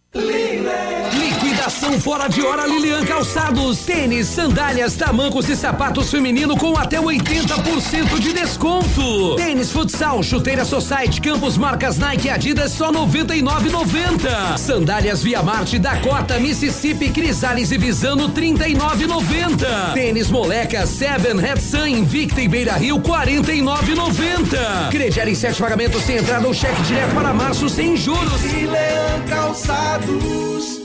Liquidação 1.64 1.98
fora 1.98 2.28
de 2.28 2.42
hora 2.42 2.66
Lilian 2.66 3.06
Calçados. 3.06 3.86
Tênis, 3.86 4.26
sandálias, 4.26 4.96
tamancos 4.96 5.48
e 5.48 5.56
sapatos 5.56 6.10
feminino 6.10 6.58
com 6.58 6.76
até 6.76 7.00
80% 7.00 8.18
de 8.18 8.34
desconto. 8.34 9.36
Tênis 9.36 9.70
futsal, 9.72 10.22
chuteira 10.22 10.62
Society, 10.62 11.22
Campos, 11.22 11.56
marcas 11.56 11.96
Nike 11.96 12.26
e 12.26 12.30
Adidas 12.30 12.72
só 12.72 12.92
99,90. 12.92 14.58
Sandálias 14.58 15.22
Via 15.22 15.42
Marte, 15.42 15.78
Dakota, 15.78 16.38
Mississippi, 16.38 17.08
Crisales 17.08 17.72
e 17.72 17.78
Visano 17.78 18.28
39,90. 18.28 19.94
Tênis 19.94 20.30
Moleca, 20.30 20.86
Seven, 20.86 21.38
Red 21.38 21.62
Sun, 21.62 21.86
Invicta 21.86 22.42
e 22.42 22.48
Beira 22.48 22.74
Rio 22.74 22.98
49,90. 22.98 24.90
Crediar 24.90 25.28
em 25.28 25.34
sete 25.34 25.62
pagamentos 25.62 26.02
sem 26.02 26.18
entrada 26.18 26.46
ou 26.46 26.52
cheque 26.52 26.82
direto 26.82 27.14
para 27.14 27.32
março 27.32 27.70
sem 27.70 27.96
juros. 27.96 28.42
Leão 28.42 29.22
Calçados. 29.26 30.83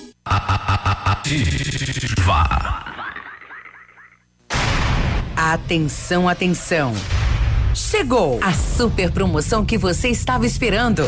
Atenção, 5.35 6.27
atenção. 6.27 6.93
Chegou 7.73 8.39
a 8.41 8.51
super 8.53 9.11
promoção 9.11 9.63
que 9.63 9.77
você 9.77 10.09
estava 10.09 10.45
esperando. 10.45 11.05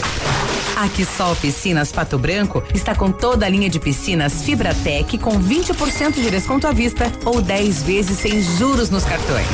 A 0.78 0.88
Quissol 0.88 1.36
Piscinas 1.36 1.92
Pato 1.92 2.18
Branco 2.18 2.64
está 2.74 2.96
com 2.96 3.12
toda 3.12 3.46
a 3.46 3.50
linha 3.50 3.70
de 3.70 3.80
piscinas 3.80 4.42
Fibratec 4.44 5.18
com 5.18 5.40
20% 5.40 6.14
de 6.14 6.32
desconto 6.32 6.66
à 6.66 6.72
vista 6.72 7.12
ou 7.26 7.42
10 7.42 7.84
vezes 7.84 8.18
sem 8.20 8.42
juros 8.42 8.90
nos 8.90 9.04
cartões. 9.04 9.48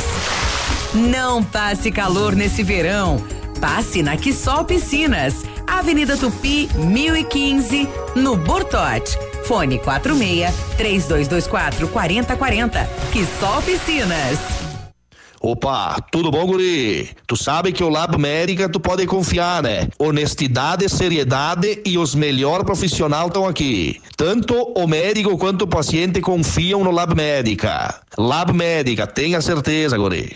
Não 0.94 1.44
passe 1.44 1.92
calor 1.92 2.36
nesse 2.36 2.64
verão. 2.64 3.18
Passe 3.60 4.04
na 4.04 4.16
Quissol 4.16 4.64
Piscinas, 4.64 5.44
Avenida 5.68 6.18
Tupi, 6.18 6.70
1015, 6.76 7.88
no 8.16 8.36
Bortote. 8.36 9.18
Fone 9.44 9.78
46 9.80 10.54
3224 10.78 11.88
4040. 11.90 12.90
Quissol 13.12 13.62
Piscinas. 13.62 14.40
Opa, 15.40 15.96
tudo 16.12 16.32
bom, 16.32 16.46
guri? 16.48 17.10
Tu 17.28 17.36
sabe 17.36 17.72
que 17.72 17.84
o 17.84 17.90
Lab 17.90 18.18
Médica 18.18 18.68
tu 18.68 18.80
pode 18.80 19.06
confiar, 19.06 19.62
né? 19.62 19.88
Honestidade, 20.00 20.90
seriedade 20.90 21.82
e 21.86 21.98
os 21.98 22.16
melhores 22.16 22.66
profissionais 22.66 23.28
estão 23.28 23.48
aqui. 23.48 24.02
Tanto 24.16 24.56
o 24.76 24.88
médico 24.88 25.38
quanto 25.38 25.62
o 25.64 25.68
paciente 25.68 26.20
confiam 26.22 26.84
no 26.84 26.90
Lab 26.90 27.16
Médica. 27.16 28.02
Lab 28.18 28.52
Médica, 28.52 29.06
tenha 29.06 29.40
certeza, 29.40 29.96
guri. 29.96 30.36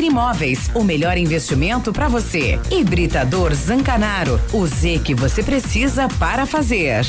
Imóveis. 0.03 0.69
O 0.73 0.83
melhor 0.83 1.17
investimento 1.17 1.91
para 1.91 2.07
você. 2.07 2.59
Hibridador 2.69 3.53
Zancanaro. 3.53 4.39
O 4.53 4.65
Z 4.67 5.01
que 5.03 5.13
você 5.13 5.43
precisa 5.43 6.07
para 6.19 6.45
fazer. 6.45 7.05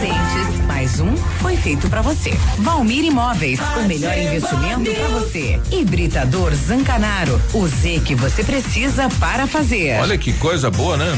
Dentes, 0.00 0.66
mais 0.66 0.98
um 1.00 1.16
foi 1.16 1.56
feito 1.56 1.88
para 1.88 2.02
você. 2.02 2.30
Valmir 2.58 3.04
Imóveis, 3.04 3.60
o 3.76 3.86
melhor 3.86 4.16
investimento 4.18 4.90
para 4.92 5.08
você. 5.08 5.60
Hibridador 5.70 6.52
Zancanaro, 6.54 7.40
o 7.54 7.68
Z 7.68 8.02
que 8.04 8.14
você 8.14 8.42
precisa 8.42 9.08
para 9.20 9.46
fazer. 9.46 10.00
Olha 10.00 10.18
que 10.18 10.32
coisa 10.32 10.70
boa, 10.70 10.96
né? 10.96 11.12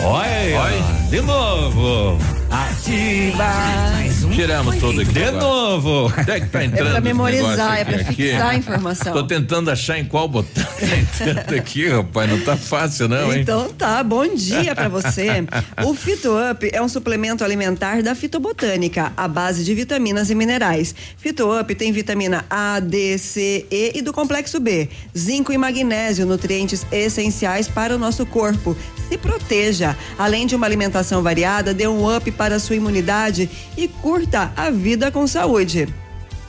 Olha, 0.00 0.58
Olha. 0.60 1.08
de 1.10 1.20
novo. 1.20 2.18
Ativa. 2.50 3.52
Tiramos 4.34 4.76
tudo 4.76 5.00
aqui. 5.00 5.12
De 5.12 5.24
agora. 5.24 5.42
novo. 5.44 6.12
Onde 6.16 6.30
é 6.30 6.40
que 6.40 6.46
tá 6.46 6.64
entrando? 6.64 6.88
É 6.88 6.92
pra 6.92 7.00
memorizar, 7.00 7.78
é 7.78 7.84
pra 7.84 7.96
aqui? 7.96 8.14
fixar 8.14 8.48
a 8.50 8.54
informação. 8.54 9.12
Tô 9.12 9.24
tentando 9.26 9.70
achar 9.70 9.98
em 9.98 10.04
qual 10.04 10.28
botão 10.28 10.62
tá 10.78 10.96
entrando 10.96 11.54
aqui, 11.54 11.88
rapaz. 11.88 12.30
Não 12.30 12.40
tá 12.40 12.56
fácil, 12.56 13.08
não, 13.08 13.32
hein? 13.32 13.40
Então 13.40 13.72
tá, 13.72 14.02
bom 14.04 14.26
dia 14.34 14.74
pra 14.74 14.88
você. 14.88 15.44
O 15.84 15.94
Fito 15.94 16.30
Up 16.50 16.68
é 16.72 16.80
um 16.80 16.88
suplemento 16.88 17.42
alimentar 17.42 18.02
da 18.02 18.14
fitobotânica, 18.14 19.12
à 19.16 19.26
base 19.26 19.64
de 19.64 19.74
vitaminas 19.74 20.30
e 20.30 20.34
minerais. 20.34 20.94
Fito 21.16 21.58
Up 21.58 21.74
tem 21.74 21.90
vitamina 21.92 22.44
A, 22.48 22.78
D, 22.80 23.18
C, 23.18 23.66
E 23.70 23.92
e 23.96 24.02
do 24.02 24.12
complexo 24.12 24.60
B, 24.60 24.88
zinco 25.16 25.52
e 25.52 25.58
magnésio, 25.58 26.26
nutrientes 26.26 26.86
essenciais 26.92 27.66
para 27.68 27.94
o 27.94 27.98
nosso 27.98 28.24
corpo. 28.26 28.76
Se 29.08 29.16
proteja. 29.16 29.75
Além 30.18 30.46
de 30.46 30.54
uma 30.54 30.66
alimentação 30.66 31.22
variada, 31.22 31.74
dê 31.74 31.86
um 31.86 32.14
up 32.14 32.30
para 32.32 32.58
sua 32.58 32.76
imunidade 32.76 33.50
e 33.76 33.88
curta 33.88 34.52
a 34.56 34.70
vida 34.70 35.10
com 35.10 35.26
saúde. 35.26 35.88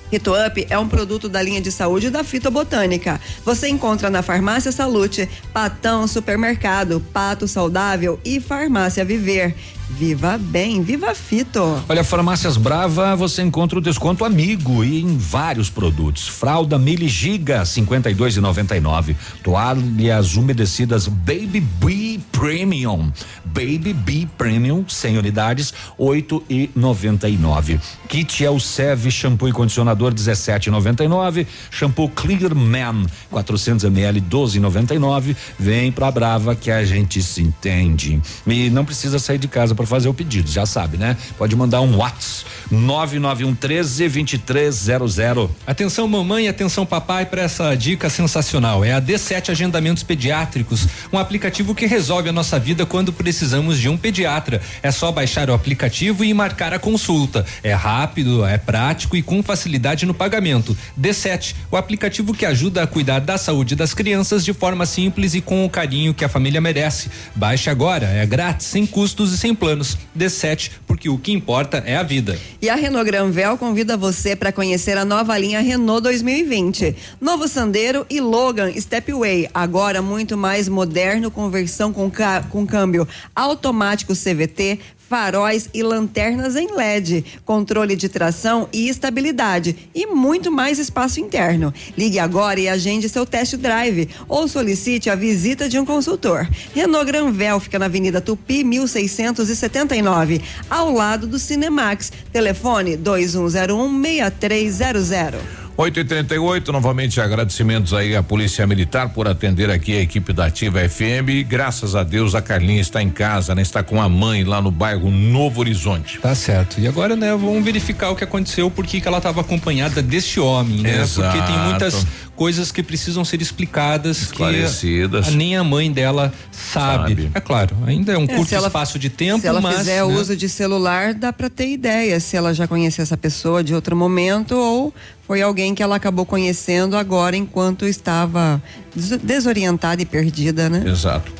Fito 0.09 0.31
Up 0.33 0.65
é 0.69 0.79
um 0.79 0.87
produto 0.87 1.27
da 1.27 1.41
linha 1.41 1.59
de 1.59 1.69
saúde 1.71 2.09
da 2.09 2.23
Fitobotânica. 2.23 3.19
Você 3.43 3.67
encontra 3.67 4.09
na 4.09 4.21
Farmácia 4.21 4.71
Salute, 4.71 5.27
Patão 5.51 6.07
Supermercado, 6.07 7.03
Pato 7.11 7.47
Saudável 7.47 8.17
e 8.23 8.39
Farmácia 8.39 9.03
Viver. 9.03 9.53
Viva 9.89 10.37
bem, 10.37 10.81
viva 10.81 11.15
Fito. 11.15 11.81
Olha, 11.87 12.03
Farmácias 12.03 12.57
Brava, 12.57 13.15
você 13.15 13.41
encontra 13.41 13.79
o 13.79 13.81
desconto 13.81 14.25
amigo 14.25 14.83
e 14.83 15.01
em 15.01 15.17
vários 15.17 15.69
produtos. 15.69 16.27
Fralda 16.27 16.77
Mili 16.77 17.07
Giga, 17.07 17.63
52,99. 17.63 19.15
Toalhas 19.43 20.35
umedecidas 20.35 21.07
Baby 21.07 21.61
Bee 21.61 22.06
Premium. 22.31 23.11
Baby 23.45 23.93
Bee 23.93 24.27
Premium, 24.37 24.85
100 24.87 25.17
unidades, 25.17 25.73
8,99. 25.99 27.79
Kit 28.07 28.43
Elsev 28.43 29.09
shampoo 29.09 29.47
e 29.47 29.51
condicionador 29.51 30.13
17,99. 30.13 31.47
Shampoo 31.71 32.09
Clear 32.09 32.53
Man, 32.53 33.05
400 33.29 33.85
ml, 33.85 34.21
12,99. 34.21 35.35
Vem 35.57 35.91
pra 35.91 36.11
Brava 36.11 36.55
que 36.55 36.71
a 36.71 36.83
gente 36.83 37.21
se 37.21 37.41
entende. 37.41 38.21
E 38.45 38.69
não 38.69 38.85
precisa 38.85 39.19
sair 39.19 39.37
de 39.37 39.47
casa 39.47 39.73
para 39.73 39.85
fazer 39.85 40.09
o 40.09 40.13
pedido, 40.13 40.49
já 40.49 40.65
sabe, 40.65 40.97
né? 40.97 41.17
Pode 41.37 41.55
mandar 41.55 41.81
um 41.81 41.97
WhatsApp 41.97 42.56
991 42.69 43.55
13 43.55 44.09
2300. 44.09 45.49
Atenção 45.65 46.07
mamãe 46.07 46.47
atenção 46.47 46.85
papai 46.85 47.25
para 47.25 47.41
essa 47.41 47.73
dica 47.75 48.09
sensacional. 48.09 48.83
É 48.83 48.93
a 48.93 49.01
D7 49.01 49.49
Agendamentos 49.49 50.03
Pediátricos, 50.03 50.87
um 51.11 51.17
aplicativo 51.17 51.73
que 51.73 51.85
resolve 51.85 52.29
a 52.29 52.33
nossa 52.33 52.59
vida 52.59 52.85
quando 52.85 53.13
precisamos 53.13 53.79
de 53.79 53.89
um 53.89 53.97
pediatra. 53.97 54.61
É 54.83 54.91
só 54.91 55.11
baixar 55.11 55.49
o 55.49 55.53
aplicativo 55.53 56.23
e 56.23 56.33
marcar 56.33 56.73
a 56.73 56.79
consulta. 56.79 57.45
É 57.63 57.73
rápido, 57.73 58.45
é 58.45 58.57
prático 58.57 59.15
e 59.15 59.21
com 59.21 59.41
facilidade 59.41 60.05
no 60.05 60.13
pagamento. 60.13 60.77
D7, 60.99 61.55
o 61.71 61.77
aplicativo 61.77 62.33
que 62.33 62.45
ajuda 62.45 62.83
a 62.83 62.87
cuidar 62.87 63.19
da 63.19 63.37
saúde 63.37 63.75
das 63.75 63.93
crianças 63.93 64.43
de 64.43 64.53
forma 64.53 64.85
simples 64.85 65.33
e 65.33 65.41
com 65.41 65.65
o 65.65 65.69
carinho 65.69 66.13
que 66.13 66.25
a 66.25 66.29
família 66.29 66.59
merece. 66.59 67.09
Baixe 67.35 67.69
agora, 67.69 68.07
é 68.07 68.25
grátis, 68.25 68.67
sem 68.67 68.85
custos 68.85 69.33
e 69.33 69.37
sem 69.37 69.55
planos. 69.55 69.97
D7, 70.17 70.71
porque 70.85 71.09
o 71.09 71.17
que 71.17 71.31
importa 71.31 71.83
é 71.85 71.95
a 71.95 72.03
vida. 72.03 72.37
E 72.59 72.71
a 72.71 72.75
Renault 72.75 73.05
Granvel 73.05 73.55
convida 73.55 73.95
você 73.95 74.35
para 74.35 74.51
conhecer 74.51 74.97
a 74.97 75.05
nova 75.05 75.37
linha 75.37 75.61
Renault 75.61 76.01
2020. 76.01 76.95
Novo 77.21 77.47
Sandero 77.47 78.03
e 78.09 78.19
Logan 78.19 78.73
Stepway, 78.73 79.47
agora 79.53 80.01
muito 80.01 80.35
mais 80.35 80.67
moderno, 80.67 81.29
com 81.29 81.51
versão 81.51 81.93
com, 81.93 82.11
com 82.49 82.65
câmbio 82.65 83.07
automático 83.35 84.13
CVT, 84.13 84.79
faróis 85.07 85.69
e 85.73 85.81
lanternas 85.83 86.55
em 86.55 86.75
LED, 86.75 87.23
controle 87.45 87.95
de 87.95 88.09
tração 88.09 88.67
e 88.73 88.89
estabilidade 88.89 89.89
e 89.93 90.05
muito 90.05 90.51
mais 90.51 90.79
espaço 90.79 91.19
interno. 91.19 91.73
Ligue 91.97 92.19
agora 92.19 92.59
e 92.59 92.67
agende 92.67 93.07
seu 93.09 93.25
test 93.25 93.55
drive 93.55 94.09
ou 94.27 94.47
solicite 94.47 95.09
a 95.09 95.15
visita 95.15 95.69
de 95.69 95.79
um 95.79 95.85
consultor. 95.85 96.47
Renault 96.73 97.05
Granvel 97.05 97.59
fica 97.59 97.79
na 97.79 97.85
Avenida 97.85 98.19
Tupi, 98.19 98.63
1679, 98.63 100.41
ao 100.69 100.91
lado 100.91 101.27
do 101.27 101.39
Cinemax. 101.39 102.11
Telefone 102.31 102.97
2101 102.97 104.01
6300. 104.01 105.66
8 105.79 105.99
e 105.99 106.03
38 106.03 106.71
novamente 106.71 107.21
agradecimentos 107.21 107.93
aí 107.93 108.15
à 108.15 108.23
Polícia 108.23 108.65
Militar 108.65 109.09
por 109.09 109.27
atender 109.27 109.69
aqui 109.69 109.95
a 109.95 110.01
equipe 110.01 110.33
da 110.33 110.47
Ativa 110.47 110.79
FM. 110.89 111.29
E 111.29 111.43
graças 111.43 111.95
a 111.95 112.03
Deus 112.03 112.33
a 112.33 112.41
Carlinha 112.41 112.81
está 112.81 112.99
em 112.99 113.11
casa, 113.11 113.53
né? 113.53 113.61
Está 113.61 113.83
com 113.83 114.01
a 114.01 114.09
mãe 114.09 114.43
lá 114.43 114.59
no 114.59 114.71
bairro 114.71 115.11
Novo 115.11 115.59
Horizonte. 115.59 116.17
Tá 116.17 116.33
certo. 116.33 116.79
E 116.79 116.87
agora, 116.87 117.15
né, 117.15 117.29
vamos 117.29 117.63
verificar 117.63 118.09
o 118.09 118.15
que 118.15 118.23
aconteceu, 118.23 118.71
porque 118.71 118.99
que 118.99 119.07
ela 119.07 119.17
estava 119.17 119.41
acompanhada 119.41 120.01
deste 120.01 120.39
homem, 120.39 120.81
né? 120.81 120.99
Exato. 120.99 121.37
Porque 121.37 121.45
tem 121.45 121.59
muitas 121.59 122.07
coisas 122.37 122.71
que 122.71 122.81
precisam 122.81 123.25
ser 123.25 123.41
explicadas 123.41 124.21
Esclarecidas. 124.21 125.27
que 125.27 125.35
nem 125.35 125.57
a 125.57 125.63
mãe 125.63 125.91
dela 125.91 126.31
sabe. 126.51 126.97
Sabe. 127.15 127.31
É 127.33 127.39
claro, 127.41 127.75
ainda 127.85 128.13
é 128.13 128.17
um 128.17 128.23
É, 128.23 128.27
curto 128.27 128.53
ela- 128.53 128.67
espaço 128.67 128.97
de 128.99 129.09
tempo, 129.09 129.41
Se 129.41 129.47
ela 129.47 129.59
mas 129.59 129.79
fizer 129.79 129.97
né? 129.97 130.03
uso 130.03 130.35
de 130.37 130.47
celular, 130.47 131.13
dá 131.13 131.33
para 131.33 131.49
ter 131.49 131.67
ideia 131.69 132.19
se 132.19 132.37
ela 132.37 132.53
já 132.53 132.67
conhecia 132.67 133.01
essa 133.01 133.17
pessoa 133.17 133.63
de 133.63 133.73
outro 133.73 133.95
momento 133.95 134.51
ou 134.55 134.93
foi 135.25 135.41
alguém 135.41 135.73
que 135.75 135.81
ela 135.83 135.95
acabou 135.97 136.25
conhecendo 136.25 136.95
agora 136.95 137.35
enquanto 137.35 137.85
estava 137.85 138.61
des- 138.95 139.17
desorientada 139.17 140.01
e 140.01 140.05
perdida, 140.05 140.69
né? 140.69 140.83
Exato. 140.87 141.31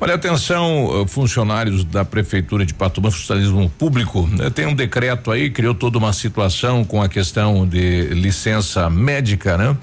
Olha, 0.00 0.14
atenção, 0.14 1.02
eh, 1.04 1.08
funcionários 1.08 1.82
da 1.84 2.04
Prefeitura 2.04 2.66
de 2.66 2.74
Pato 2.74 3.00
Branco, 3.00 3.16
funcionalismo 3.16 3.70
público, 3.78 4.26
né, 4.26 4.50
tem 4.50 4.66
um 4.66 4.74
decreto 4.74 5.30
aí, 5.30 5.48
criou 5.48 5.74
toda 5.74 5.96
uma 5.96 6.12
situação 6.12 6.84
com 6.84 7.00
a 7.02 7.08
questão 7.08 7.66
de 7.66 8.08
licença 8.08 8.90
médica, 8.90 9.56
né? 9.56 9.74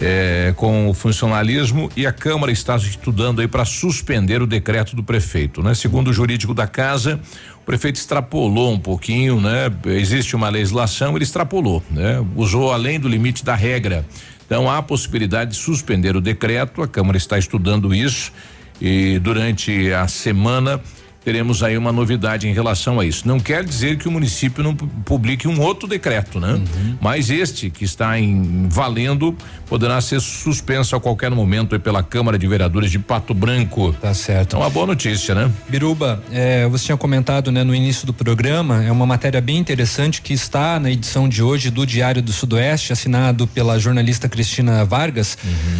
Eh, 0.00 0.52
com 0.56 0.88
o 0.88 0.94
funcionalismo 0.94 1.90
e 1.96 2.06
a 2.06 2.12
Câmara 2.12 2.52
está 2.52 2.76
estudando 2.76 3.40
aí 3.40 3.48
para 3.48 3.64
suspender 3.64 4.40
o 4.40 4.46
decreto 4.46 4.94
do 4.94 5.02
prefeito, 5.02 5.60
né? 5.60 5.74
Segundo 5.74 6.08
o 6.08 6.12
jurídico 6.12 6.54
da 6.54 6.68
casa, 6.68 7.18
o 7.60 7.64
prefeito 7.66 7.96
extrapolou 7.96 8.72
um 8.72 8.78
pouquinho, 8.78 9.40
né? 9.40 9.68
Existe 9.86 10.36
uma 10.36 10.48
legislação, 10.50 11.16
ele 11.16 11.24
extrapolou, 11.24 11.82
né? 11.90 12.24
Usou 12.36 12.70
além 12.70 13.00
do 13.00 13.08
limite 13.08 13.44
da 13.44 13.56
regra. 13.56 14.06
Então 14.46 14.70
há 14.70 14.78
a 14.78 14.82
possibilidade 14.82 15.50
de 15.50 15.56
suspender 15.56 16.14
o 16.14 16.20
decreto, 16.20 16.80
a 16.80 16.86
Câmara 16.86 17.18
está 17.18 17.36
estudando 17.36 17.92
isso 17.92 18.32
e 18.80 19.18
durante 19.18 19.92
a 19.92 20.06
semana 20.06 20.80
teremos 21.24 21.62
aí 21.62 21.76
uma 21.76 21.92
novidade 21.92 22.48
em 22.48 22.54
relação 22.54 22.98
a 22.98 23.04
isso. 23.04 23.28
Não 23.28 23.38
quer 23.38 23.62
dizer 23.62 23.98
que 23.98 24.08
o 24.08 24.10
município 24.10 24.62
não 24.64 24.74
pu- 24.74 24.86
publique 25.04 25.46
um 25.46 25.60
outro 25.60 25.86
decreto, 25.86 26.40
né? 26.40 26.58
Mas 27.02 27.28
este 27.28 27.68
que 27.68 27.84
está 27.84 28.18
em 28.18 28.66
valendo 28.70 29.36
poderá 29.68 30.00
ser 30.00 30.20
suspenso 30.20 30.96
a 30.96 31.00
qualquer 31.00 31.30
momento 31.30 31.78
pela 31.78 32.02
Câmara 32.02 32.38
de 32.38 32.46
Vereadores 32.46 32.90
de 32.90 32.98
Pato 32.98 33.34
Branco. 33.34 33.92
Tá 34.00 34.14
certo. 34.14 34.56
É 34.56 34.58
uma 34.58 34.70
boa 34.70 34.86
notícia, 34.86 35.34
né? 35.34 35.50
Biruba, 35.68 36.22
é, 36.32 36.66
você 36.68 36.86
tinha 36.86 36.96
comentado 36.96 37.52
né, 37.52 37.62
no 37.62 37.74
início 37.74 38.06
do 38.06 38.12
programa, 38.12 38.82
é 38.82 38.90
uma 38.90 39.06
matéria 39.06 39.40
bem 39.40 39.58
interessante 39.58 40.22
que 40.22 40.32
está 40.32 40.80
na 40.80 40.90
edição 40.90 41.28
de 41.28 41.42
hoje 41.42 41.70
do 41.70 41.86
Diário 41.86 42.22
do 42.22 42.32
Sudoeste, 42.32 42.92
assinado 42.92 43.46
pela 43.46 43.78
jornalista 43.78 44.28
Cristina 44.28 44.84
Vargas, 44.84 45.36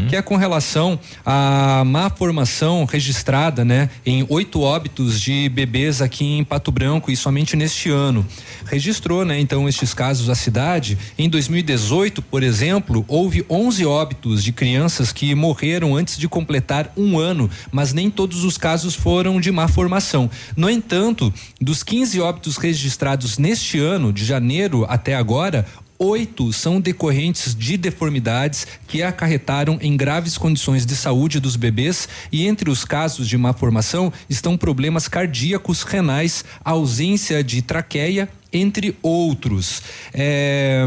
que 0.09 0.17
é 0.17 0.23
com 0.23 0.37
relação 0.37 0.99
à 1.25 1.83
má 1.85 2.11
formação 2.11 2.85
registrada 2.85 3.65
né, 3.65 3.89
em 4.05 4.25
oito 4.29 4.61
óbitos 4.61 5.21
de 5.21 5.49
bebês 5.49 6.03
aqui 6.03 6.25
em 6.25 6.45
Pato 6.45 6.71
Branco 6.71 7.11
e 7.11 7.17
somente 7.17 7.57
neste 7.57 7.91
ano. 7.91 8.27
Registrou, 8.67 9.25
né, 9.25 9.41
então, 9.41 9.69
estes 9.69 9.95
casos 9.95 10.29
a 10.29 10.35
cidade. 10.35 10.99
Em 11.19 11.29
2018, 11.29 12.21
por 12.23 12.43
exemplo, 12.43 13.05
houve 13.09 13.45
11 13.49 13.78
óbitos 13.85 14.43
de 14.43 14.53
crianças 14.53 15.13
que 15.13 15.35
morreram 15.35 15.97
antes 15.97 16.17
de 16.17 16.29
completar 16.29 16.93
um 16.97 17.19
ano, 17.19 17.51
mas 17.71 17.93
nem 17.93 18.11
todos 18.11 18.45
os 18.45 18.59
casos 18.59 18.95
foram 18.95 19.41
de 19.41 19.51
má 19.51 19.69
formação. 19.69 20.31
No 20.57 20.69
entanto, 20.69 21.33
dos 21.61 21.83
15 21.83 22.21
óbitos 22.21 22.57
registrados 22.57 23.39
neste 23.39 23.79
ano, 23.79 24.13
de 24.13 24.25
janeiro 24.25 24.85
até 24.89 25.15
agora, 25.15 25.67
Oito 26.01 26.53
são 26.53 26.81
decorrentes 26.81 27.57
de 27.57 27.77
deformidades 27.77 28.69
que 28.87 29.03
acarretaram 29.03 29.79
em 29.83 29.97
graves 29.97 30.39
condições 30.39 30.87
de 30.87 30.95
saúde 30.95 31.41
dos 31.41 31.57
bebês 31.57 32.09
e 32.31 32.47
entre 32.47 32.71
os 32.71 32.85
casos 32.85 33.29
de 33.29 33.37
má 33.37 33.53
formação 33.53 34.13
estão 34.31 34.57
problemas 34.57 35.09
cardíacos, 35.09 35.83
renais, 35.83 36.45
ausência 36.65 37.43
de 37.43 37.63
traqueia, 37.63 38.29
entre 38.53 38.97
outros. 39.03 39.83
É, 40.15 40.87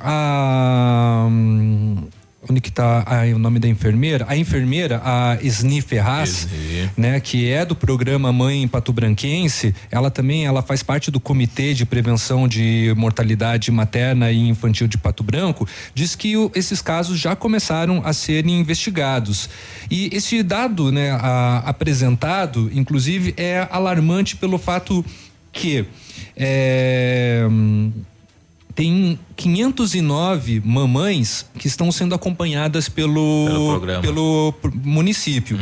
a, 0.00 1.28
hum, 1.30 2.08
onde 2.48 2.60
que 2.60 2.70
tá 2.70 3.04
o 3.34 3.38
nome 3.38 3.58
da 3.58 3.66
enfermeira? 3.68 4.24
A 4.28 4.36
enfermeira, 4.36 5.00
a 5.04 5.38
Esni 5.42 5.80
Ferraz, 5.82 6.46
né, 6.96 7.18
que 7.20 7.50
é 7.50 7.64
do 7.64 7.74
programa 7.74 8.32
Mãe 8.32 8.66
Patobranquense, 8.68 9.74
ela 9.90 10.10
também 10.10 10.46
ela 10.46 10.62
faz 10.62 10.82
parte 10.82 11.10
do 11.10 11.18
Comitê 11.18 11.74
de 11.74 11.84
Prevenção 11.84 12.46
de 12.46 12.94
Mortalidade 12.96 13.70
Materna 13.72 14.30
e 14.30 14.48
Infantil 14.48 14.86
de 14.86 14.96
Pato 14.96 15.22
Branco, 15.22 15.66
diz 15.94 16.14
que 16.14 16.36
o- 16.36 16.50
esses 16.54 16.80
casos 16.80 17.18
já 17.18 17.34
começaram 17.34 18.02
a 18.04 18.12
serem 18.12 18.60
investigados. 18.60 19.48
E 19.90 20.08
esse 20.12 20.42
dado, 20.42 20.92
né, 20.92 21.10
a- 21.10 21.62
apresentado, 21.66 22.70
inclusive, 22.72 23.34
é 23.36 23.66
alarmante 23.70 24.36
pelo 24.36 24.58
fato 24.58 25.04
que 25.52 25.84
é, 26.36 27.42
tem 28.78 29.18
509 29.34 30.62
mamães 30.64 31.44
que 31.58 31.66
estão 31.66 31.90
sendo 31.90 32.14
acompanhadas 32.14 32.88
pelo 32.88 33.46
Pelo 33.48 33.68
programa. 33.70 34.02
pelo 34.02 34.54
município. 34.84 35.58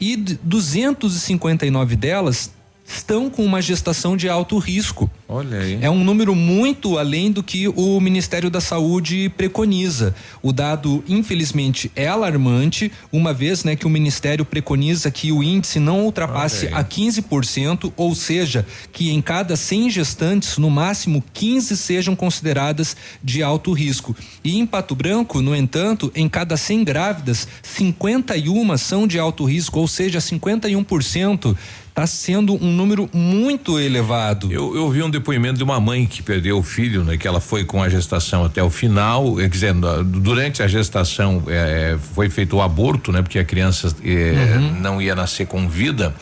E 0.00 0.14
d- 0.16 0.38
259 0.40 1.96
delas 1.96 2.52
estão 2.86 3.30
com 3.30 3.44
uma 3.44 3.62
gestação 3.62 4.16
de 4.16 4.28
alto 4.28 4.58
risco. 4.58 5.10
Olha 5.26 5.58
aí. 5.58 5.78
É 5.80 5.90
um 5.90 6.04
número 6.04 6.34
muito 6.34 6.98
além 6.98 7.32
do 7.32 7.42
que 7.42 7.66
o 7.68 7.98
Ministério 7.98 8.50
da 8.50 8.60
Saúde 8.60 9.30
preconiza. 9.36 10.14
O 10.42 10.52
dado, 10.52 11.02
infelizmente, 11.08 11.90
é 11.96 12.06
alarmante, 12.06 12.92
uma 13.10 13.32
vez 13.32 13.64
né, 13.64 13.74
que 13.74 13.86
o 13.86 13.90
Ministério 13.90 14.44
preconiza 14.44 15.10
que 15.10 15.32
o 15.32 15.42
índice 15.42 15.80
não 15.80 16.04
ultrapasse 16.04 16.68
a 16.68 16.84
15%, 16.84 17.92
ou 17.96 18.14
seja, 18.14 18.66
que 18.92 19.10
em 19.10 19.22
cada 19.22 19.56
100 19.56 19.90
gestantes, 19.90 20.58
no 20.58 20.68
máximo 20.68 21.24
15 21.32 21.76
sejam 21.76 22.14
consideradas 22.14 22.96
de 23.22 23.42
alto 23.42 23.72
risco. 23.72 24.14
E 24.42 24.58
em 24.58 24.66
Pato 24.66 24.94
Branco, 24.94 25.40
no 25.40 25.56
entanto, 25.56 26.12
em 26.14 26.28
cada 26.28 26.56
100 26.56 26.84
grávidas, 26.84 27.48
51 27.62 28.76
são 28.76 29.06
de 29.06 29.18
alto 29.18 29.44
risco, 29.44 29.80
ou 29.80 29.88
seja, 29.88 30.18
51% 30.18 31.56
está 31.94 32.08
sendo 32.08 32.54
um 32.54 32.72
número 32.72 33.08
muito 33.12 33.78
elevado. 33.78 34.52
Eu, 34.52 34.74
eu 34.74 34.90
vi 34.90 35.00
um 35.00 35.08
depoimento 35.08 35.58
de 35.58 35.62
uma 35.62 35.78
mãe 35.78 36.04
que 36.06 36.24
perdeu 36.24 36.58
o 36.58 36.62
filho, 36.62 37.04
né? 37.04 37.16
Que 37.16 37.28
ela 37.28 37.40
foi 37.40 37.64
com 37.64 37.80
a 37.80 37.88
gestação 37.88 38.44
até 38.44 38.60
o 38.60 38.68
final, 38.68 39.36
quer 39.36 39.48
dizer, 39.48 39.72
durante 40.04 40.60
a 40.60 40.66
gestação 40.66 41.40
eh, 41.46 41.96
foi 42.12 42.28
feito 42.28 42.56
o 42.56 42.62
aborto, 42.62 43.12
né? 43.12 43.22
Porque 43.22 43.38
a 43.38 43.44
criança 43.44 43.94
eh, 44.04 44.56
Uhum. 44.56 44.80
não 44.80 45.00
ia 45.00 45.14
nascer 45.14 45.46
com 45.46 45.68
vida, 45.68 46.12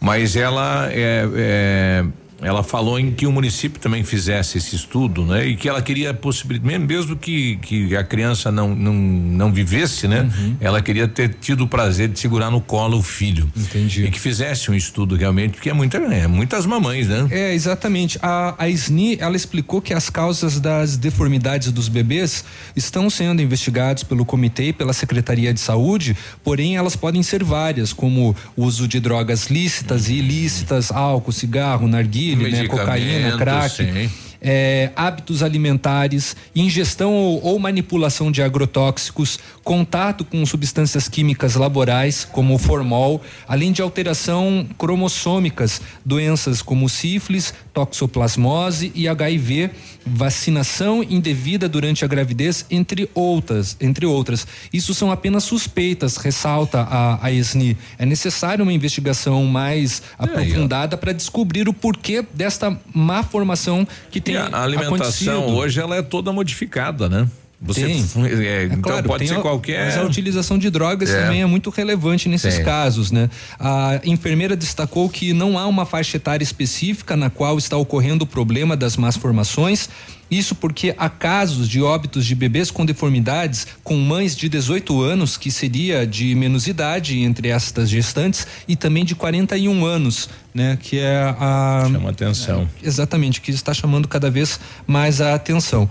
mas 0.00 0.36
ela 0.36 0.88
eh, 0.92 1.26
eh, 1.34 2.04
ela 2.42 2.62
falou 2.62 3.00
em 3.00 3.10
que 3.12 3.26
o 3.26 3.32
município 3.32 3.80
também 3.80 4.04
fizesse 4.04 4.58
esse 4.58 4.76
estudo, 4.76 5.24
né? 5.24 5.46
E 5.46 5.56
que 5.56 5.68
ela 5.68 5.80
queria 5.80 6.12
possivelmente, 6.12 6.78
mesmo 6.78 7.16
que, 7.16 7.56
que 7.56 7.96
a 7.96 8.04
criança 8.04 8.52
não, 8.52 8.74
não, 8.74 8.92
não 8.92 9.52
vivesse, 9.52 10.06
né? 10.06 10.20
Uhum. 10.20 10.56
Ela 10.60 10.82
queria 10.82 11.08
ter 11.08 11.34
tido 11.34 11.64
o 11.64 11.68
prazer 11.68 12.08
de 12.08 12.18
segurar 12.18 12.50
no 12.50 12.60
colo 12.60 12.98
o 12.98 13.02
filho. 13.02 13.50
Entendi. 13.56 14.04
E 14.04 14.10
que 14.10 14.20
fizesse 14.20 14.70
um 14.70 14.74
estudo 14.74 15.16
realmente, 15.16 15.52
porque 15.52 15.70
é, 15.70 15.72
muita, 15.72 15.96
é 15.96 16.26
muitas 16.26 16.66
mamães, 16.66 17.08
né? 17.08 17.26
É, 17.30 17.54
exatamente. 17.54 18.18
A, 18.20 18.54
a 18.58 18.68
SNI, 18.68 19.16
ela 19.18 19.34
explicou 19.34 19.80
que 19.80 19.94
as 19.94 20.10
causas 20.10 20.60
das 20.60 20.98
deformidades 20.98 21.72
dos 21.72 21.88
bebês 21.88 22.44
estão 22.74 23.08
sendo 23.08 23.40
investigados 23.40 24.02
pelo 24.02 24.26
comitê 24.26 24.68
e 24.68 24.72
pela 24.74 24.92
Secretaria 24.92 25.54
de 25.54 25.60
Saúde, 25.60 26.14
porém 26.44 26.76
elas 26.76 26.96
podem 26.96 27.22
ser 27.22 27.42
várias, 27.42 27.94
como 27.94 28.36
o 28.54 28.64
uso 28.64 28.86
de 28.86 29.00
drogas 29.00 29.46
lícitas 29.46 30.08
e 30.08 30.14
ilícitas, 30.14 30.92
álcool, 30.92 31.32
cigarro, 31.32 31.88
narguilha, 31.88 32.25
né, 32.34 32.44
Medicamentos, 32.44 32.80
cocaína, 32.80 33.36
crack. 33.38 33.70
sim. 33.70 34.25
É, 34.48 34.92
hábitos 34.94 35.42
alimentares, 35.42 36.36
ingestão 36.54 37.12
ou, 37.12 37.44
ou 37.44 37.58
manipulação 37.58 38.30
de 38.30 38.40
agrotóxicos, 38.40 39.40
contato 39.64 40.24
com 40.24 40.46
substâncias 40.46 41.08
químicas 41.08 41.56
laborais, 41.56 42.24
como 42.24 42.54
o 42.54 42.58
formol, 42.58 43.20
além 43.48 43.72
de 43.72 43.82
alteração 43.82 44.64
cromossômicas, 44.78 45.82
doenças 46.04 46.62
como 46.62 46.88
sífilis, 46.88 47.52
toxoplasmose 47.74 48.92
e 48.94 49.08
HIV, 49.08 49.70
vacinação 50.06 51.02
indevida 51.02 51.68
durante 51.68 52.04
a 52.04 52.08
gravidez, 52.08 52.64
entre 52.70 53.10
outras, 53.14 53.76
entre 53.80 54.06
outras. 54.06 54.46
Isso 54.72 54.94
são 54.94 55.10
apenas 55.10 55.42
suspeitas, 55.42 56.18
ressalta 56.18 56.82
a, 56.82 57.26
a 57.26 57.32
ESNI. 57.32 57.76
É 57.98 58.06
necessário 58.06 58.62
uma 58.62 58.72
investigação 58.72 59.44
mais 59.44 60.02
aprofundada 60.16 60.96
para 60.96 61.10
descobrir 61.10 61.68
o 61.68 61.72
porquê 61.72 62.24
desta 62.32 62.78
má 62.94 63.24
formação 63.24 63.86
que 64.08 64.20
tem 64.20 64.35
a 64.36 64.62
alimentação 64.62 65.46
hoje 65.54 65.80
ela 65.80 65.96
é 65.96 66.02
toda 66.02 66.32
modificada, 66.32 67.08
né? 67.08 67.28
Você 67.60 67.86
Tem. 67.86 68.04
é, 68.26 68.44
É 68.44 68.64
então 68.66 68.82
claro, 68.82 69.08
pode 69.08 69.26
ser 69.26 69.36
a- 69.36 69.40
qualquer. 69.40 69.86
Mas 69.86 69.96
a 69.96 70.02
utilização 70.04 70.58
de 70.58 70.68
drogas 70.68 71.08
É. 71.08 71.22
também 71.22 71.40
é 71.40 71.46
muito 71.46 71.70
relevante 71.70 72.28
nesses 72.28 72.56
Tem. 72.56 72.64
casos, 72.64 73.10
né? 73.10 73.30
A 73.58 73.98
enfermeira 74.04 74.54
destacou 74.54 75.08
que 75.08 75.32
não 75.32 75.58
há 75.58 75.66
uma 75.66 75.86
faixa 75.86 76.18
etária 76.18 76.44
específica 76.44 77.16
na 77.16 77.30
qual 77.30 77.56
está 77.56 77.76
ocorrendo 77.78 78.24
o 78.24 78.26
problema 78.26 78.76
das 78.76 78.96
más 78.98 79.16
formações. 79.16 79.88
Isso 80.28 80.56
porque 80.56 80.92
há 80.98 81.08
casos 81.08 81.68
de 81.68 81.80
óbitos 81.80 82.26
de 82.26 82.34
bebês 82.34 82.68
com 82.70 82.84
deformidades 82.84 83.64
com 83.84 83.96
mães 83.96 84.36
de 84.36 84.48
18 84.48 85.00
anos, 85.00 85.36
que 85.36 85.52
seria 85.52 86.04
de 86.04 86.34
menos 86.34 86.66
idade 86.66 87.20
entre 87.20 87.48
estas 87.48 87.88
gestantes, 87.88 88.44
e 88.66 88.74
também 88.74 89.04
de 89.04 89.14
41 89.14 89.84
anos, 89.86 90.28
né? 90.52 90.76
Que 90.82 90.98
é 90.98 91.32
a. 91.38 91.88
Chama 91.92 92.10
atenção. 92.10 92.68
Exatamente, 92.82 93.40
que 93.40 93.52
está 93.52 93.72
chamando 93.72 94.08
cada 94.08 94.28
vez 94.28 94.58
mais 94.84 95.20
a 95.20 95.32
atenção. 95.32 95.88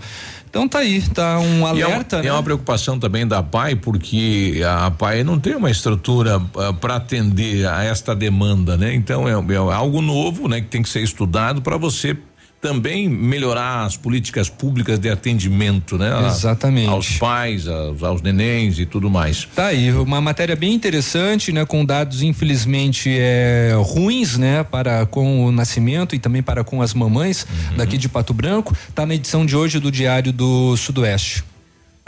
Então 0.48 0.68
tá 0.68 0.78
aí, 0.78 1.02
tá 1.02 1.38
um 1.38 1.44
E 1.44 1.56
é, 1.56 1.58
uma, 1.58 1.68
alerta, 1.68 2.18
e 2.18 2.22
né? 2.22 2.28
é 2.28 2.32
uma 2.32 2.42
preocupação 2.42 2.98
também 2.98 3.26
da 3.26 3.42
PAI, 3.42 3.76
porque 3.76 4.60
a 4.66 4.90
PAI 4.90 5.22
não 5.24 5.38
tem 5.38 5.54
uma 5.54 5.70
estrutura 5.70 6.40
para 6.80 6.96
atender 6.96 7.66
a 7.66 7.84
esta 7.84 8.14
demanda, 8.14 8.76
né? 8.76 8.94
Então 8.94 9.28
é, 9.28 9.32
é 9.32 9.56
algo 9.74 10.00
novo, 10.00 10.48
né? 10.48 10.60
Que 10.60 10.68
tem 10.68 10.82
que 10.82 10.88
ser 10.88 11.02
estudado 11.02 11.60
para 11.60 11.76
você 11.76 12.16
também 12.60 13.08
melhorar 13.08 13.84
as 13.84 13.96
políticas 13.96 14.48
públicas 14.48 14.98
de 14.98 15.08
atendimento, 15.08 15.96
né? 15.98 16.12
A- 16.12 16.26
Exatamente. 16.26 16.88
Aos 16.88 17.18
pais, 17.18 17.68
aos, 17.68 18.02
aos 18.02 18.22
nenéns 18.22 18.78
e 18.78 18.86
tudo 18.86 19.08
mais. 19.10 19.46
Tá 19.54 19.66
aí, 19.66 19.92
uma 19.92 20.20
matéria 20.20 20.56
bem 20.56 20.72
interessante, 20.74 21.52
né? 21.52 21.64
Com 21.64 21.84
dados 21.84 22.22
infelizmente 22.22 23.10
é, 23.18 23.72
ruins, 23.78 24.36
né? 24.36 24.64
Para 24.64 25.06
com 25.06 25.44
o 25.46 25.52
nascimento 25.52 26.14
e 26.14 26.18
também 26.18 26.42
para 26.42 26.64
com 26.64 26.82
as 26.82 26.92
mamães 26.94 27.46
daqui 27.76 27.96
de 27.98 28.08
Pato 28.08 28.32
Branco. 28.32 28.74
Tá 28.94 29.06
na 29.06 29.14
edição 29.14 29.46
de 29.46 29.54
hoje 29.54 29.78
do 29.78 29.90
Diário 29.90 30.32
do 30.32 30.76
Sudoeste. 30.76 31.44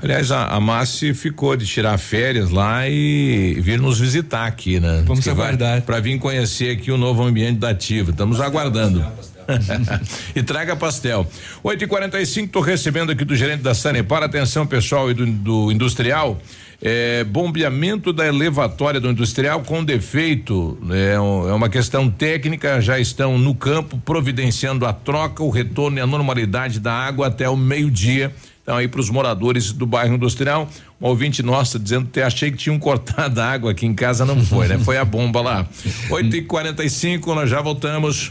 Aliás, 0.01 0.31
a, 0.31 0.47
a 0.47 0.61
Márcia 0.61 1.13
ficou 1.13 1.57
de 1.57 1.67
tirar 1.67 1.99
férias 1.99 2.51
lá 2.51 2.89
e 2.89 3.59
vir 3.61 3.81
nos 3.81 3.99
visitar 3.99 4.47
aqui, 4.47 4.79
né? 4.79 5.03
Vamos 5.05 5.27
aguardar. 5.27 5.83
Para 5.83 5.99
vir 5.99 6.19
conhecer 6.21 6.71
aqui 6.77 6.91
o 6.93 6.97
novo 6.97 7.23
ambiente 7.25 7.59
da 7.59 7.71
Ativa. 7.71 8.13
Estamos 8.13 8.41
aguardando. 8.41 9.05
e 10.35 10.43
traga 10.43 10.77
pastel. 10.77 11.27
8 11.63 11.85
e 11.85 11.87
45 11.87 12.47
estou 12.47 12.63
recebendo 12.63 13.11
aqui 13.11 13.25
do 13.25 13.35
gerente 13.35 13.63
da 13.63 13.75
Sanepar, 13.75 14.23
atenção 14.23 14.67
pessoal 14.67 15.11
e 15.11 15.15
do, 15.15 15.27
do 15.27 15.73
industrial. 15.73 16.39
É, 16.81 17.25
bombeamento 17.25 18.13
da 18.13 18.25
elevatória 18.25 19.01
do 19.01 19.11
industrial 19.11 19.63
com 19.63 19.83
defeito 19.83 20.79
é, 20.93 21.19
um- 21.19 21.49
é 21.49 21.53
uma 21.53 21.69
questão 21.69 22.09
técnica. 22.09 22.81
Já 22.81 23.01
estão 23.01 23.37
no 23.37 23.53
campo 23.55 23.99
providenciando 24.05 24.87
a 24.87 24.93
troca, 24.93 25.43
o 25.43 25.51
retorno 25.51 25.99
e 25.99 26.01
a 26.01 26.07
normalidade 26.07 26.79
da 26.79 26.93
água 26.93 27.27
até 27.27 27.49
o 27.49 27.57
meio-dia. 27.57 28.33
Então, 28.63 28.77
aí 28.77 28.87
para 28.87 29.01
os 29.01 29.09
moradores 29.11 29.73
do 29.73 29.87
bairro 29.87 30.15
industrial, 30.15 30.69
um 31.01 31.07
ouvinte 31.09 31.43
nossa 31.43 31.79
dizendo 31.81 32.07
que 32.13 32.21
achei 32.21 32.51
que 32.53 32.59
tinham 32.59 32.79
cortado 32.79 33.41
a 33.41 33.51
água 33.51 33.73
aqui 33.73 33.85
em 33.87 33.95
casa, 33.95 34.25
não 34.25 34.45
foi, 34.45 34.69
né? 34.69 34.79
Foi 34.79 34.99
a 34.99 35.05
bomba 35.05 35.41
lá. 35.41 35.67
8 36.11 36.37
e 36.37 36.43
45 36.43 37.35
nós 37.35 37.51
já 37.51 37.61
voltamos. 37.61 38.31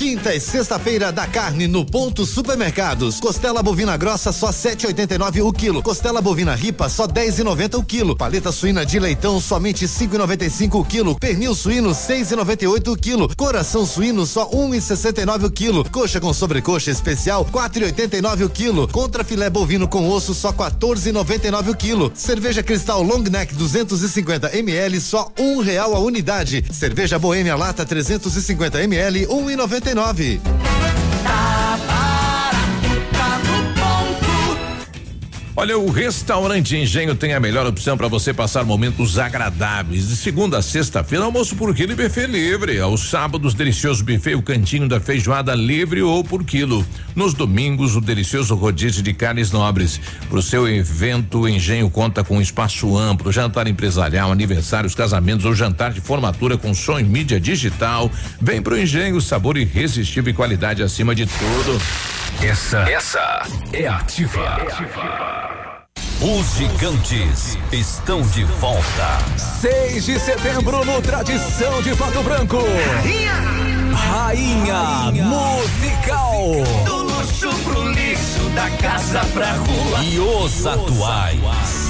Quinta 0.00 0.34
e 0.34 0.40
sexta-feira 0.40 1.12
da 1.12 1.26
carne 1.26 1.68
no 1.68 1.84
ponto 1.84 2.24
supermercados. 2.24 3.20
Costela 3.20 3.62
bovina 3.62 3.98
grossa 3.98 4.32
só 4.32 4.48
7,89 4.48 5.44
o 5.44 5.52
quilo. 5.52 5.82
Costela 5.82 6.22
bovina 6.22 6.54
ripa 6.54 6.88
só 6.88 7.06
10,90 7.06 7.78
o 7.78 7.84
quilo. 7.84 8.16
Paleta 8.16 8.50
suína 8.50 8.86
de 8.86 8.98
leitão 8.98 9.38
somente 9.38 9.84
5,95 9.84 10.80
o 10.80 10.84
quilo. 10.86 11.20
Pernil 11.20 11.54
suíno 11.54 11.90
6,98 11.90 12.88
o 12.88 12.96
quilo. 12.96 13.36
Coração 13.36 13.84
suíno 13.84 14.24
só 14.24 14.48
1,69 14.48 15.44
o 15.44 15.50
quilo. 15.50 15.90
Coxa 15.90 16.18
com 16.18 16.32
sobrecoxa 16.32 16.90
especial 16.90 17.44
4,89 17.44 18.46
o 18.46 18.48
quilo. 18.48 18.88
Contra 18.88 19.22
filé 19.22 19.50
bovino 19.50 19.86
com 19.86 20.08
osso 20.08 20.32
só 20.32 20.50
14,99 20.50 21.68
o 21.68 21.76
quilo. 21.76 22.10
Cerveja 22.14 22.62
Cristal 22.62 23.02
Long 23.02 23.24
Neck 23.24 23.54
250 23.54 24.56
ml 24.56 24.98
só 24.98 25.30
um 25.38 25.60
real 25.60 25.94
a 25.94 25.98
unidade. 25.98 26.64
Cerveja 26.72 27.18
Boêmia 27.18 27.54
Lata 27.54 27.84
350 27.84 28.82
ml 28.82 29.26
1,99. 29.44 30.79
Olha, 35.56 35.76
o 35.76 35.90
restaurante 35.90 36.76
Engenho 36.76 37.14
tem 37.14 37.34
a 37.34 37.40
melhor 37.40 37.66
opção 37.66 37.96
para 37.96 38.06
você 38.06 38.32
passar 38.32 38.64
momentos 38.64 39.18
agradáveis. 39.18 40.08
De 40.08 40.16
segunda 40.16 40.58
a 40.58 40.62
sexta-feira, 40.62 41.24
almoço 41.24 41.56
por 41.56 41.74
quilo 41.74 41.92
e 41.92 41.96
buffet 41.96 42.26
livre. 42.26 42.80
Aos 42.80 43.10
sábados, 43.10 43.52
delicioso 43.52 44.04
buffet, 44.04 44.36
o 44.36 44.42
cantinho 44.42 44.88
da 44.88 45.00
feijoada 45.00 45.52
livre 45.54 46.02
ou 46.02 46.22
por 46.22 46.44
quilo. 46.44 46.86
Nos 47.16 47.34
domingos, 47.34 47.96
o 47.96 48.00
delicioso 48.00 48.54
rodízio 48.54 49.02
de 49.02 49.12
carnes 49.12 49.50
nobres. 49.50 50.00
Para 50.28 50.38
o 50.38 50.42
seu 50.42 50.68
evento, 50.68 51.40
o 51.40 51.48
Engenho 51.48 51.90
conta 51.90 52.22
com 52.22 52.36
um 52.38 52.40
espaço 52.40 52.96
amplo, 52.96 53.32
jantar 53.32 53.66
empresarial, 53.66 54.30
aniversários, 54.30 54.94
casamentos 54.94 55.44
ou 55.44 55.54
jantar 55.54 55.92
de 55.92 56.00
formatura 56.00 56.56
com 56.56 56.72
som 56.72 56.98
e 56.98 57.04
mídia 57.04 57.40
digital. 57.40 58.08
Vem 58.40 58.62
pro 58.62 58.78
Engenho, 58.78 59.20
sabor 59.20 59.56
irresistível 59.56 60.30
e 60.30 60.34
qualidade 60.34 60.80
acima 60.80 61.12
de 61.12 61.26
tudo. 61.26 61.80
Essa, 62.42 62.78
essa 62.88 63.42
é 63.72 63.86
ativa. 63.86 65.49
Os 66.22 66.54
gigantes 66.54 67.56
estão 67.72 68.20
de 68.20 68.44
volta. 68.44 69.18
6 69.38 70.04
de 70.04 70.20
setembro 70.20 70.84
no 70.84 71.00
Tradição 71.00 71.80
de 71.80 71.96
Pato 71.96 72.22
Branco. 72.22 72.58
Rainha, 73.94 75.10
Musical. 75.24 76.42
Do 76.84 76.96
luxo 77.04 77.48
pro 77.64 77.88
lixo, 77.88 78.50
da 78.54 78.68
casa 78.70 79.20
pra 79.32 79.52
rua. 79.52 80.04
E 80.04 80.18
os 80.18 80.66
atuais. 80.66 81.89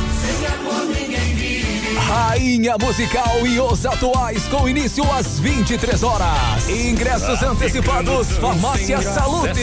Rainha 2.11 2.74
Musical 2.77 3.47
e 3.47 3.61
os 3.61 3.87
atuais 3.87 4.49
com 4.49 4.69
início 4.69 5.05
às 5.12 5.39
23 5.39 6.03
horas. 6.03 6.69
Ingressos 6.69 7.41
antecipados, 7.41 8.32
Farmácia 8.32 9.01
Salute. 9.01 9.61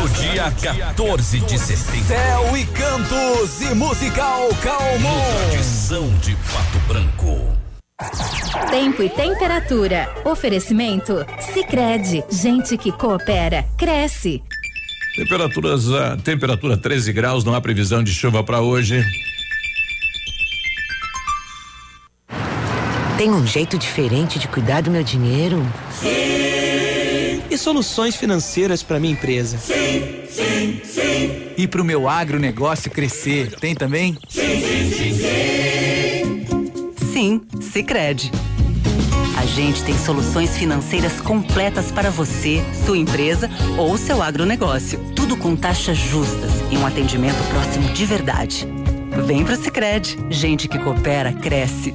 No 0.00 0.08
dia 0.08 0.52
14 0.60 1.38
de 1.38 1.56
setembro. 1.56 2.06
Céu 2.08 2.56
e 2.56 2.66
Cantos 2.66 3.62
e 3.62 3.74
Musical 3.76 4.48
Calmon. 4.60 5.20
Tradição 5.50 6.08
de 6.18 6.34
Pato 6.34 6.78
Branco. 6.88 7.38
Tempo 8.70 9.00
e 9.00 9.08
temperatura. 9.08 10.12
Oferecimento? 10.24 11.24
Sicredi 11.52 12.24
Gente 12.28 12.76
que 12.76 12.90
coopera, 12.90 13.64
cresce. 13.78 14.42
Temperaturas, 15.14 15.88
ah, 15.92 16.16
temperatura 16.16 16.76
13 16.76 17.12
graus, 17.12 17.44
não 17.44 17.54
há 17.54 17.60
previsão 17.60 18.02
de 18.02 18.12
chuva 18.12 18.42
para 18.42 18.60
hoje. 18.60 19.00
Tem 23.16 23.30
um 23.30 23.46
jeito 23.46 23.78
diferente 23.78 24.40
de 24.40 24.48
cuidar 24.48 24.82
do 24.82 24.90
meu 24.90 25.04
dinheiro? 25.04 25.64
Sim. 26.00 27.42
E 27.48 27.56
soluções 27.56 28.16
financeiras 28.16 28.82
para 28.82 28.98
minha 28.98 29.12
empresa? 29.12 29.56
Sim, 29.56 30.24
sim, 30.28 30.80
sim. 30.84 31.52
E 31.56 31.68
para 31.68 31.80
o 31.80 31.84
meu 31.84 32.08
agronegócio 32.08 32.90
crescer? 32.90 33.54
Tem 33.54 33.72
também? 33.72 34.18
Sim, 34.28 34.60
sim, 34.60 34.90
sim, 34.90 35.14
sim. 35.14 37.12
Sim, 37.12 37.40
Sicredi. 37.60 38.32
A 39.38 39.46
gente 39.46 39.84
tem 39.84 39.96
soluções 39.96 40.56
financeiras 40.56 41.20
completas 41.20 41.92
para 41.92 42.10
você, 42.10 42.64
sua 42.84 42.98
empresa 42.98 43.48
ou 43.78 43.96
seu 43.96 44.20
agronegócio. 44.22 44.98
Tudo 45.14 45.36
com 45.36 45.54
taxas 45.54 45.96
justas 45.96 46.50
e 46.68 46.76
um 46.76 46.84
atendimento 46.84 47.38
próximo 47.50 47.92
de 47.92 48.04
verdade. 48.04 48.66
Vem 49.24 49.44
pro 49.44 49.54
Sicredi. 49.54 50.18
Gente 50.30 50.66
que 50.66 50.80
coopera 50.80 51.32
cresce. 51.32 51.94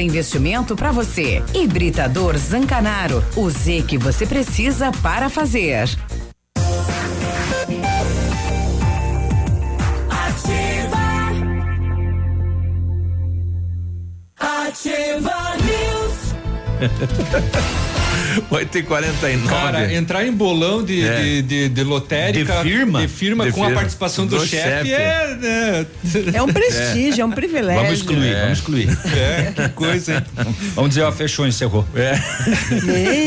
investimento 0.00 0.76
para 0.76 0.92
você. 0.92 1.42
Hibridador 1.54 2.36
Zancanaro. 2.36 3.22
O 3.36 3.50
Z 3.50 3.84
que 3.86 3.98
você 3.98 4.26
precisa 4.26 4.92
para 5.02 5.28
fazer. 5.28 5.88
Ativa 14.38 15.56
News. 15.64 16.32
8 18.50 18.78
e 18.78 18.82
49 18.82 19.48
Cara, 19.48 19.94
entrar 19.94 20.26
em 20.26 20.32
bolão 20.32 20.82
de, 20.84 21.02
É. 21.06 21.20
de, 21.20 21.42
de, 21.42 21.68
de 21.68 21.84
lotérica. 21.84 22.54
De 22.56 22.62
firma? 22.62 23.00
De 23.00 23.08
firma 23.08 23.44
De 23.46 23.52
com 23.52 23.62
a 23.62 23.66
firma. 23.66 23.80
participação 23.80 24.26
do, 24.26 24.36
Do 24.38 24.46
chefe 24.46 24.88
chefe. 24.88 24.92
é. 24.92 25.36
né? 25.40 25.86
É 26.34 26.42
um 26.42 26.48
prestígio, 26.48 27.22
é, 27.22 27.24
um 27.24 27.30
privilégio. 27.30 27.82
Vamos 27.82 27.98
excluir, 27.98 28.34
vamos 28.36 28.58
excluir. 28.58 28.88
É, 29.16 29.52
que 29.54 29.68
coisa, 29.70 30.14
hein? 30.16 30.22
Vamos 30.74 30.90
dizer, 30.90 31.02
ó, 31.02 31.12
fechou, 31.12 31.46
encerrou. 31.46 31.86
É. 31.94 32.12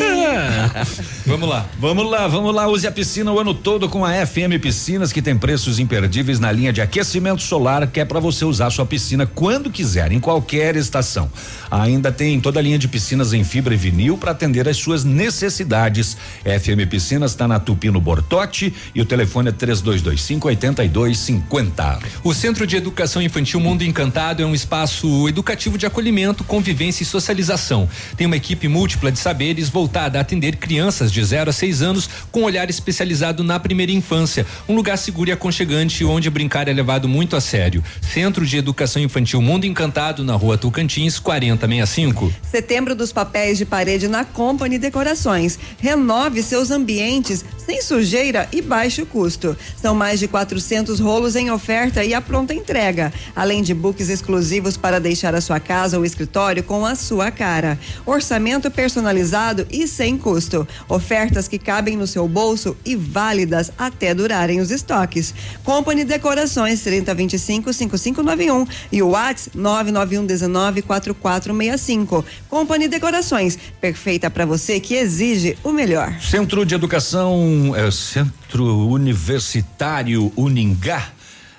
Vamos 1.26 1.49
lá. 1.49 1.65
Vamos 1.80 2.10
lá, 2.10 2.27
vamos 2.27 2.53
lá. 2.53 2.68
Use 2.68 2.86
a 2.88 2.91
piscina 2.91 3.32
o 3.32 3.40
ano 3.40 3.53
todo 3.53 3.90
com 3.90 4.06
a 4.06 4.26
FM 4.26 4.60
Piscinas, 4.61 5.11
que 5.11 5.22
tem 5.22 5.36
preços 5.38 5.80
imperdíveis 5.80 6.40
na 6.40 6.52
linha 6.52 6.72
de 6.72 6.82
aquecimento 6.82 7.41
solar, 7.41 7.88
que 7.88 7.99
é 7.99 8.06
para 8.06 8.19
você 8.19 8.45
usar 8.45 8.69
sua 8.69 8.86
piscina 8.86 9.26
quando 9.26 9.69
quiser, 9.72 10.11
em 10.11 10.19
qualquer 10.19 10.76
estação. 10.76 11.30
Ainda 11.69 12.11
tem 12.11 12.40
toda 12.40 12.60
a 12.60 12.64
linha 12.64 12.77
de 12.77 12.88
piscinas 12.88 13.34
em 13.34 13.44
fibra 13.44 13.73
e 13.73 13.77
vinil 13.77 14.18
para 14.18 14.32
atender 14.32 14.68
às 14.69 14.77
suas 14.77 14.94
necessidades. 15.03 16.17
FM 16.43 16.88
Piscinas 16.89 17.31
está 17.31 17.47
na 17.47 17.59
Tupino 17.59 17.99
Bortote 17.99 18.73
e 18.93 19.01
o 19.01 19.05
telefone 19.05 19.49
é 19.49 19.51
3225 19.51 20.47
8250. 20.47 21.99
O 22.23 22.34
Centro 22.34 22.65
de 22.65 22.76
Educação 22.76 23.22
Infantil 23.22 23.59
Mundo 23.59 23.84
Encantado 23.84 24.41
é 24.41 24.45
um 24.45 24.53
espaço 24.53 25.27
educativo 25.27 25.77
de 25.77 25.85
acolhimento, 25.85 26.43
convivência 26.43 27.03
e 27.03 27.05
socialização. 27.05 27.89
Tem 28.15 28.27
uma 28.27 28.38
equipe 28.38 28.67
múltipla 28.67 29.11
de 29.11 29.19
saberes 29.19 29.69
voltada 29.69 30.17
a 30.17 30.22
atender 30.22 30.57
crianças 30.57 31.11
de 31.11 31.23
0 31.23 31.49
a 31.49 31.53
6 31.53 31.81
anos 31.81 32.09
com 32.31 32.43
olhar 32.43 32.69
especializado 32.69 33.43
na 33.43 33.59
primeira 33.59 33.91
infância. 33.91 34.45
Um 34.67 34.76
lugar 34.76 34.97
seguro 34.97 35.30
e 35.30 35.34
aconchegante 35.34 36.05
onde 36.05 36.30
brincar 36.30 36.67
é 36.67 36.73
levado 36.73 37.07
muito 37.07 37.35
a 37.35 37.41
sério. 37.41 37.84
Centro 38.01 38.45
de 38.45 38.57
Educação 38.57 39.01
Infantil 39.01 39.41
Mundo 39.41 39.65
Encantado, 39.65 40.23
na 40.23 40.35
rua 40.35 40.57
Tocantins, 40.57 41.19
4065. 41.19 42.34
Setembro 42.43 42.95
dos 42.95 43.11
papéis 43.11 43.57
de 43.57 43.65
parede 43.65 44.07
na 44.07 44.23
Company 44.26 44.77
Decorações. 44.86 45.57
Renove 45.80 46.44
seus 46.44 46.70
ambientes 46.70 47.44
sem 47.66 47.82
sujeira 47.82 48.48
e 48.52 48.62
baixo 48.62 49.03
custo. 49.06 49.57
São 49.82 49.95
mais 49.95 50.20
de 50.20 50.28
400 50.28 50.99
rolos 50.99 51.36
em 51.36 51.49
oferta 51.49 52.03
e 52.03 52.14
a 52.14 52.22
pronta 52.22 52.53
entrega, 52.53 53.12
além 53.36 53.64
de 53.64 53.74
books 53.74 54.10
exclusivos 54.10 54.78
para 54.78 54.99
deixar 54.99 55.34
a 55.34 55.41
sua 55.41 55.60
casa 55.60 55.98
ou 55.98 56.06
escritório 56.06 56.62
com 56.62 56.86
a 56.86 56.94
sua 56.94 57.32
cara. 57.32 57.80
Orçamento 58.06 58.70
personalizado 58.70 59.66
e 59.72 59.88
sem 59.88 60.18
custo. 60.18 60.68
Ofertas 60.88 61.48
que 61.48 61.57
cabem 61.57 61.98
no 61.98 62.06
seu 62.06 62.28
bolso 62.28 62.78
e 62.86 62.95
válidas 62.95 63.72
até 63.78 64.14
durarem 64.14 64.60
os 64.62 64.70
estoques. 64.70 65.34
Company 65.64 66.03
Decorações 66.03 66.82
3025 66.82 67.74
5591 67.74 68.68
e 68.91 69.02
o 69.02 69.10
WhatsApp 69.10 69.57
991 69.57 70.26
19 70.28 70.82
4465. 70.84 72.24
Company 72.48 72.88
Decorações, 72.88 73.57
perfeita 73.82 74.30
para 74.30 74.45
você 74.45 74.74
que 74.80 74.95
exige 74.95 75.57
o 75.64 75.72
melhor. 75.72 76.14
Centro 76.22 76.65
de 76.65 76.76
Educação, 76.76 77.73
é, 77.76 77.89
Centro 77.91 78.88
Universitário 78.88 80.31
Uningá. 80.35 81.10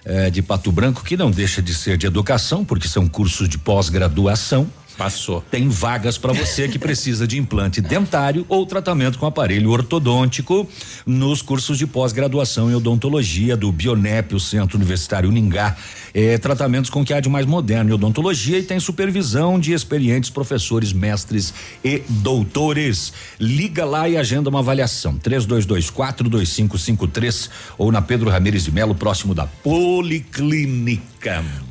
é, 0.07 0.31
de 0.31 0.41
Pato 0.41 0.71
Branco, 0.71 1.03
que 1.03 1.17
não 1.17 1.33
deixa 1.33 1.61
de 1.61 1.75
ser 1.75 1.99
de 1.99 2.07
educação, 2.07 2.65
porque 2.65 2.87
são 2.87 3.09
cursos 3.09 3.49
de 3.49 3.59
pós-graduação. 3.59 4.71
Passou. 4.97 5.45
Tem 5.51 5.69
vagas 5.69 6.17
para 6.17 6.33
você 6.33 6.69
que 6.69 6.79
precisa 6.79 7.27
de 7.27 7.39
implante 7.39 7.83
dentário 7.83 8.47
ou 8.49 8.65
tratamento 8.65 9.19
com 9.19 9.27
aparelho 9.27 9.71
ortodôntico 9.71 10.67
nos 11.05 11.43
cursos 11.43 11.77
de 11.77 11.87
pós-graduação 11.87 12.71
em 12.71 12.75
odontologia 12.75 13.57
do 13.57 13.71
Bionep, 13.71 14.35
o 14.35 14.41
Centro 14.41 14.79
Universitário 14.79 15.29
Uningá. 15.29 15.77
É, 16.15 16.39
tratamentos 16.39 16.89
com 16.89 17.05
que 17.05 17.13
há 17.13 17.21
de 17.21 17.29
mais 17.29 17.45
moderno 17.45 17.91
em 17.91 17.93
odontologia 17.93 18.59
e 18.59 18.63
tem 18.63 18.81
supervisão 18.81 19.61
de 19.61 19.75
experientes 19.75 20.31
professores, 20.31 20.93
mestres 20.93 21.53
e 21.85 22.03
doutores. 22.09 23.13
Liga 23.39 23.85
lá 23.85 24.09
e 24.09 24.17
agenda 24.17 24.49
uma 24.49 24.61
avaliação. 24.61 25.19
3224 25.19 26.29
2553 26.31 27.51
ou 27.77 27.93
na 27.93 28.01
Pedro 28.01 28.31
Ramires 28.31 28.65
de 28.65 28.73
Melo, 28.73 28.95
próximo 28.95 29.35
da 29.35 29.47
Policlínica. 29.47 31.16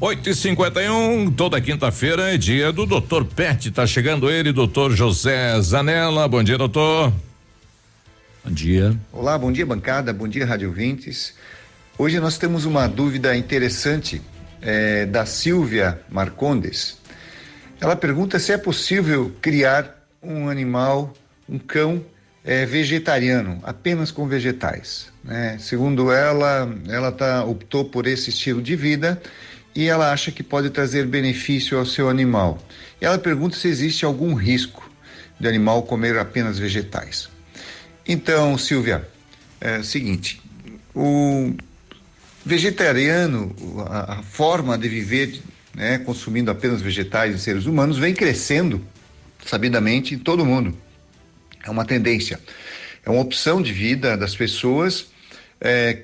8 0.02 0.30
e 0.30 0.36
51 0.36 1.32
toda 1.32 1.62
quinta-feira 1.62 2.34
é 2.34 2.38
dia 2.38 2.74
do 2.74 2.86
Dr. 2.86 3.24
Pet. 3.24 3.72
Tá 3.72 3.88
chegando 3.88 4.30
ele, 4.30 4.52
doutor 4.52 4.92
José 4.92 5.60
Zanella. 5.62 6.28
Bom 6.28 6.44
dia, 6.44 6.58
doutor. 6.58 7.14
Bom 8.44 8.52
dia. 8.52 8.94
Olá, 9.14 9.38
bom 9.38 9.54
dia, 9.54 9.66
bancada, 9.66 10.12
bom 10.12 10.28
dia, 10.28 10.46
Rádio 10.46 10.74
Vintes. 10.74 11.36
Hoje 11.98 12.20
nós 12.20 12.38
temos 12.38 12.66
uma 12.66 12.86
dúvida 12.86 13.34
interessante 13.34 14.22
eh, 14.62 15.06
da 15.06 15.26
Silvia 15.26 16.02
Marcondes. 16.10 16.98
Ela 17.80 17.96
pergunta 17.96 18.40
se 18.40 18.52
é 18.52 18.58
possível 18.58 19.34
criar 19.42 20.06
um 20.22 20.50
animal, 20.50 21.14
um 21.48 21.58
cão 21.58 22.04
eh, 22.44 22.66
vegetariano, 22.66 23.62
apenas 23.64 24.12
com 24.12 24.28
vegetais. 24.28 25.15
Né? 25.26 25.58
Segundo 25.60 26.12
ela, 26.12 26.72
ela 26.88 27.12
tá, 27.12 27.44
optou 27.44 27.84
por 27.84 28.06
esse 28.06 28.30
estilo 28.30 28.62
de 28.62 28.76
vida 28.76 29.22
e 29.76 29.88
ela 29.88 30.12
acha 30.12 30.32
que 30.32 30.44
pode 30.44 30.70
trazer 30.70 31.06
benefício 31.08 31.78
ao 31.78 31.86
seu 31.86 32.10
animal. 32.10 32.60
E 33.02 33.06
ela 33.06 33.18
pergunta 33.18 33.58
se 33.58 33.68
existe 33.68 34.06
algum 34.06 34.36
risco 34.36 34.90
de 35.40 35.48
animal 35.48 35.84
comer 35.84 36.18
apenas 36.18 36.60
vegetais. 36.60 37.28
Então, 38.08 38.58
Silvia, 38.58 39.08
é 39.60 39.80
o 39.80 39.84
seguinte: 39.84 40.42
o 40.94 41.54
vegetariano, 42.46 43.54
a, 43.90 44.20
a 44.20 44.24
forma 44.24 44.78
de 44.78 44.88
viver, 44.88 45.42
né, 45.74 45.98
consumindo 45.98 46.52
apenas 46.52 46.82
vegetais 46.82 47.36
e 47.36 47.40
seres 47.40 47.66
humanos, 47.66 47.98
vem 47.98 48.14
crescendo 48.14 48.86
sabidamente 49.44 50.14
em 50.14 50.20
todo 50.20 50.46
mundo. 50.46 50.78
É 51.66 51.70
uma 51.70 51.84
tendência, 51.84 52.40
é 53.04 53.10
uma 53.10 53.22
opção 53.22 53.60
de 53.60 53.74
vida 53.74 54.16
das 54.16 54.36
pessoas 54.36 55.08
É, 55.68 56.04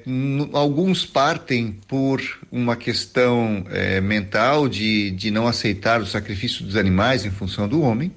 alguns 0.54 1.06
partem 1.06 1.78
por 1.88 2.20
uma 2.52 2.76
questão 2.76 3.64
é, 3.70 4.02
mental 4.02 4.68
de, 4.68 5.12
de 5.12 5.30
não 5.30 5.48
aceitar 5.48 6.02
o 6.02 6.08
sacrifício 6.08 6.66
dos 6.66 6.76
animais 6.76 7.28
em 7.28 7.30
função 7.30 7.68
do 7.68 7.80
homem, 7.82 8.12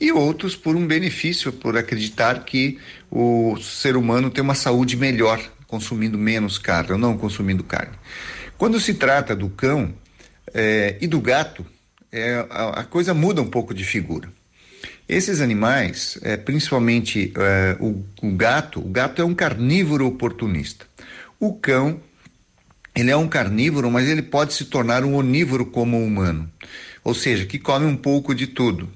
e 0.00 0.10
outros 0.10 0.56
por 0.56 0.74
um 0.74 0.86
benefício, 0.86 1.52
por 1.52 1.76
acreditar 1.76 2.42
que 2.42 2.78
o 3.10 3.58
ser 3.58 3.98
humano 3.98 4.30
tem 4.30 4.42
uma 4.42 4.54
saúde 4.54 4.96
melhor 4.96 5.38
consumindo 5.66 6.16
menos 6.16 6.56
carne 6.56 6.92
ou 6.92 6.98
não 6.98 7.18
consumindo 7.18 7.62
carne. 7.62 7.92
Quando 8.56 8.80
se 8.80 8.94
trata 8.94 9.36
do 9.36 9.50
cão 9.50 9.92
é, 10.54 10.96
e 11.02 11.06
do 11.06 11.20
gato, 11.20 11.66
é, 12.10 12.46
a, 12.48 12.80
a 12.80 12.84
coisa 12.84 13.12
muda 13.12 13.42
um 13.42 13.50
pouco 13.50 13.74
de 13.74 13.84
figura. 13.84 14.32
Esses 15.08 15.40
animais, 15.40 16.18
é, 16.22 16.36
principalmente 16.36 17.32
é, 17.34 17.76
o, 17.80 18.04
o 18.22 18.30
gato, 18.32 18.80
o 18.80 18.90
gato 18.90 19.22
é 19.22 19.24
um 19.24 19.34
carnívoro 19.34 20.06
oportunista. 20.06 20.84
O 21.40 21.54
cão, 21.54 21.98
ele 22.94 23.10
é 23.10 23.16
um 23.16 23.26
carnívoro, 23.26 23.90
mas 23.90 24.06
ele 24.06 24.20
pode 24.20 24.52
se 24.52 24.66
tornar 24.66 25.04
um 25.04 25.14
onívoro 25.14 25.64
como 25.64 25.96
o 25.96 26.04
humano, 26.04 26.50
ou 27.02 27.14
seja, 27.14 27.46
que 27.46 27.58
come 27.58 27.86
um 27.86 27.96
pouco 27.96 28.34
de 28.34 28.48
tudo. 28.48 28.88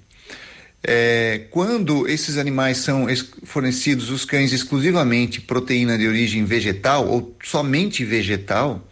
É, 0.85 1.47
quando 1.51 2.09
esses 2.09 2.37
animais 2.37 2.79
são 2.79 3.07
fornecidos, 3.45 4.11
os 4.11 4.25
cães, 4.25 4.53
exclusivamente 4.53 5.41
proteína 5.41 5.97
de 5.97 6.07
origem 6.09 6.45
vegetal 6.45 7.09
ou 7.09 7.35
somente 7.43 8.05
vegetal, 8.05 8.87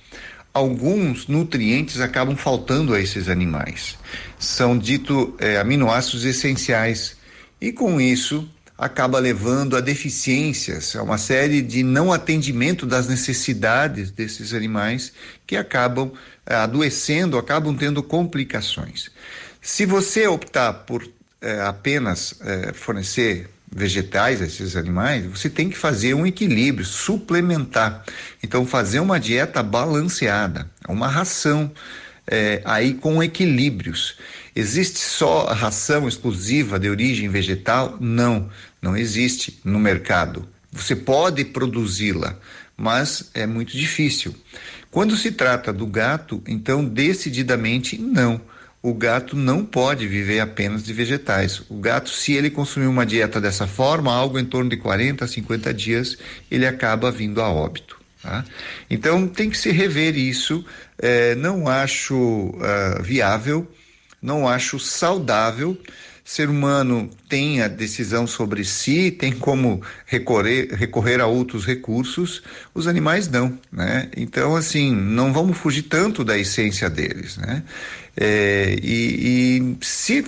alguns 0.55 1.27
nutrientes 1.27 2.01
acabam 2.01 2.37
faltando 2.37 2.95
a 2.95 3.01
esses 3.01 3.29
animais. 3.29 3.99
São 4.41 4.77
dito 4.77 5.37
é, 5.39 5.59
aminoácidos 5.59 6.25
essenciais 6.25 7.17
e 7.61 7.71
com 7.71 8.01
isso 8.01 8.49
acaba 8.81 9.19
levando 9.19 9.77
a 9.77 9.81
deficiências, 9.81 10.97
a 10.97 11.03
uma 11.03 11.19
série 11.19 11.61
de 11.61 11.83
não 11.83 12.11
atendimento 12.11 12.87
das 12.87 13.07
necessidades 13.07 14.11
desses 14.11 14.55
animais 14.55 15.13
que 15.47 15.55
acabam 15.55 16.11
eh, 16.47 16.55
adoecendo, 16.55 17.37
acabam 17.37 17.77
tendo 17.77 18.03
complicações. 18.03 19.11
Se 19.61 19.85
você 19.85 20.27
optar 20.27 20.73
por 20.73 21.07
eh, 21.43 21.61
apenas 21.61 22.35
eh, 22.41 22.73
fornecer 22.73 23.51
vegetais 23.71 24.41
a 24.41 24.47
esses 24.47 24.75
animais, 24.75 25.27
você 25.27 25.51
tem 25.51 25.69
que 25.69 25.77
fazer 25.77 26.15
um 26.15 26.27
equilíbrio, 26.27 26.87
suplementar. 26.87 28.03
Então, 28.43 28.65
fazer 28.65 29.01
uma 29.01 29.21
dieta 29.21 29.63
balanceada, 29.63 30.69
uma 30.89 31.07
ração 31.07 31.71
eh, 32.27 32.61
aí 32.65 32.95
com 32.95 33.23
equilíbrios. 33.23 34.17
Existe 34.55 34.99
só 34.99 35.47
ração 35.47 36.09
exclusiva 36.09 36.79
de 36.79 36.89
origem 36.89 37.29
vegetal? 37.29 37.97
Não, 38.01 38.51
não 38.83 38.97
existe 38.97 39.61
no 39.65 39.79
mercado. 39.79 40.49
Você 40.73 40.95
pode 40.95 41.45
produzi-la, 41.45 42.37
mas 42.77 43.31
é 43.35 43.47
muito 43.47 43.77
difícil. 43.77 44.35
Quando 44.91 45.17
se 45.17 45.31
trata 45.33 45.73
do 45.73 45.87
gato, 45.87 46.43
então 46.47 46.85
decididamente 46.85 47.97
não. 47.97 48.41
O 48.83 48.95
gato 48.95 49.37
não 49.37 49.65
pode 49.65 50.07
viver 50.09 50.41
apenas 50.41 50.83
de 50.83 50.93
vegetais. 50.93 51.63
O 51.69 51.77
gato, 51.79 52.09
se 52.09 52.33
ele 52.33 52.49
consumir 52.49 52.87
uma 52.87 53.05
dieta 53.05 53.39
dessa 53.41 53.67
forma, 53.67 54.13
algo 54.13 54.39
em 54.39 54.45
torno 54.45 54.71
de 54.71 54.79
40 54.79 55.25
a 55.25 55.29
50 55.29 55.75
dias, 55.75 56.17
ele 56.51 56.67
acaba 56.67 57.11
vindo 57.11 57.43
a 57.43 57.49
óbito. 57.51 58.01
tá? 58.23 58.43
Então 58.89 59.29
tem 59.29 59.51
que 59.51 59.59
se 59.59 59.71
rever 59.71 60.17
isso. 60.17 60.65
Eh, 61.01 61.35
não 61.37 61.67
acho 61.67 62.55
ah, 62.61 63.01
viável, 63.03 63.67
não 64.21 64.47
acho 64.47 64.79
saudável. 64.79 65.77
Ser 66.23 66.49
humano 66.49 67.11
tem 67.29 67.61
a 67.61 67.67
decisão 67.67 68.27
sobre 68.27 68.65
si, 68.65 69.11
tem 69.11 69.33
como 69.33 69.83
recorrer, 70.07 70.69
recorrer 70.75 71.21
a 71.21 71.27
outros 71.27 71.67
recursos, 71.67 72.43
os 72.73 72.87
animais 72.87 73.27
não, 73.27 73.59
né? 73.73 74.09
Então, 74.17 74.55
assim, 74.55 74.95
não 74.95 75.33
vamos 75.33 75.59
fugir 75.59 75.83
tanto 75.85 76.23
da 76.23 76.39
essência 76.39 76.89
deles, 76.89 77.37
né? 77.37 77.65
É, 78.17 78.77
e, 78.81 79.59
e 79.81 79.85
se 79.85 80.25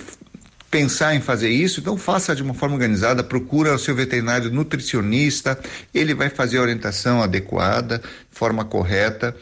pensar 0.72 1.14
em 1.14 1.20
fazer 1.20 1.50
isso, 1.50 1.80
então 1.80 1.98
faça 1.98 2.34
de 2.34 2.42
uma 2.42 2.54
forma 2.54 2.74
organizada, 2.74 3.22
procura 3.22 3.74
o 3.74 3.78
seu 3.78 3.94
veterinário 3.94 4.50
nutricionista, 4.50 5.56
ele 5.92 6.14
vai 6.14 6.30
fazer 6.30 6.58
a 6.58 6.62
orientação 6.62 7.22
adequada, 7.22 8.02
forma 8.30 8.64
correta, 8.64 9.36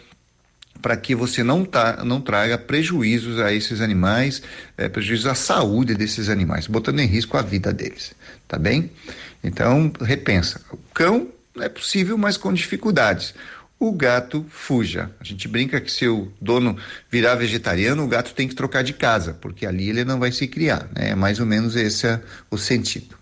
para 0.81 0.97
que 0.97 1.15
você 1.15 1.43
não, 1.43 1.65
tá, 1.65 2.05
não 2.05 2.21
traga 2.21 2.57
prejuízos 2.59 3.39
a 3.39 3.53
esses 3.53 3.81
animais, 3.81 4.43
eh, 4.77 4.89
prejuízos 4.89 5.27
à 5.27 5.35
saúde 5.35 5.95
desses 5.95 6.29
animais, 6.29 6.67
botando 6.67 7.01
em 7.01 7.07
risco 7.07 7.37
a 7.37 7.43
vida 7.43 7.73
deles, 7.73 8.13
tá 8.49 8.59
bem? 8.59 8.91
Então, 9.43 9.93
repensa. 10.01 10.61
O 10.73 10.77
cão 10.95 11.29
é 11.59 11.69
possível, 11.69 12.17
mas 12.17 12.37
com 12.37 12.53
dificuldades. 12.53 13.35
O 13.79 13.93
gato 13.93 14.45
fuja. 14.51 15.11
A 15.19 15.25
gente 15.25 15.49
brinca 15.49 15.81
que 15.81 15.91
se 15.91 16.07
o 16.07 16.31
dono 16.41 16.77
virar 17.11 17.35
vegetariano, 17.35 18.05
o 18.05 18.09
gato 18.09 18.35
tem 18.35 18.47
que 18.47 18.55
trocar 18.55 18.83
de 18.83 18.93
casa, 18.93 19.33
porque 19.33 19.65
ali 19.65 19.89
ele 19.89 20.05
não 20.05 20.19
vai 20.19 20.31
se 20.33 20.47
criar. 20.47 20.87
Né? 20.95 21.11
É 21.11 21.15
mais 21.15 21.41
ou 21.41 21.47
menos 21.47 21.77
esse 21.77 22.07
é 22.07 22.21
o 22.51 22.59
sentido. 22.59 23.17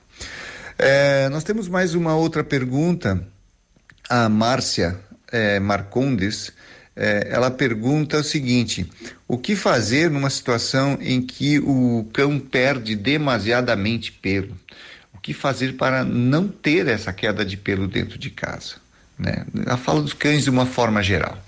Eh, 0.76 1.28
nós 1.30 1.44
temos 1.44 1.68
mais 1.68 1.94
uma 1.94 2.16
outra 2.16 2.42
pergunta. 2.42 3.24
A 4.08 4.28
Márcia 4.28 4.98
eh, 5.30 5.60
Marcondes, 5.60 6.52
eh, 6.98 7.28
ela 7.30 7.48
pergunta 7.48 8.18
o 8.18 8.24
seguinte: 8.24 8.84
o 9.28 9.38
que 9.38 9.54
fazer 9.54 10.10
numa 10.10 10.28
situação 10.28 10.98
em 11.00 11.22
que 11.22 11.60
o 11.60 12.08
cão 12.12 12.40
perde 12.40 12.96
demasiadamente 12.96 14.10
pelo? 14.10 14.56
O 15.14 15.18
que 15.20 15.32
fazer 15.32 15.74
para 15.74 16.04
não 16.04 16.48
ter 16.48 16.88
essa 16.88 17.12
queda 17.12 17.44
de 17.44 17.56
pelo 17.56 17.86
dentro 17.86 18.18
de 18.18 18.30
casa? 18.30 18.76
Né? 19.16 19.44
Ela 19.64 19.76
fala 19.76 20.02
dos 20.02 20.12
cães 20.12 20.42
de 20.42 20.50
uma 20.50 20.66
forma 20.66 21.00
geral. 21.00 21.38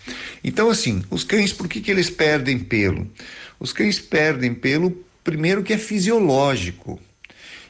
Então, 0.42 0.70
assim, 0.70 1.02
os 1.10 1.24
cães, 1.24 1.52
por 1.52 1.68
que, 1.68 1.80
que 1.80 1.90
eles 1.90 2.10
perdem 2.10 2.58
pelo? 2.58 3.10
Os 3.58 3.72
cães 3.72 3.98
perdem 3.98 4.54
pelo, 4.54 5.04
primeiro, 5.24 5.62
que 5.62 5.72
é 5.72 5.78
fisiológico. 5.78 7.00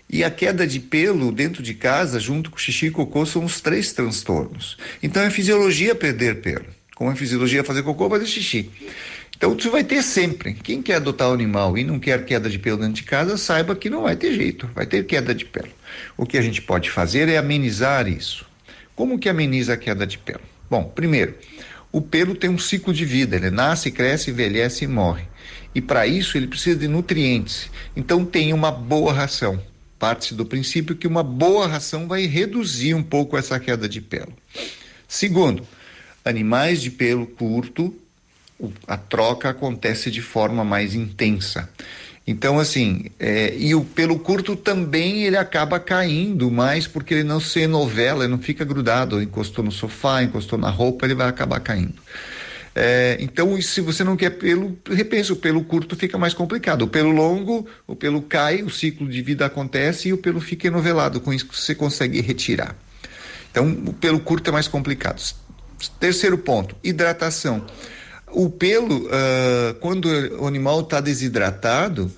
E 0.08 0.24
a 0.24 0.30
queda 0.30 0.66
de 0.66 0.80
pelo 0.80 1.30
dentro 1.30 1.62
de 1.62 1.72
casa, 1.72 2.18
junto 2.18 2.50
com 2.50 2.58
xixi 2.58 2.86
e 2.86 2.90
cocô, 2.90 3.24
são 3.24 3.44
os 3.44 3.60
três 3.60 3.92
transtornos. 3.92 4.76
Então 5.02 5.22
é 5.22 5.30
fisiologia 5.30 5.94
perder 5.94 6.40
pelo. 6.40 6.79
Como 7.00 7.10
é 7.10 7.16
fisiologia 7.16 7.64
fazer 7.64 7.82
cocô, 7.82 8.10
fazer 8.10 8.26
xixi. 8.26 8.70
Então 9.34 9.54
você 9.54 9.70
vai 9.70 9.82
ter 9.82 10.02
sempre. 10.02 10.52
Quem 10.52 10.82
quer 10.82 10.96
adotar 10.96 11.30
o 11.30 11.32
animal 11.32 11.78
e 11.78 11.82
não 11.82 11.98
quer 11.98 12.26
queda 12.26 12.46
de 12.50 12.58
pelo 12.58 12.76
dentro 12.76 12.92
de 12.92 13.04
casa, 13.04 13.38
saiba 13.38 13.74
que 13.74 13.88
não 13.88 14.02
vai 14.02 14.14
ter 14.14 14.34
jeito, 14.34 14.68
vai 14.74 14.84
ter 14.84 15.06
queda 15.06 15.34
de 15.34 15.46
pelo. 15.46 15.70
O 16.14 16.26
que 16.26 16.36
a 16.36 16.42
gente 16.42 16.60
pode 16.60 16.90
fazer 16.90 17.26
é 17.30 17.38
amenizar 17.38 18.06
isso. 18.06 18.44
Como 18.94 19.18
que 19.18 19.30
ameniza 19.30 19.72
a 19.72 19.76
queda 19.78 20.06
de 20.06 20.18
pelo? 20.18 20.42
Bom, 20.68 20.92
primeiro, 20.94 21.36
o 21.90 22.02
pelo 22.02 22.34
tem 22.34 22.50
um 22.50 22.58
ciclo 22.58 22.92
de 22.92 23.06
vida, 23.06 23.34
ele 23.34 23.50
nasce, 23.50 23.90
cresce, 23.90 24.30
envelhece 24.30 24.84
e 24.84 24.86
morre. 24.86 25.24
E 25.74 25.80
para 25.80 26.06
isso 26.06 26.36
ele 26.36 26.48
precisa 26.48 26.80
de 26.80 26.86
nutrientes. 26.86 27.70
Então 27.96 28.26
tem 28.26 28.52
uma 28.52 28.70
boa 28.70 29.10
ração. 29.10 29.58
Parte-se 29.98 30.34
do 30.34 30.44
princípio 30.44 30.94
que 30.94 31.06
uma 31.06 31.22
boa 31.22 31.66
ração 31.66 32.06
vai 32.06 32.26
reduzir 32.26 32.92
um 32.92 33.02
pouco 33.02 33.38
essa 33.38 33.58
queda 33.58 33.88
de 33.88 34.02
pelo. 34.02 34.34
Segundo, 35.08 35.66
animais 36.24 36.80
de 36.80 36.90
pelo 36.90 37.26
curto, 37.26 37.94
a 38.86 38.96
troca 38.96 39.48
acontece 39.48 40.10
de 40.10 40.20
forma 40.20 40.64
mais 40.64 40.94
intensa. 40.94 41.68
Então, 42.26 42.58
assim, 42.58 43.06
é, 43.18 43.56
e 43.56 43.74
o 43.74 43.84
pelo 43.84 44.18
curto 44.18 44.54
também 44.54 45.24
ele 45.24 45.36
acaba 45.36 45.80
caindo 45.80 46.50
mais 46.50 46.86
porque 46.86 47.14
ele 47.14 47.24
não 47.24 47.40
se 47.40 47.66
novela, 47.66 48.24
ele 48.24 48.30
não 48.30 48.38
fica 48.38 48.64
grudado, 48.64 49.20
encostou 49.22 49.64
no 49.64 49.72
sofá, 49.72 50.22
encostou 50.22 50.58
na 50.58 50.70
roupa, 50.70 51.06
ele 51.06 51.14
vai 51.14 51.28
acabar 51.28 51.58
caindo. 51.60 51.94
É, 52.74 53.16
então, 53.20 53.60
se 53.60 53.80
você 53.80 54.04
não 54.04 54.16
quer 54.16 54.30
pelo, 54.30 54.78
repensa, 54.88 55.32
o 55.32 55.36
pelo 55.36 55.64
curto 55.64 55.96
fica 55.96 56.16
mais 56.16 56.32
complicado. 56.32 56.82
O 56.82 56.88
pelo 56.88 57.10
longo, 57.10 57.66
o 57.86 57.96
pelo 57.96 58.22
cai, 58.22 58.62
o 58.62 58.70
ciclo 58.70 59.08
de 59.08 59.22
vida 59.22 59.44
acontece 59.44 60.08
e 60.08 60.12
o 60.12 60.18
pelo 60.18 60.40
fica 60.40 60.68
enovelado, 60.68 61.20
com 61.20 61.32
isso 61.32 61.48
você 61.52 61.74
consegue 61.74 62.20
retirar. 62.20 62.76
Então, 63.50 63.68
o 63.86 63.92
pelo 63.92 64.20
curto 64.20 64.50
é 64.50 64.52
mais 64.52 64.68
complicado. 64.68 65.20
Terceiro 65.98 66.38
ponto, 66.38 66.76
hidratação. 66.82 67.64
O 68.32 68.48
pelo, 68.48 69.08
ah, 69.10 69.74
quando 69.80 70.06
o 70.40 70.46
animal 70.46 70.80
está 70.80 71.00
desidratado, 71.00 72.10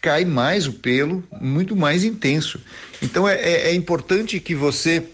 cai 0.00 0.24
mais 0.24 0.66
o 0.66 0.72
pelo, 0.74 1.22
muito 1.40 1.74
mais 1.74 2.04
intenso. 2.04 2.60
Então, 3.02 3.28
é, 3.28 3.34
é- 3.34 3.68
é 3.70 3.74
importante 3.74 4.40
que 4.40 4.54
você 4.54 5.04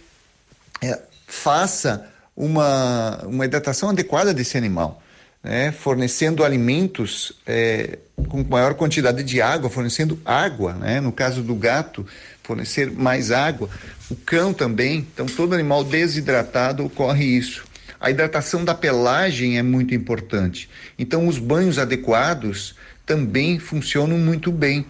é, 0.82 1.00
faça 1.26 2.06
uma, 2.36 3.20
uma 3.24 3.44
hidratação 3.44 3.90
adequada 3.90 4.34
desse 4.34 4.56
animal, 4.58 5.02
né? 5.42 5.72
fornecendo 5.72 6.44
alimentos 6.44 7.32
é, 7.46 7.98
com 8.28 8.42
maior 8.44 8.74
quantidade 8.74 9.22
de 9.22 9.40
água, 9.40 9.70
fornecendo 9.70 10.20
água, 10.24 10.74
né? 10.74 11.00
no 11.00 11.12
caso 11.12 11.42
do 11.42 11.54
gato, 11.54 12.06
fornecer 12.42 12.90
mais 12.90 13.30
água, 13.30 13.70
o 14.10 14.16
cão 14.16 14.52
também, 14.52 15.06
então 15.12 15.26
todo 15.26 15.54
animal 15.54 15.84
desidratado 15.84 16.84
ocorre 16.84 17.24
isso. 17.24 17.64
A 18.04 18.10
hidratação 18.10 18.62
da 18.62 18.74
pelagem 18.74 19.56
é 19.56 19.62
muito 19.62 19.94
importante, 19.94 20.68
então 20.98 21.26
os 21.26 21.38
banhos 21.38 21.78
adequados 21.78 22.74
também 23.06 23.58
funcionam 23.58 24.18
muito 24.18 24.52
bem. 24.52 24.84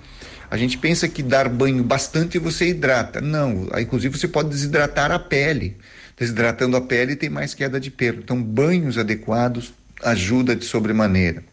A 0.51 0.57
gente 0.57 0.77
pensa 0.77 1.07
que 1.07 1.23
dar 1.23 1.49
banho 1.49 1.85
bastante 1.85 2.41
você 2.41 2.67
hidrata. 2.67 3.21
Não, 3.21 3.69
inclusive 3.79 4.19
você 4.19 4.27
pode 4.27 4.49
desidratar 4.49 5.13
a 5.13 5.19
pele. 5.21 5.77
desidratando 6.19 6.77
a 6.77 6.81
pele 6.81 7.15
tem 7.15 7.31
mais 7.31 7.55
queda 7.55 7.79
de 7.79 7.89
pelo. 7.89 8.19
Então, 8.19 8.43
banhos 8.43 8.99
adequados 8.99 9.73
ajuda 10.03 10.57
de 10.57 10.65
sobremaneira. 10.65 11.45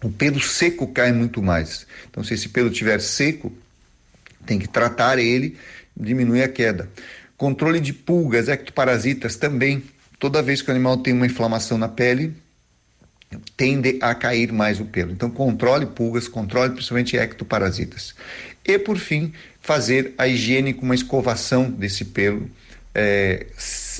O 0.00 0.08
pelo 0.08 0.40
seco 0.40 0.86
cai 0.86 1.10
muito 1.10 1.42
mais. 1.42 1.84
Então, 2.08 2.22
se 2.22 2.34
esse 2.34 2.48
pelo 2.50 2.70
estiver 2.70 3.00
seco, 3.00 3.52
tem 4.46 4.56
que 4.56 4.68
tratar 4.68 5.18
ele, 5.18 5.56
diminui 5.96 6.44
a 6.44 6.48
queda. 6.48 6.88
Controle 7.36 7.80
de 7.80 7.92
pulgas, 7.92 8.48
ectoparasitas 8.48 9.34
também. 9.34 9.82
Toda 10.18 10.42
vez 10.42 10.62
que 10.62 10.68
o 10.68 10.72
animal 10.72 10.96
tem 10.98 11.12
uma 11.12 11.26
inflamação 11.26 11.76
na 11.76 11.88
pele, 11.88 12.34
tende 13.56 13.98
a 14.00 14.14
cair 14.14 14.52
mais 14.52 14.80
o 14.80 14.84
pelo. 14.84 15.12
Então, 15.12 15.30
controle 15.30 15.86
pulgas, 15.86 16.28
controle 16.28 16.72
principalmente 16.72 17.16
ectoparasitas. 17.16 18.14
E, 18.64 18.78
por 18.78 18.98
fim, 18.98 19.32
fazer 19.60 20.14
a 20.16 20.26
higiene 20.26 20.72
com 20.72 20.84
uma 20.84 20.94
escovação 20.94 21.70
desse 21.70 22.04
pelo 22.04 22.50
é, 22.98 23.46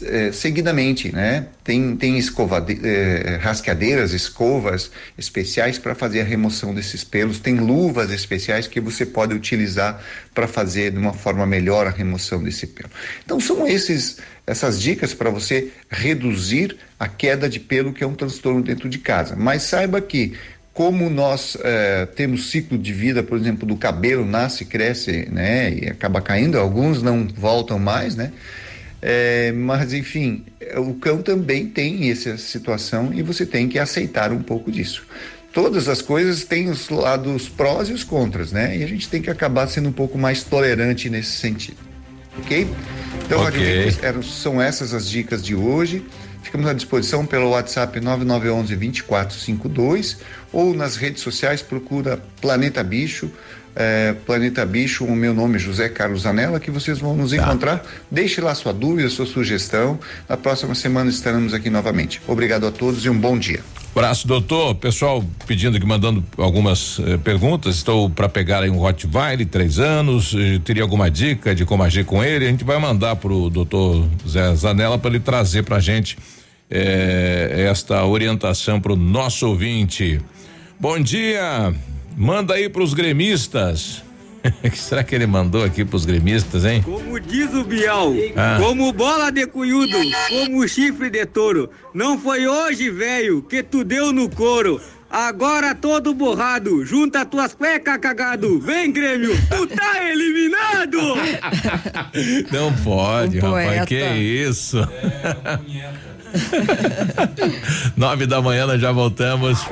é, 0.05 0.33
seguidamente, 0.33 1.15
né? 1.15 1.49
Tem, 1.63 1.95
tem 1.97 2.17
escovade, 2.17 2.81
é, 2.83 3.37
rasqueadeiras, 3.43 4.15
escovas 4.15 4.91
especiais 5.19 5.79
para 5.79 5.95
fazer 5.95 6.23
a 6.23 6.25
remoção 6.25 6.75
desses 6.75 7.05
pelos, 7.05 7.39
tem 7.39 7.59
luvas 7.59 8.11
especiais 8.11 8.67
que 8.67 8.81
você 8.81 9.05
pode 9.05 9.35
utilizar 9.35 10.03
para 10.35 10.49
fazer 10.49 10.93
de 10.93 10.97
uma 10.97 11.13
forma 11.13 11.47
melhor 11.47 11.87
a 11.87 11.91
remoção 11.91 12.43
desse 12.43 12.67
pelo. 12.69 12.89
Então 13.23 13.39
são 13.39 13.69
esses 13.69 14.17
essas 14.47 14.81
dicas 14.81 15.13
para 15.13 15.29
você 15.29 15.73
reduzir 15.91 16.77
a 16.99 17.09
queda 17.09 17.49
de 17.49 17.59
pelo 17.59 17.93
que 17.93 18.05
é 18.05 18.07
um 18.07 18.15
transtorno 18.15 18.63
dentro 18.63 18.89
de 18.89 18.99
casa. 18.99 19.35
Mas 19.37 19.63
saiba 19.63 20.01
que 20.01 20.35
como 20.77 21.09
nós 21.09 21.57
eh, 21.65 22.07
temos 22.15 22.51
ciclo 22.51 22.77
de 22.77 22.93
vida, 22.93 23.23
por 23.23 23.39
exemplo, 23.39 23.67
do 23.67 23.77
cabelo 23.77 24.27
nasce, 24.27 24.67
cresce, 24.67 25.27
né, 25.33 25.73
e 25.73 25.89
acaba 25.89 26.21
caindo, 26.21 26.59
alguns 26.59 27.03
não 27.03 27.27
voltam 27.27 27.79
mais, 27.79 28.15
né? 28.15 28.31
É, 29.01 29.53
mas 29.53 29.95
enfim, 29.95 30.45
o 30.77 30.95
cão 30.95 31.23
também 31.23 31.67
tem 31.67 32.11
essa 32.11 32.37
situação 32.37 33.11
e 33.15 33.23
você 33.23 33.47
tem 33.47 33.69
que 33.69 33.79
aceitar 33.79 34.33
um 34.33 34.43
pouco 34.43 34.71
disso. 34.71 35.07
Todas 35.51 35.89
as 35.89 36.03
coisas 36.03 36.45
têm 36.45 36.69
os 36.69 36.91
lados 36.91 37.49
prós 37.49 37.89
e 37.89 37.93
os 37.93 38.05
contras, 38.05 38.53
né? 38.53 38.77
E 38.77 38.85
a 38.85 38.87
gente 38.87 39.09
tem 39.09 39.23
que 39.23 39.31
acabar 39.31 39.69
sendo 39.69 39.89
um 39.89 39.93
pouco 39.93 40.19
mais 40.19 40.43
tolerante 40.43 41.09
nesse 41.09 41.33
sentido, 41.33 41.79
ok? 42.39 42.69
Então, 43.25 43.41
Ok. 43.41 43.97
eram, 44.03 44.23
são 44.23 44.61
essas 44.63 44.95
as 44.95 45.09
dicas 45.09 45.43
de 45.43 45.55
hoje. 45.55 46.05
Ficamos 46.43 46.69
à 46.69 46.73
disposição 46.73 47.27
pelo 47.27 47.51
WhatsApp 47.51 47.99
9911 48.01 48.77
2452 48.77 50.19
ou 50.53 50.73
nas 50.75 50.95
redes 50.97 51.23
sociais 51.23 51.61
procura 51.61 52.21
Planeta 52.41 52.85
Bicho. 52.85 53.31
é, 53.75 54.15
Planeta 54.25 54.65
Bicho, 54.65 55.05
o 55.05 55.15
meu 55.15 55.35
nome 55.35 55.57
é 55.57 55.59
José 55.59 55.89
Carlos 55.89 56.25
Anela, 56.25 56.59
que 56.59 56.71
vocês 56.71 56.99
vão 56.99 57.15
nos 57.15 57.33
encontrar. 57.35 57.85
Deixe 58.11 58.41
lá 58.41 58.55
sua 58.55 58.73
dúvida, 58.73 59.11
sua 59.11 59.27
sugestão. 59.27 59.99
Na 60.29 60.37
próxima 60.37 60.75
semana 60.75 61.11
estaremos 61.11 61.53
aqui 61.53 61.69
novamente. 61.69 62.23
Obrigado 62.27 62.67
a 62.67 62.71
todos 62.71 63.05
e 63.05 63.11
um 63.11 63.19
bom 63.19 63.37
dia. 63.37 63.61
Abraço, 63.97 64.29
doutor. 64.29 64.75
Pessoal 64.75 65.25
pedindo 65.47 65.79
aqui, 65.79 65.87
mandando 65.87 66.23
algumas 66.37 66.99
eh, 67.01 67.17
perguntas. 67.17 67.77
Estou 67.77 68.11
para 68.11 68.29
pegar 68.29 68.63
aí 68.63 68.69
um 68.69 68.77
Rottweiler, 68.77 69.47
três 69.47 69.79
anos. 69.79 70.35
eh, 70.35 70.61
teria 70.63 70.83
alguma 70.83 71.11
dica 71.11 71.55
de 71.55 71.65
como 71.65 71.83
agir 71.83 72.05
com 72.05 72.23
ele? 72.23 72.45
A 72.45 72.51
gente 72.51 72.63
vai 72.63 72.79
mandar 72.79 73.17
pro 73.17 73.49
doutor 73.49 74.07
Zé 74.29 74.55
Zanella 74.55 74.99
para 74.99 75.09
ele 75.09 75.21
trazer 75.21 75.63
pra 75.63 75.81
gente 75.81 76.19
eh, 76.71 77.67
esta 77.71 78.05
orientação 78.05 78.79
pro 78.83 78.95
nosso 78.97 79.49
ouvinte. 79.49 80.21
Bom 80.79 81.01
dia. 81.01 81.75
Manda 82.15 82.53
aí 82.53 82.69
pros 82.69 82.93
gremistas. 82.93 84.03
O 84.65 84.71
que 84.71 84.79
será 84.79 85.03
que 85.05 85.15
ele 85.15 85.27
mandou 85.27 85.65
aqui 85.65 85.85
pros 85.85 86.05
gremistas, 86.05 86.65
hein? 86.65 86.83
Como 86.83 87.19
diz 87.21 87.53
o 87.55 87.65
Bial, 87.65 88.13
Ah. 88.37 88.59
como 88.61 88.93
bola 88.93 89.31
de 89.31 89.47
cunhudo, 89.47 89.97
como 90.29 90.67
chifre 90.69 91.11
de 91.11 91.25
touro. 91.27 91.71
Não 91.95 92.19
foi 92.19 92.47
hoje, 92.47 92.91
velho, 92.91 93.43
que 93.43 93.63
tu 93.63 93.85
deu 93.85 94.13
no 94.13 94.29
couro. 94.29 94.81
Agora 95.09 95.73
todo 95.73 96.13
borrado, 96.13 96.85
junta 96.85 97.25
tuas 97.25 97.55
cuecas 97.55 97.97
cagado. 97.99 98.59
Vem, 98.59 98.91
Grêmio, 98.91 99.31
tu 99.49 99.65
tá 99.69 100.03
eliminado! 100.11 100.99
Não 102.51 102.73
pode, 102.83 103.39
Um 103.39 103.43
rapaz. 103.43 103.67
poeta. 103.69 103.87
Que 103.87 104.03
isso? 104.05 104.79
Nove 107.97 108.27
da 108.27 108.41
manhã 108.41 108.67
nós 108.67 108.81
já 108.81 108.93
voltamos. 108.93 109.67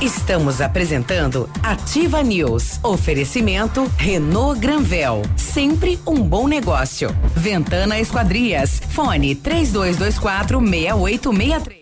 Estamos 0.00 0.60
apresentando 0.60 1.48
Ativa 1.62 2.22
News. 2.22 2.80
Oferecimento 2.82 3.90
Renault 3.96 4.60
Granvel. 4.60 5.22
Sempre 5.36 5.98
um 6.06 6.16
bom 6.22 6.48
negócio. 6.48 7.14
Ventana 7.36 8.00
Esquadrias. 8.00 8.80
Fone 8.90 9.34
3224 9.34 10.60
6863. 10.60 11.81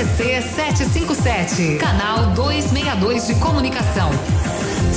CZC 0.00 0.40
757, 0.56 1.76
canal 1.76 2.32
262 2.32 3.26
de 3.26 3.34
comunicação. 3.34 4.08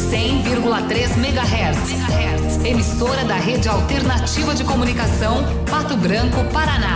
100,3 0.09 1.17
MHz. 1.17 2.65
Emissora 2.65 3.25
da 3.25 3.35
Rede 3.35 3.67
Alternativa 3.67 4.55
de 4.55 4.63
Comunicação, 4.63 5.43
Pato 5.69 5.97
Branco, 5.97 6.41
Paraná. 6.53 6.95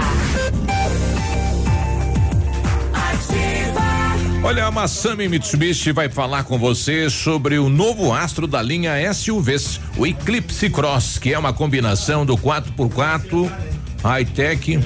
Olha, 4.42 4.68
a 4.68 4.72
Massami 4.72 5.28
Mitsubishi 5.28 5.92
vai 5.92 6.08
falar 6.08 6.46
com 6.46 6.58
você 6.58 7.10
sobre 7.10 7.60
o 7.60 7.68
novo 7.68 8.14
astro 8.14 8.48
da 8.48 8.62
linha 8.62 9.14
SUVs, 9.14 9.82
o 9.98 10.08
Eclipse 10.08 10.70
Cross, 10.70 11.18
que 11.18 11.34
é 11.34 11.38
uma 11.38 11.52
combinação 11.52 12.26
do 12.26 12.38
4x4 12.38 13.52
high-tech. 14.04 14.80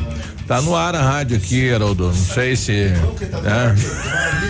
Tá 0.47 0.61
no 0.61 0.75
ar 0.75 0.95
a 0.95 1.01
rádio 1.01 1.37
aqui, 1.37 1.71
Haroldo. 1.71 2.07
Não 2.07 2.13
sei 2.13 2.55
se. 2.55 2.73
É. 2.73 2.91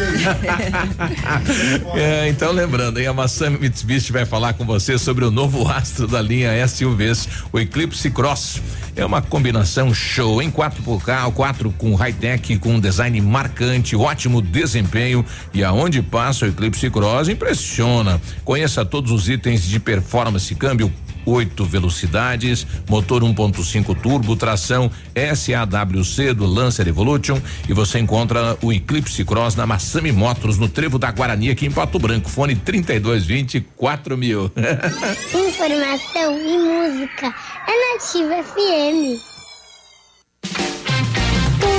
É, 1.95 2.27
então, 2.27 2.51
lembrando, 2.51 2.97
aí 2.97 3.07
a 3.07 3.13
Massami 3.13 3.57
Mitsubishi 3.57 4.11
vai 4.11 4.25
falar 4.25 4.53
com 4.53 4.65
você 4.65 4.97
sobre 4.97 5.25
o 5.25 5.31
novo 5.31 5.67
astro 5.67 6.07
da 6.07 6.21
linha 6.21 6.67
SUVs, 6.67 7.27
o 7.51 7.59
Eclipse 7.59 8.09
Cross. 8.09 8.61
É 8.95 9.05
uma 9.05 9.21
combinação 9.21 9.93
show 9.93 10.41
em 10.41 10.51
4x4, 10.51 11.31
4 11.31 11.71
com 11.77 11.95
high-tech, 11.95 12.57
com 12.57 12.75
um 12.75 12.79
design 12.79 13.19
marcante, 13.21 13.95
ótimo 13.95 14.41
desempenho 14.41 15.25
e 15.53 15.63
aonde 15.63 16.01
passa 16.01 16.45
o 16.45 16.49
Eclipse 16.49 16.89
Cross 16.89 17.29
impressiona. 17.29 18.21
Conheça 18.43 18.85
todos 18.85 19.11
os 19.11 19.29
itens 19.29 19.63
de 19.63 19.79
performance, 19.79 20.53
câmbio 20.55 20.91
oito 21.25 21.65
velocidades, 21.65 22.65
motor 22.89 23.23
1.5 23.23 23.99
turbo, 24.01 24.35
tração 24.35 24.89
SAWC 25.15 26.33
do 26.33 26.45
Lancer 26.45 26.87
Evolution 26.87 27.39
e 27.67 27.73
você 27.73 27.99
encontra 27.99 28.57
o 28.61 28.71
Eclipse 28.71 29.23
Cross 29.23 29.55
na 29.55 29.65
Massami 29.65 30.11
Motors 30.11 30.57
no 30.57 30.67
Trevo 30.67 30.97
da 30.97 31.11
Guarani 31.11 31.49
aqui 31.49 31.65
em 31.65 31.71
Pato 31.71 31.99
Branco, 31.99 32.29
fone 32.29 32.55
3220 32.55 33.61
4 33.75 34.17
mil. 34.17 34.51
Informação 35.33 36.37
e 36.37 36.57
música 36.57 37.33
é 37.67 37.93
Nativa 37.93 38.43
FM. 38.43 39.30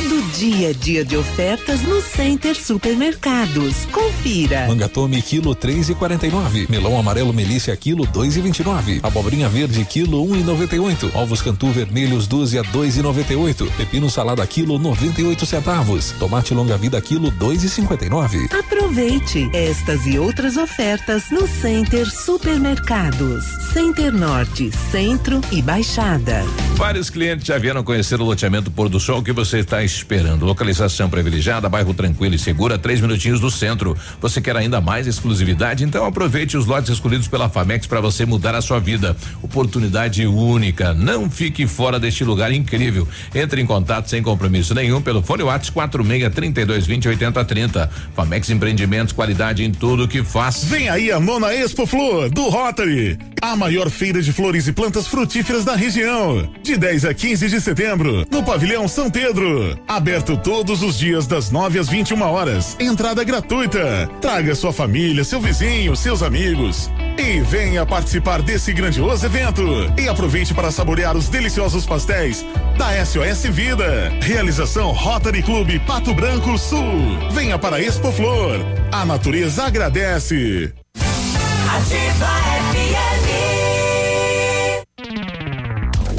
Todo 0.03 0.21
dia 0.33 0.71
é 0.71 0.73
dia 0.73 1.05
de 1.05 1.17
ofertas 1.17 1.81
no 1.83 2.03
Center 2.03 2.57
Supermercados. 2.57 3.87
Confira. 3.93 4.67
Mangatome 4.67 5.23
quilo 5.23 5.55
três 5.55 5.89
e 5.89 5.95
quarenta 5.95 6.27
e 6.27 6.31
nove. 6.31 6.67
Melão 6.69 6.99
amarelo 6.99 7.33
melícia 7.33 7.77
quilo 7.77 8.05
dois 8.05 8.37
e 8.37 8.41
vinte 8.41 8.59
e 8.59 8.65
nove. 8.65 8.99
Abobrinha 9.01 9.49
verde 9.49 9.85
quilo 9.85 10.29
um 10.29 10.35
e 10.35 10.43
noventa 10.43 10.75
e 10.75 10.81
oito. 10.81 11.09
Ovos 11.15 11.41
cantu 11.41 11.69
vermelhos 11.69 12.27
dúzia 12.27 12.65
dois 12.65 12.97
e 12.97 13.03
noventa 13.03 13.33
e 13.33 13.37
oito. 13.37 13.71
Pepino 13.77 14.11
salada 14.11 14.45
quilo 14.45 14.77
noventa 14.77 15.21
e 15.21 15.25
oito 15.25 15.47
centavos. 15.47 16.11
Tomate 16.19 16.53
longa 16.53 16.77
vida 16.77 17.01
quilo 17.01 17.31
dois 17.31 17.63
e 17.63 17.69
cinquenta 17.69 18.05
e 18.05 18.11
nove. 18.11 18.49
Aproveite 18.51 19.49
estas 19.53 20.05
e 20.05 20.19
outras 20.19 20.57
ofertas 20.57 21.31
no 21.31 21.47
Center 21.47 22.11
Supermercados. 22.11 23.45
Center 23.73 24.13
Norte, 24.13 24.69
Centro 24.91 25.41
e 25.53 25.63
Baixada. 25.63 26.45
Vários 26.75 27.09
clientes 27.09 27.47
já 27.47 27.57
vieram 27.57 27.85
conhecer 27.85 28.21
o 28.21 28.25
loteamento 28.25 28.69
Pôr 28.69 28.89
do 28.89 28.99
Sol. 28.99 29.23
Que 29.23 29.33
você 29.33 29.61
está 29.61 29.85
esperando? 29.97 30.45
Localização 30.45 31.09
privilegiada, 31.09 31.69
bairro 31.69 31.95
tranquilo 31.95 32.35
e 32.35 32.39
segura, 32.39 32.79
três 32.79 33.01
minutinhos 33.01 33.41
do 33.41 33.51
centro. 33.51 33.97
Você 34.21 34.41
quer 34.41 34.57
ainda 34.57 34.81
mais 34.81 35.07
exclusividade? 35.07 35.85
Então 35.85 36.05
aproveite 36.05 36.57
os 36.57 36.67
lotes 36.67 36.91
escolhidos 36.91 37.29
pela 37.29 37.49
Famex 37.49 37.87
para 37.87 38.01
você 38.01 38.25
mudar 38.25 38.55
a 38.55 38.63
sua 38.63 38.79
vida. 38.79 39.17
Oportunidade 39.43 40.27
única. 40.27 40.95
Não 40.95 41.31
fique 41.31 41.67
fora 41.67 41.99
deste 41.99 42.25
lugar 42.25 42.53
incrível. 42.53 43.07
Entre 43.35 43.61
em 43.61 43.67
contato 43.67 44.09
sem 44.09 44.23
compromisso 44.23 44.75
nenhum 44.75 45.01
pelo 45.01 45.23
fone 45.23 45.43
WhatsApp 45.43 45.73
46 45.73 46.35
32 46.35 46.87
20 46.87 47.09
80 47.09 47.45
30. 47.45 47.91
Famex 48.15 48.51
Empreendimentos, 48.51 49.13
qualidade 49.13 49.65
em 49.65 49.73
tudo 49.73 50.09
que 50.09 50.23
faz. 50.23 50.65
Vem 50.65 50.89
aí 50.89 51.11
a 51.11 51.19
nona 51.19 51.55
Expo 51.55 51.87
Flor 51.87 52.31
do 52.31 52.49
Rotary, 52.49 53.19
a 53.41 53.57
maior 53.57 53.91
feira 53.91 54.23
de 54.23 54.33
flores 54.33 54.67
e 54.67 54.73
plantas 54.73 55.07
frutíferas 55.07 55.65
da 55.65 55.75
região. 55.75 56.49
De 56.63 56.77
10 56.77 57.05
a 57.05 57.15
15 57.15 57.49
de 57.49 57.61
setembro, 57.61 58.27
no 58.31 58.43
pavilhão 58.43 58.87
São 58.89 59.11
Pedro. 59.11 59.79
Aberto 59.87 60.37
todos 60.37 60.83
os 60.83 60.99
dias 60.99 61.27
das 61.27 61.51
9 61.51 61.79
às 61.79 61.89
21 61.89 62.23
horas. 62.23 62.77
Entrada 62.81 63.23
gratuita. 63.25 64.09
Traga 64.21 64.55
sua 64.55 64.73
família, 64.73 65.25
seu 65.25 65.41
vizinho, 65.41 65.95
seus 65.95 66.23
amigos. 66.23 66.91
E 67.19 67.41
venha 67.41 67.85
participar 67.85 68.41
desse 68.43 68.73
grandioso 68.73 69.27
evento. 69.27 69.63
E 69.99 70.09
aproveite 70.09 70.55
para 70.55 70.71
saborear 70.71 71.17
os 71.17 71.29
deliciosos 71.29 71.85
pastéis 71.85 72.45
da 72.79 73.05
SOS 73.05 73.45
Vida. 73.51 74.11
Realização 74.23 74.93
Rotary 74.93 75.43
Clube 75.43 75.79
Pato 75.81 76.15
Branco 76.15 76.57
Sul. 76.57 77.19
Venha 77.33 77.59
para 77.59 77.81
Expo 77.81 78.11
Flor. 78.13 78.61
A 78.91 79.05
natureza 79.05 79.65
agradece. 79.65 80.73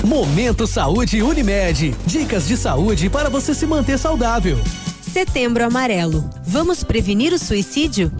Momento 0.03 0.67
Saúde 0.67 1.23
Unimed. 1.23 1.95
Dicas 2.05 2.45
de 2.45 2.57
saúde 2.57 3.09
para 3.09 3.29
você 3.29 3.53
se 3.53 3.65
manter 3.65 3.97
saudável. 3.97 4.59
Setembro 5.01 5.63
Amarelo. 5.63 6.29
Vamos 6.45 6.83
prevenir 6.83 7.31
o 7.31 7.39
suicídio? 7.39 8.11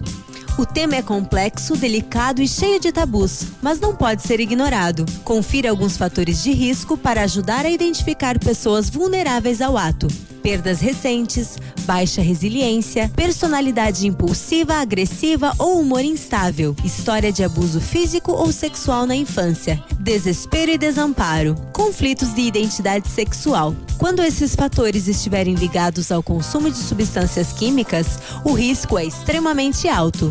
O 0.58 0.64
tema 0.64 0.96
é 0.96 1.02
complexo, 1.02 1.76
delicado 1.76 2.40
e 2.40 2.48
cheio 2.48 2.80
de 2.80 2.90
tabus, 2.90 3.48
mas 3.60 3.80
não 3.80 3.94
pode 3.94 4.22
ser 4.22 4.40
ignorado. 4.40 5.04
Confira 5.24 5.68
alguns 5.68 5.98
fatores 5.98 6.42
de 6.42 6.52
risco 6.52 6.96
para 6.96 7.22
ajudar 7.22 7.66
a 7.66 7.70
identificar 7.70 8.38
pessoas 8.38 8.88
vulneráveis 8.88 9.60
ao 9.60 9.76
ato. 9.76 10.08
Perdas 10.44 10.78
recentes, 10.78 11.56
baixa 11.86 12.20
resiliência, 12.20 13.10
personalidade 13.16 14.06
impulsiva, 14.06 14.74
agressiva 14.74 15.54
ou 15.58 15.80
humor 15.80 16.04
instável, 16.04 16.76
história 16.84 17.32
de 17.32 17.42
abuso 17.42 17.80
físico 17.80 18.30
ou 18.30 18.52
sexual 18.52 19.06
na 19.06 19.16
infância, 19.16 19.82
desespero 19.98 20.70
e 20.70 20.76
desamparo, 20.76 21.54
conflitos 21.72 22.34
de 22.34 22.42
identidade 22.42 23.08
sexual. 23.08 23.74
Quando 23.96 24.22
esses 24.22 24.54
fatores 24.54 25.08
estiverem 25.08 25.54
ligados 25.54 26.12
ao 26.12 26.22
consumo 26.22 26.70
de 26.70 26.76
substâncias 26.76 27.50
químicas, 27.50 28.18
o 28.44 28.52
risco 28.52 28.98
é 28.98 29.06
extremamente 29.06 29.88
alto. 29.88 30.30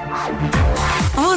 Ó, 0.00 1.22
oh, 1.22 1.27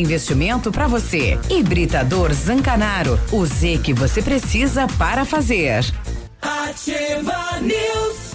investimento 0.00 0.72
para 0.72 0.86
você. 0.88 1.38
Hibridador 1.48 2.32
Zancanaro. 2.32 3.18
O 3.30 3.44
Z 3.46 3.80
que 3.82 3.92
você 3.92 4.22
precisa 4.22 4.86
para 4.98 5.24
fazer. 5.24 5.84
Ativa 6.42 7.60
News. 7.60 8.29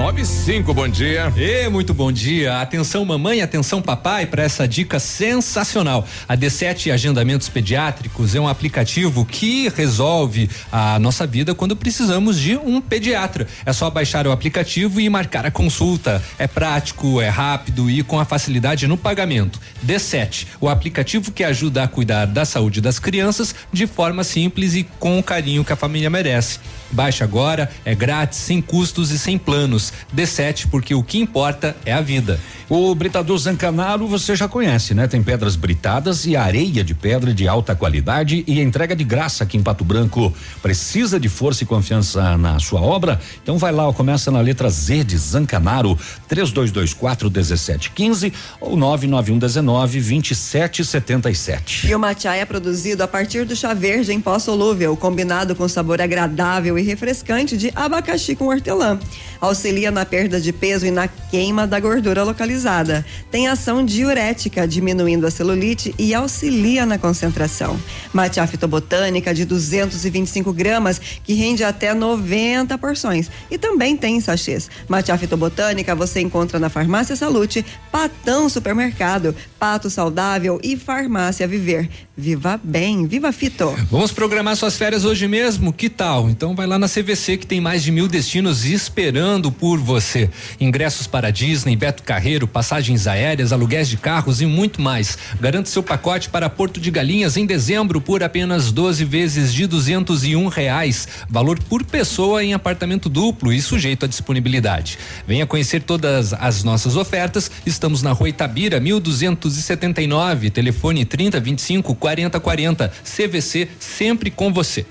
95, 0.00 0.72
bom 0.72 0.88
dia. 0.88 1.30
E 1.36 1.68
muito 1.68 1.92
bom 1.92 2.10
dia. 2.10 2.62
Atenção 2.62 3.04
mamãe, 3.04 3.42
atenção 3.42 3.82
papai 3.82 4.24
para 4.24 4.42
essa 4.42 4.66
dica 4.66 4.98
sensacional. 4.98 6.08
A 6.26 6.34
D7 6.34 6.90
Agendamentos 6.90 7.50
Pediátricos 7.50 8.34
é 8.34 8.40
um 8.40 8.48
aplicativo 8.48 9.26
que 9.26 9.68
resolve 9.68 10.48
a 10.72 10.98
nossa 10.98 11.26
vida 11.26 11.54
quando 11.54 11.76
precisamos 11.76 12.40
de 12.40 12.56
um 12.56 12.80
pediatra. 12.80 13.46
É 13.66 13.74
só 13.74 13.90
baixar 13.90 14.26
o 14.26 14.32
aplicativo 14.32 15.02
e 15.02 15.10
marcar 15.10 15.44
a 15.44 15.50
consulta. 15.50 16.22
É 16.38 16.46
prático, 16.46 17.20
é 17.20 17.28
rápido 17.28 17.90
e 17.90 18.02
com 18.02 18.18
a 18.18 18.24
facilidade 18.24 18.86
no 18.86 18.96
pagamento. 18.96 19.60
D7, 19.86 20.46
o 20.62 20.70
aplicativo 20.70 21.30
que 21.30 21.44
ajuda 21.44 21.82
a 21.82 21.88
cuidar 21.88 22.24
da 22.24 22.46
saúde 22.46 22.80
das 22.80 22.98
crianças 22.98 23.54
de 23.70 23.86
forma 23.86 24.24
simples 24.24 24.74
e 24.74 24.82
com 24.98 25.18
o 25.18 25.22
carinho 25.22 25.62
que 25.62 25.74
a 25.74 25.76
família 25.76 26.08
merece. 26.08 26.58
Baixe 26.92 27.22
agora, 27.22 27.70
é 27.84 27.94
grátis, 27.94 28.38
sem 28.38 28.60
custos 28.60 29.10
e 29.10 29.18
sem 29.18 29.38
planos. 29.38 29.92
D7, 30.14 30.66
porque 30.70 30.94
o 30.94 31.02
que 31.02 31.18
importa 31.18 31.76
é 31.84 31.92
a 31.92 32.00
vida. 32.00 32.40
O 32.68 32.94
Britador 32.94 33.36
Zancanaro 33.36 34.06
você 34.06 34.36
já 34.36 34.46
conhece, 34.46 34.94
né? 34.94 35.08
Tem 35.08 35.20
pedras 35.20 35.56
britadas 35.56 36.24
e 36.24 36.36
areia 36.36 36.84
de 36.84 36.94
pedra 36.94 37.34
de 37.34 37.48
alta 37.48 37.74
qualidade 37.74 38.44
e 38.46 38.60
entrega 38.60 38.94
de 38.94 39.02
graça 39.02 39.42
aqui 39.42 39.56
em 39.56 39.62
Pato 39.62 39.84
Branco. 39.84 40.32
Precisa 40.62 41.18
de 41.18 41.28
força 41.28 41.64
e 41.64 41.66
confiança 41.66 42.38
na 42.38 42.60
sua 42.60 42.80
obra? 42.80 43.20
Então 43.42 43.58
vai 43.58 43.72
lá, 43.72 43.92
começa 43.92 44.30
na 44.30 44.40
letra 44.40 44.70
Z 44.70 45.02
de 45.02 45.18
Zancanaro, 45.18 45.98
3224 46.28 47.28
1715 47.28 48.32
ou 48.60 48.76
99119 48.76 50.00
2777. 50.00 51.88
E 51.88 51.94
o 51.94 51.98
matcha 51.98 52.36
é 52.36 52.44
produzido 52.44 53.02
a 53.02 53.08
partir 53.08 53.44
do 53.44 53.56
chá 53.56 53.74
verde 53.74 54.12
em 54.12 54.20
pó 54.20 54.38
solúvel, 54.38 54.96
combinado 54.96 55.56
com 55.56 55.66
sabor 55.66 56.00
agradável 56.00 56.78
e 56.80 56.82
refrescante 56.82 57.56
de 57.56 57.70
abacaxi 57.74 58.34
com 58.34 58.46
hortelã. 58.46 58.98
Auxilia 59.40 59.90
na 59.90 60.04
perda 60.04 60.40
de 60.40 60.52
peso 60.52 60.86
e 60.86 60.90
na 60.90 61.08
queima 61.08 61.66
da 61.66 61.78
gordura 61.78 62.24
localizada. 62.24 63.04
Tem 63.30 63.48
ação 63.48 63.84
diurética, 63.84 64.66
diminuindo 64.66 65.26
a 65.26 65.30
celulite 65.30 65.94
e 65.98 66.14
auxilia 66.14 66.84
na 66.84 66.98
concentração. 66.98 67.78
Matcha 68.12 68.46
fitobotânica 68.46 69.32
de 69.32 69.44
225 69.44 70.52
gramas, 70.52 71.00
que 71.22 71.34
rende 71.34 71.64
até 71.64 71.94
90 71.94 72.76
porções. 72.78 73.30
E 73.50 73.56
também 73.56 73.96
tem 73.96 74.20
sachês. 74.20 74.68
Matcha 74.88 75.16
fitobotânica 75.16 75.94
você 75.94 76.20
encontra 76.20 76.58
na 76.58 76.68
Farmácia 76.68 77.16
Salute, 77.16 77.64
Patão 77.90 78.48
Supermercado, 78.48 79.34
Pato 79.58 79.88
Saudável 79.88 80.60
e 80.62 80.76
Farmácia 80.76 81.46
Viver. 81.46 81.88
Viva 82.16 82.60
bem, 82.62 83.06
viva 83.06 83.32
Fito. 83.32 83.74
Vamos 83.90 84.12
programar 84.12 84.54
suas 84.54 84.76
férias 84.76 85.06
hoje 85.06 85.26
mesmo? 85.26 85.72
Que 85.72 85.88
tal? 85.88 86.28
Então 86.28 86.54
vai 86.54 86.66
lá 86.66 86.69
na 86.78 86.88
CVC 86.88 87.36
que 87.36 87.46
tem 87.46 87.60
mais 87.60 87.82
de 87.82 87.90
mil 87.90 88.06
destinos 88.06 88.64
esperando 88.64 89.50
por 89.50 89.78
você. 89.78 90.30
Ingressos 90.60 91.06
para 91.06 91.30
Disney, 91.30 91.76
Beto 91.76 92.02
Carreiro, 92.02 92.46
passagens 92.46 93.06
aéreas, 93.06 93.52
aluguéis 93.52 93.88
de 93.88 93.96
carros 93.96 94.40
e 94.40 94.46
muito 94.46 94.80
mais. 94.80 95.16
Garante 95.40 95.68
seu 95.68 95.82
pacote 95.82 96.28
para 96.28 96.50
Porto 96.50 96.80
de 96.80 96.90
Galinhas 96.90 97.36
em 97.36 97.46
dezembro 97.46 98.00
por 98.00 98.22
apenas 98.22 98.72
12 98.72 99.04
vezes 99.04 99.52
de 99.52 99.66
duzentos 99.66 100.24
e 100.24 100.36
um 100.36 100.48
reais. 100.48 101.08
Valor 101.28 101.58
por 101.62 101.84
pessoa 101.84 102.44
em 102.44 102.54
apartamento 102.54 103.08
duplo 103.08 103.52
e 103.52 103.60
sujeito 103.60 104.04
à 104.04 104.08
disponibilidade. 104.08 104.98
Venha 105.26 105.46
conhecer 105.46 105.82
todas 105.82 106.32
as 106.32 106.62
nossas 106.62 106.96
ofertas. 106.96 107.50
Estamos 107.64 108.02
na 108.02 108.12
Rua 108.12 108.28
Itabira, 108.28 108.80
1279, 108.80 110.50
telefone 110.50 111.04
3025 111.04 111.94
4040. 111.94 112.92
CVC 113.04 113.68
sempre 113.78 114.30
com 114.30 114.52
você. 114.52 114.84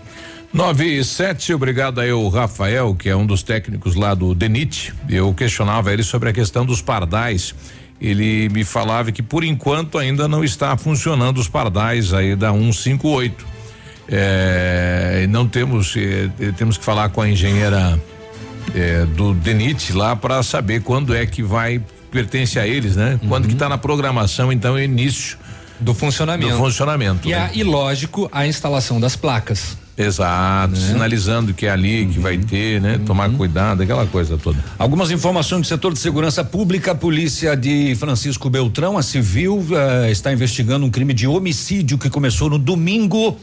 9 0.51 0.83
e 0.83 1.03
7, 1.03 1.53
obrigado 1.53 2.01
aí 2.01 2.11
o 2.11 2.27
Rafael, 2.27 2.95
que 2.95 3.07
é 3.07 3.15
um 3.15 3.25
dos 3.25 3.43
técnicos 3.43 3.93
lá 3.95 4.15
do 4.15 4.33
DENIT. 4.33 4.93
Eu 5.07 5.31
questionava 5.33 5.93
ele 5.93 6.01
sobre 6.01 6.29
a 6.29 6.33
questão 6.33 6.65
dos 6.65 6.81
pardais. 6.81 7.53
Ele 8.01 8.49
me 8.49 8.63
falava 8.63 9.11
que 9.11 9.21
por 9.21 9.43
enquanto 9.43 9.97
ainda 9.97 10.27
não 10.27 10.43
está 10.43 10.75
funcionando 10.75 11.37
os 11.37 11.47
pardais 11.47 12.13
aí 12.13 12.35
da 12.35 12.51
158. 12.51 13.45
É, 14.11 15.27
não 15.29 15.47
temos, 15.47 15.93
é, 15.95 16.51
temos 16.53 16.77
que 16.79 16.83
falar 16.83 17.09
com 17.09 17.21
a 17.21 17.29
engenheira 17.29 17.99
é, 18.73 19.05
do 19.05 19.35
DENIT 19.35 19.93
lá 19.93 20.15
para 20.15 20.41
saber 20.41 20.81
quando 20.81 21.15
é 21.15 21.27
que 21.27 21.43
vai 21.43 21.79
pertence 22.09 22.57
a 22.57 22.65
eles, 22.67 22.95
né? 22.95 23.19
Quando 23.27 23.47
que 23.47 23.53
está 23.53 23.69
na 23.69 23.77
programação, 23.77 24.51
então, 24.51 24.73
o 24.73 24.79
início 24.79 25.37
do 25.79 25.93
funcionamento. 25.93 26.51
Do 26.51 26.57
funcionamento. 26.57 27.27
E, 27.27 27.31
né? 27.31 27.37
a, 27.37 27.53
e 27.53 27.63
lógico, 27.63 28.27
a 28.31 28.47
instalação 28.47 28.99
das 28.99 29.15
placas. 29.15 29.77
Exato, 29.99 30.77
sinalizando 30.77 31.53
que 31.53 31.65
é 31.65 31.69
ali 31.71 32.05
que 32.05 32.19
vai 32.19 32.37
ter, 32.37 32.79
né? 32.79 32.97
Tomar 33.05 33.29
cuidado, 33.31 33.83
aquela 33.83 34.07
coisa 34.07 34.37
toda. 34.37 34.57
Algumas 34.77 35.11
informações 35.11 35.59
do 35.63 35.67
setor 35.67 35.91
de 35.91 35.99
segurança 35.99 36.41
pública. 36.41 36.91
A 36.93 36.95
polícia 36.95 37.53
de 37.53 37.93
Francisco 37.95 38.49
Beltrão, 38.49 38.97
a 38.97 39.03
civil, 39.03 39.61
eh, 39.71 40.09
está 40.09 40.31
investigando 40.31 40.85
um 40.85 40.89
crime 40.89 41.13
de 41.13 41.27
homicídio 41.27 41.97
que 41.97 42.09
começou 42.09 42.49
no 42.49 42.57
domingo. 42.57 43.37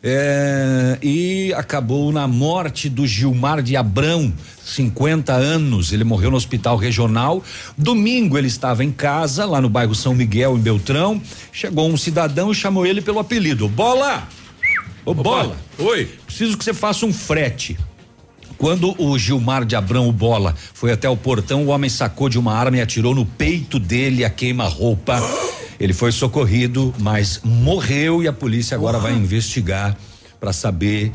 eh, 0.00 0.98
e 1.02 1.52
acabou 1.54 2.12
na 2.12 2.28
morte 2.28 2.88
do 2.88 3.04
Gilmar 3.04 3.60
de 3.60 3.76
Abrão, 3.76 4.32
50 4.64 5.32
anos. 5.32 5.92
Ele 5.92 6.04
morreu 6.04 6.30
no 6.30 6.36
hospital 6.36 6.76
regional. 6.76 7.42
Domingo 7.76 8.38
ele 8.38 8.46
estava 8.46 8.84
em 8.84 8.92
casa, 8.92 9.44
lá 9.44 9.60
no 9.60 9.68
bairro 9.68 9.96
São 9.96 10.14
Miguel, 10.14 10.56
em 10.56 10.60
Beltrão. 10.60 11.20
Chegou 11.52 11.90
um 11.90 11.96
cidadão 11.96 12.52
e 12.52 12.54
chamou 12.54 12.86
ele 12.86 13.00
pelo 13.00 13.18
apelido: 13.18 13.68
Bola! 13.68 14.28
Ô, 15.04 15.14
Bola! 15.14 15.56
Oi! 15.78 16.06
Preciso 16.26 16.56
que 16.56 16.64
você 16.64 16.74
faça 16.74 17.06
um 17.06 17.12
frete. 17.12 17.78
Quando 18.56 18.94
o 19.00 19.16
Gilmar 19.16 19.64
de 19.64 19.76
Abrão, 19.76 20.08
o 20.08 20.12
Bola, 20.12 20.54
foi 20.74 20.90
até 20.90 21.08
o 21.08 21.16
portão, 21.16 21.64
o 21.64 21.68
homem 21.68 21.88
sacou 21.88 22.28
de 22.28 22.38
uma 22.38 22.52
arma 22.52 22.78
e 22.78 22.80
atirou 22.80 23.14
no 23.14 23.24
peito 23.24 23.78
dele 23.78 24.24
a 24.24 24.30
queima-roupa. 24.30 25.22
Ele 25.78 25.92
foi 25.92 26.10
socorrido, 26.10 26.92
mas 26.98 27.40
morreu 27.44 28.20
e 28.22 28.26
a 28.26 28.32
polícia 28.32 28.76
agora 28.76 28.98
vai 28.98 29.12
investigar 29.12 29.96
para 30.40 30.52
saber 30.52 31.12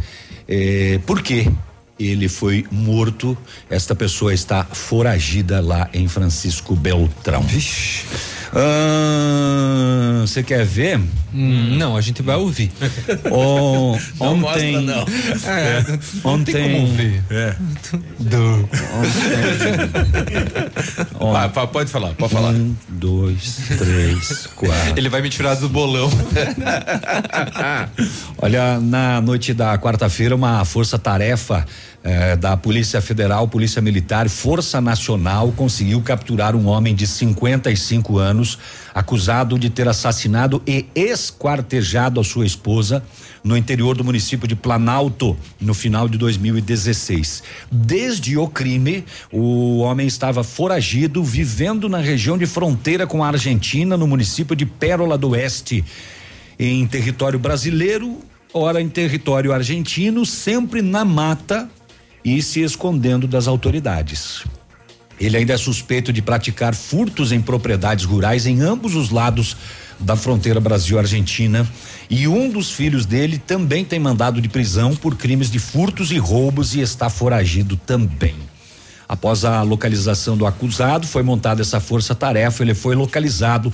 eh, 0.47 0.99
por 1.05 1.21
que 1.21 1.51
ele 1.99 2.27
foi 2.29 2.65
morto. 2.71 3.37
Esta 3.69 3.93
pessoa 3.93 4.33
está 4.33 4.63
foragida 4.63 5.61
lá 5.61 5.89
em 5.93 6.07
Francisco 6.07 6.75
Beltrão. 6.75 7.45
Ah, 7.45 8.42
Você 10.21 10.43
quer 10.43 10.63
ver? 10.65 10.99
Hum, 11.33 11.75
não, 11.77 11.97
a 11.97 12.01
gente 12.01 12.21
vai 12.21 12.35
ouvir. 12.35 12.71
On- 13.31 13.97
Não 14.19 14.33
ontem, 14.33 14.77
mostra, 14.77 14.81
não. 14.81 15.05
É, 15.51 15.83
não 16.23 16.43
tem 16.43 16.63
ontem, 16.63 16.73
como 16.75 16.87
ver. 16.95 17.23
É. 17.31 17.55
Do. 18.19 18.69
Vai, 21.33 21.49
pa- 21.49 21.65
pode 21.67 21.89
falar, 21.89 22.13
pode 22.13 22.31
falar. 22.33 22.49
Um, 22.51 22.75
dois, 22.89 23.57
três, 23.77 24.47
quatro. 24.55 24.93
Ele 24.97 25.09
vai 25.09 25.21
me 25.21 25.29
tirar 25.29 25.55
do 25.55 25.67
bolão. 25.69 26.09
Olha, 28.37 28.79
na 28.79 29.19
noite 29.21 29.53
da 29.53 29.77
quarta-feira, 29.77 30.35
uma 30.35 30.63
força-tarefa 30.65 31.65
eh, 32.03 32.35
da 32.35 32.57
Polícia 32.57 33.01
Federal, 33.01 33.47
Polícia 33.47 33.81
Militar, 33.81 34.27
Força 34.27 34.81
Nacional 34.81 35.53
conseguiu 35.53 36.01
capturar 36.01 36.53
um 36.55 36.67
homem 36.67 36.93
de 36.93 37.07
55 37.07 38.17
anos 38.17 38.59
acusado 38.93 39.57
de 39.57 39.69
ter 39.69 39.87
assassinado 39.87 40.61
e 40.67 40.85
esquartejado 40.93 42.19
a 42.19 42.23
sua 42.23 42.45
esposa 42.45 43.01
no 43.43 43.55
interior 43.55 43.95
do 43.95 44.03
município 44.03 44.47
de 44.47 44.55
Planalto 44.55 45.37
no 45.59 45.73
final 45.73 46.09
de 46.09 46.17
2016. 46.17 47.41
Desde 47.71 48.37
o 48.37 48.47
crime, 48.47 49.05
o 49.31 49.79
homem 49.79 50.05
estava 50.05 50.43
foragido, 50.43 51.23
vivendo 51.23 51.87
na 51.87 51.99
região 51.99 52.37
de 52.37 52.45
fronteira 52.45 53.07
com 53.07 53.23
a 53.23 53.27
Argentina, 53.27 53.95
no 53.95 54.07
município 54.07 54.55
de 54.55 54.65
Pérola 54.65 55.17
do 55.17 55.29
Oeste 55.29 55.83
em 56.59 56.85
território 56.85 57.39
brasileiro, 57.39 58.19
ora 58.53 58.81
em 58.81 58.87
território 58.87 59.51
argentino, 59.51 60.25
sempre 60.25 60.81
na 60.81 61.03
mata 61.03 61.69
e 62.23 62.41
se 62.41 62.61
escondendo 62.61 63.27
das 63.27 63.47
autoridades. 63.47 64.43
Ele 65.19 65.37
ainda 65.37 65.53
é 65.53 65.57
suspeito 65.57 66.11
de 66.11 66.21
praticar 66.21 66.73
furtos 66.73 67.31
em 67.31 67.41
propriedades 67.41 68.05
rurais 68.05 68.45
em 68.45 68.61
ambos 68.61 68.95
os 68.95 69.09
lados 69.09 69.55
da 69.99 70.15
fronteira 70.15 70.59
Brasil-Argentina 70.59 71.67
e 72.09 72.27
um 72.27 72.49
dos 72.49 72.71
filhos 72.71 73.05
dele 73.05 73.37
também 73.37 73.85
tem 73.85 73.99
mandado 73.99 74.41
de 74.41 74.49
prisão 74.49 74.95
por 74.95 75.15
crimes 75.15 75.49
de 75.49 75.59
furtos 75.59 76.11
e 76.11 76.17
roubos 76.17 76.73
e 76.75 76.81
está 76.81 77.09
foragido 77.09 77.77
também. 77.77 78.35
Após 79.07 79.45
a 79.45 79.61
localização 79.61 80.35
do 80.35 80.45
acusado, 80.45 81.05
foi 81.05 81.23
montada 81.23 81.61
essa 81.61 81.79
força-tarefa, 81.79 82.63
ele 82.63 82.73
foi 82.73 82.95
localizado 82.95 83.71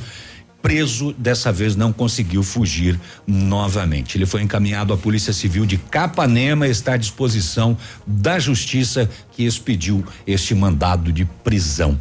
preso, 0.62 1.14
dessa 1.18 1.52
vez 1.52 1.76
não 1.76 1.92
conseguiu 1.92 2.44
fugir 2.44 3.00
novamente. 3.26 4.18
Ele 4.18 4.26
foi 4.26 4.42
encaminhado 4.42 4.94
à 4.94 4.98
Polícia 4.98 5.34
Civil 5.34 5.66
de 5.66 5.78
Capanema 5.78 6.68
e 6.68 6.72
está 6.72 6.94
à 6.94 6.98
disposição 6.98 7.78
da 8.06 8.40
Justiça 8.40 9.10
que 9.32 9.46
expediu 9.46 10.04
este 10.28 10.54
mandado 10.54 11.12
de 11.12 11.26
prisão. 11.26 12.00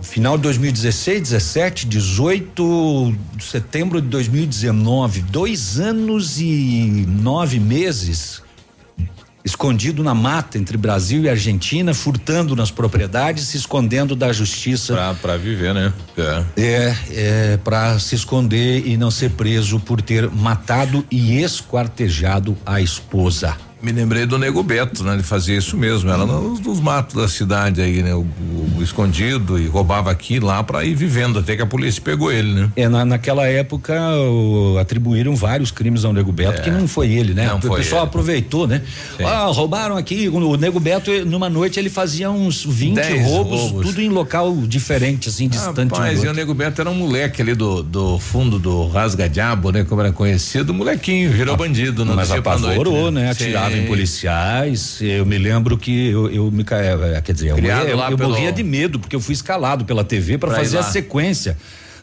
Final 0.00 0.36
de 0.36 0.44
2016, 0.44 1.22
17, 1.22 1.86
18 1.86 3.14
de 3.34 3.44
setembro 3.44 4.00
de 4.00 4.08
2019, 4.08 5.22
dois 5.22 5.80
anos 5.80 6.40
e 6.40 7.04
nove 7.08 7.58
meses 7.58 8.42
escondido 9.48 10.04
na 10.04 10.14
mata 10.14 10.58
entre 10.58 10.76
Brasil 10.76 11.22
e 11.22 11.28
Argentina, 11.28 11.92
furtando 11.92 12.54
nas 12.54 12.70
propriedades, 12.70 13.44
se 13.44 13.56
escondendo 13.56 14.14
da 14.14 14.32
justiça. 14.32 14.94
Pra, 14.94 15.14
pra 15.14 15.36
viver, 15.36 15.74
né? 15.74 15.92
É. 16.16 16.44
É, 16.56 16.96
é 17.10 17.56
para 17.56 17.98
se 17.98 18.14
esconder 18.14 18.86
e 18.86 18.96
não 18.96 19.10
ser 19.10 19.30
preso 19.30 19.80
por 19.80 20.00
ter 20.00 20.30
matado 20.30 21.04
e 21.10 21.42
esquartejado 21.42 22.56
a 22.64 22.80
esposa. 22.80 23.56
Me 23.80 23.92
lembrei 23.92 24.26
do 24.26 24.36
Nego 24.38 24.60
Beto, 24.62 25.04
né? 25.04 25.14
Ele 25.14 25.22
fazia 25.22 25.56
isso 25.56 25.76
mesmo, 25.76 26.10
ela 26.10 26.26
nos, 26.26 26.58
nos 26.58 26.80
matos 26.80 27.14
da 27.14 27.28
cidade 27.28 27.80
aí, 27.80 28.02
né? 28.02 28.12
O, 28.14 28.20
o- 28.20 28.68
o 28.78 28.82
escondido 28.82 29.58
e 29.58 29.66
roubava 29.66 30.10
aqui 30.10 30.34
e 30.34 30.40
lá 30.40 30.62
pra 30.64 30.84
ir 30.84 30.94
vivendo, 30.94 31.38
até 31.38 31.54
que 31.56 31.62
a 31.62 31.66
polícia 31.66 32.00
pegou 32.02 32.30
ele, 32.32 32.52
né? 32.54 32.70
É, 32.76 32.88
na, 32.88 33.04
naquela 33.04 33.46
época 33.46 33.94
o, 34.16 34.78
atribuíram 34.78 35.34
vários 35.36 35.70
crimes 35.70 36.04
ao 36.04 36.12
Nego 36.12 36.30
Beto, 36.32 36.58
É. 36.60 36.62
que 36.62 36.70
não 36.70 36.86
foi 36.88 37.10
ele, 37.12 37.34
né? 37.34 37.46
Não 37.46 37.58
o 37.58 37.62
foi 37.62 37.78
pessoal 37.78 38.02
ele. 38.02 38.08
aproveitou, 38.08 38.66
né? 38.66 38.82
Ah, 39.24 39.46
roubaram 39.46 39.96
aqui, 39.96 40.28
o 40.28 40.56
Nego 40.56 40.80
Beto, 40.80 41.10
numa 41.24 41.48
noite 41.48 41.78
ele 41.78 41.90
fazia 41.90 42.30
uns 42.30 42.64
20 42.64 42.94
Dez 42.96 43.26
roubos, 43.26 43.60
roubos. 43.60 43.86
tudo 43.86 44.00
em 44.02 44.08
local 44.08 44.56
diferente, 44.66 45.28
assim, 45.28 45.48
distante. 45.48 45.92
um 45.94 45.98
do 45.98 46.24
e 46.24 46.28
o. 46.28 46.34
Nego 46.34 46.54
Beto 46.54 46.80
era 46.80 46.90
um 46.90 46.94
moleque 46.94 47.42
ali 47.42 47.54
do, 47.54 47.82
do 47.82 48.18
fundo 48.18 48.58
do 48.58 48.88
Rasga 48.88 49.28
Diabo, 49.28 49.70
né? 49.70 49.84
Como 49.84 50.00
era 50.00 50.12
conhecido, 50.12 50.74
molequinho, 50.74 51.30
virou 51.30 51.56
bandido, 51.56 52.04
não 52.04 52.14
Mas 52.16 52.28
dia 52.28 52.42
pra 52.42 52.52
apavorou, 52.54 53.10
noite, 53.10 53.14
né? 53.14 53.30
Atirava 53.30 53.67
Sim. 53.72 53.82
em 53.84 53.86
policiais. 53.86 54.98
Eu 55.00 55.24
me 55.26 55.38
lembro 55.38 55.76
que 55.78 56.08
eu, 56.10 56.30
eu 56.30 56.50
me 56.50 56.62
eh, 56.62 57.20
quer 57.22 57.32
dizer, 57.32 57.48
eu, 57.50 57.56
Criado 57.56 57.78
morria- 57.80 57.96
lá 57.96 58.10
eu 58.10 58.16
pelo- 58.16 58.30
morria 58.30 58.52
de 58.52 58.62
medo 58.62 58.98
porque 58.98 59.14
eu 59.16 59.20
fui 59.20 59.32
escalado 59.34 59.84
pela 59.84 60.04
TV 60.04 60.38
para 60.38 60.50
fazer 60.54 60.78
a 60.78 60.82
sequência 60.82 61.56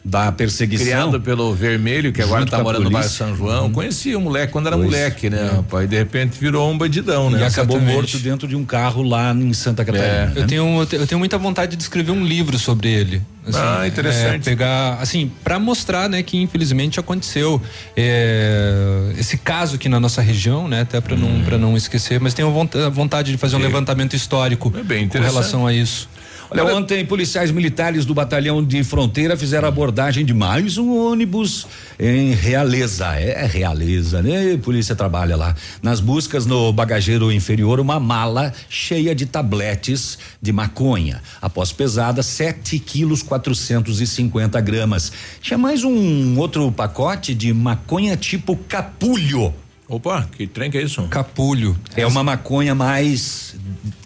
da 0.08 0.30
perseguição. 0.30 0.86
Criado 0.86 1.20
pelo 1.20 1.52
Vermelho, 1.52 2.12
que 2.12 2.22
agora 2.22 2.46
tá 2.46 2.62
morando 2.62 2.84
no 2.84 2.90
bairro. 2.90 3.08
São 3.08 3.34
João. 3.34 3.72
Conhecia 3.72 4.16
o 4.16 4.20
moleque 4.20 4.52
quando 4.52 4.68
era 4.68 4.76
Pois. 4.76 4.88
moleque, 4.88 5.28
né? 5.28 5.64
E 5.82 5.86
de 5.88 5.96
repente 5.96 6.38
virou 6.38 6.70
um 6.70 6.78
bandidão, 6.78 7.28
né? 7.28 7.40
E 7.40 7.44
acabou 7.44 7.76
Exatamente. 7.76 7.94
morto 8.12 8.18
dentro 8.20 8.46
de 8.46 8.54
um 8.54 8.64
carro 8.64 9.02
lá 9.02 9.32
em 9.34 9.52
Santa 9.52 9.84
Catarina. 9.84 10.06
É. 10.08 10.26
né? 10.26 10.32
Eu 10.36 10.46
tenho, 10.46 10.80
eu 10.80 10.86
te- 10.86 10.94
eu 10.96 11.06
tenho 11.08 11.18
muita 11.18 11.36
vontade 11.36 11.74
de 11.74 11.82
escrever 11.82 12.12
um 12.12 12.24
livro 12.24 12.56
sobre 12.56 12.88
ele. 12.88 13.20
Assim, 13.48 13.58
Ah, 13.60 13.86
interessante. 13.86 14.36
é, 14.48 14.50
pegar, 14.50 14.98
assim, 15.00 15.30
para 15.42 15.58
mostrar, 15.58 16.08
né, 16.08 16.22
que 16.22 16.36
infelizmente 16.36 16.98
aconteceu 17.00 17.60
é, 17.96 19.12
esse 19.18 19.36
caso 19.38 19.76
aqui 19.76 19.88
na 19.88 19.98
nossa 20.00 20.20
região, 20.22 20.66
né, 20.68 20.80
até 20.82 21.00
para 21.00 21.16
não 21.16 21.40
para 21.42 21.58
não 21.58 21.76
esquecer, 21.76 22.20
mas 22.20 22.34
tenho 22.34 22.50
vonta- 22.50 22.88
vontade 22.90 23.30
de 23.32 23.38
fazer 23.38 23.56
um 23.56 23.58
Sim. 23.60 23.64
levantamento 23.66 24.14
histórico 24.14 24.72
É 24.76 24.82
bem 24.82 24.98
com 25.00 25.04
interessante. 25.06 25.32
relação 25.32 25.66
a 25.66 25.72
isso. 25.72 26.08
Olha, 26.48 26.64
ontem 26.76 27.04
policiais 27.04 27.50
militares 27.50 28.04
do 28.04 28.14
batalhão 28.14 28.64
de 28.64 28.84
fronteira 28.84 29.36
fizeram 29.36 29.66
abordagem 29.66 30.24
de 30.24 30.32
mais 30.32 30.78
um 30.78 30.96
ônibus 30.96 31.66
em 31.98 32.34
Realeza. 32.34 33.06
É 33.18 33.44
Realeza, 33.46 34.22
né? 34.22 34.56
Polícia 34.58 34.94
trabalha 34.94 35.36
lá. 35.36 35.56
Nas 35.82 35.98
buscas 35.98 36.46
no 36.46 36.72
bagageiro 36.72 37.32
inferior, 37.32 37.80
uma 37.80 37.98
mala 37.98 38.52
cheia 38.68 39.12
de 39.12 39.26
tabletes 39.26 40.18
de 40.40 40.52
maconha. 40.52 41.20
Após 41.42 41.72
pesada, 41.72 42.22
7 42.22 42.78
quilos 42.78 43.24
450 43.24 44.60
gramas. 44.60 45.12
Tinha 45.40 45.58
mais 45.58 45.82
um 45.82 46.38
outro 46.38 46.70
pacote 46.70 47.34
de 47.34 47.52
maconha 47.52 48.16
tipo 48.16 48.54
capulho. 48.68 49.52
Opa, 49.88 50.28
que 50.36 50.46
trem 50.46 50.70
que 50.70 50.78
é 50.78 50.82
isso? 50.82 51.02
Capulho. 51.08 51.76
É 51.96 52.06
uma 52.06 52.22
maconha 52.22 52.74
mais 52.74 53.56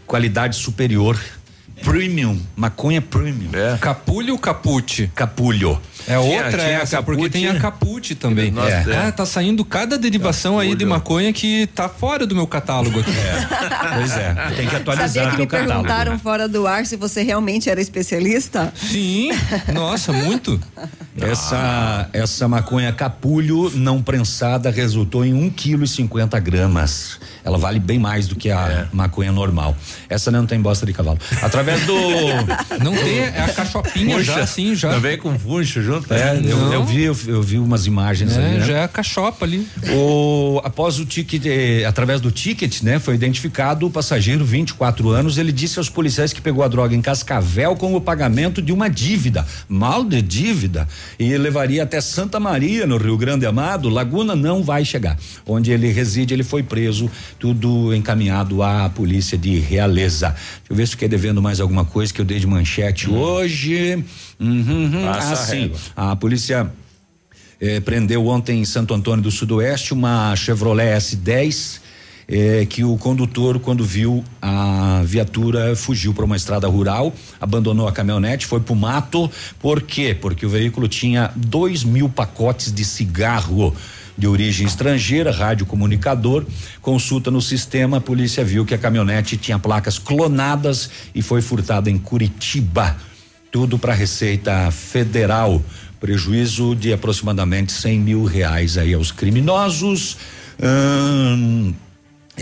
qualidade 0.07 0.57
superior. 0.57 1.19
Premium, 1.83 2.39
maconha 2.57 3.01
premium. 3.01 3.51
É. 3.53 3.77
Capulho 3.79 4.35
ou 4.35 4.39
capute? 4.39 5.11
Capulho. 5.15 5.81
É 6.09 6.19
outra 6.19 6.51
tinha 6.53 6.63
essa, 6.79 6.97
capute. 6.97 7.19
porque 7.19 7.31
tem 7.31 7.49
a 7.49 7.59
capute 7.61 8.15
também. 8.15 8.51
Nossa, 8.51 8.71
é. 8.71 9.07
Ah, 9.09 9.13
tá 9.13 9.27
saindo 9.27 9.65
cada 9.65 9.99
derivação 9.99 10.59
aí 10.59 10.75
de 10.75 10.85
maconha 10.85 11.33
que 11.33 11.67
tá 11.75 11.89
fora 11.89 12.27
do 12.27 12.35
meu 12.35 12.47
catálogo 12.47 13.01
aqui. 13.01 13.11
Pois 14.01 14.17
é, 14.17 14.35
tem 14.57 14.67
que 14.67 14.73
Sabia 14.73 14.79
atualizar 14.79 15.31
que 15.31 15.37
teu 15.37 15.41
me 15.41 15.47
catálogo. 15.47 15.73
perguntaram 15.73 16.19
fora 16.19 16.49
do 16.49 16.67
ar 16.67 16.87
se 16.87 16.97
você 16.97 17.23
realmente 17.23 17.69
era 17.69 17.81
especialista? 17.81 18.73
Sim, 18.75 19.31
nossa, 19.73 20.13
muito. 20.13 20.59
Essa, 21.21 22.09
essa 22.15 22.49
maconha 22.49 22.93
capulho 22.93 23.71
não 23.75 24.01
prensada 24.01 24.71
resultou 24.71 25.23
em 25.23 25.35
um 25.35 25.51
quilo 25.51 25.85
e 25.85 25.89
cinquenta 25.89 26.39
gramas. 26.39 27.19
Ela 27.45 27.59
vale 27.59 27.79
bem 27.79 27.99
mais 27.99 28.27
do 28.27 28.37
que 28.37 28.51
a 28.51 28.89
maconha 28.93 29.31
normal. 29.31 29.77
Essa 30.09 30.31
não 30.31 30.47
tem 30.47 30.59
bosta 30.61 30.87
de 30.87 30.95
cavalo. 30.95 31.19
Através 31.43 31.70
do. 31.79 32.81
Não 32.83 32.93
tem, 32.95 33.19
é 33.19 33.43
a 33.43 33.53
cachopinha 33.53 34.23
já, 34.23 34.41
assim, 34.41 34.75
já. 34.75 34.91
Também 34.91 35.19
com 35.19 35.39
funcho 35.39 35.83
junto. 35.83 36.13
É, 36.13 36.41
eu, 36.45 36.73
eu 36.73 36.85
vi, 36.85 37.03
eu, 37.05 37.17
eu 37.27 37.43
vi 37.43 37.59
umas 37.59 37.87
imagens 37.87 38.37
É, 38.37 38.45
ali, 38.45 38.59
né? 38.59 38.67
já 38.67 38.77
é 38.79 38.85
a 38.85 38.89
cachopa 38.89 39.45
ali. 39.45 39.67
O, 39.93 40.61
após 40.65 40.99
o 40.99 41.05
ticket, 41.05 41.45
eh, 41.47 41.85
através 41.85 42.21
do 42.21 42.31
ticket, 42.31 42.83
né, 42.83 42.99
foi 42.99 43.15
identificado 43.15 43.87
o 43.87 43.91
passageiro, 43.91 44.45
24 44.45 45.11
anos. 45.11 45.39
Ele 45.39 45.53
disse 45.53 45.79
aos 45.79 45.89
policiais 45.89 46.33
que 46.33 46.41
pegou 46.41 46.65
a 46.65 46.69
droga 46.69 46.95
em 46.95 47.03
Cascavel 47.03 47.77
com 47.77 47.95
o 47.95 48.01
pagamento 48.01 48.63
de 48.63 48.73
uma 48.73 48.89
dívida, 48.89 49.47
mal 49.69 50.05
de 50.05 50.21
dívida, 50.23 50.89
e 51.19 51.37
levaria 51.37 51.83
até 51.83 52.01
Santa 52.01 52.41
Maria, 52.41 52.87
no 52.87 52.97
Rio 52.97 53.17
Grande 53.17 53.47
Amado. 53.47 53.89
Laguna 53.89 54.35
não 54.35 54.63
vai 54.63 54.85
chegar. 54.85 55.17
Onde 55.47 55.71
ele 55.71 55.91
reside, 55.93 56.35
ele 56.35 56.43
foi 56.45 56.63
preso, 56.63 57.11
tudo 57.39 57.95
encaminhado 57.95 58.63
à 58.63 58.89
polícia 58.89 59.37
de 59.37 59.59
Realeza. 59.59 60.29
Deixa 60.31 60.61
eu 60.71 60.77
ver 60.77 60.87
se 60.87 60.93
fiquei 60.93 61.09
devendo 61.09 61.43
mais 61.43 61.60
alguma 61.63 61.85
coisa 61.85 62.13
que 62.13 62.21
eu 62.21 62.25
dei 62.25 62.39
de 62.39 62.47
manchete 62.47 63.11
hoje. 63.11 64.05
Uhum, 64.39 64.91
uhum. 64.93 65.09
Ah, 65.09 65.33
a 65.33 65.37
sim. 65.37 65.73
A 65.97 66.17
polícia 66.17 66.71
eh, 67.61 67.81
prendeu 67.81 68.27
ontem 68.27 68.61
em 68.61 68.65
Santo 68.65 68.95
Antônio 68.95 69.23
do 69.23 69.31
Sudoeste 69.31 69.93
uma 69.93 70.35
Chevrolet 70.37 70.97
S10 70.97 71.81
eh, 72.33 72.65
que 72.65 72.85
o 72.85 72.97
condutor, 72.97 73.59
quando 73.59 73.85
viu 73.85 74.25
a 74.41 75.03
viatura, 75.05 75.75
fugiu 75.75 76.15
para 76.15 76.25
uma 76.25 76.37
estrada 76.37 76.69
rural, 76.69 77.13
abandonou 77.41 77.89
a 77.89 77.93
caminhonete, 77.93 78.47
foi 78.47 78.61
pro 78.61 78.77
mato. 78.77 79.29
Por 79.59 79.83
quê? 79.83 80.17
Porque 80.19 80.47
o 80.47 80.49
veículo 80.49 80.87
tinha 80.87 81.33
dois 81.35 81.83
mil 81.83 82.09
pacotes 82.09 82.73
de 82.73 82.85
cigarro 82.85 83.75
de 84.17 84.27
origem 84.27 84.67
estrangeira, 84.67 85.31
radiocomunicador. 85.31 86.45
Consulta 86.81 87.31
no 87.31 87.41
sistema, 87.41 87.99
a 87.99 88.01
polícia 88.01 88.45
viu 88.45 88.65
que 88.65 88.75
a 88.75 88.79
caminhonete 88.79 89.37
tinha 89.37 89.59
placas 89.59 89.99
clonadas 89.99 90.91
e 91.15 91.23
foi 91.23 91.43
furtada 91.43 91.91
em 91.91 91.99
Curitiba. 91.99 92.97
Tudo 93.51 93.79
para 93.79 93.93
a 93.93 93.97
Receita 93.97 94.71
Federal. 94.71 95.63
Prejuízo 95.99 96.75
de 96.75 96.93
aproximadamente 96.93 97.73
100 97.73 98.01
mil 98.01 98.25
reais 98.25 98.79
aí 98.79 98.95
aos 98.95 99.13
criminosos. 99.13 100.17
Ahn, 100.63 101.75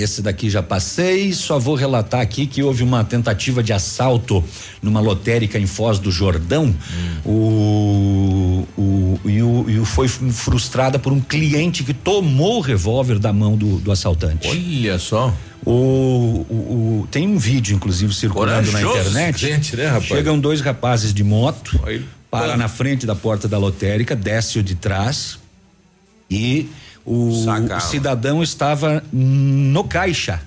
esse 0.01 0.23
daqui 0.23 0.49
já 0.49 0.62
passei, 0.62 1.33
só 1.33 1.59
vou 1.59 1.75
relatar 1.75 2.20
aqui 2.20 2.47
que 2.47 2.62
houve 2.62 2.83
uma 2.83 3.03
tentativa 3.05 3.62
de 3.62 3.73
assalto 3.73 4.45
numa 4.81 5.01
lotérica 5.01 5.59
em 5.59 5.66
Foz 5.66 5.99
do 5.99 6.11
Jordão. 6.11 6.75
O, 7.53 8.66
o, 8.77 9.20
e, 9.25 9.43
o, 9.43 9.65
e 9.69 9.79
o 9.79 9.85
foi 9.85 10.09
frustrada 10.09 10.99
por 10.99 11.12
um 11.12 11.20
cliente 11.20 11.83
que 11.85 11.93
tomou 11.95 12.59
o 12.59 12.61
revólver 12.61 13.19
da 13.19 13.33
mão 13.33 13.57
do, 13.57 13.79
do 13.79 13.91
assaltante. 13.93 14.49
Olha 14.49 14.99
só. 14.99 15.35
O, 15.66 15.70
o, 16.49 16.55
o- 17.03 17.09
tem 17.11 17.27
um 17.27 17.37
vídeo, 17.37 17.75
inclusive, 17.75 18.15
circulando 18.15 18.70
na 18.70 18.81
Corajoso 18.81 19.11
internet. 19.11 19.39
cliente, 19.41 19.77
né, 19.77 19.87
rapaz? 19.87 20.05
Chegam 20.07 20.39
dois 20.39 20.61
rapazes 20.61 21.12
de 21.12 21.25
moto, 21.25 21.79
Aí, 21.85 22.05
para 22.31 22.53
pô. 22.53 22.57
na 22.57 22.69
frente 22.69 23.05
da 23.05 23.15
porta 23.16 23.49
da 23.49 23.59
lotérica, 23.59 24.15
desce 24.15 24.59
o 24.59 24.62
de 24.62 24.75
trás 24.77 25.39
e 26.31 26.69
o, 27.12 27.76
o 27.76 27.80
cidadão 27.80 28.43
estava 28.43 29.02
no 29.12 29.85
caixa. 29.85 30.40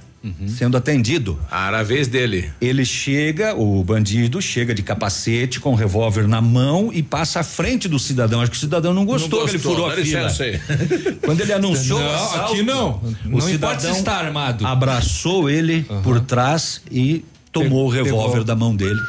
Sendo 0.55 0.77
atendido. 0.77 1.39
Era 1.51 1.79
a 1.79 1.83
vez 1.83 2.07
dele. 2.07 2.51
Ele 2.61 2.85
chega, 2.85 3.55
o 3.55 3.83
bandido 3.83 4.39
chega 4.39 4.71
de 4.71 4.83
capacete 4.83 5.59
com 5.59 5.71
o 5.71 5.75
revólver 5.75 6.27
na 6.27 6.39
mão 6.39 6.91
e 6.93 7.01
passa 7.01 7.39
à 7.39 7.43
frente 7.43 7.88
do 7.89 7.97
cidadão. 7.97 8.39
Acho 8.39 8.51
que 8.51 8.57
o 8.57 8.59
cidadão 8.59 8.93
não 8.93 9.03
gostou, 9.03 9.39
Não 9.39 9.47
que 9.47 9.55
ele 9.55 9.63
gostou, 9.63 9.88
furou 9.88 9.89
a 9.89 9.95
fila. 9.95 10.29
Quando 11.25 11.41
ele 11.41 11.51
anunciou 11.51 11.97
o 11.99 12.03
Não, 12.03 12.13
assalto, 12.13 12.53
aqui 12.53 12.61
não. 12.61 12.89
o 12.91 13.01
Não 13.25 13.49
importa 13.49 13.79
cidadão 13.79 13.91
está 13.97 14.13
armado. 14.17 14.63
abraçou 14.67 15.49
ele 15.49 15.88
por 16.03 16.19
trás 16.19 16.83
e 16.91 17.25
tomou 17.51 17.88
o 17.88 17.89
revólver 17.89 18.43
da 18.43 18.55
mão 18.55 18.75
dele. 18.75 18.99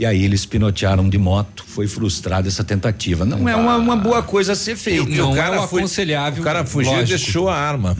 E 0.00 0.06
aí 0.06 0.24
eles 0.24 0.46
pinotearam 0.46 1.06
de 1.10 1.18
moto, 1.18 1.62
foi 1.66 1.86
frustrada 1.86 2.48
essa 2.48 2.64
tentativa. 2.64 3.26
Não 3.26 3.46
é 3.46 3.54
uma, 3.54 3.76
uma 3.76 3.94
boa 3.96 4.22
coisa 4.22 4.52
a 4.52 4.56
ser 4.56 4.74
feita. 4.74 5.04
Não 5.10 5.32
o 5.32 5.36
cara 5.36 5.56
é 5.56 5.58
o 5.60 5.68
foi- 5.68 5.80
aconselhável. 5.82 6.40
O 6.40 6.44
cara 6.44 6.64
fugiu 6.64 7.02
e 7.02 7.04
deixou 7.04 7.50
a 7.50 7.54
arma. 7.54 7.94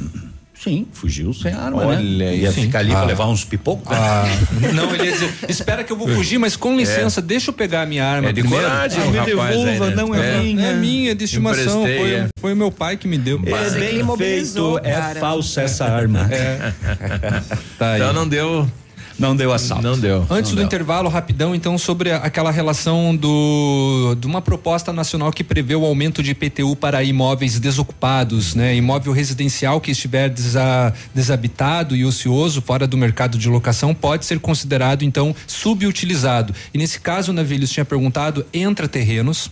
Sim, 0.58 0.86
fugiu 0.94 1.34
sem 1.34 1.52
arma, 1.52 1.84
Olha 1.86 1.98
né? 2.00 2.36
Ia 2.36 2.48
isso. 2.48 2.58
ficar 2.60 2.78
ali 2.78 2.90
pra 2.90 3.00
Ah. 3.00 3.04
levar 3.04 3.26
uns 3.28 3.44
pipocos. 3.44 3.94
Ah, 3.94 4.24
não, 4.74 4.94
ele 4.94 5.04
ia 5.04 5.12
dizer, 5.12 5.30
espera 5.46 5.84
que 5.84 5.92
eu 5.92 5.96
vou 5.96 6.08
fugir, 6.08 6.38
mas 6.38 6.56
com 6.56 6.74
licença, 6.74 7.20
deixa 7.20 7.50
eu 7.50 7.54
pegar 7.54 7.82
a 7.82 7.86
minha 7.86 8.04
arma 8.06 8.30
É 8.30 8.32
de 8.32 8.40
primeiro. 8.40 8.64
coragem 8.64 8.98
Ah, 8.98 9.04
o 9.06 9.10
me 9.10 9.18
rapaz 9.18 9.38
aí, 9.56 9.64
devolva, 9.64 9.86
né? 9.90 9.94
não 9.96 10.14
é, 10.14 10.36
É. 10.36 10.40
minha. 10.42 10.66
É 10.68 10.74
minha, 10.74 11.14
de 11.14 11.24
estimação, 11.24 11.82
foi, 11.82 12.12
é. 12.14 12.28
foi 12.38 12.54
meu 12.54 12.70
pai 12.70 12.96
que 12.96 13.06
me 13.06 13.18
deu. 13.18 13.38
É 13.44 13.50
Mas 13.50 13.74
bem 13.74 13.98
imobilizou 14.00 14.74
feito, 14.80 14.86
o 14.86 14.88
é 14.90 14.94
cara. 15.00 15.20
falsa 15.20 15.60
essa 15.62 15.84
arma. 15.84 16.26
Tá 17.78 17.92
aí. 17.92 18.00
Então 18.00 18.12
não 18.14 18.26
deu. 18.26 18.66
Não 19.20 19.36
deu 19.36 19.52
assalto. 19.52 19.82
Não 19.84 19.98
deu. 19.98 20.26
Antes 20.30 20.50
Não 20.50 20.56
do 20.56 20.56
deu. 20.56 20.64
intervalo, 20.64 21.08
rapidão, 21.08 21.54
então, 21.54 21.76
sobre 21.78 22.10
aquela 22.10 22.50
relação 22.50 23.14
do 23.14 24.16
de 24.18 24.26
uma 24.26 24.40
proposta 24.42 24.92
nacional 24.92 25.30
que 25.30 25.44
prevê 25.44 25.74
o 25.74 25.84
aumento 25.84 26.22
de 26.22 26.30
IPTU 26.32 26.74
para 26.74 27.02
imóveis 27.04 27.60
desocupados, 27.60 28.54
né? 28.54 28.74
Imóvel 28.74 29.12
residencial 29.12 29.80
que 29.80 29.90
estiver 29.90 30.28
desa- 30.30 30.92
desabitado 31.14 31.94
e 31.94 32.04
ocioso 32.04 32.62
fora 32.62 32.86
do 32.86 32.96
mercado 32.96 33.36
de 33.38 33.48
locação 33.48 33.94
pode 33.94 34.24
ser 34.24 34.40
considerado 34.40 35.02
então 35.04 35.34
subutilizado. 35.46 36.54
E 36.72 36.78
nesse 36.78 37.00
caso, 37.00 37.32
Navilhos 37.32 37.70
tinha 37.70 37.84
perguntado, 37.84 38.44
entra 38.52 38.88
terrenos, 38.88 39.50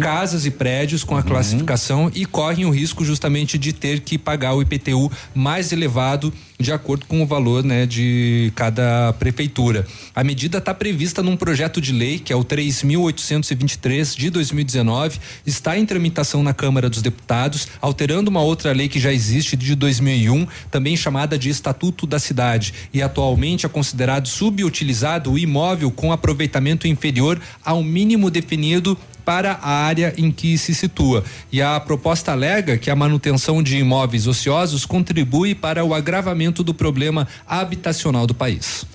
casas 0.00 0.44
e 0.46 0.50
prédios 0.50 1.02
com 1.02 1.16
a 1.16 1.22
classificação 1.22 2.10
e 2.14 2.24
correm 2.26 2.64
o 2.64 2.70
risco 2.70 3.04
justamente 3.04 3.56
de 3.58 3.72
ter 3.72 4.00
que 4.00 4.18
pagar 4.18 4.54
o 4.54 4.62
IPTU 4.62 5.10
mais 5.34 5.72
elevado 5.72 6.32
de 6.58 6.72
acordo 6.72 7.06
com 7.06 7.22
o 7.22 7.26
valor 7.26 7.62
né, 7.62 7.86
de 7.86 8.52
cada 8.56 9.12
prefeitura. 9.12 9.86
A 10.14 10.24
medida 10.24 10.58
está 10.58 10.74
prevista 10.74 11.22
num 11.22 11.36
projeto 11.36 11.80
de 11.80 11.92
lei, 11.92 12.18
que 12.18 12.32
é 12.32 12.36
o 12.36 12.44
3.823 12.44 14.16
de 14.16 14.28
2019, 14.28 15.20
está 15.46 15.78
em 15.78 15.86
tramitação 15.86 16.42
na 16.42 16.52
Câmara 16.52 16.90
dos 16.90 17.00
Deputados, 17.00 17.68
alterando 17.80 18.28
uma 18.28 18.42
outra 18.42 18.72
lei 18.72 18.88
que 18.88 18.98
já 18.98 19.12
existe 19.12 19.56
de 19.56 19.76
2001, 19.76 20.46
também 20.70 20.96
chamada 20.96 21.38
de 21.38 21.48
Estatuto 21.48 22.06
da 22.06 22.18
Cidade. 22.18 22.74
E 22.92 23.00
atualmente 23.00 23.64
é 23.64 23.68
considerado 23.68 24.26
subutilizado 24.26 25.32
o 25.32 25.38
imóvel 25.38 25.92
com 25.92 26.12
aproveitamento 26.12 26.88
inferior 26.88 27.40
ao 27.64 27.84
mínimo 27.84 28.30
definido 28.30 28.98
para 29.28 29.58
a 29.60 29.84
área 29.84 30.14
em 30.16 30.32
que 30.32 30.56
se 30.56 30.74
situa. 30.74 31.22
E 31.52 31.60
a 31.60 31.78
proposta 31.78 32.32
alega 32.32 32.78
que 32.78 32.90
a 32.90 32.96
manutenção 32.96 33.62
de 33.62 33.76
imóveis 33.76 34.26
ociosos 34.26 34.86
contribui 34.86 35.54
para 35.54 35.84
o 35.84 35.92
agravamento 35.92 36.64
do 36.64 36.72
problema 36.72 37.28
habitacional 37.46 38.26
do 38.26 38.32
país. 38.32 38.86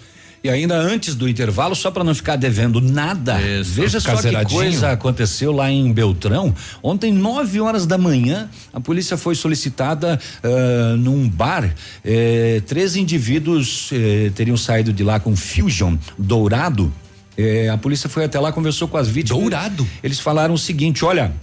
E 0.43 0.49
ainda 0.49 0.75
antes 0.75 1.13
do 1.13 1.29
intervalo, 1.29 1.75
só 1.75 1.91
para 1.91 2.03
não 2.03 2.15
ficar 2.15 2.35
devendo 2.35 2.81
nada, 2.81 3.39
Isso. 3.39 3.73
veja 3.73 3.99
só 3.99 4.15
que 4.15 4.45
coisa 4.45 4.89
aconteceu 4.89 5.51
lá 5.51 5.69
em 5.69 5.93
Beltrão. 5.93 6.53
Ontem, 6.81 7.13
9 7.13 7.61
horas 7.61 7.85
da 7.85 7.99
manhã, 7.99 8.49
a 8.73 8.81
polícia 8.81 9.15
foi 9.15 9.35
solicitada 9.35 10.19
ah, 10.43 10.95
num 10.97 11.29
bar. 11.29 11.75
Eh, 12.03 12.59
três 12.65 12.95
indivíduos 12.95 13.91
eh, 13.93 14.31
teriam 14.33 14.57
saído 14.57 14.91
de 14.91 15.03
lá 15.03 15.19
com 15.19 15.35
Fusion 15.35 15.95
dourado. 16.17 16.91
Eh, 17.37 17.69
a 17.69 17.77
polícia 17.77 18.09
foi 18.09 18.25
até 18.25 18.39
lá, 18.39 18.51
conversou 18.51 18.87
com 18.87 18.97
as 18.97 19.07
vítimas. 19.07 19.41
Dourado? 19.41 19.87
Eles 20.03 20.19
falaram 20.19 20.53
o 20.53 20.57
seguinte: 20.57 21.03
olha. 21.03 21.33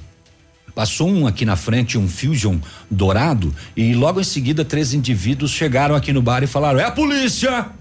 Passou 0.73 1.11
um 1.11 1.27
aqui 1.27 1.45
na 1.45 1.57
frente, 1.57 1.99
um 1.99 2.09
Fusion 2.09 2.57
dourado, 2.89 3.53
e 3.77 3.93
logo 3.93 4.21
em 4.21 4.25
seguida 4.25 4.65
três 4.65 4.95
indivíduos 4.95 5.51
chegaram 5.51 5.97
aqui 5.97 6.13
no 6.13 6.23
bar 6.23 6.45
e 6.45 6.47
falaram: 6.47 6.79
é 6.79 6.85
a 6.85 6.93
polícia! 6.93 7.80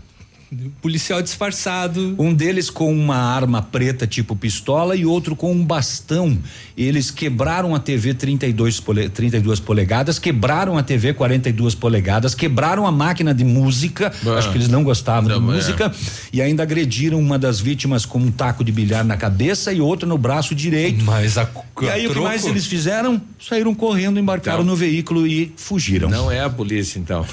Policial 0.82 1.22
disfarçado. 1.22 2.16
Um 2.18 2.34
deles 2.34 2.70
com 2.70 2.92
uma 2.92 3.18
arma 3.18 3.62
preta 3.62 4.08
tipo 4.08 4.36
pistola 4.36 4.96
e 4.96 5.06
outro 5.06 5.36
com 5.36 5.52
um 5.52 5.64
bastão. 5.64 6.38
Eles 6.76 7.12
quebraram 7.12 7.76
a 7.76 7.80
TV 7.80 8.14
32, 8.16 8.80
pole, 8.80 9.10
32 9.10 9.60
polegadas, 9.60 10.18
quebraram 10.18 10.78
a 10.78 10.82
TV 10.84 11.14
42 11.14 11.76
polegadas, 11.76 12.34
quebraram 12.34 12.88
a 12.88 12.92
máquina 12.92 13.34
de 13.34 13.44
música. 13.44 14.12
Ah. 14.26 14.40
Acho 14.40 14.52
que 14.52 14.58
eles 14.58 14.68
não 14.68 14.84
gostavam 14.84 15.30
de 15.30 15.36
é. 15.36 15.40
música. 15.40 15.94
E 16.34 16.42
ainda 16.42 16.64
agrediram 16.64 17.20
uma 17.20 17.38
das 17.38 17.60
vítimas 17.60 18.06
com 18.06 18.18
um 18.18 18.32
taco 18.32 18.64
de 18.64 18.72
bilhar 18.72 19.06
na 19.06 19.18
cabeça 19.18 19.72
e 19.72 19.80
outra 19.80 20.08
no 20.08 20.18
braço 20.18 20.56
direito. 20.56 21.04
Mas 21.04 21.38
a 21.38 21.48
E 21.82 21.90
aí 21.90 22.06
o 22.06 22.10
que 22.10 22.14
troco? 22.14 22.28
mais 22.28 22.46
eles 22.46 22.66
fizeram? 22.66 23.22
Saíram 23.40 23.76
correndo, 23.76 24.20
embarcaram 24.20 24.62
Então. 24.62 24.72
no 24.72 24.76
veículo 24.76 25.28
e 25.28 25.54
fugiram. 25.56 26.10
Não 26.10 26.32
é 26.32 26.40
a 26.40 26.50
polícia, 26.50 26.98
então. 26.98 27.24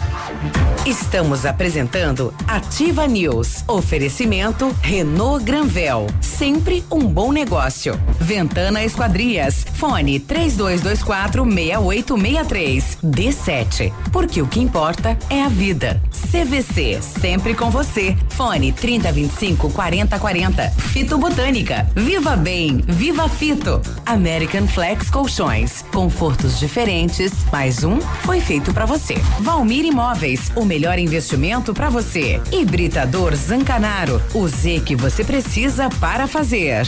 Estamos 0.87 1.45
apresentando 1.45 2.33
Ativa 2.47 3.05
News. 3.05 3.63
Oferecimento 3.67 4.75
Renault 4.81 5.45
Granvel. 5.45 6.07
Sempre 6.19 6.83
um 6.89 7.01
bom 7.01 7.31
negócio. 7.31 7.93
Ventana 8.19 8.83
Esquadrias. 8.83 9.67
Fone 9.77 10.19
3224 10.19 11.45
6863. 11.45 12.97
D7. 13.03 13.93
Porque 14.11 14.41
o 14.41 14.47
que 14.47 14.59
importa 14.59 15.17
é 15.29 15.43
a 15.43 15.47
vida. 15.47 16.01
CVC. 16.31 16.99
Sempre 17.01 17.53
com 17.53 17.69
você. 17.69 18.17
Fone 18.29 18.71
3025 18.71 19.69
4040. 19.71 20.69
Fito 20.71 21.17
Botânica. 21.19 21.87
Viva 21.95 22.35
Bem. 22.35 22.81
Viva 22.87 23.29
Fito. 23.29 23.79
American 24.03 24.67
Flex 24.67 25.11
Colchões. 25.11 25.83
Confortos 25.93 26.57
diferentes. 26.59 27.31
Mais 27.51 27.83
um 27.83 28.01
foi 28.01 28.41
feito 28.41 28.73
para 28.73 28.87
você. 28.87 29.15
Valmir 29.39 29.85
Imóveis. 29.85 30.51
O 30.55 30.65
melhor 30.65 30.97
investimento 30.97 31.71
para 31.71 31.89
você. 31.89 32.41
Hibridador 32.51 33.35
Zancanaro. 33.35 34.19
O 34.33 34.47
Z 34.47 34.81
que 34.83 34.95
você 34.95 35.23
precisa 35.23 35.87
para 35.99 36.25
fazer. 36.25 36.87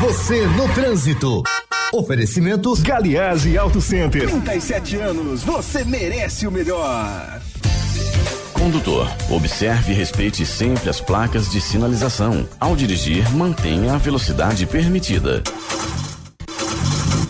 Você 0.00 0.46
no 0.46 0.72
trânsito. 0.74 1.42
Oferecimento 1.92 2.72
Galiase 2.82 3.58
Auto 3.58 3.80
Center. 3.80 4.28
37 4.28 4.94
anos, 4.94 5.42
você 5.42 5.84
merece 5.84 6.46
o 6.46 6.52
melhor. 6.52 7.40
Condutor, 8.52 9.08
observe 9.28 9.90
e 9.90 9.94
respeite 9.96 10.46
sempre 10.46 10.88
as 10.88 11.00
placas 11.00 11.50
de 11.50 11.60
sinalização. 11.60 12.48
Ao 12.60 12.76
dirigir, 12.76 13.28
mantenha 13.34 13.94
a 13.94 13.98
velocidade 13.98 14.66
permitida. 14.66 15.42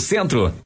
Centro. 0.00 0.65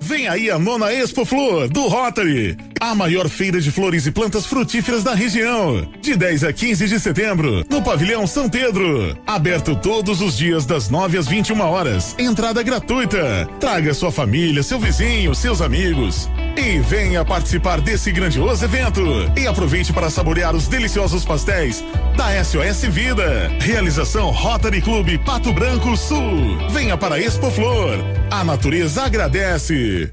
Vem 0.00 0.26
aí 0.26 0.50
a 0.50 0.58
nona 0.58 0.92
Expo 0.92 1.24
Flor 1.24 1.68
do 1.68 1.86
Rotary, 1.86 2.56
a 2.80 2.94
maior 2.94 3.28
feira 3.28 3.60
de 3.60 3.70
flores 3.70 4.06
e 4.06 4.10
plantas 4.10 4.46
frutíferas 4.46 5.02
da 5.02 5.14
região. 5.14 5.88
De 6.00 6.16
10 6.16 6.44
a 6.44 6.52
15 6.52 6.86
de 6.86 7.00
setembro, 7.00 7.64
no 7.68 7.82
Pavilhão 7.82 8.26
São 8.26 8.48
Pedro. 8.48 9.16
Aberto 9.26 9.76
todos 9.76 10.20
os 10.20 10.36
dias 10.36 10.64
das 10.66 10.88
9 10.88 11.18
às 11.18 11.26
21 11.26 11.60
horas. 11.60 12.14
Entrada 12.18 12.62
gratuita. 12.62 13.48
Traga 13.60 13.92
sua 13.94 14.12
família, 14.12 14.62
seu 14.62 14.78
vizinho, 14.78 15.34
seus 15.34 15.60
amigos. 15.60 16.28
E 16.56 16.78
venha 16.80 17.24
participar 17.24 17.80
desse 17.80 18.10
grandioso 18.12 18.64
evento. 18.64 19.02
E 19.36 19.46
aproveite 19.46 19.92
para 19.92 20.10
saborear 20.10 20.54
os 20.54 20.68
deliciosos 20.68 21.24
pastéis 21.24 21.84
da 22.16 22.42
SOS 22.42 22.82
Vida. 22.88 23.48
Realização 23.60 24.30
Rotary 24.30 24.80
Clube 24.80 25.18
Pato 25.18 25.52
Branco 25.52 25.96
Sul. 25.96 26.58
Venha 26.70 26.96
para 26.96 27.20
Expo 27.20 27.50
Flor. 27.50 27.96
A 28.30 28.44
natureza 28.44 29.04
agradece. 29.04 30.12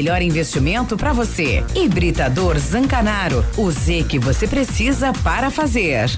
investimento 0.21 0.97
para 0.97 1.13
você. 1.13 1.63
Hibridador 1.75 2.57
Zancanaro. 2.57 3.45
O 3.57 3.69
Z 3.69 4.05
que 4.07 4.17
você 4.17 4.47
precisa 4.47 5.13
para 5.23 5.51
fazer. 5.51 6.09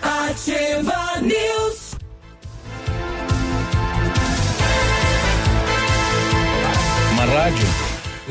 Ativa 0.00 1.20
News. 1.20 1.96
Uma 7.12 7.24
rádio. 7.24 7.66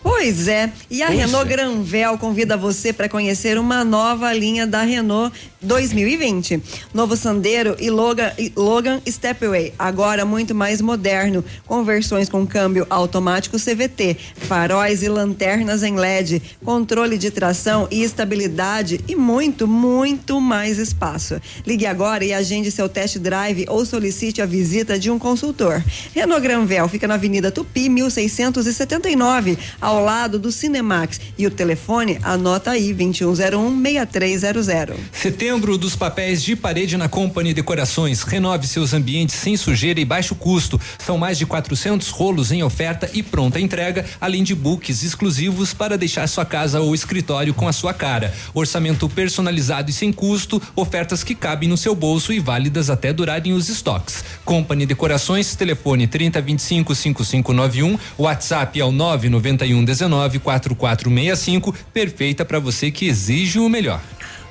Pois 0.00 0.46
é, 0.46 0.72
e 0.90 1.02
a 1.02 1.08
Pois 1.08 1.18
Renault. 1.18 1.48
Granvel 1.48 2.18
convida 2.18 2.56
você 2.56 2.92
para 2.92 3.08
conhecer 3.08 3.58
uma 3.58 3.84
nova 3.84 4.32
linha 4.32 4.66
da 4.66 4.82
Renault 4.82 5.34
2020. 5.60 6.62
Novo 6.94 7.16
Sandero 7.16 7.76
e 7.80 7.90
Logan, 7.90 8.32
e 8.38 8.52
Logan 8.56 9.00
Stepway, 9.08 9.74
agora 9.78 10.24
muito 10.24 10.54
mais 10.54 10.80
moderno, 10.80 11.44
com 11.66 11.82
versões 11.82 12.28
com 12.28 12.46
câmbio 12.46 12.86
automático 12.88 13.58
CVT, 13.58 14.16
faróis 14.36 15.02
e 15.02 15.08
lanternas 15.08 15.82
em 15.82 15.96
LED, 15.96 16.40
controle 16.64 17.18
de 17.18 17.30
tração 17.30 17.88
e 17.90 18.02
estabilidade 18.02 19.00
e 19.08 19.16
muito, 19.16 19.66
muito 19.66 20.40
mais 20.40 20.78
espaço. 20.78 21.40
Ligue 21.66 21.86
agora 21.86 22.24
e 22.24 22.32
agende 22.32 22.70
seu 22.70 22.88
test 22.88 23.18
drive 23.18 23.66
ou 23.68 23.84
solicite 23.84 24.40
a 24.40 24.46
visita 24.46 24.98
de 24.98 25.10
um 25.10 25.18
consultor. 25.18 25.82
Renault 26.14 26.42
Granvel 26.42 26.88
fica 26.88 27.08
na 27.08 27.14
Avenida 27.14 27.50
Tupi, 27.50 27.88
1679, 27.88 29.58
ao 29.80 29.97
lado 30.00 30.38
do 30.38 30.52
Cinemax. 30.52 31.20
E 31.36 31.46
o 31.46 31.50
telefone, 31.50 32.18
anota 32.22 32.70
aí, 32.72 32.94
2101-6300. 32.94 34.94
Setembro 35.12 35.76
dos 35.78 35.96
papéis 35.96 36.42
de 36.42 36.56
parede 36.56 36.96
na 36.96 37.08
Company 37.08 37.54
Decorações. 37.54 38.22
Renove 38.22 38.66
seus 38.66 38.94
ambientes 38.94 39.34
sem 39.34 39.56
sujeira 39.56 40.00
e 40.00 40.04
baixo 40.04 40.34
custo. 40.34 40.80
São 40.98 41.18
mais 41.18 41.38
de 41.38 41.46
400 41.46 42.08
rolos 42.10 42.52
em 42.52 42.62
oferta 42.62 43.10
e 43.12 43.22
pronta 43.22 43.60
entrega, 43.60 44.04
além 44.20 44.42
de 44.42 44.54
books 44.54 45.02
exclusivos 45.02 45.74
para 45.74 45.98
deixar 45.98 46.26
sua 46.28 46.44
casa 46.44 46.80
ou 46.80 46.94
escritório 46.94 47.54
com 47.54 47.68
a 47.68 47.72
sua 47.72 47.94
cara. 47.94 48.34
Orçamento 48.54 49.08
personalizado 49.08 49.90
e 49.90 49.92
sem 49.92 50.12
custo, 50.12 50.60
ofertas 50.74 51.22
que 51.22 51.34
cabem 51.34 51.68
no 51.68 51.76
seu 51.76 51.94
bolso 51.94 52.32
e 52.32 52.40
válidas 52.40 52.90
até 52.90 53.12
durarem 53.12 53.52
os 53.52 53.68
estoques. 53.68 54.24
Company 54.44 54.86
Decorações, 54.86 55.54
telefone 55.54 56.06
3025 56.06 56.94
5591, 56.94 57.98
WhatsApp 58.16 58.80
ao 58.80 58.92
991 58.92 59.77
19 59.84 60.38
4465, 60.38 61.74
perfeita 61.92 62.44
para 62.44 62.58
você 62.58 62.90
que 62.90 63.06
exige 63.06 63.58
o 63.58 63.68
melhor. 63.68 64.00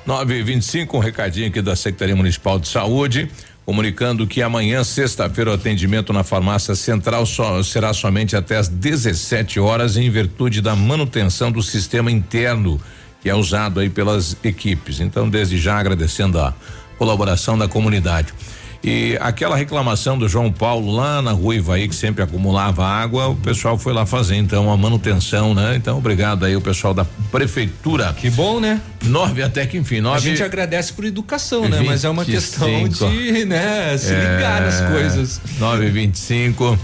9 0.06 0.38
e 0.38 0.42
25 0.42 0.96
um 0.96 1.00
recadinho 1.00 1.48
aqui 1.48 1.60
da 1.60 1.76
Secretaria 1.76 2.16
Municipal 2.16 2.58
de 2.58 2.68
Saúde. 2.68 3.30
Comunicando 3.66 4.26
que 4.26 4.40
amanhã, 4.40 4.82
sexta-feira, 4.82 5.50
o 5.50 5.54
atendimento 5.54 6.10
na 6.10 6.24
farmácia 6.24 6.74
central 6.74 7.26
só, 7.26 7.62
será 7.62 7.92
somente 7.92 8.34
até 8.34 8.56
às 8.56 8.66
17 8.66 9.60
horas, 9.60 9.98
em 9.98 10.08
virtude 10.08 10.62
da 10.62 10.74
manutenção 10.74 11.52
do 11.52 11.62
sistema 11.62 12.10
interno 12.10 12.80
que 13.20 13.28
é 13.28 13.34
usado 13.34 13.80
aí 13.80 13.90
pelas 13.90 14.36
equipes. 14.42 15.00
Então, 15.00 15.28
desde 15.28 15.58
já 15.58 15.78
agradecendo 15.78 16.38
a 16.38 16.54
colaboração 16.96 17.58
da 17.58 17.68
comunidade. 17.68 18.32
E 18.82 19.18
aquela 19.20 19.56
reclamação 19.56 20.16
do 20.16 20.28
João 20.28 20.52
Paulo 20.52 20.92
lá 20.94 21.20
na 21.20 21.32
rua 21.32 21.56
Ivaí, 21.56 21.88
que 21.88 21.94
sempre 21.94 22.22
acumulava 22.22 22.86
água, 22.86 23.28
o 23.28 23.36
pessoal 23.36 23.76
foi 23.76 23.92
lá 23.92 24.06
fazer 24.06 24.36
então 24.36 24.70
a 24.70 24.76
manutenção, 24.76 25.52
né? 25.52 25.74
Então, 25.76 25.98
obrigado 25.98 26.44
aí 26.44 26.54
o 26.54 26.60
pessoal 26.60 26.94
da 26.94 27.04
prefeitura. 27.30 28.14
Que 28.16 28.30
bom, 28.30 28.60
né? 28.60 28.80
Nove 29.04 29.42
até 29.42 29.66
que 29.66 29.76
enfim, 29.76 30.00
nove. 30.00 30.16
A 30.16 30.20
gente 30.20 30.42
agradece 30.42 30.92
por 30.92 31.04
educação, 31.04 31.68
né? 31.68 31.82
Mas 31.84 32.04
é 32.04 32.08
uma 32.08 32.24
questão 32.24 32.68
25. 32.84 33.10
de, 33.10 33.44
né, 33.44 33.98
se 33.98 34.14
ligar 34.14 34.62
nas 34.62 34.80
coisas. 34.80 35.40
9 35.58 35.86
e 35.86 35.90
25 35.90 36.78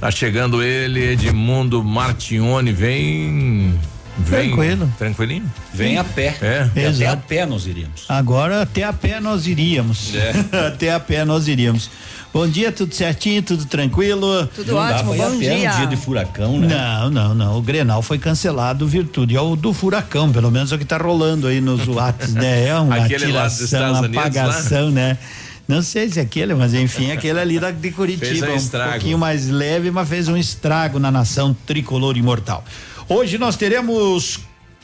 Tá 0.00 0.10
chegando 0.10 0.62
ele, 0.62 1.10
Edmundo 1.12 1.84
Martione, 1.84 2.72
vem. 2.72 3.78
Vem. 4.18 4.48
Tranquilo. 4.48 4.92
Tranquilinho? 4.98 5.52
Vem 5.72 5.98
a 5.98 6.04
pé. 6.04 6.36
É. 6.42 6.88
Até 6.88 7.06
a 7.06 7.16
pé 7.16 7.46
nós 7.46 7.66
iríamos. 7.66 8.04
Agora 8.08 8.62
até 8.62 8.84
a 8.84 8.92
pé 8.92 9.20
nós 9.20 9.46
iríamos. 9.46 10.14
É. 10.14 10.32
até 10.68 10.92
a 10.92 11.00
pé 11.00 11.24
nós 11.24 11.48
iríamos. 11.48 11.90
Bom 12.32 12.46
dia, 12.46 12.70
tudo 12.70 12.94
certinho, 12.94 13.42
tudo 13.42 13.64
tranquilo? 13.64 14.46
Tudo 14.54 14.72
Não 14.72 14.86
dá 14.86 14.94
ótimo, 14.96 15.12
a 15.14 15.16
bom 15.16 15.38
dia. 15.38 15.52
um 15.52 15.76
dia 15.76 15.86
de 15.86 15.96
furacão, 15.96 16.60
né? 16.60 16.68
Não, 16.68 17.10
não, 17.10 17.34
não. 17.34 17.58
O 17.58 17.62
Grenal 17.62 18.02
foi 18.02 18.18
cancelado 18.18 18.86
virtude 18.86 19.36
ao 19.36 19.56
do 19.56 19.72
furacão, 19.72 20.30
pelo 20.30 20.48
menos 20.48 20.70
é 20.70 20.76
o 20.76 20.78
que 20.78 20.84
tá 20.84 20.96
rolando 20.96 21.48
aí 21.48 21.60
nos 21.60 21.88
Whats, 21.88 22.32
né? 22.34 22.68
É 22.68 22.74
uma 22.76 23.04
Aquele 23.04 23.32
lá 23.32 23.46
dos 23.48 23.56
tiração, 23.56 23.64
Estados 23.64 23.98
uma 23.98 24.06
Unidos, 24.06 24.18
apagação, 24.18 24.90
né? 24.92 25.18
Não 25.66 25.82
sei 25.82 26.08
se 26.08 26.18
é 26.18 26.22
aquele, 26.22 26.52
mas 26.54 26.74
enfim, 26.74 27.12
aquele 27.12 27.38
ali 27.38 27.58
da, 27.60 27.70
de 27.70 27.90
Curitiba, 27.92 28.46
Fez 28.46 28.74
um 28.74 28.78
um 28.78 28.90
pouquinho 28.90 29.18
mais 29.18 29.48
leve, 29.48 29.90
mas 29.90 30.08
fez 30.08 30.26
um 30.28 30.36
estrago 30.36 30.98
na 30.98 31.10
nação 31.12 31.56
tricolor 31.64 32.16
imortal. 32.16 32.64
Hoje 33.12 33.38
nós 33.38 33.56
teremos 33.56 34.38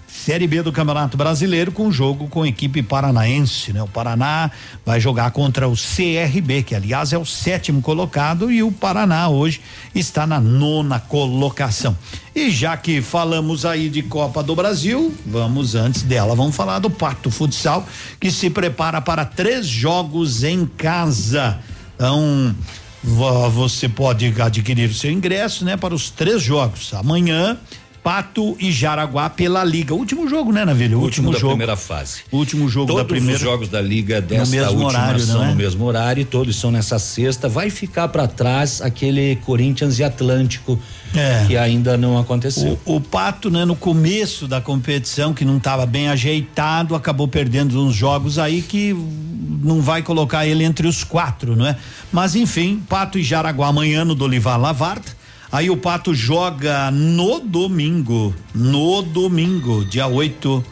Série 0.09 0.49
B 0.49 0.61
do 0.61 0.73
Campeonato 0.73 1.17
Brasileiro 1.17 1.71
com 1.71 1.93
jogo 1.93 2.27
com 2.27 2.45
equipe 2.45 2.83
paranaense, 2.83 3.73
né? 3.73 3.81
O 3.83 3.87
Paraná 3.87 4.51
vai 4.85 4.99
jogar 4.99 5.31
contra 5.31 5.69
o 5.69 5.75
CRB, 5.77 6.65
que 6.65 6.75
aliás 6.75 7.13
é 7.13 7.19
o 7.19 7.25
sétimo 7.25 7.81
colocado 7.81 8.51
e 8.51 8.65
o 8.65 8.73
Paraná 8.73 9.29
hoje 9.29 9.61
está 9.95 10.27
na 10.27 10.41
nona 10.41 10.99
colocação. 10.99 11.97
E 12.35 12.51
já 12.51 12.77
que 12.77 13.01
falamos 13.01 13.65
aí 13.65 13.89
de 13.89 14.03
Copa 14.03 14.43
do 14.43 14.57
Brasil, 14.57 15.15
vamos 15.25 15.77
antes 15.77 16.03
dela, 16.03 16.35
vamos 16.35 16.57
falar 16.57 16.81
do 16.81 16.91
Pato 16.91 17.31
Futsal, 17.31 17.87
que 18.21 18.31
se 18.33 18.51
prepara 18.51 19.01
para 19.01 19.25
três 19.25 19.67
jogos 19.67 20.43
em 20.43 20.67
casa. 20.67 21.61
Então, 21.95 22.55
vo- 23.05 23.51
você 23.51 23.89
pode 23.89 24.35
adquirir 24.41 24.91
o 24.91 24.95
seu 24.95 25.13
ingresso, 25.13 25.65
né, 25.65 25.77
para 25.77 25.95
os 25.95 26.11
três 26.11 26.43
jogos. 26.43 26.93
Amanhã, 26.95 27.57
Pato 28.07 28.57
e 28.61 28.71
Jaraguá 28.71 29.29
pela 29.29 29.65
Liga. 29.65 29.93
Último 29.93 30.29
jogo, 30.29 30.53
né, 30.53 30.65
Navilho? 30.65 31.01
Último, 31.01 31.33
da 31.33 31.39
jogo. 31.41 31.55
primeira 31.55 31.75
fase. 31.77 32.21
Último 32.31 32.69
jogo 32.69 32.87
Todos 32.87 33.03
da 33.03 33.09
primeira. 33.09 33.35
os 33.35 33.41
jogos 33.41 33.69
da 33.69 33.81
liga 33.83 34.21
desta 34.21 34.71
última 34.71 34.87
horário, 34.87 35.19
são 35.19 35.39
não 35.39 35.45
é? 35.45 35.49
no 35.49 35.57
mesmo 35.57 35.85
horário, 35.85 36.21
e 36.21 36.25
todos 36.25 36.55
são 36.55 36.71
nessa 36.71 37.01
sexta. 37.01 37.49
Vai 37.49 37.69
ficar 37.69 38.07
para 38.07 38.29
trás 38.29 38.81
aquele 38.81 39.35
Corinthians 39.45 39.99
e 39.99 40.05
Atlântico 40.05 40.79
É. 41.13 41.47
que 41.49 41.57
ainda 41.57 41.97
não 41.97 42.17
aconteceu. 42.17 42.79
O, 42.87 42.95
o 42.95 43.01
Pato, 43.01 43.51
né, 43.51 43.65
no 43.65 43.75
começo 43.75 44.47
da 44.47 44.61
competição, 44.61 45.35
que 45.35 45.45
não 45.45 45.57
estava 45.57 45.85
bem 45.85 46.07
ajeitado, 46.07 46.95
acabou 46.95 47.27
perdendo 47.27 47.85
uns 47.85 47.97
jogos 47.97 48.39
aí 48.39 48.63
que 48.63 48.95
não 49.65 49.83
vai 49.83 50.01
colocar 50.01 50.47
ele 50.47 50.63
entre 50.63 50.87
os 50.87 51.03
quatro, 51.03 51.57
não 51.57 51.67
é? 51.67 51.77
Mas 52.13 52.37
enfim, 52.37 52.81
Pato 52.89 53.19
e 53.19 53.25
Jaraguá 53.25 53.67
amanhã 53.67 54.05
no 54.05 54.15
Dolivar 54.15 54.61
Lavarta. 54.61 55.26
Aí 55.51 55.71
o 55.71 55.77
Pato 55.77 56.15
joga 56.15 56.91
no 56.91 57.41
domingo, 57.41 58.35
no 58.55 59.03
domingo, 59.03 59.85
dia 59.85 60.07
8, 60.07 60.65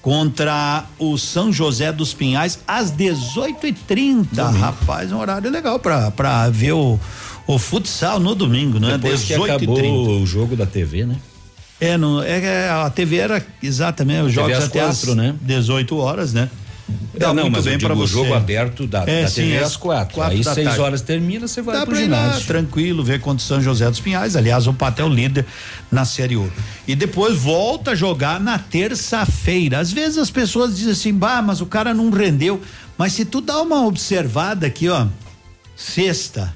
contra 0.00 0.84
o 0.98 1.18
São 1.18 1.52
José 1.52 1.92
dos 1.92 2.14
Pinhais, 2.14 2.60
às 2.66 2.92
18h30. 2.92 4.58
Rapaz, 4.58 5.12
um 5.12 5.18
horário 5.18 5.50
legal 5.50 5.78
pra, 5.78 6.10
pra 6.10 6.48
ver 6.48 6.72
o, 6.72 6.98
o 7.46 7.58
futsal 7.58 8.20
no 8.20 8.34
domingo, 8.34 8.78
né? 8.78 8.98
Depois 8.98 9.22
que 9.22 9.34
18 9.34 9.52
acabou 9.52 9.76
e 9.76 9.80
30. 9.80 9.96
o 9.96 10.26
jogo 10.26 10.56
da 10.56 10.66
TV, 10.66 11.04
né? 11.04 11.16
É, 11.80 11.96
não, 11.96 12.22
é, 12.22 12.38
é, 12.44 12.68
a 12.68 12.90
TV 12.90 13.16
era 13.16 13.44
exatamente 13.62 14.26
os 14.26 14.32
jogos 14.32 14.58
até 14.58 14.80
quatro, 14.80 15.12
às 15.12 15.16
né? 15.16 15.34
18 15.40 15.96
horas, 15.96 16.34
né? 16.34 16.50
Dá 17.18 17.28
não, 17.34 17.42
muito 17.44 17.56
mas 17.56 17.64
bem 17.64 17.78
pra 17.78 17.94
o 17.94 18.06
jogo 18.06 18.32
aberto 18.34 18.86
da, 18.86 19.02
É, 19.06 19.22
da 19.22 19.28
sim, 19.28 19.42
TV 19.42 19.54
é 19.54 19.62
às 19.62 19.76
quatro. 19.76 20.14
quatro 20.14 20.36
Aí 20.36 20.44
seis 20.44 20.66
tarde. 20.66 20.80
horas 20.80 21.00
termina, 21.02 21.46
você 21.48 21.60
vai 21.62 21.76
Dá 21.76 21.84
pro 21.86 21.94
ir 21.96 22.08
lá, 22.08 22.22
ginásio. 22.24 22.46
tranquilo, 22.46 23.02
ver 23.04 23.20
contra 23.20 23.42
o 23.44 23.46
São 23.46 23.60
José 23.60 23.88
dos 23.90 24.00
Pinhais. 24.00 24.36
Aliás, 24.36 24.66
o 24.66 24.72
Pato 24.72 25.02
é 25.02 25.04
o 25.04 25.08
líder 25.08 25.44
na 25.90 26.04
Série 26.04 26.36
Ouro. 26.36 26.52
E 26.88 26.94
depois 26.94 27.36
volta 27.36 27.90
a 27.90 27.94
jogar 27.94 28.40
na 28.40 28.58
terça-feira. 28.58 29.78
Às 29.80 29.92
vezes 29.92 30.18
as 30.18 30.30
pessoas 30.30 30.76
dizem 30.76 30.92
assim, 30.92 31.12
bah, 31.14 31.42
mas 31.42 31.60
o 31.60 31.66
cara 31.66 31.92
não 31.92 32.10
rendeu. 32.10 32.60
Mas 32.96 33.12
se 33.14 33.24
tu 33.24 33.40
dá 33.40 33.60
uma 33.60 33.86
observada 33.86 34.66
aqui, 34.66 34.88
ó, 34.88 35.06
sexta, 35.76 36.54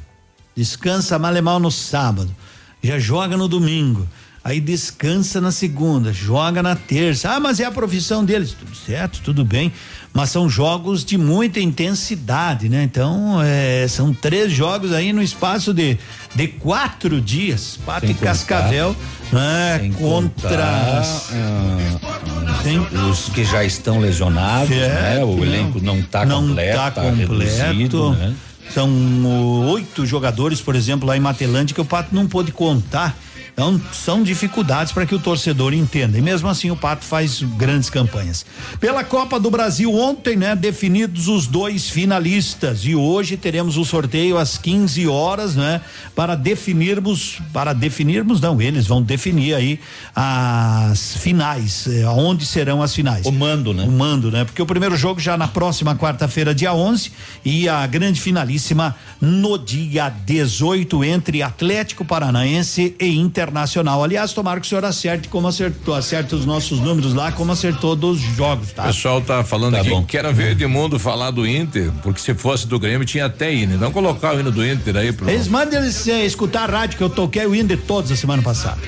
descansa 0.57 1.19
mal 1.19 1.37
e 1.37 1.41
mal 1.43 1.59
no 1.59 1.71
sábado, 1.71 2.35
já 2.83 2.99
joga 2.99 3.37
no 3.37 3.49
domingo. 3.49 4.07
Aí 4.45 4.61
descansa 4.61 5.41
na 5.41 5.51
segunda, 5.51 6.13
joga 6.13 6.63
na 6.63 6.77
terça. 6.77 7.31
Ah, 7.31 7.41
mas 7.41 7.61
é 7.61 7.65
a 7.65 7.71
profissão 7.71 8.23
deles. 8.23 8.53
Tudo 8.53 8.77
certo, 8.77 9.21
tudo 9.25 9.43
bem. 9.43 9.73
Mas 10.13 10.29
são 10.29 10.51
jogos 10.51 11.03
de 11.03 11.17
muita 11.17 11.61
intensidade, 11.61 12.69
né? 12.69 12.83
Então, 12.83 13.41
é, 13.43 13.87
são 13.89 14.13
três 14.13 14.53
jogos 14.53 14.93
aí 14.93 15.15
no 15.15 15.23
espaço 15.23 15.73
de, 15.73 15.97
de 16.35 16.47
quatro 16.47 17.23
dias. 17.23 17.79
Pato 17.87 18.05
e 18.05 18.13
Cascavel, 18.13 18.95
né? 19.33 19.79
Sem 19.81 19.93
Contra. 19.95 20.49
contar, 20.51 21.03
ah, 21.33 23.11
os 23.11 23.31
que 23.31 23.45
já 23.45 23.65
estão 23.65 23.99
lesionados, 23.99 24.71
É, 24.77 24.89
né? 25.17 25.25
O 25.25 25.37
não. 25.37 25.43
elenco 25.43 25.81
não 25.83 25.99
está 26.01 26.27
não 26.27 26.49
completo, 26.49 26.77
tá 26.77 26.91
tá 26.91 27.03
completo. 27.03 27.33
reduzido, 27.33 28.11
né? 28.13 28.35
São 28.75 28.91
oh, 29.25 29.71
oito 29.73 30.05
jogadores, 30.05 30.61
por 30.61 30.75
exemplo, 30.77 31.07
lá 31.09 31.17
em 31.17 31.21
Matelândia, 31.21 31.75
que 31.75 31.81
o 31.81 31.85
Pato 31.85 32.15
não 32.15 32.27
pôde 32.27 32.53
contar. 32.53 33.17
Então, 33.55 33.81
são 33.93 34.25
dificuldades 34.25 34.93
para 34.93 35.07
que 35.07 35.15
o 35.15 35.19
torcedor 35.21 35.73
entenda. 35.73 36.19
E 36.19 36.21
mesmo 36.21 36.49
assim, 36.49 36.73
o 36.73 36.77
Pato 36.77 37.05
faz 37.05 37.41
grandes 37.41 37.89
campanhas. 37.89 38.45
Pela 38.81 39.05
Copa 39.05 39.39
do 39.39 39.49
Brasil, 39.49 39.95
ontem, 39.95 40.35
né, 40.35 40.57
definidos 40.57 41.29
os 41.29 41.47
dois 41.47 41.89
finalistas. 41.89 42.81
E 42.85 42.97
hoje 42.97 43.37
teremos 43.37 43.77
o 43.77 43.85
sorteio 43.85 44.37
às 44.39 44.59
15 44.59 45.07
horas, 45.07 45.55
né, 45.55 45.81
para 46.17 46.35
definirmos. 46.35 47.39
Para 47.53 47.73
definirmos, 47.73 48.41
não, 48.41 48.61
eles 48.61 48.89
vão 48.89 49.01
definir 49.01 49.55
aí 49.55 49.79
as 50.15 51.17
finais. 51.19 51.87
eh, 51.87 52.03
Aonde 52.03 52.45
serão 52.45 52.83
as 52.83 52.93
finais. 52.93 53.25
O 53.25 53.31
mando, 53.31 53.73
né? 53.73 53.85
O 53.85 53.91
mando, 53.93 54.33
né? 54.33 54.45
Porque 54.45 54.61
o 54.61 54.67
primeiro 54.67 54.97
jogo 54.97 55.21
já 55.21 55.37
na 55.37 55.47
próxima 55.47 55.95
quarta-feira, 55.95 56.53
dia 56.53 56.75
11, 56.75 57.13
e 57.45 57.69
a 57.69 57.87
grande 57.87 58.21
finalíssima 58.21 58.97
no 59.21 59.57
dia 59.57 60.09
18 60.09 61.05
entre 61.05 61.41
Atlético 61.41 62.05
Paranaense 62.05 62.97
e 62.99 63.17
Internacional. 63.49 64.03
Aliás, 64.03 64.33
tomara 64.33 64.59
que 64.61 64.67
o 64.67 64.69
senhor 64.69 64.85
acerte 64.85 65.29
como 65.29 65.47
acertou, 65.47 65.95
acerte 65.95 66.35
os 66.35 66.45
nossos 66.47 66.81
números 66.81 67.13
lá, 67.15 67.31
como 67.33 67.53
acertou 67.53 67.95
dos 67.95 68.19
jogos, 68.21 68.71
O 68.71 68.75
tá? 68.75 68.85
pessoal 68.85 69.21
tá 69.21 69.45
falando 69.45 69.75
Tá 69.75 69.81
aqui 69.81 69.91
bom. 69.91 70.01
que 70.03 70.09
quero 70.13 70.33
ver 70.33 70.53
Edmundo 70.53 70.99
falar 70.99 71.31
do 71.31 71.47
Inter, 71.47 71.91
porque 72.03 72.21
se 72.21 72.35
fosse 72.35 72.67
do 72.67 72.79
Grêmio 72.79 73.05
tinha 73.07 73.27
até 73.27 73.53
hino. 73.53 73.75
Então 73.75 73.91
colocar 73.93 74.35
o 74.35 74.41
hino 74.41 74.51
do 74.51 74.65
Inter 74.67 74.97
aí 74.97 75.13
pro. 75.13 75.29
Eles 75.29 75.47
mandam 75.49 75.81
eles 75.83 76.07
eh, 76.09 76.25
escutar 76.25 76.69
a 76.69 76.73
rádio 76.81 76.97
que 76.99 77.05
eu 77.05 77.11
toquei 77.11 77.45
o 77.47 77.55
hino 77.55 77.69
de 77.69 77.77
todos 77.77 78.11
a 78.11 78.17
semana 78.17 78.43
passada. 78.43 78.79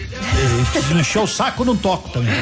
Se 0.86 0.94
encher 0.94 1.20
o 1.22 1.26
saco, 1.26 1.62
eu 1.62 1.66
não 1.66 1.76
toco 1.76 2.08
também. 2.10 2.32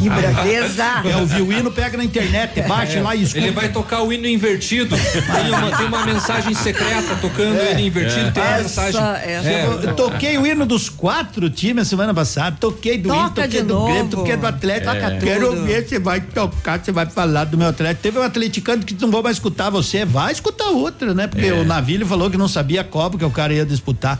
Que 0.00 0.08
braveza! 0.08 0.84
Quer 1.02 1.16
ouvir 1.16 1.42
o 1.42 1.52
hino, 1.52 1.70
pega 1.70 1.96
na 1.96 2.04
internet, 2.04 2.60
baixa 2.62 2.98
É, 2.98 3.02
lá 3.02 3.14
e 3.14 3.22
escuta. 3.22 3.44
Ele 3.44 3.50
vai 3.54 3.68
tocar 3.68 4.02
o 4.02 4.12
hino 4.12 4.26
invertido. 4.26 4.96
Tem 4.96 5.50
uma, 5.50 5.76
tem 5.76 5.86
uma 5.86 6.04
mensagem 6.04 6.54
secreta 6.54 7.16
tocando 7.20 7.56
ele 7.58 7.82
invertido. 7.86 8.30
Tem 8.32 8.42
uma 8.42 8.52
Essa- 8.56 8.82
mensagem. 8.82 9.00
essa- 9.00 9.48
É. 9.50 9.66
Eu 9.66 9.94
toquei 9.94 10.38
o 10.38 10.46
hino 10.46 10.64
dos 10.66 10.88
quatro 10.88 11.09
times 11.54 11.86
a 11.86 11.90
semana 11.90 12.14
passada. 12.14 12.56
Toquei 12.58 12.98
do 12.98 13.08
Toca 13.08 13.26
Inter, 13.26 13.44
toquei 13.44 13.62
do 13.62 13.74
novo. 13.74 13.86
Grêmio, 13.86 14.10
toquei 14.10 14.36
do 14.36 14.46
Atlético. 14.46 14.92
Toca 14.92 15.18
Quero 15.18 15.64
ver, 15.64 15.88
você 15.88 15.98
vai 15.98 16.20
tocar, 16.20 16.82
você 16.82 16.92
vai 16.92 17.06
falar 17.06 17.44
do 17.44 17.56
meu 17.58 17.68
Atlético. 17.68 18.02
Teve 18.02 18.18
um 18.18 18.22
atleticano 18.22 18.84
que 18.84 18.94
não 19.00 19.10
vou 19.10 19.22
mais 19.22 19.36
escutar 19.36 19.70
você. 19.70 20.04
Vai 20.04 20.32
escutar 20.32 20.68
outra, 20.70 21.14
né? 21.14 21.26
Porque 21.26 21.46
É. 21.46 21.52
o 21.52 21.64
Navilho 21.64 22.06
falou 22.06 22.30
que 22.30 22.36
não 22.36 22.48
sabia 22.48 22.84
qual 22.84 23.10
que 23.10 23.24
o 23.24 23.30
cara 23.30 23.52
ia 23.52 23.66
disputar. 23.66 24.18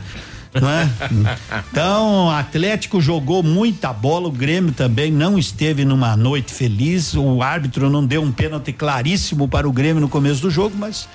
Não 0.60 0.68
é? 0.68 0.88
Então, 1.70 2.26
o 2.26 2.30
Atlético 2.30 3.00
jogou 3.00 3.42
muita 3.42 3.92
bola, 3.92 4.26
o 4.26 4.32
Grêmio 4.32 4.72
também 4.72 5.10
não 5.12 5.38
esteve 5.38 5.84
numa 5.84 6.16
noite 6.16 6.52
feliz. 6.52 7.14
O 7.14 7.42
árbitro 7.42 7.88
não 7.88 8.04
deu 8.04 8.22
um 8.22 8.32
pênalti 8.32 8.72
claríssimo 8.72 9.46
para 9.46 9.68
o 9.68 9.72
Grêmio 9.72 10.00
no 10.00 10.08
começo 10.08 10.42
do 10.42 10.50
jogo, 10.50 10.74
mas 10.76 11.08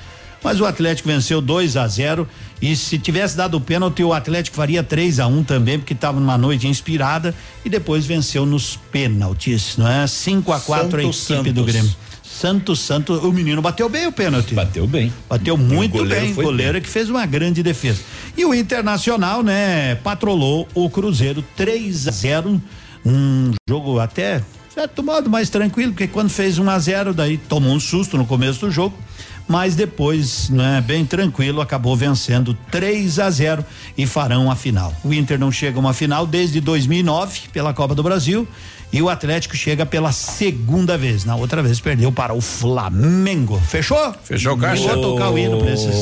mas 0.46 0.62
o 0.62 0.66
Atlético 0.66 1.10
venceu 1.10 1.42
2 1.42 1.76
a 1.76 1.88
0 1.88 2.28
e 2.62 2.76
se 2.76 3.00
tivesse 3.00 3.36
dado 3.36 3.58
o 3.58 3.60
pênalti, 3.60 4.04
o 4.04 4.14
Atlético 4.14 4.56
faria 4.56 4.84
3 4.84 5.20
a 5.20 5.26
1 5.26 5.44
também, 5.44 5.80
porque 5.80 5.94
estava 5.94 6.20
numa 6.20 6.38
noite 6.38 6.68
inspirada 6.68 7.34
e 7.66 7.70
depois 7.70 8.06
venceu 8.06 8.46
nos 8.46 8.78
pênaltis, 8.92 9.76
não 9.76 9.88
é? 9.88 10.06
5 10.06 10.54
a 10.54 10.60
4 10.60 11.00
a 11.00 11.04
equipe 11.04 11.16
Santos 11.16 11.52
do. 11.52 11.64
Grêmio. 11.64 11.96
Santos 12.22 12.80
Santos, 12.80 13.24
o 13.24 13.32
menino 13.32 13.60
bateu 13.60 13.90
bem 13.90 14.06
o 14.06 14.12
pênalti. 14.12 14.54
Bateu 14.54 14.86
bem. 14.86 15.12
Bateu 15.28 15.58
muito 15.58 15.94
goleiro 15.94 16.26
bem, 16.26 16.34
goleiro 16.36 16.80
que 16.80 16.90
fez 16.90 17.10
uma 17.10 17.26
grande 17.26 17.64
defesa. 17.64 18.02
E 18.38 18.46
o 18.46 18.54
Internacional, 18.54 19.42
né, 19.42 19.96
patrolou 19.96 20.68
o 20.76 20.88
Cruzeiro 20.92 21.44
3 21.56 22.08
a 22.08 22.12
0, 22.12 22.62
um 23.04 23.52
jogo 23.68 24.00
até 24.00 24.44
certo 24.76 25.02
modo 25.02 25.30
mais 25.30 25.50
tranquilo, 25.50 25.94
porque 25.94 26.06
quando 26.06 26.30
fez 26.30 26.60
1 26.60 26.70
a 26.70 26.78
0, 26.78 27.14
daí 27.14 27.38
tomou 27.38 27.74
um 27.74 27.80
susto 27.80 28.18
no 28.18 28.26
começo 28.26 28.60
do 28.60 28.70
jogo, 28.70 28.94
mas 29.48 29.74
depois, 29.74 30.50
né, 30.50 30.84
bem 30.86 31.06
tranquilo, 31.06 31.62
acabou 31.62 31.96
vencendo 31.96 32.54
3 32.70 33.20
a 33.20 33.30
0 33.30 33.66
e 33.98 34.06
farão 34.06 34.52
a 34.52 34.56
final. 34.56 34.94
O 35.02 35.14
Inter 35.14 35.40
não 35.40 35.50
chega 35.50 35.78
a 35.78 35.80
uma 35.80 35.94
final 35.94 36.28
desde 36.28 36.60
2009 36.60 37.44
pela 37.54 37.74
Copa 37.74 37.96
do 37.96 38.04
Brasil 38.04 38.46
e 38.96 39.02
o 39.02 39.10
Atlético 39.10 39.58
chega 39.58 39.86
pela 39.86 40.12
segunda 40.14 40.98
vez. 40.98 41.26
Na 41.26 41.36
outra 41.36 41.62
vez 41.62 41.82
perdeu 41.82 42.12
para 42.14 42.34
o 42.34 42.40
Flamengo. 42.40 43.60
Fechou? 43.68 44.16
Fechou 44.24 44.54
o 44.54 44.58
caixa? 44.58 44.94
Vou 44.94 45.02
tocar 45.14 45.32
o 45.32 45.38
hino 45.38 45.58
pra 45.58 45.72
esses 45.72 45.96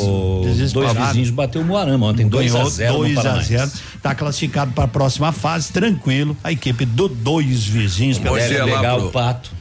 Dois 0.71 0.93
vizinhos 1.07 1.29
bateu 1.31 1.61
o 1.61 1.65
Moarama 1.65 2.05
ontem, 2.05 2.27
2 2.27 2.53
a 2.53 2.57
Ganhou 2.57 2.69
0 2.69 2.93
no 2.93 2.99
2 2.99 3.17
a 3.17 3.21
Paranaense. 3.23 3.49
0 3.57 3.71
Tá 4.01 4.13
classificado 4.13 4.71
para 4.73 4.83
a 4.83 4.87
próxima 4.87 5.31
fase, 5.31 5.71
tranquilo. 5.71 6.37
A 6.43 6.51
equipe 6.51 6.85
do 6.85 7.07
dois 7.07 7.65
vizinhos. 7.65 8.19
Pegar 8.19 8.95
pro- 8.97 9.07
o 9.07 9.11
pato. 9.11 9.51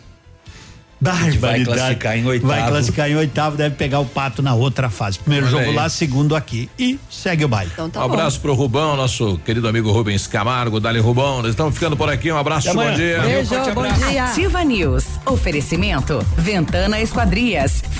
Barbaridade. 1.02 1.38
vai 1.38 1.64
classificar 1.64 2.16
em 2.16 2.26
oitavo. 2.26 2.52
Vai 2.52 2.68
classificar 2.68 3.10
em 3.10 3.16
oitavo, 3.16 3.56
deve 3.56 3.74
pegar 3.74 3.98
o 3.98 4.06
pato 4.06 4.40
na 4.40 4.54
outra 4.54 4.88
fase. 4.88 5.18
Primeiro 5.18 5.46
Olha 5.46 5.52
jogo 5.52 5.70
aí. 5.70 5.74
lá, 5.74 5.88
segundo 5.88 6.36
aqui. 6.36 6.70
E 6.78 6.98
segue 7.10 7.44
o 7.44 7.48
baile. 7.48 7.70
Então 7.72 7.90
tá 7.90 8.00
um 8.00 8.04
abraço 8.04 8.40
pro 8.40 8.54
Rubão, 8.54 8.96
nosso 8.96 9.36
querido 9.44 9.66
amigo 9.66 9.90
Rubens 9.90 10.28
Camargo, 10.28 10.78
Dali 10.78 11.00
Rubão. 11.00 11.42
Nós 11.42 11.50
estamos 11.50 11.74
ficando 11.74 11.96
por 11.96 12.08
aqui. 12.08 12.30
Um 12.30 12.38
abraço, 12.38 12.72
bom 12.72 12.92
dia. 12.94 13.20
Beijo, 13.20 13.50
bom 13.74 13.80
abraço. 13.82 14.06
dia. 14.06 14.24
Ativa 14.24 14.62
News. 14.62 15.04
Oferecimento. 15.26 16.24
Ventana 16.36 17.00
Esquadrias. 17.00 17.82